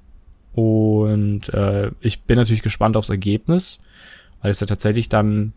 und 0.54 1.50
äh, 1.50 1.92
ich 2.02 2.22
bin 2.24 2.38
natürlich 2.38 2.62
gespannt 2.62 2.98
aufs 2.98 3.10
Ergebnis, 3.10 3.80
weil 4.42 4.52
es 4.52 4.60
ja 4.60 4.68
tatsächlich 4.68 5.10
dann 5.10 5.54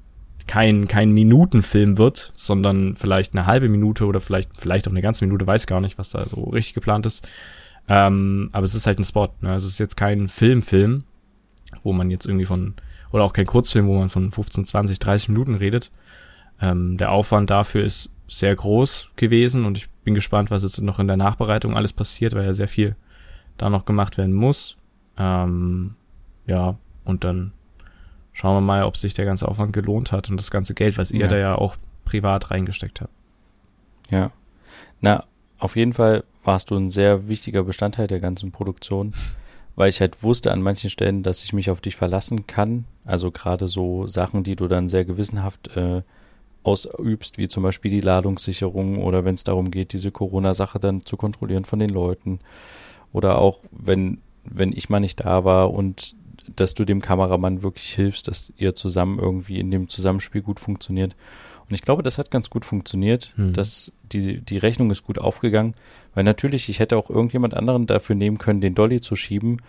kein, 0.47 0.87
kein 0.89 1.11
Minutenfilm 1.11 1.99
wird, 1.99 2.33
sondern 2.37 2.95
vielleicht 2.97 3.35
eine 3.35 3.47
halbe 3.47 3.69
Minute 3.69 4.07
oder 4.07 4.21
vielleicht, 4.21 4.51
vielleicht 4.61 4.87
auch 4.87 4.93
eine 4.93 5.03
ganze 5.03 5.25
Minute, 5.25 5.47
weiß 5.47 5.67
gar 5.67 5.81
nicht, 5.81 5.99
was 5.99 6.11
da 6.11 6.25
so 6.25 6.45
richtig 6.45 6.75
geplant 6.75 7.07
ist. 7.07 7.27
Ähm, 7.89 8.51
aber 8.53 8.65
es 8.65 8.75
ist 8.75 8.87
halt 8.87 8.99
ein 8.99 9.05
Spot, 9.05 9.29
ne? 9.41 9.53
Also 9.53 9.67
es 9.67 9.75
ist 9.75 9.79
jetzt 9.79 9.97
kein 9.97 10.29
Filmfilm, 10.29 11.05
wo 11.83 11.93
man 11.93 12.11
jetzt 12.11 12.27
irgendwie 12.27 12.47
von, 12.47 12.75
oder 13.11 13.25
auch 13.25 13.33
kein 13.33 13.47
Kurzfilm, 13.47 13.87
wo 13.87 13.99
man 13.99 14.11
von 14.11 14.31
15, 14.31 14.65
20, 14.65 14.99
30 14.99 15.29
Minuten 15.29 15.55
redet. 15.55 15.91
Ähm, 16.61 16.97
der 16.97 17.11
Aufwand 17.11 17.51
dafür 17.51 17.85
ist 17.85 18.11
sehr 18.29 18.55
groß 18.55 19.11
gewesen 19.17 19.65
und 19.65 19.77
ich 19.77 19.89
bin 20.05 20.15
gespannt, 20.15 20.51
was 20.51 20.63
jetzt 20.63 20.81
noch 20.81 20.99
in 20.99 21.07
der 21.07 21.17
Nachbereitung 21.17 21.77
alles 21.77 21.93
passiert, 21.93 22.35
weil 22.35 22.45
ja 22.45 22.55
sehr 22.55 22.69
viel 22.69 22.97
da 23.59 23.71
noch 23.71 23.85
gemacht 23.85 24.19
werden 24.19 24.35
muss. 24.35 24.77
Ähm, 25.19 25.95
ja, 26.47 26.77
und 27.05 27.25
dann 27.25 27.53
schauen 28.33 28.57
wir 28.57 28.61
mal, 28.61 28.85
ob 28.85 28.97
sich 28.97 29.15
der 29.15 29.25
ganze 29.25 29.49
Aufwand 29.49 29.73
gelohnt 29.73 30.13
hat 30.13 30.29
und 30.31 30.39
das 30.39 30.51
ganze 30.51 30.75
Geld, 30.75 30.99
was 30.99 31.11
ihr 31.11 31.23
ja. 31.23 31.29
da 31.29 31.37
ja 31.37 31.55
auch 31.55 31.77
privat 32.05 32.51
reingesteckt 32.51 33.01
habt. 33.01 33.13
Ja. 34.11 34.31
Na, 35.01 35.25
auf 35.59 35.77
jeden 35.77 35.93
Fall 35.93 36.25
warst 36.43 36.71
du 36.71 36.77
ein 36.77 36.91
sehr 36.91 37.29
wichtiger 37.29 37.65
Bestandteil 37.65 38.07
der 38.07 38.21
ganzen 38.21 38.53
Produktion, 38.53 39.15
weil 39.77 39.89
ich 39.89 40.01
halt 40.01 40.23
wusste 40.23 40.53
an 40.53 40.63
manchen 40.63 40.91
Stellen, 40.91 41.23
dass 41.23 41.43
ich 41.45 41.53
mich 41.53 41.71
auf 41.71 41.81
dich 41.81 41.97
verlassen 41.97 42.47
kann. 42.47 42.85
Also 43.05 43.31
gerade 43.31 43.69
so 43.69 44.07
Sachen, 44.07 44.43
die 44.43 44.57
du 44.57 44.69
dann 44.69 44.89
sehr 44.89 45.05
gewissenhaft 45.05 45.77
äh, 45.77 46.03
ausübst, 46.63 47.39
wie 47.39 47.49
zum 47.49 47.63
Beispiel 47.63 47.91
die 47.91 48.01
Ladungssicherung 48.01 49.03
oder 49.03 49.25
wenn 49.25 49.35
es 49.35 49.45
darum 49.45 49.71
geht, 49.71 49.93
diese 49.93 50.11
Corona-Sache 50.11 50.81
dann 50.81 51.05
zu 51.05 51.17
kontrollieren 51.17 51.65
von 51.65 51.79
den 51.79 51.91
Leuten. 51.91 52.41
Oder 53.13 53.39
auch, 53.39 53.61
wenn, 53.71 54.19
wenn 54.45 54.73
ich 54.73 54.89
mal 54.89 55.01
nicht 55.01 55.25
da 55.25 55.45
war 55.45 55.73
und 55.73 56.15
dass 56.57 56.75
du 56.75 56.85
dem 56.85 57.01
Kameramann 57.01 57.63
wirklich 57.63 57.91
hilfst, 57.95 58.29
dass 58.29 58.53
ihr 58.57 58.75
zusammen 58.75 59.19
irgendwie 59.19 59.59
in 59.59 59.71
dem 59.71 59.89
Zusammenspiel 59.89 60.43
gut 60.43 60.61
funktioniert. 60.61 61.17
Und 61.69 61.75
ich 61.75 61.83
glaube, 61.83 62.03
das 62.03 62.19
hat 62.19 62.31
ganz 62.31 62.51
gut 62.51 62.65
funktioniert. 62.65 63.33
Hm. 63.37 63.53
dass 63.55 63.93
die, 64.13 64.41
die 64.41 64.59
Rechnung 64.59 64.91
ist 64.91 65.05
gut 65.05 65.19
aufgegangen. 65.19 65.75
Weil 66.15 66.25
natürlich, 66.25 66.69
ich 66.69 66.79
hätte 66.79 66.97
auch 66.97 67.11
irgendjemand 67.11 67.55
anderen 67.55 67.87
dafür 67.87 68.15
nehmen 68.15 68.39
können, 68.39 68.61
den 68.61 68.75
Dolly 68.75 69.01
zu 69.01 69.17
schieben. 69.17 69.63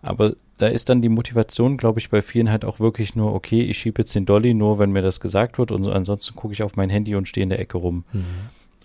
Aber 0.00 0.34
da 0.58 0.66
ist 0.66 0.88
dann 0.88 1.02
die 1.02 1.08
Motivation, 1.08 1.76
glaube 1.76 2.00
ich, 2.00 2.10
bei 2.10 2.22
vielen 2.22 2.50
halt 2.50 2.64
auch 2.64 2.80
wirklich 2.80 3.14
nur, 3.14 3.34
okay, 3.34 3.62
ich 3.62 3.78
schiebe 3.78 4.02
jetzt 4.02 4.14
den 4.14 4.26
Dolly 4.26 4.54
nur, 4.54 4.78
wenn 4.78 4.90
mir 4.90 5.02
das 5.02 5.20
gesagt 5.20 5.58
wird. 5.58 5.70
Und 5.70 5.86
ansonsten 5.86 6.34
gucke 6.34 6.54
ich 6.54 6.62
auf 6.62 6.76
mein 6.76 6.90
Handy 6.90 7.14
und 7.14 7.28
stehe 7.28 7.42
in 7.42 7.50
der 7.50 7.60
Ecke 7.60 7.78
rum. 7.78 8.04
Mhm. 8.12 8.24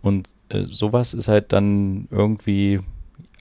Und 0.03 0.29
äh, 0.49 0.63
sowas 0.63 1.13
ist 1.13 1.27
halt 1.27 1.53
dann 1.53 2.07
irgendwie 2.11 2.79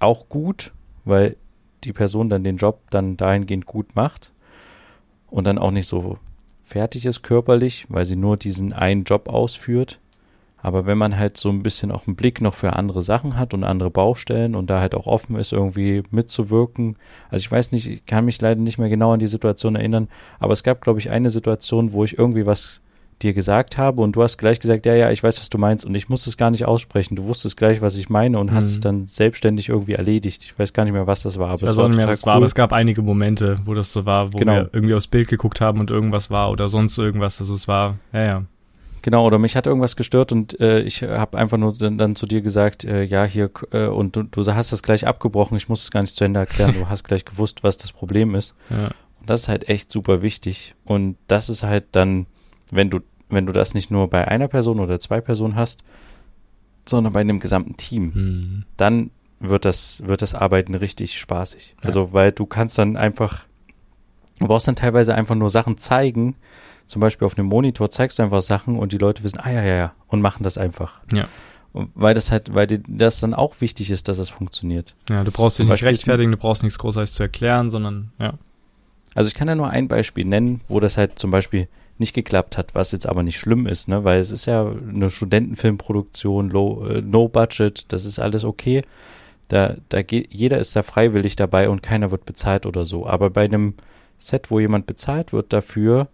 auch 0.00 0.28
gut, 0.28 0.72
weil 1.04 1.36
die 1.84 1.92
Person 1.92 2.28
dann 2.28 2.44
den 2.44 2.56
Job 2.56 2.80
dann 2.90 3.16
dahingehend 3.16 3.66
gut 3.66 3.94
macht 3.94 4.32
und 5.30 5.44
dann 5.44 5.58
auch 5.58 5.70
nicht 5.70 5.86
so 5.86 6.18
fertig 6.62 7.06
ist 7.06 7.22
körperlich, 7.22 7.86
weil 7.88 8.04
sie 8.04 8.16
nur 8.16 8.36
diesen 8.36 8.72
einen 8.72 9.04
Job 9.04 9.28
ausführt, 9.28 10.00
Aber 10.66 10.84
wenn 10.84 10.98
man 10.98 11.16
halt 11.16 11.36
so 11.36 11.48
ein 11.48 11.62
bisschen 11.62 11.92
auch 11.92 12.08
einen 12.08 12.16
Blick 12.16 12.40
noch 12.40 12.54
für 12.54 12.72
andere 12.74 13.00
Sachen 13.00 13.38
hat 13.38 13.54
und 13.54 13.62
andere 13.62 13.88
Baustellen 13.88 14.56
und 14.56 14.68
da 14.68 14.80
halt 14.80 14.96
auch 14.96 15.06
offen 15.06 15.36
ist, 15.36 15.52
irgendwie 15.52 16.02
mitzuwirken. 16.10 16.96
Also 17.30 17.42
ich 17.42 17.52
weiß 17.52 17.70
nicht, 17.70 17.86
ich 17.88 18.04
kann 18.04 18.24
mich 18.24 18.40
leider 18.40 18.60
nicht 18.60 18.76
mehr 18.76 18.88
genau 18.88 19.12
an 19.12 19.20
die 19.20 19.28
Situation 19.28 19.76
erinnern, 19.76 20.08
aber 20.40 20.54
es 20.54 20.64
gab, 20.64 20.80
glaube 20.80 20.98
ich, 20.98 21.08
eine 21.08 21.30
Situation, 21.30 21.92
wo 21.92 22.02
ich 22.02 22.18
irgendwie 22.18 22.46
was 22.46 22.80
dir 23.22 23.32
gesagt 23.32 23.78
habe 23.78 24.02
und 24.02 24.12
du 24.14 24.22
hast 24.22 24.36
gleich 24.36 24.60
gesagt, 24.60 24.84
ja, 24.84 24.94
ja, 24.94 25.10
ich 25.10 25.22
weiß, 25.22 25.40
was 25.40 25.48
du 25.48 25.58
meinst 25.58 25.84
und 25.84 25.94
ich 25.94 26.08
musste 26.08 26.28
es 26.28 26.36
gar 26.36 26.50
nicht 26.50 26.66
aussprechen. 26.66 27.16
Du 27.16 27.24
wusstest 27.24 27.56
gleich, 27.56 27.80
was 27.80 27.96
ich 27.96 28.10
meine 28.10 28.38
und 28.38 28.50
mhm. 28.50 28.54
hast 28.54 28.64
es 28.64 28.80
dann 28.80 29.06
selbstständig 29.06 29.70
irgendwie 29.70 29.94
erledigt. 29.94 30.44
Ich 30.44 30.58
weiß 30.58 30.72
gar 30.72 30.84
nicht 30.84 30.92
mehr, 30.92 31.06
was 31.06 31.22
das 31.22 31.38
war, 31.38 31.50
aber 31.50 31.64
ich 31.64 31.70
es 31.70 31.76
war 31.76 31.88
mehr, 31.88 32.08
cool. 32.08 32.16
War, 32.22 32.34
aber 32.34 32.46
es 32.46 32.54
gab 32.54 32.72
einige 32.72 33.02
Momente, 33.02 33.56
wo 33.64 33.74
das 33.74 33.90
so 33.90 34.04
war, 34.04 34.32
wo 34.32 34.38
genau. 34.38 34.54
wir 34.54 34.70
irgendwie 34.72 34.94
aufs 34.94 35.06
Bild 35.06 35.28
geguckt 35.28 35.60
haben 35.60 35.80
und 35.80 35.90
irgendwas 35.90 36.30
war 36.30 36.50
oder 36.50 36.68
sonst 36.68 36.98
irgendwas. 36.98 37.40
Also 37.40 37.54
es 37.54 37.66
war, 37.66 37.98
ja, 38.12 38.24
ja. 38.24 38.42
Genau, 39.06 39.24
oder 39.24 39.38
mich 39.38 39.54
hat 39.54 39.68
irgendwas 39.68 39.94
gestört 39.94 40.32
und 40.32 40.58
äh, 40.58 40.80
ich 40.80 41.04
habe 41.04 41.38
einfach 41.38 41.58
nur 41.58 41.74
dann, 41.74 41.96
dann, 41.96 42.16
zu 42.16 42.26
dir 42.26 42.42
gesagt, 42.42 42.82
äh, 42.82 43.04
ja, 43.04 43.24
hier, 43.24 43.50
äh, 43.70 43.86
und 43.86 44.16
du, 44.16 44.24
du 44.24 44.44
hast 44.52 44.72
das 44.72 44.82
gleich 44.82 45.06
abgebrochen, 45.06 45.56
ich 45.56 45.68
muss 45.68 45.84
es 45.84 45.92
gar 45.92 46.00
nicht 46.00 46.16
zu 46.16 46.24
Ende 46.24 46.40
erklären, 46.40 46.74
du 46.74 46.88
hast 46.88 47.04
gleich 47.04 47.24
gewusst, 47.24 47.62
was 47.62 47.76
das 47.76 47.92
Problem 47.92 48.34
ist. 48.34 48.56
Ja. 48.68 48.90
Und 49.20 49.30
das 49.30 49.42
ist 49.42 49.48
halt 49.48 49.68
echt 49.68 49.92
super 49.92 50.22
wichtig. 50.22 50.74
Und 50.84 51.16
das 51.28 51.48
ist 51.48 51.62
halt 51.62 51.84
dann, 51.92 52.26
wenn 52.70 52.90
du, 52.90 53.00
wenn 53.28 53.46
du 53.46 53.52
das 53.52 53.74
nicht 53.74 53.90
nur 53.90 54.08
bei 54.08 54.26
einer 54.28 54.48
Person 54.48 54.80
oder 54.80 54.98
zwei 55.00 55.20
Personen 55.20 55.56
hast, 55.56 55.82
sondern 56.86 57.12
bei 57.12 57.20
einem 57.20 57.40
gesamten 57.40 57.76
Team, 57.76 58.12
mhm. 58.14 58.64
dann 58.76 59.10
wird 59.40 59.64
das, 59.64 60.02
wird 60.06 60.22
das 60.22 60.34
Arbeiten 60.34 60.74
richtig 60.74 61.18
spaßig. 61.18 61.74
Ja. 61.78 61.84
Also, 61.84 62.12
weil 62.12 62.32
du 62.32 62.46
kannst 62.46 62.78
dann 62.78 62.96
einfach, 62.96 63.46
du 64.38 64.46
brauchst 64.46 64.68
dann 64.68 64.76
teilweise 64.76 65.14
einfach 65.14 65.34
nur 65.34 65.50
Sachen 65.50 65.76
zeigen, 65.76 66.36
zum 66.86 67.00
Beispiel 67.00 67.26
auf 67.26 67.36
einem 67.36 67.48
Monitor 67.48 67.90
zeigst 67.90 68.18
du 68.18 68.22
einfach 68.22 68.42
Sachen 68.42 68.78
und 68.78 68.92
die 68.92 68.98
Leute 68.98 69.24
wissen, 69.24 69.38
ah 69.40 69.50
ja, 69.50 69.62
ja, 69.62 69.74
ja, 69.74 69.94
und 70.06 70.20
machen 70.20 70.44
das 70.44 70.56
einfach. 70.56 71.00
Ja. 71.12 71.26
Weil 71.72 72.14
das 72.14 72.30
halt, 72.30 72.54
weil 72.54 72.66
die, 72.66 72.82
das 72.88 73.20
dann 73.20 73.34
auch 73.34 73.60
wichtig 73.60 73.90
ist, 73.90 74.08
dass 74.08 74.18
es 74.18 74.30
funktioniert. 74.30 74.94
Ja, 75.10 75.24
du 75.24 75.30
brauchst 75.30 75.58
dich 75.58 75.66
nicht 75.66 75.84
rechtfertigen, 75.84 76.30
du 76.30 76.38
brauchst 76.38 76.62
nichts 76.62 76.78
Großartiges 76.78 77.14
zu 77.14 77.22
erklären, 77.22 77.68
sondern 77.68 78.12
ja. 78.18 78.34
Also 79.14 79.28
ich 79.28 79.34
kann 79.34 79.48
ja 79.48 79.54
nur 79.54 79.68
ein 79.68 79.88
Beispiel 79.88 80.24
nennen, 80.24 80.60
wo 80.68 80.78
das 80.78 80.96
halt 80.96 81.18
zum 81.18 81.30
Beispiel 81.30 81.68
nicht 81.98 82.14
geklappt 82.14 82.58
hat, 82.58 82.74
was 82.74 82.92
jetzt 82.92 83.08
aber 83.08 83.22
nicht 83.22 83.38
schlimm 83.38 83.66
ist, 83.66 83.88
ne? 83.88 84.04
Weil 84.04 84.20
es 84.20 84.30
ist 84.30 84.46
ja 84.46 84.66
eine 84.66 85.10
Studentenfilmproduktion, 85.10 86.50
low, 86.50 86.86
äh, 86.86 87.00
no 87.02 87.28
budget, 87.28 87.92
das 87.92 88.04
ist 88.04 88.18
alles 88.18 88.44
okay. 88.44 88.82
Da, 89.48 89.76
da 89.88 90.02
geht, 90.02 90.32
jeder 90.32 90.58
ist 90.58 90.74
da 90.76 90.82
freiwillig 90.82 91.36
dabei 91.36 91.68
und 91.68 91.82
keiner 91.82 92.10
wird 92.10 92.26
bezahlt 92.26 92.66
oder 92.66 92.84
so. 92.84 93.06
Aber 93.06 93.30
bei 93.30 93.44
einem 93.44 93.74
Set, 94.18 94.50
wo 94.50 94.60
jemand 94.60 94.86
bezahlt 94.86 95.32
wird 95.32 95.52
dafür, 95.52 96.08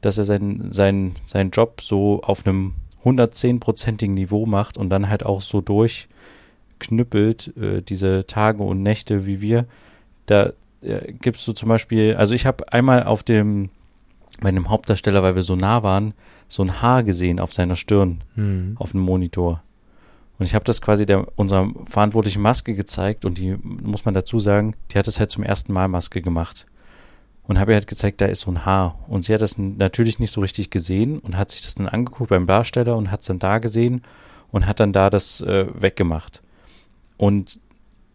dass 0.00 0.18
er 0.18 0.24
seinen 0.24 0.72
sein, 0.72 1.14
sein 1.24 1.50
Job 1.50 1.80
so 1.82 2.22
auf 2.22 2.46
einem 2.46 2.74
110-prozentigen 3.04 4.14
Niveau 4.14 4.46
macht 4.46 4.76
und 4.78 4.90
dann 4.90 5.08
halt 5.08 5.24
auch 5.24 5.40
so 5.40 5.60
durchknüppelt, 5.60 7.56
äh, 7.56 7.82
diese 7.82 8.26
Tage 8.26 8.62
und 8.62 8.82
Nächte 8.82 9.26
wie 9.26 9.40
wir. 9.40 9.66
Da 10.26 10.52
äh, 10.82 11.12
gibst 11.12 11.46
du 11.46 11.52
zum 11.52 11.68
Beispiel, 11.68 12.16
also 12.16 12.34
ich 12.34 12.46
habe 12.46 12.72
einmal 12.72 13.04
auf 13.04 13.22
dem, 13.22 13.70
bei 14.40 14.50
dem 14.50 14.68
Hauptdarsteller, 14.68 15.22
weil 15.22 15.34
wir 15.34 15.42
so 15.42 15.56
nah 15.56 15.82
waren, 15.82 16.14
so 16.48 16.62
ein 16.62 16.82
Haar 16.82 17.02
gesehen 17.02 17.38
auf 17.38 17.54
seiner 17.54 17.76
Stirn, 17.76 18.22
hm. 18.34 18.76
auf 18.78 18.92
dem 18.92 19.00
Monitor. 19.00 19.62
Und 20.38 20.46
ich 20.46 20.54
habe 20.54 20.64
das 20.64 20.80
quasi 20.80 21.04
der 21.04 21.26
unserer 21.36 21.68
verantwortlichen 21.84 22.40
Maske 22.40 22.74
gezeigt 22.74 23.24
und 23.24 23.38
die, 23.38 23.56
muss 23.62 24.04
man 24.04 24.14
dazu 24.14 24.40
sagen, 24.40 24.74
die 24.90 24.98
hat 24.98 25.06
es 25.06 25.20
halt 25.20 25.30
zum 25.30 25.44
ersten 25.44 25.72
Mal 25.72 25.88
Maske 25.88 26.22
gemacht 26.22 26.66
und 27.50 27.58
habe 27.58 27.72
ihr 27.72 27.74
halt 27.74 27.86
gezeigt, 27.86 28.20
da 28.20 28.26
ist 28.26 28.42
so 28.42 28.50
ein 28.50 28.64
Haar. 28.64 28.98
Und 29.08 29.24
sie 29.24 29.34
hat 29.34 29.42
das 29.42 29.58
natürlich 29.58 30.18
nicht 30.18 30.30
so 30.30 30.40
richtig 30.40 30.70
gesehen 30.70 31.18
und 31.18 31.36
hat 31.36 31.50
sich 31.50 31.62
das 31.62 31.74
dann 31.74 31.88
angeguckt 31.88 32.30
beim 32.30 32.46
Darsteller 32.46 32.96
und 32.96 33.10
hat 33.10 33.20
es 33.20 33.26
dann 33.26 33.38
da 33.38 33.58
gesehen 33.58 34.02
und 34.50 34.66
hat 34.66 34.80
dann 34.80 34.92
da 34.92 35.10
das 35.10 35.40
äh, 35.40 35.66
weggemacht. 35.74 36.42
Und 37.16 37.60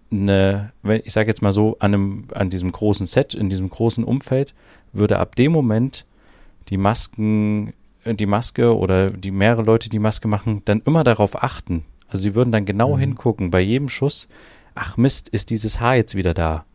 eine, 0.09 0.71
ich 1.03 1.13
sage 1.13 1.28
jetzt 1.28 1.41
mal 1.41 1.51
so, 1.51 1.78
an, 1.80 1.93
einem, 1.93 2.28
an 2.34 2.49
diesem 2.49 2.71
großen 2.71 3.05
Set, 3.05 3.34
in 3.34 3.49
diesem 3.49 3.69
großen 3.69 4.03
Umfeld, 4.03 4.53
würde 4.93 5.19
ab 5.19 5.36
dem 5.36 5.51
Moment 5.51 6.05
die 6.70 6.78
Masken, 6.78 7.74
äh, 8.03 8.13
die 8.13 8.26
Maske 8.26 8.76
oder 8.76 9.11
die 9.11 9.32
mehrere 9.32 9.63
Leute, 9.63 9.89
die 9.89 9.99
Maske 9.99 10.28
machen, 10.28 10.61
dann 10.66 10.82
immer 10.86 11.03
darauf 11.03 11.41
achten. 11.41 11.86
Also 12.07 12.24
sie 12.24 12.36
würden 12.36 12.51
dann 12.51 12.66
genau 12.66 12.95
mhm. 12.95 12.99
hingucken 12.99 13.51
bei 13.51 13.61
jedem 13.61 13.89
Schuss, 13.89 14.30
ach 14.74 14.97
Mist, 14.97 15.30
ist 15.30 15.49
dieses 15.49 15.80
Haar 15.80 15.95
jetzt 15.95 16.16
wieder 16.16 16.34
da? 16.34 16.66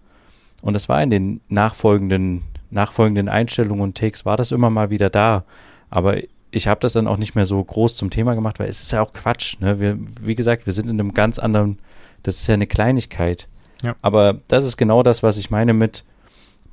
Und 0.62 0.74
es 0.74 0.88
war 0.88 1.02
in 1.02 1.10
den 1.10 1.40
nachfolgenden 1.48 2.42
nachfolgenden 2.70 3.28
Einstellungen 3.28 3.82
und 3.82 3.98
Takes 3.98 4.24
war 4.24 4.36
das 4.36 4.52
immer 4.52 4.70
mal 4.70 4.90
wieder 4.90 5.10
da. 5.10 5.44
Aber 5.90 6.18
ich 6.50 6.66
habe 6.66 6.80
das 6.80 6.92
dann 6.92 7.06
auch 7.06 7.16
nicht 7.16 7.34
mehr 7.34 7.46
so 7.46 7.62
groß 7.62 7.96
zum 7.96 8.10
Thema 8.10 8.34
gemacht, 8.34 8.58
weil 8.58 8.68
es 8.68 8.80
ist 8.80 8.92
ja 8.92 9.02
auch 9.02 9.12
Quatsch. 9.12 9.58
Ne? 9.60 9.80
Wir, 9.80 9.98
wie 10.20 10.34
gesagt, 10.34 10.66
wir 10.66 10.72
sind 10.72 10.88
in 10.88 11.00
einem 11.00 11.14
ganz 11.14 11.38
anderen, 11.38 11.78
das 12.22 12.36
ist 12.36 12.46
ja 12.46 12.54
eine 12.54 12.66
Kleinigkeit. 12.66 13.48
Ja. 13.82 13.96
Aber 14.02 14.40
das 14.48 14.64
ist 14.64 14.76
genau 14.76 15.02
das, 15.02 15.22
was 15.22 15.36
ich 15.36 15.50
meine 15.50 15.72
mit, 15.72 16.04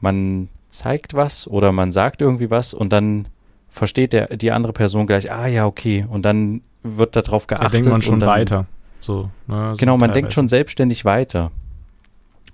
man 0.02 0.50
zeigt 0.78 1.14
was 1.14 1.48
oder 1.48 1.72
man 1.72 1.92
sagt 1.92 2.22
irgendwie 2.22 2.50
was 2.50 2.74
und 2.74 2.94
dann 2.94 3.28
versteht 3.70 4.14
der, 4.14 4.38
die 4.38 4.52
andere 4.52 4.74
Person 4.74 5.08
gleich, 5.08 5.32
ah 5.32 5.48
ja, 5.48 5.66
okay, 5.66 6.06
und 6.10 6.24
dann 6.24 6.62
wird 6.84 7.16
darauf 7.16 7.48
geachtet. 7.48 7.68
Da 7.68 7.72
denkt 7.72 7.90
man 7.90 8.02
schon 8.02 8.20
dann, 8.20 8.30
weiter. 8.30 8.66
So, 9.00 9.30
ne, 9.48 9.72
so 9.72 9.78
genau, 9.78 9.94
man 9.94 10.10
teilweise. 10.10 10.14
denkt 10.14 10.34
schon 10.34 10.48
selbstständig 10.48 11.06
weiter 11.06 11.52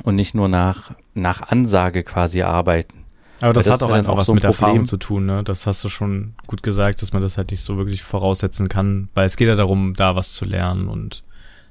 und 0.03 0.15
nicht 0.15 0.35
nur 0.35 0.47
nach, 0.47 0.91
nach 1.13 1.41
Ansage 1.41 2.03
quasi 2.03 2.41
arbeiten. 2.41 3.03
Aber 3.41 3.53
das, 3.53 3.65
das 3.65 3.81
hat 3.81 3.89
auch 3.89 3.93
einfach 3.93 4.13
auch 4.13 4.17
was 4.17 4.27
so 4.27 4.33
ein 4.33 4.35
mit 4.35 4.43
Problem. 4.43 4.67
Erfahrung 4.67 4.85
zu 4.85 4.97
tun, 4.97 5.25
ne? 5.25 5.43
Das 5.43 5.67
hast 5.67 5.83
du 5.83 5.89
schon 5.89 6.33
gut 6.47 6.63
gesagt, 6.63 7.01
dass 7.01 7.11
man 7.11 7.21
das 7.21 7.37
halt 7.37 7.51
nicht 7.51 7.61
so 7.61 7.77
wirklich 7.77 8.01
voraussetzen 8.01 8.69
kann, 8.69 9.09
weil 9.13 9.25
es 9.25 9.35
geht 9.35 9.49
ja 9.49 9.55
darum, 9.55 9.95
da 9.95 10.15
was 10.15 10.31
zu 10.33 10.45
lernen 10.45 10.87
und 10.87 11.23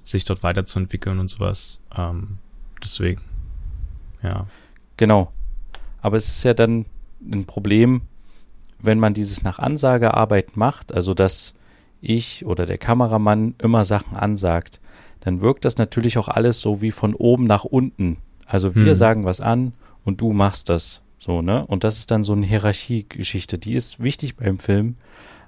sich 0.05 0.25
dort 0.25 0.43
weiterzuentwickeln 0.43 1.19
und 1.19 1.29
sowas. 1.29 1.81
Ähm, 1.97 2.39
deswegen, 2.83 3.23
ja. 4.23 4.47
Genau. 4.99 5.33
Aber 6.03 6.19
es 6.19 6.29
ist 6.29 6.43
ja 6.43 6.53
dann 6.53 6.85
ein 7.23 7.47
Problem, 7.47 8.03
wenn 8.81 8.99
man 8.99 9.15
dieses 9.15 9.43
nach 9.43 9.59
Ansagearbeit 9.59 10.57
macht, 10.57 10.93
also 10.93 11.15
dass 11.15 11.55
ich 12.01 12.45
oder 12.45 12.67
der 12.67 12.79
Kameramann 12.79 13.55
immer 13.59 13.85
Sachen 13.85 14.17
ansagt, 14.17 14.81
dann 15.21 15.41
wirkt 15.41 15.65
das 15.65 15.79
natürlich 15.79 16.19
auch 16.19 16.29
alles 16.29 16.61
so 16.61 16.83
wie 16.83 16.91
von 16.91 17.15
oben 17.15 17.45
nach 17.47 17.65
unten. 17.65 18.19
Also 18.45 18.75
wir 18.75 18.87
hm. 18.87 18.95
sagen 18.95 19.25
was 19.25 19.41
an 19.41 19.73
und 20.05 20.21
du 20.21 20.33
machst 20.33 20.69
das. 20.69 21.01
So, 21.17 21.41
ne? 21.41 21.65
Und 21.67 21.85
das 21.85 21.99
ist 21.99 22.11
dann 22.11 22.25
so 22.25 22.33
eine 22.33 22.45
Hierarchiegeschichte. 22.45 23.57
Die 23.57 23.75
ist 23.75 24.01
wichtig 24.01 24.35
beim 24.35 24.59
Film 24.59 24.97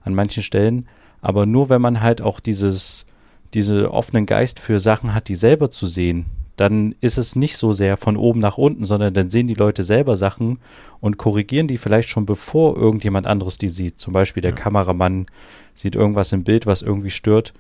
an 0.03 0.15
manchen 0.15 0.45
Stellen, 0.45 0.87
aber 1.21 1.47
nur 1.47 1.69
wenn 1.69 1.83
man 1.83 2.01
halt 2.01 2.23
auch 2.23 2.39
dieses, 2.39 3.07
diese 3.55 3.93
offenen 3.93 4.27
Geist 4.27 4.61
für 4.61 4.79
Sachen 4.79 5.15
hat, 5.15 5.29
die 5.29 5.35
selber 5.35 5.71
zu 5.73 5.89
sehen, 5.89 6.27
dann 6.57 6.95
ist 7.01 7.19
es 7.19 7.37
nicht 7.37 7.57
so 7.57 7.73
sehr 7.73 7.97
von 7.97 8.17
oben 8.17 8.41
nach 8.41 8.59
unten, 8.59 8.85
sondern 8.85 9.13
dann 9.15 9.31
sehen 9.31 9.49
die 9.49 9.55
Leute 9.55 9.83
selber 9.83 10.17
Sachen 10.17 10.59
und 11.01 11.17
korrigieren 11.17 11.67
die 11.67 11.79
vielleicht 11.79 12.09
schon 12.09 12.27
bevor 12.27 12.77
irgendjemand 12.77 13.27
anderes 13.27 13.59
die 13.59 13.69
sieht. 13.69 13.99
Zum 13.99 14.13
Beispiel 14.13 14.41
der 14.41 14.53
ja. 14.53 14.57
Kameramann 14.57 15.27
sieht 15.75 15.97
irgendwas 15.97 16.33
im 16.33 16.45
Bild, 16.45 16.67
was 16.67 16.83
irgendwie 16.83 17.11
stört 17.11 17.55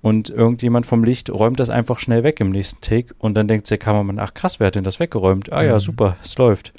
und 0.00 0.30
irgendjemand 0.30 0.86
vom 0.86 1.02
Licht 1.02 1.30
räumt 1.30 1.58
das 1.58 1.70
einfach 1.70 1.98
schnell 1.98 2.22
weg 2.22 2.40
im 2.40 2.50
nächsten 2.50 2.80
Take 2.80 3.14
und 3.18 3.34
dann 3.34 3.48
denkt 3.48 3.70
der 3.70 3.78
Kameramann, 3.78 4.18
ach 4.18 4.34
krass, 4.34 4.60
wer 4.60 4.68
hat 4.68 4.76
denn 4.76 4.84
das 4.84 5.00
weggeräumt? 5.00 5.52
Ah 5.52 5.62
ja, 5.62 5.74
mhm. 5.74 5.80
super, 5.80 6.16
es 6.22 6.38
läuft. 6.38 6.72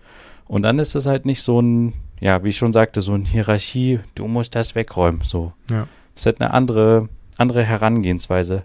Und 0.48 0.64
dann 0.64 0.80
ist 0.80 0.96
es 0.96 1.06
halt 1.06 1.26
nicht 1.26 1.44
so 1.44 1.62
ein, 1.62 1.94
ja, 2.22 2.44
wie 2.44 2.50
ich 2.50 2.58
schon 2.58 2.74
sagte, 2.74 3.02
so 3.02 3.14
eine 3.14 3.26
Hierarchie, 3.26 4.00
du 4.16 4.28
musst 4.28 4.56
das 4.56 4.76
wegräumen, 4.76 5.22
so. 5.24 5.54
Ja. 5.70 5.88
Das 6.16 6.24
ist 6.24 6.26
halt 6.26 6.42
eine 6.42 6.54
andere, 6.54 7.10
andere 7.38 7.64
Herangehensweise. 7.64 8.64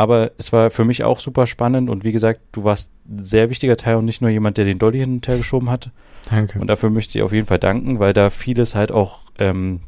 Aber 0.00 0.30
es 0.38 0.50
war 0.50 0.70
für 0.70 0.86
mich 0.86 1.04
auch 1.04 1.20
super 1.20 1.46
spannend 1.46 1.90
und 1.90 2.04
wie 2.04 2.12
gesagt, 2.12 2.40
du 2.52 2.64
warst 2.64 2.90
ein 3.06 3.22
sehr 3.22 3.50
wichtiger 3.50 3.76
Teil 3.76 3.96
und 3.96 4.06
nicht 4.06 4.22
nur 4.22 4.30
jemand, 4.30 4.56
der 4.56 4.64
den 4.64 4.78
Dolly 4.78 5.00
hin 5.00 5.16
und 5.16 5.28
her 5.28 5.36
geschoben 5.36 5.68
hat. 5.68 5.90
Danke. 6.30 6.58
Und 6.58 6.68
dafür 6.68 6.88
möchte 6.88 7.18
ich 7.18 7.22
auf 7.22 7.34
jeden 7.34 7.46
Fall 7.46 7.58
danken, 7.58 7.98
weil 7.98 8.14
da 8.14 8.30
vieles 8.30 8.74
halt 8.74 8.92
auch 8.92 9.24
ähm, 9.38 9.80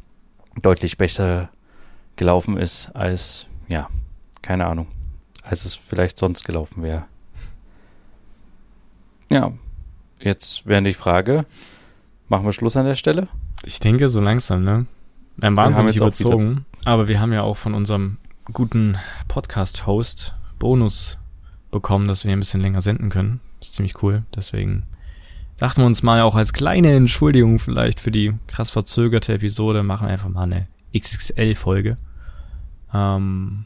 deutlich 0.61 0.99
besser 0.99 1.49
gelaufen 2.15 2.57
ist 2.57 2.91
als, 2.93 3.47
ja, 3.69 3.89
keine 4.43 4.67
Ahnung, 4.67 4.85
als 5.41 5.65
es 5.65 5.73
vielleicht 5.73 6.19
sonst 6.19 6.45
gelaufen 6.45 6.83
wäre. 6.83 7.05
Ja, 9.31 9.51
jetzt 10.19 10.67
wäre 10.67 10.83
die 10.83 10.93
Frage, 10.93 11.43
machen 12.29 12.45
wir 12.45 12.53
Schluss 12.53 12.77
an 12.77 12.85
der 12.85 12.93
Stelle? 12.93 13.29
Ich 13.63 13.79
denke 13.79 14.09
so 14.09 14.21
langsam, 14.21 14.63
ne? 14.63 14.85
Wir 15.37 15.47
haben 15.47 15.57
wahnsinnig 15.57 15.95
wir 15.95 16.03
überzogen, 16.03 16.67
aber 16.85 17.07
wir 17.07 17.19
haben 17.19 17.33
ja 17.33 17.41
auch 17.41 17.57
von 17.57 17.73
unserem 17.73 18.17
guten 18.51 18.97
Podcast-Host 19.29 20.33
Bonus 20.59 21.17
bekommen, 21.71 22.07
dass 22.07 22.25
wir 22.25 22.33
ein 22.33 22.39
bisschen 22.39 22.59
länger 22.59 22.81
senden 22.81 23.09
können. 23.09 23.39
Das 23.59 23.69
ist 23.69 23.75
ziemlich 23.75 24.03
cool. 24.03 24.23
Deswegen 24.35 24.83
dachten 25.57 25.81
wir 25.81 25.85
uns 25.85 26.03
mal 26.03 26.21
auch 26.21 26.35
als 26.35 26.51
kleine 26.51 26.93
Entschuldigung 26.93 27.57
vielleicht 27.57 28.01
für 28.01 28.11
die 28.11 28.33
krass 28.47 28.69
verzögerte 28.69 29.33
Episode, 29.33 29.81
machen 29.83 30.07
einfach 30.07 30.27
mal 30.27 30.43
eine 30.43 30.67
XXL-Folge. 30.95 31.97
Ähm, 32.93 33.65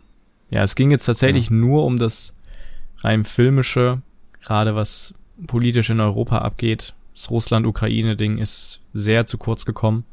ja, 0.52 0.62
es 0.62 0.76
ging 0.76 0.92
jetzt 0.92 1.06
tatsächlich 1.06 1.50
ja. 1.50 1.56
nur 1.56 1.84
um 1.84 1.98
das 1.98 2.36
rein 3.00 3.24
filmische, 3.24 4.02
gerade 4.42 4.76
was 4.76 5.14
politisch 5.48 5.90
in 5.90 6.00
Europa 6.00 6.38
abgeht. 6.38 6.94
Das 7.16 7.32
Russland-Ukraine-Ding 7.32 8.38
ist 8.38 8.82
sehr 8.94 9.26
zu 9.26 9.40
kurz 9.40 9.66
gekommen. 9.66 10.06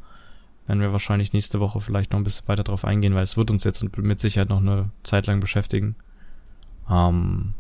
Werden 0.66 0.80
wir 0.80 0.92
wahrscheinlich 0.92 1.32
nächste 1.32 1.60
Woche 1.60 1.80
vielleicht 1.80 2.12
noch 2.12 2.20
ein 2.20 2.24
bisschen 2.24 2.48
weiter 2.48 2.64
drauf 2.64 2.84
eingehen, 2.84 3.14
weil 3.14 3.22
es 3.22 3.36
wird 3.36 3.50
uns 3.50 3.64
jetzt 3.64 3.84
mit 3.96 4.20
Sicherheit 4.20 4.48
noch 4.48 4.60
eine 4.60 4.90
Zeit 5.02 5.26
lang 5.26 5.40
beschäftigen. 5.40 5.96
Ähm, 6.90 7.54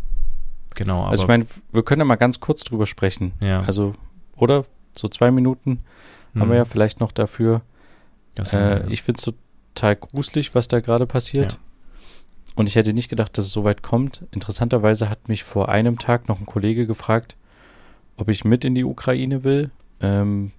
genau. 0.74 1.04
Also 1.04 1.24
ich 1.24 1.28
meine, 1.28 1.46
wir 1.72 1.82
können 1.82 2.00
ja 2.00 2.04
mal 2.06 2.16
ganz 2.16 2.40
kurz 2.40 2.64
drüber 2.64 2.86
sprechen. 2.86 3.32
Ja. 3.40 3.60
Also, 3.60 3.94
oder? 4.36 4.64
So 4.96 5.08
zwei 5.08 5.30
Minuten 5.30 5.80
hm. 6.32 6.40
haben 6.40 6.48
wir 6.48 6.54
mhm. 6.54 6.58
ja 6.60 6.64
vielleicht 6.64 7.00
noch 7.00 7.12
dafür. 7.12 7.62
Äh, 8.36 8.42
ja. 8.52 8.86
Ich 8.88 9.02
finde 9.02 9.18
es 9.18 9.34
total 9.74 9.96
gruselig, 9.96 10.54
was 10.54 10.68
da 10.68 10.80
gerade 10.80 11.06
passiert. 11.06 11.52
Ja. 11.52 11.58
Und 12.56 12.68
ich 12.68 12.76
hätte 12.76 12.94
nicht 12.94 13.08
gedacht, 13.08 13.36
dass 13.36 13.46
es 13.46 13.52
so 13.52 13.64
weit 13.64 13.82
kommt. 13.82 14.24
Interessanterweise 14.30 15.10
hat 15.10 15.28
mich 15.28 15.42
vor 15.42 15.68
einem 15.68 15.98
Tag 15.98 16.28
noch 16.28 16.38
ein 16.38 16.46
Kollege 16.46 16.86
gefragt, 16.86 17.36
ob 18.16 18.28
ich 18.28 18.44
mit 18.44 18.64
in 18.64 18.74
die 18.74 18.84
Ukraine 18.84 19.42
will. 19.42 19.70
Ähm, 20.00 20.52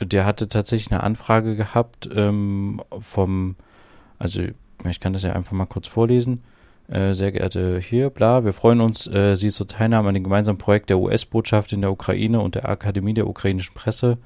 der 0.00 0.24
hatte 0.24 0.48
tatsächlich 0.48 0.92
eine 0.92 1.02
Anfrage 1.02 1.56
gehabt 1.56 2.08
ähm, 2.14 2.80
vom, 2.98 3.56
also 4.18 4.42
ich 4.88 5.00
kann 5.00 5.12
das 5.12 5.22
ja 5.22 5.32
einfach 5.32 5.52
mal 5.52 5.66
kurz 5.66 5.88
vorlesen. 5.88 6.42
Äh, 6.88 7.12
sehr 7.12 7.32
geehrte 7.32 7.78
hier, 7.78 8.08
bla, 8.08 8.44
wir 8.44 8.54
freuen 8.54 8.80
uns, 8.80 9.06
äh, 9.06 9.34
Sie 9.34 9.50
zur 9.50 9.68
Teilnahme 9.68 10.08
an 10.08 10.14
dem 10.14 10.24
gemeinsamen 10.24 10.58
Projekt 10.58 10.88
der 10.88 10.98
US-Botschaft 10.98 11.72
in 11.72 11.82
der 11.82 11.92
Ukraine 11.92 12.40
und 12.40 12.54
der 12.54 12.68
Akademie 12.68 13.12
der 13.12 13.26
ukrainischen 13.26 13.74
Presse 13.74 14.16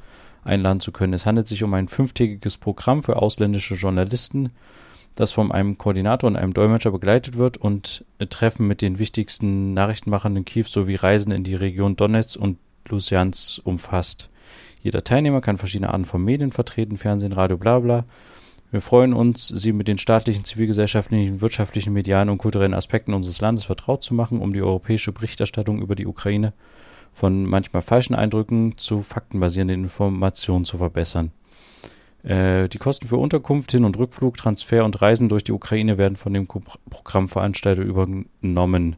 einladen 0.45 0.81
zu 0.81 0.93
können. 0.93 1.13
Es 1.13 1.27
handelt 1.27 1.49
sich 1.49 1.65
um 1.65 1.75
ein 1.75 1.89
fünftägiges 1.89 2.59
Programm 2.59 3.03
für 3.03 3.17
ausländische 3.17 3.75
Journalisten, 3.75 4.51
das 5.17 5.33
von 5.33 5.51
einem 5.51 5.77
Koordinator 5.77 6.29
und 6.29 6.37
einem 6.37 6.55
Dolmetscher 6.55 6.93
begleitet 6.93 7.37
wird 7.37 7.57
und 7.57 8.05
Treffen 8.31 8.69
mit 8.69 8.81
den 8.81 8.99
wichtigsten 8.99 9.75
Nachrichtenmachern 9.75 10.37
in 10.37 10.45
Kiew 10.45 10.67
sowie 10.67 10.95
Reisen 10.95 11.33
in 11.33 11.45
die 11.45 11.55
Region 11.57 11.97
Donetsk 11.97 12.39
und 12.39 12.59
Lucians 12.89 13.61
umfasst. 13.63 14.31
Jeder 14.83 15.05
Teilnehmer 15.05 15.41
kann 15.41 15.59
verschiedene 15.59 15.91
Arten 15.91 16.05
von 16.05 16.23
Medien 16.23 16.53
vertreten, 16.53 16.97
Fernsehen, 16.97 17.33
Radio, 17.33 17.57
bla 17.57 17.79
bla. 17.79 18.05
Wir 18.73 18.81
freuen 18.81 19.13
uns, 19.13 19.49
Sie 19.49 19.73
mit 19.73 19.87
den 19.87 19.99
staatlichen, 19.99 20.45
zivilgesellschaftlichen, 20.45 21.41
wirtschaftlichen, 21.41 21.93
medialen 21.93 22.31
und 22.31 22.39
kulturellen 22.39 22.75
Aspekten 22.75 23.13
unseres 23.13 23.41
Landes 23.41 23.65
vertraut 23.65 24.03
zu 24.03 24.15
machen, 24.15 24.41
um 24.41 24.53
die 24.53 24.63
europäische 24.63 25.13
Berichterstattung 25.13 25.81
über 25.81 25.95
die 25.95 26.07
Ukraine 26.07 26.53
von 27.13 27.45
manchmal 27.45 27.83
falschen 27.83 28.15
Eindrücken 28.15 28.79
zu 28.79 29.03
faktenbasierenden 29.03 29.85
Informationen 29.85 30.65
zu 30.65 30.79
verbessern. 30.79 31.33
Äh, 32.23 32.69
die 32.69 32.79
Kosten 32.79 33.09
für 33.09 33.17
Unterkunft, 33.17 33.73
Hin- 33.73 33.85
und 33.85 33.99
Rückflug, 33.99 34.37
Transfer 34.37 34.85
und 34.85 35.01
Reisen 35.03 35.29
durch 35.29 35.45
die 35.45 35.53
Ukraine 35.53 35.99
werden 35.99 36.17
von 36.17 36.33
dem 36.33 36.47
Programmveranstalter 36.47 37.83
übernommen. 37.83 38.97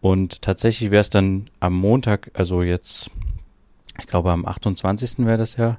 Und 0.00 0.42
tatsächlich 0.42 0.90
wäre 0.90 1.00
es 1.00 1.10
dann 1.10 1.48
am 1.60 1.74
Montag, 1.74 2.30
also 2.34 2.62
jetzt, 2.62 3.10
ich 3.98 4.06
glaube 4.06 4.30
am 4.30 4.46
28. 4.46 5.26
wäre 5.26 5.38
das 5.38 5.56
ja, 5.56 5.78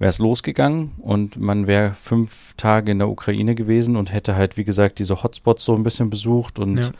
wäre 0.00 0.08
es 0.08 0.18
losgegangen 0.18 0.92
und 0.98 1.38
man 1.38 1.66
wäre 1.66 1.94
fünf 1.94 2.54
Tage 2.56 2.90
in 2.90 2.98
der 2.98 3.08
Ukraine 3.08 3.54
gewesen 3.54 3.96
und 3.96 4.12
hätte 4.12 4.34
halt, 4.34 4.56
wie 4.56 4.64
gesagt, 4.64 4.98
diese 4.98 5.22
Hotspots 5.22 5.64
so 5.64 5.74
ein 5.74 5.82
bisschen 5.82 6.08
besucht 6.08 6.58
und 6.58 6.78
ja. 6.78 6.90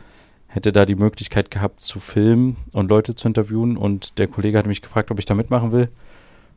hätte 0.48 0.70
da 0.70 0.84
die 0.84 0.94
Möglichkeit 0.94 1.50
gehabt 1.50 1.80
zu 1.80 1.98
filmen 1.98 2.56
und 2.74 2.90
Leute 2.90 3.14
zu 3.14 3.26
interviewen. 3.26 3.78
Und 3.78 4.18
der 4.18 4.28
Kollege 4.28 4.58
hat 4.58 4.66
mich 4.66 4.82
gefragt, 4.82 5.10
ob 5.10 5.18
ich 5.18 5.24
da 5.24 5.34
mitmachen 5.34 5.72
will. 5.72 5.88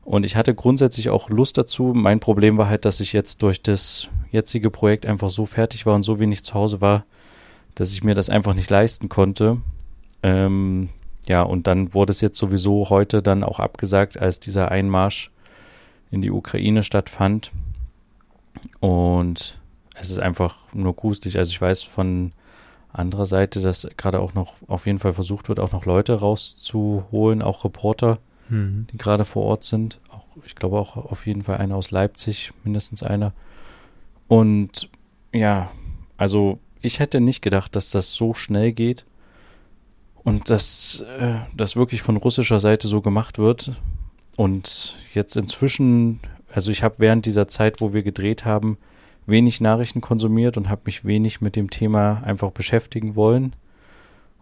Und 0.04 0.26
ich 0.26 0.36
hatte 0.36 0.54
grundsätzlich 0.54 1.10
auch 1.10 1.30
Lust 1.30 1.58
dazu. 1.58 1.94
Mein 1.96 2.20
Problem 2.20 2.58
war 2.58 2.68
halt, 2.68 2.84
dass 2.84 3.00
ich 3.00 3.14
jetzt 3.14 3.42
durch 3.42 3.62
das 3.62 4.10
jetzige 4.32 4.70
Projekt 4.70 5.06
einfach 5.06 5.30
so 5.30 5.46
fertig 5.46 5.86
war 5.86 5.96
und 5.96 6.04
so 6.04 6.20
wenig 6.20 6.44
zu 6.44 6.56
Hause 6.56 6.82
war, 6.82 7.06
dass 7.76 7.94
ich 7.94 8.04
mir 8.04 8.16
das 8.16 8.30
einfach 8.30 8.54
nicht 8.54 8.70
leisten 8.70 9.08
konnte. 9.08 9.62
Ähm, 10.24 10.90
ja, 11.28 11.42
und 11.42 11.68
dann 11.68 11.94
wurde 11.94 12.12
es 12.12 12.22
jetzt 12.22 12.38
sowieso 12.38 12.90
heute 12.90 13.22
dann 13.22 13.44
auch 13.44 13.60
abgesagt, 13.60 14.20
als 14.20 14.40
dieser 14.40 14.72
Einmarsch 14.72 15.32
in 16.12 16.22
die 16.22 16.32
Ukraine 16.32 16.84
stattfand. 16.84 17.52
Und 18.80 19.60
es 19.96 20.12
ist 20.12 20.20
einfach 20.20 20.74
nur 20.74 20.96
gruselig. 20.96 21.38
Also 21.38 21.52
ich 21.52 21.62
weiß 21.62 21.84
von 21.84 22.34
anderer 22.92 23.26
Seite, 23.26 23.62
dass 23.62 23.88
gerade 23.98 24.20
auch 24.20 24.34
noch 24.34 24.56
auf 24.68 24.86
jeden 24.86 25.00
Fall 25.00 25.14
versucht 25.14 25.50
wird, 25.50 25.60
auch 25.60 25.72
noch 25.72 25.86
Leute 25.86 26.14
rauszuholen, 26.16 27.42
auch 27.42 27.64
Reporter 27.66 28.20
mhm. 28.50 28.88
die 28.92 28.98
gerade 28.98 29.26
vor 29.26 29.44
Ort 29.44 29.64
sind. 29.64 30.00
Auch, 30.10 30.26
ich 30.46 30.56
glaube 30.56 30.80
auch 30.80 30.96
auf 30.96 31.26
jeden 31.26 31.44
Fall 31.44 31.58
einer 31.58 31.76
aus 31.76 31.92
Leipzig, 31.92 32.52
mindestens 32.64 33.04
einer. 33.04 33.34
Und 34.28 34.90
ja, 35.34 35.72
also 36.18 36.60
ich 36.82 37.00
hätte 37.00 37.22
nicht 37.22 37.42
gedacht, 37.42 37.76
dass 37.76 37.92
das 37.92 38.14
so 38.14 38.34
schnell 38.34 38.72
geht 38.72 39.06
und 40.24 40.50
dass 40.50 41.04
äh, 41.20 41.36
das 41.56 41.76
wirklich 41.76 42.02
von 42.02 42.18
russischer 42.18 42.60
Seite 42.60 42.88
so 42.88 43.02
gemacht 43.02 43.38
wird. 43.38 43.72
Und 44.38 44.96
jetzt 45.14 45.36
inzwischen, 45.36 46.20
also 46.52 46.72
ich 46.72 46.84
habe 46.84 46.96
während 47.00 47.26
dieser 47.26 47.48
Zeit, 47.48 47.82
wo 47.82 47.94
wir 47.94 48.04
gedreht 48.04 48.46
haben, 48.46 48.78
wenig 49.26 49.62
Nachrichten 49.62 50.02
konsumiert 50.02 50.58
und 50.58 50.70
habe 50.70 50.82
mich 50.86 51.06
wenig 51.06 51.42
mit 51.42 51.56
dem 51.56 51.70
Thema 51.70 52.22
einfach 52.26 52.52
beschäftigen 52.52 53.16
wollen. 53.16 53.56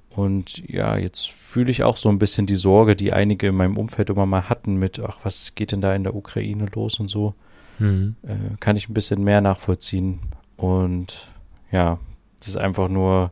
Und 0.10 0.68
ja, 0.70 0.98
jetzt 0.98 1.30
fühle 1.30 1.72
ich 1.72 1.84
auch 1.84 1.98
so 1.98 2.10
ein 2.10 2.20
bisschen 2.20 2.46
die 2.46 2.56
Sorge, 2.56 2.96
die 2.96 3.14
einige 3.14 3.48
in 3.48 3.56
meinem 3.56 3.78
Umfeld 3.78 4.10
immer 4.10 4.26
mal 4.26 4.50
hatten 4.50 4.76
mit, 4.76 5.00
ach, 5.00 5.20
was 5.24 5.56
geht 5.56 5.72
denn 5.72 5.82
da 5.82 5.96
in 5.96 6.04
der 6.04 6.16
Ukraine 6.16 6.66
los 6.76 7.00
und 7.00 7.08
so. 7.08 7.34
Mhm. 7.80 8.16
Äh, 8.24 8.58
kann 8.60 8.76
ich 8.76 8.90
ein 8.90 8.94
bisschen 8.94 9.24
mehr 9.24 9.42
nachvollziehen. 9.42 10.20
Und 10.58 11.32
ja, 11.72 11.98
das 12.40 12.50
ist 12.50 12.58
einfach 12.58 12.90
nur 12.90 13.32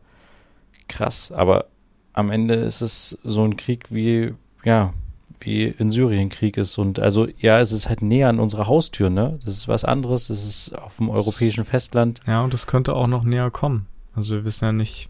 krass. 0.88 1.32
Aber 1.32 1.66
am 2.14 2.32
Ende 2.32 2.56
ist 2.56 2.82
es 2.82 3.18
so 3.24 3.44
ein 3.44 3.58
Krieg 3.58 3.86
wie, 3.90 4.34
ja, 4.64 4.94
wie 5.42 5.66
in 5.66 5.92
Syrien 5.92 6.30
Krieg 6.30 6.58
ist. 6.58 6.78
Und 6.78 7.00
also, 7.00 7.28
ja, 7.40 7.60
es 7.60 7.72
ist 7.72 7.90
halt 7.90 8.02
näher 8.02 8.30
an 8.30 8.40
unserer 8.40 8.68
Haustür, 8.68 9.10
ne? 9.10 9.40
Das 9.46 9.56
ist 9.56 9.68
was 9.68 9.86
anderes. 9.86 10.30
Es 10.30 10.46
ist 10.46 10.78
auf 10.78 10.98
dem 10.98 11.10
europäischen 11.10 11.64
Festland. 11.64 12.22
Ja, 12.28 12.44
und 12.44 12.54
es 12.54 12.68
könnte 12.68 12.96
auch 12.96 13.08
noch 13.08 13.24
näher 13.24 13.52
kommen. 13.52 13.88
Also 14.16 14.36
wir 14.36 14.46
wissen 14.46 14.66
ja 14.66 14.72
nicht, 14.72 15.10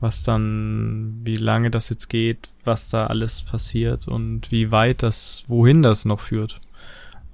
was 0.00 0.22
dann, 0.22 1.20
wie 1.24 1.36
lange 1.36 1.70
das 1.70 1.88
jetzt 1.88 2.08
geht, 2.08 2.48
was 2.64 2.88
da 2.88 3.06
alles 3.06 3.42
passiert 3.42 4.06
und 4.06 4.50
wie 4.52 4.70
weit 4.70 5.02
das, 5.02 5.44
wohin 5.48 5.82
das 5.82 6.04
noch 6.04 6.20
führt. 6.20 6.60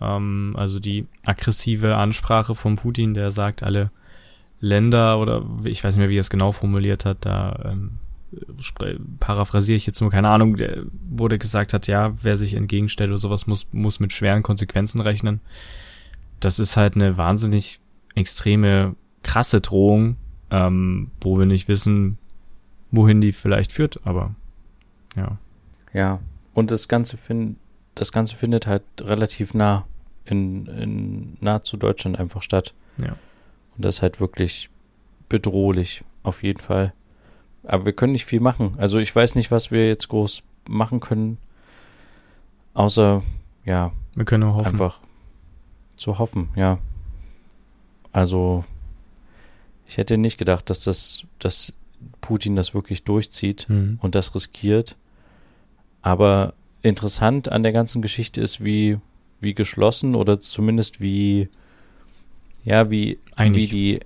Ähm, 0.00 0.54
also 0.56 0.80
die 0.80 1.06
aggressive 1.24 1.96
Ansprache 1.96 2.54
von 2.54 2.76
Putin, 2.76 3.14
der 3.14 3.32
sagt, 3.32 3.62
alle 3.62 3.90
Länder 4.60 5.18
oder 5.18 5.44
ich 5.64 5.82
weiß 5.82 5.96
nicht 5.96 6.00
mehr, 6.00 6.08
wie 6.08 6.18
er 6.18 6.20
es 6.20 6.30
genau 6.30 6.52
formuliert 6.52 7.04
hat, 7.04 7.18
da 7.22 7.60
ähm, 7.64 7.98
paraphrasiere 9.20 9.76
ich 9.76 9.86
jetzt 9.86 10.00
nur, 10.00 10.10
keine 10.10 10.28
Ahnung, 10.28 10.56
der 10.56 10.84
wurde 11.08 11.38
gesagt 11.38 11.72
hat, 11.72 11.86
ja, 11.86 12.14
wer 12.22 12.36
sich 12.36 12.54
entgegenstellt 12.54 13.10
oder 13.10 13.18
sowas 13.18 13.46
muss, 13.46 13.66
muss 13.72 14.00
mit 14.00 14.12
schweren 14.12 14.42
Konsequenzen 14.42 15.00
rechnen. 15.00 15.40
Das 16.40 16.58
ist 16.58 16.76
halt 16.76 16.96
eine 16.96 17.16
wahnsinnig 17.16 17.80
extreme, 18.14 18.96
krasse 19.22 19.60
Drohung, 19.60 20.16
ähm, 20.50 21.10
wo 21.20 21.38
wir 21.38 21.46
nicht 21.46 21.68
wissen, 21.68 22.18
wohin 22.90 23.20
die 23.20 23.32
vielleicht 23.32 23.72
führt, 23.72 24.00
aber 24.04 24.34
ja. 25.16 25.38
Ja, 25.92 26.20
und 26.54 26.70
das 26.70 26.88
Ganze 26.88 27.16
find, 27.16 27.56
das 27.94 28.12
Ganze 28.12 28.36
findet 28.36 28.66
halt 28.66 28.82
relativ 29.00 29.54
nah 29.54 29.86
in, 30.24 30.66
in 30.66 31.36
nahezu 31.40 31.76
Deutschland 31.76 32.18
einfach 32.18 32.42
statt. 32.42 32.74
Ja. 32.98 33.16
Und 33.76 33.84
das 33.84 33.96
ist 33.96 34.02
halt 34.02 34.20
wirklich 34.20 34.70
bedrohlich, 35.28 36.04
auf 36.22 36.42
jeden 36.42 36.60
Fall. 36.60 36.92
Aber 37.64 37.84
wir 37.86 37.92
können 37.92 38.12
nicht 38.12 38.24
viel 38.24 38.40
machen. 38.40 38.74
Also 38.78 38.98
ich 38.98 39.14
weiß 39.14 39.34
nicht, 39.34 39.50
was 39.50 39.70
wir 39.70 39.86
jetzt 39.86 40.08
groß 40.08 40.42
machen 40.68 41.00
können, 41.00 41.38
außer, 42.74 43.22
ja. 43.64 43.92
Wir 44.14 44.24
können 44.24 44.44
nur 44.44 44.54
hoffen. 44.54 44.72
Einfach 44.72 44.98
zu 45.96 46.18
hoffen, 46.18 46.48
ja. 46.56 46.78
Also, 48.12 48.64
ich 49.86 49.96
hätte 49.96 50.18
nicht 50.18 50.38
gedacht, 50.38 50.68
dass 50.68 50.84
das, 50.84 51.24
dass 51.38 51.72
Putin 52.20 52.56
das 52.56 52.74
wirklich 52.74 53.04
durchzieht 53.04 53.68
mhm. 53.68 53.98
und 54.02 54.14
das 54.14 54.34
riskiert. 54.34 54.96
Aber 56.02 56.54
interessant 56.82 57.50
an 57.50 57.62
der 57.62 57.72
ganzen 57.72 58.02
Geschichte 58.02 58.40
ist, 58.40 58.64
wie, 58.64 58.98
wie 59.40 59.54
geschlossen 59.54 60.14
oder 60.14 60.40
zumindest 60.40 61.00
wie, 61.00 61.48
ja, 62.64 62.90
wie, 62.90 63.18
einig. 63.36 63.56
wie 63.56 63.66
die, 63.68 64.00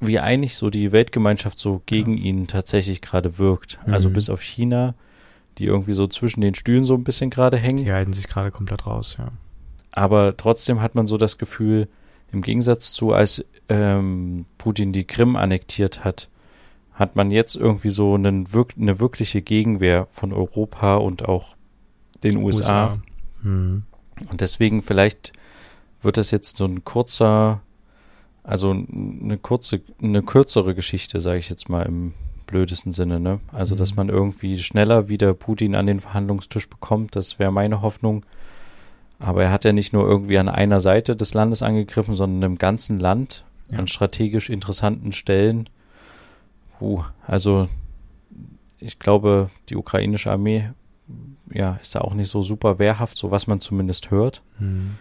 wie 0.00 0.18
einig 0.18 0.56
so 0.56 0.70
die 0.70 0.92
Weltgemeinschaft 0.92 1.58
so 1.58 1.82
gegen 1.86 2.16
ja. 2.16 2.24
ihn 2.24 2.46
tatsächlich 2.46 3.02
gerade 3.02 3.38
wirkt. 3.38 3.78
Also 3.78 3.86
mhm. 3.88 3.94
Also 3.94 4.10
bis 4.10 4.30
auf 4.30 4.42
China, 4.42 4.94
die 5.58 5.66
irgendwie 5.66 5.92
so 5.92 6.06
zwischen 6.06 6.40
den 6.40 6.54
Stühlen 6.54 6.84
so 6.84 6.94
ein 6.94 7.04
bisschen 7.04 7.30
gerade 7.30 7.58
hängen. 7.58 7.84
Die 7.84 7.92
halten 7.92 8.12
sich 8.12 8.28
gerade 8.28 8.50
komplett 8.50 8.86
raus, 8.86 9.16
ja. 9.18 9.30
Aber 9.92 10.36
trotzdem 10.36 10.80
hat 10.80 10.94
man 10.94 11.06
so 11.06 11.18
das 11.18 11.36
Gefühl, 11.36 11.88
im 12.32 12.42
Gegensatz 12.42 12.92
zu, 12.92 13.12
als 13.12 13.44
ähm, 13.68 14.46
Putin 14.56 14.92
die 14.92 15.04
Krim 15.04 15.36
annektiert 15.36 16.04
hat, 16.04 16.28
hat 16.92 17.16
man 17.16 17.30
jetzt 17.30 17.56
irgendwie 17.56 17.90
so 17.90 18.14
einen, 18.14 18.46
eine 18.78 19.00
wirkliche 19.00 19.42
Gegenwehr 19.42 20.06
von 20.10 20.32
Europa 20.32 20.96
und 20.96 21.28
auch 21.28 21.56
den 22.22 22.36
USA. 22.36 22.92
USA. 22.92 23.02
Mhm. 23.42 23.82
Und 24.28 24.40
deswegen 24.40 24.82
vielleicht 24.82 25.32
wird 26.02 26.16
das 26.16 26.30
jetzt 26.30 26.56
so 26.56 26.64
ein 26.66 26.84
kurzer, 26.84 27.62
also 28.42 28.70
eine 28.70 29.38
kurze, 29.38 29.80
eine 30.02 30.22
kürzere 30.22 30.74
Geschichte, 30.74 31.20
sage 31.20 31.38
ich 31.38 31.50
jetzt 31.50 31.68
mal 31.68 31.82
im 31.86 32.14
blödesten 32.46 32.92
Sinne, 32.92 33.20
ne? 33.20 33.40
Also, 33.52 33.74
mhm. 33.74 33.78
dass 33.78 33.96
man 33.96 34.08
irgendwie 34.08 34.58
schneller 34.58 35.08
wieder 35.08 35.34
Putin 35.34 35.76
an 35.76 35.86
den 35.86 36.00
Verhandlungstisch 36.00 36.68
bekommt, 36.68 37.16
das 37.16 37.38
wäre 37.38 37.52
meine 37.52 37.82
Hoffnung. 37.82 38.24
Aber 39.18 39.44
er 39.44 39.52
hat 39.52 39.64
ja 39.64 39.72
nicht 39.72 39.92
nur 39.92 40.08
irgendwie 40.08 40.38
an 40.38 40.48
einer 40.48 40.80
Seite 40.80 41.14
des 41.14 41.34
Landes 41.34 41.62
angegriffen, 41.62 42.14
sondern 42.14 42.52
im 42.52 42.58
ganzen 42.58 42.98
Land 42.98 43.44
Ja. 43.70 43.78
an 43.78 43.86
strategisch 43.86 44.48
interessanten 44.48 45.12
Stellen. 45.12 45.68
Puh, 46.78 47.04
also 47.26 47.68
ich 48.78 48.98
glaube, 48.98 49.50
die 49.68 49.76
ukrainische 49.76 50.32
Armee 50.32 50.70
ja, 51.52 51.78
ist 51.82 51.94
da 51.94 52.00
auch 52.00 52.14
nicht 52.14 52.30
so 52.30 52.42
super 52.42 52.78
wehrhaft, 52.78 53.16
so 53.16 53.30
was 53.30 53.46
man 53.46 53.60
zumindest 53.60 54.10
hört. 54.10 54.42
Hm. 54.58 54.96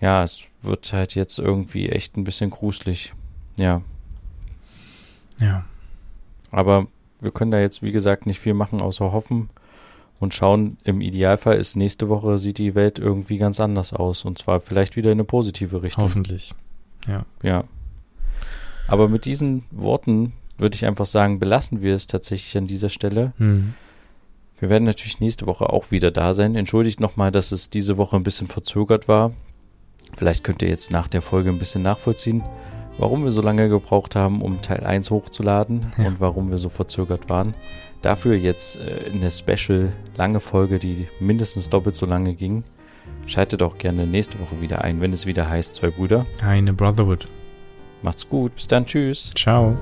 Ja, 0.00 0.22
es 0.22 0.42
wird 0.62 0.92
halt 0.92 1.14
jetzt 1.14 1.38
irgendwie 1.38 1.88
echt 1.88 2.16
ein 2.16 2.24
bisschen 2.24 2.50
gruselig. 2.50 3.12
Ja, 3.58 3.82
Ja. 5.40 5.64
aber 6.50 6.86
wir 7.20 7.32
können 7.32 7.50
da 7.50 7.58
jetzt, 7.60 7.82
wie 7.82 7.90
gesagt, 7.92 8.26
nicht 8.26 8.38
viel 8.38 8.54
machen, 8.54 8.80
außer 8.80 9.10
hoffen 9.12 9.50
und 10.20 10.34
schauen. 10.34 10.76
Im 10.84 11.00
Idealfall 11.00 11.56
ist 11.56 11.74
nächste 11.76 12.08
Woche 12.08 12.38
sieht 12.38 12.58
die 12.58 12.74
Welt 12.76 12.98
irgendwie 13.00 13.38
ganz 13.38 13.58
anders 13.58 13.92
aus 13.92 14.24
und 14.24 14.38
zwar 14.38 14.60
vielleicht 14.60 14.94
wieder 14.94 15.10
in 15.10 15.16
eine 15.16 15.24
positive 15.24 15.82
Richtung. 15.82 16.04
Hoffentlich. 16.04 16.54
Ja. 17.42 17.64
Aber 18.86 19.08
mit 19.08 19.24
diesen 19.24 19.64
Worten 19.70 20.32
würde 20.58 20.74
ich 20.76 20.86
einfach 20.86 21.06
sagen, 21.06 21.38
belassen 21.40 21.82
wir 21.82 21.94
es 21.96 22.06
tatsächlich 22.06 22.56
an 22.56 22.66
dieser 22.66 22.88
Stelle. 22.88 23.32
Hm. 23.38 23.74
Wir 24.60 24.68
werden 24.70 24.84
natürlich 24.84 25.20
nächste 25.20 25.46
Woche 25.46 25.70
auch 25.70 25.90
wieder 25.90 26.10
da 26.10 26.34
sein. 26.34 26.54
Entschuldigt 26.56 26.98
nochmal, 27.00 27.30
dass 27.30 27.52
es 27.52 27.70
diese 27.70 27.96
Woche 27.96 28.16
ein 28.16 28.24
bisschen 28.24 28.46
verzögert 28.48 29.06
war. 29.08 29.32
Vielleicht 30.16 30.44
könnt 30.44 30.62
ihr 30.62 30.68
jetzt 30.68 30.90
nach 30.90 31.08
der 31.08 31.22
Folge 31.22 31.50
ein 31.50 31.58
bisschen 31.58 31.82
nachvollziehen, 31.82 32.42
warum 32.98 33.24
wir 33.24 33.30
so 33.30 33.40
lange 33.42 33.68
gebraucht 33.68 34.16
haben, 34.16 34.42
um 34.42 34.60
Teil 34.62 34.84
1 34.84 35.10
hochzuladen 35.10 35.92
Ja. 35.96 36.06
und 36.08 36.20
warum 36.20 36.50
wir 36.50 36.58
so 36.58 36.68
verzögert 36.68 37.28
waren. 37.30 37.54
Dafür 38.02 38.34
jetzt 38.36 38.78
äh, 38.80 39.10
eine 39.12 39.30
special 39.30 39.92
lange 40.16 40.40
Folge, 40.40 40.78
die 40.78 41.06
mindestens 41.20 41.68
doppelt 41.68 41.96
so 41.96 42.06
lange 42.06 42.34
ging. 42.34 42.64
Schaltet 43.26 43.62
auch 43.62 43.78
gerne 43.78 44.06
nächste 44.06 44.38
Woche 44.40 44.60
wieder 44.60 44.82
ein, 44.82 45.00
wenn 45.00 45.12
es 45.12 45.26
wieder 45.26 45.48
heißt, 45.48 45.74
zwei 45.76 45.90
Brüder. 45.90 46.26
Eine 46.42 46.72
Brotherhood. 46.72 47.28
Macht's 48.02 48.28
gut, 48.28 48.54
bis 48.54 48.68
dann, 48.68 48.86
tschüss. 48.86 49.30
Ciao. 49.34 49.76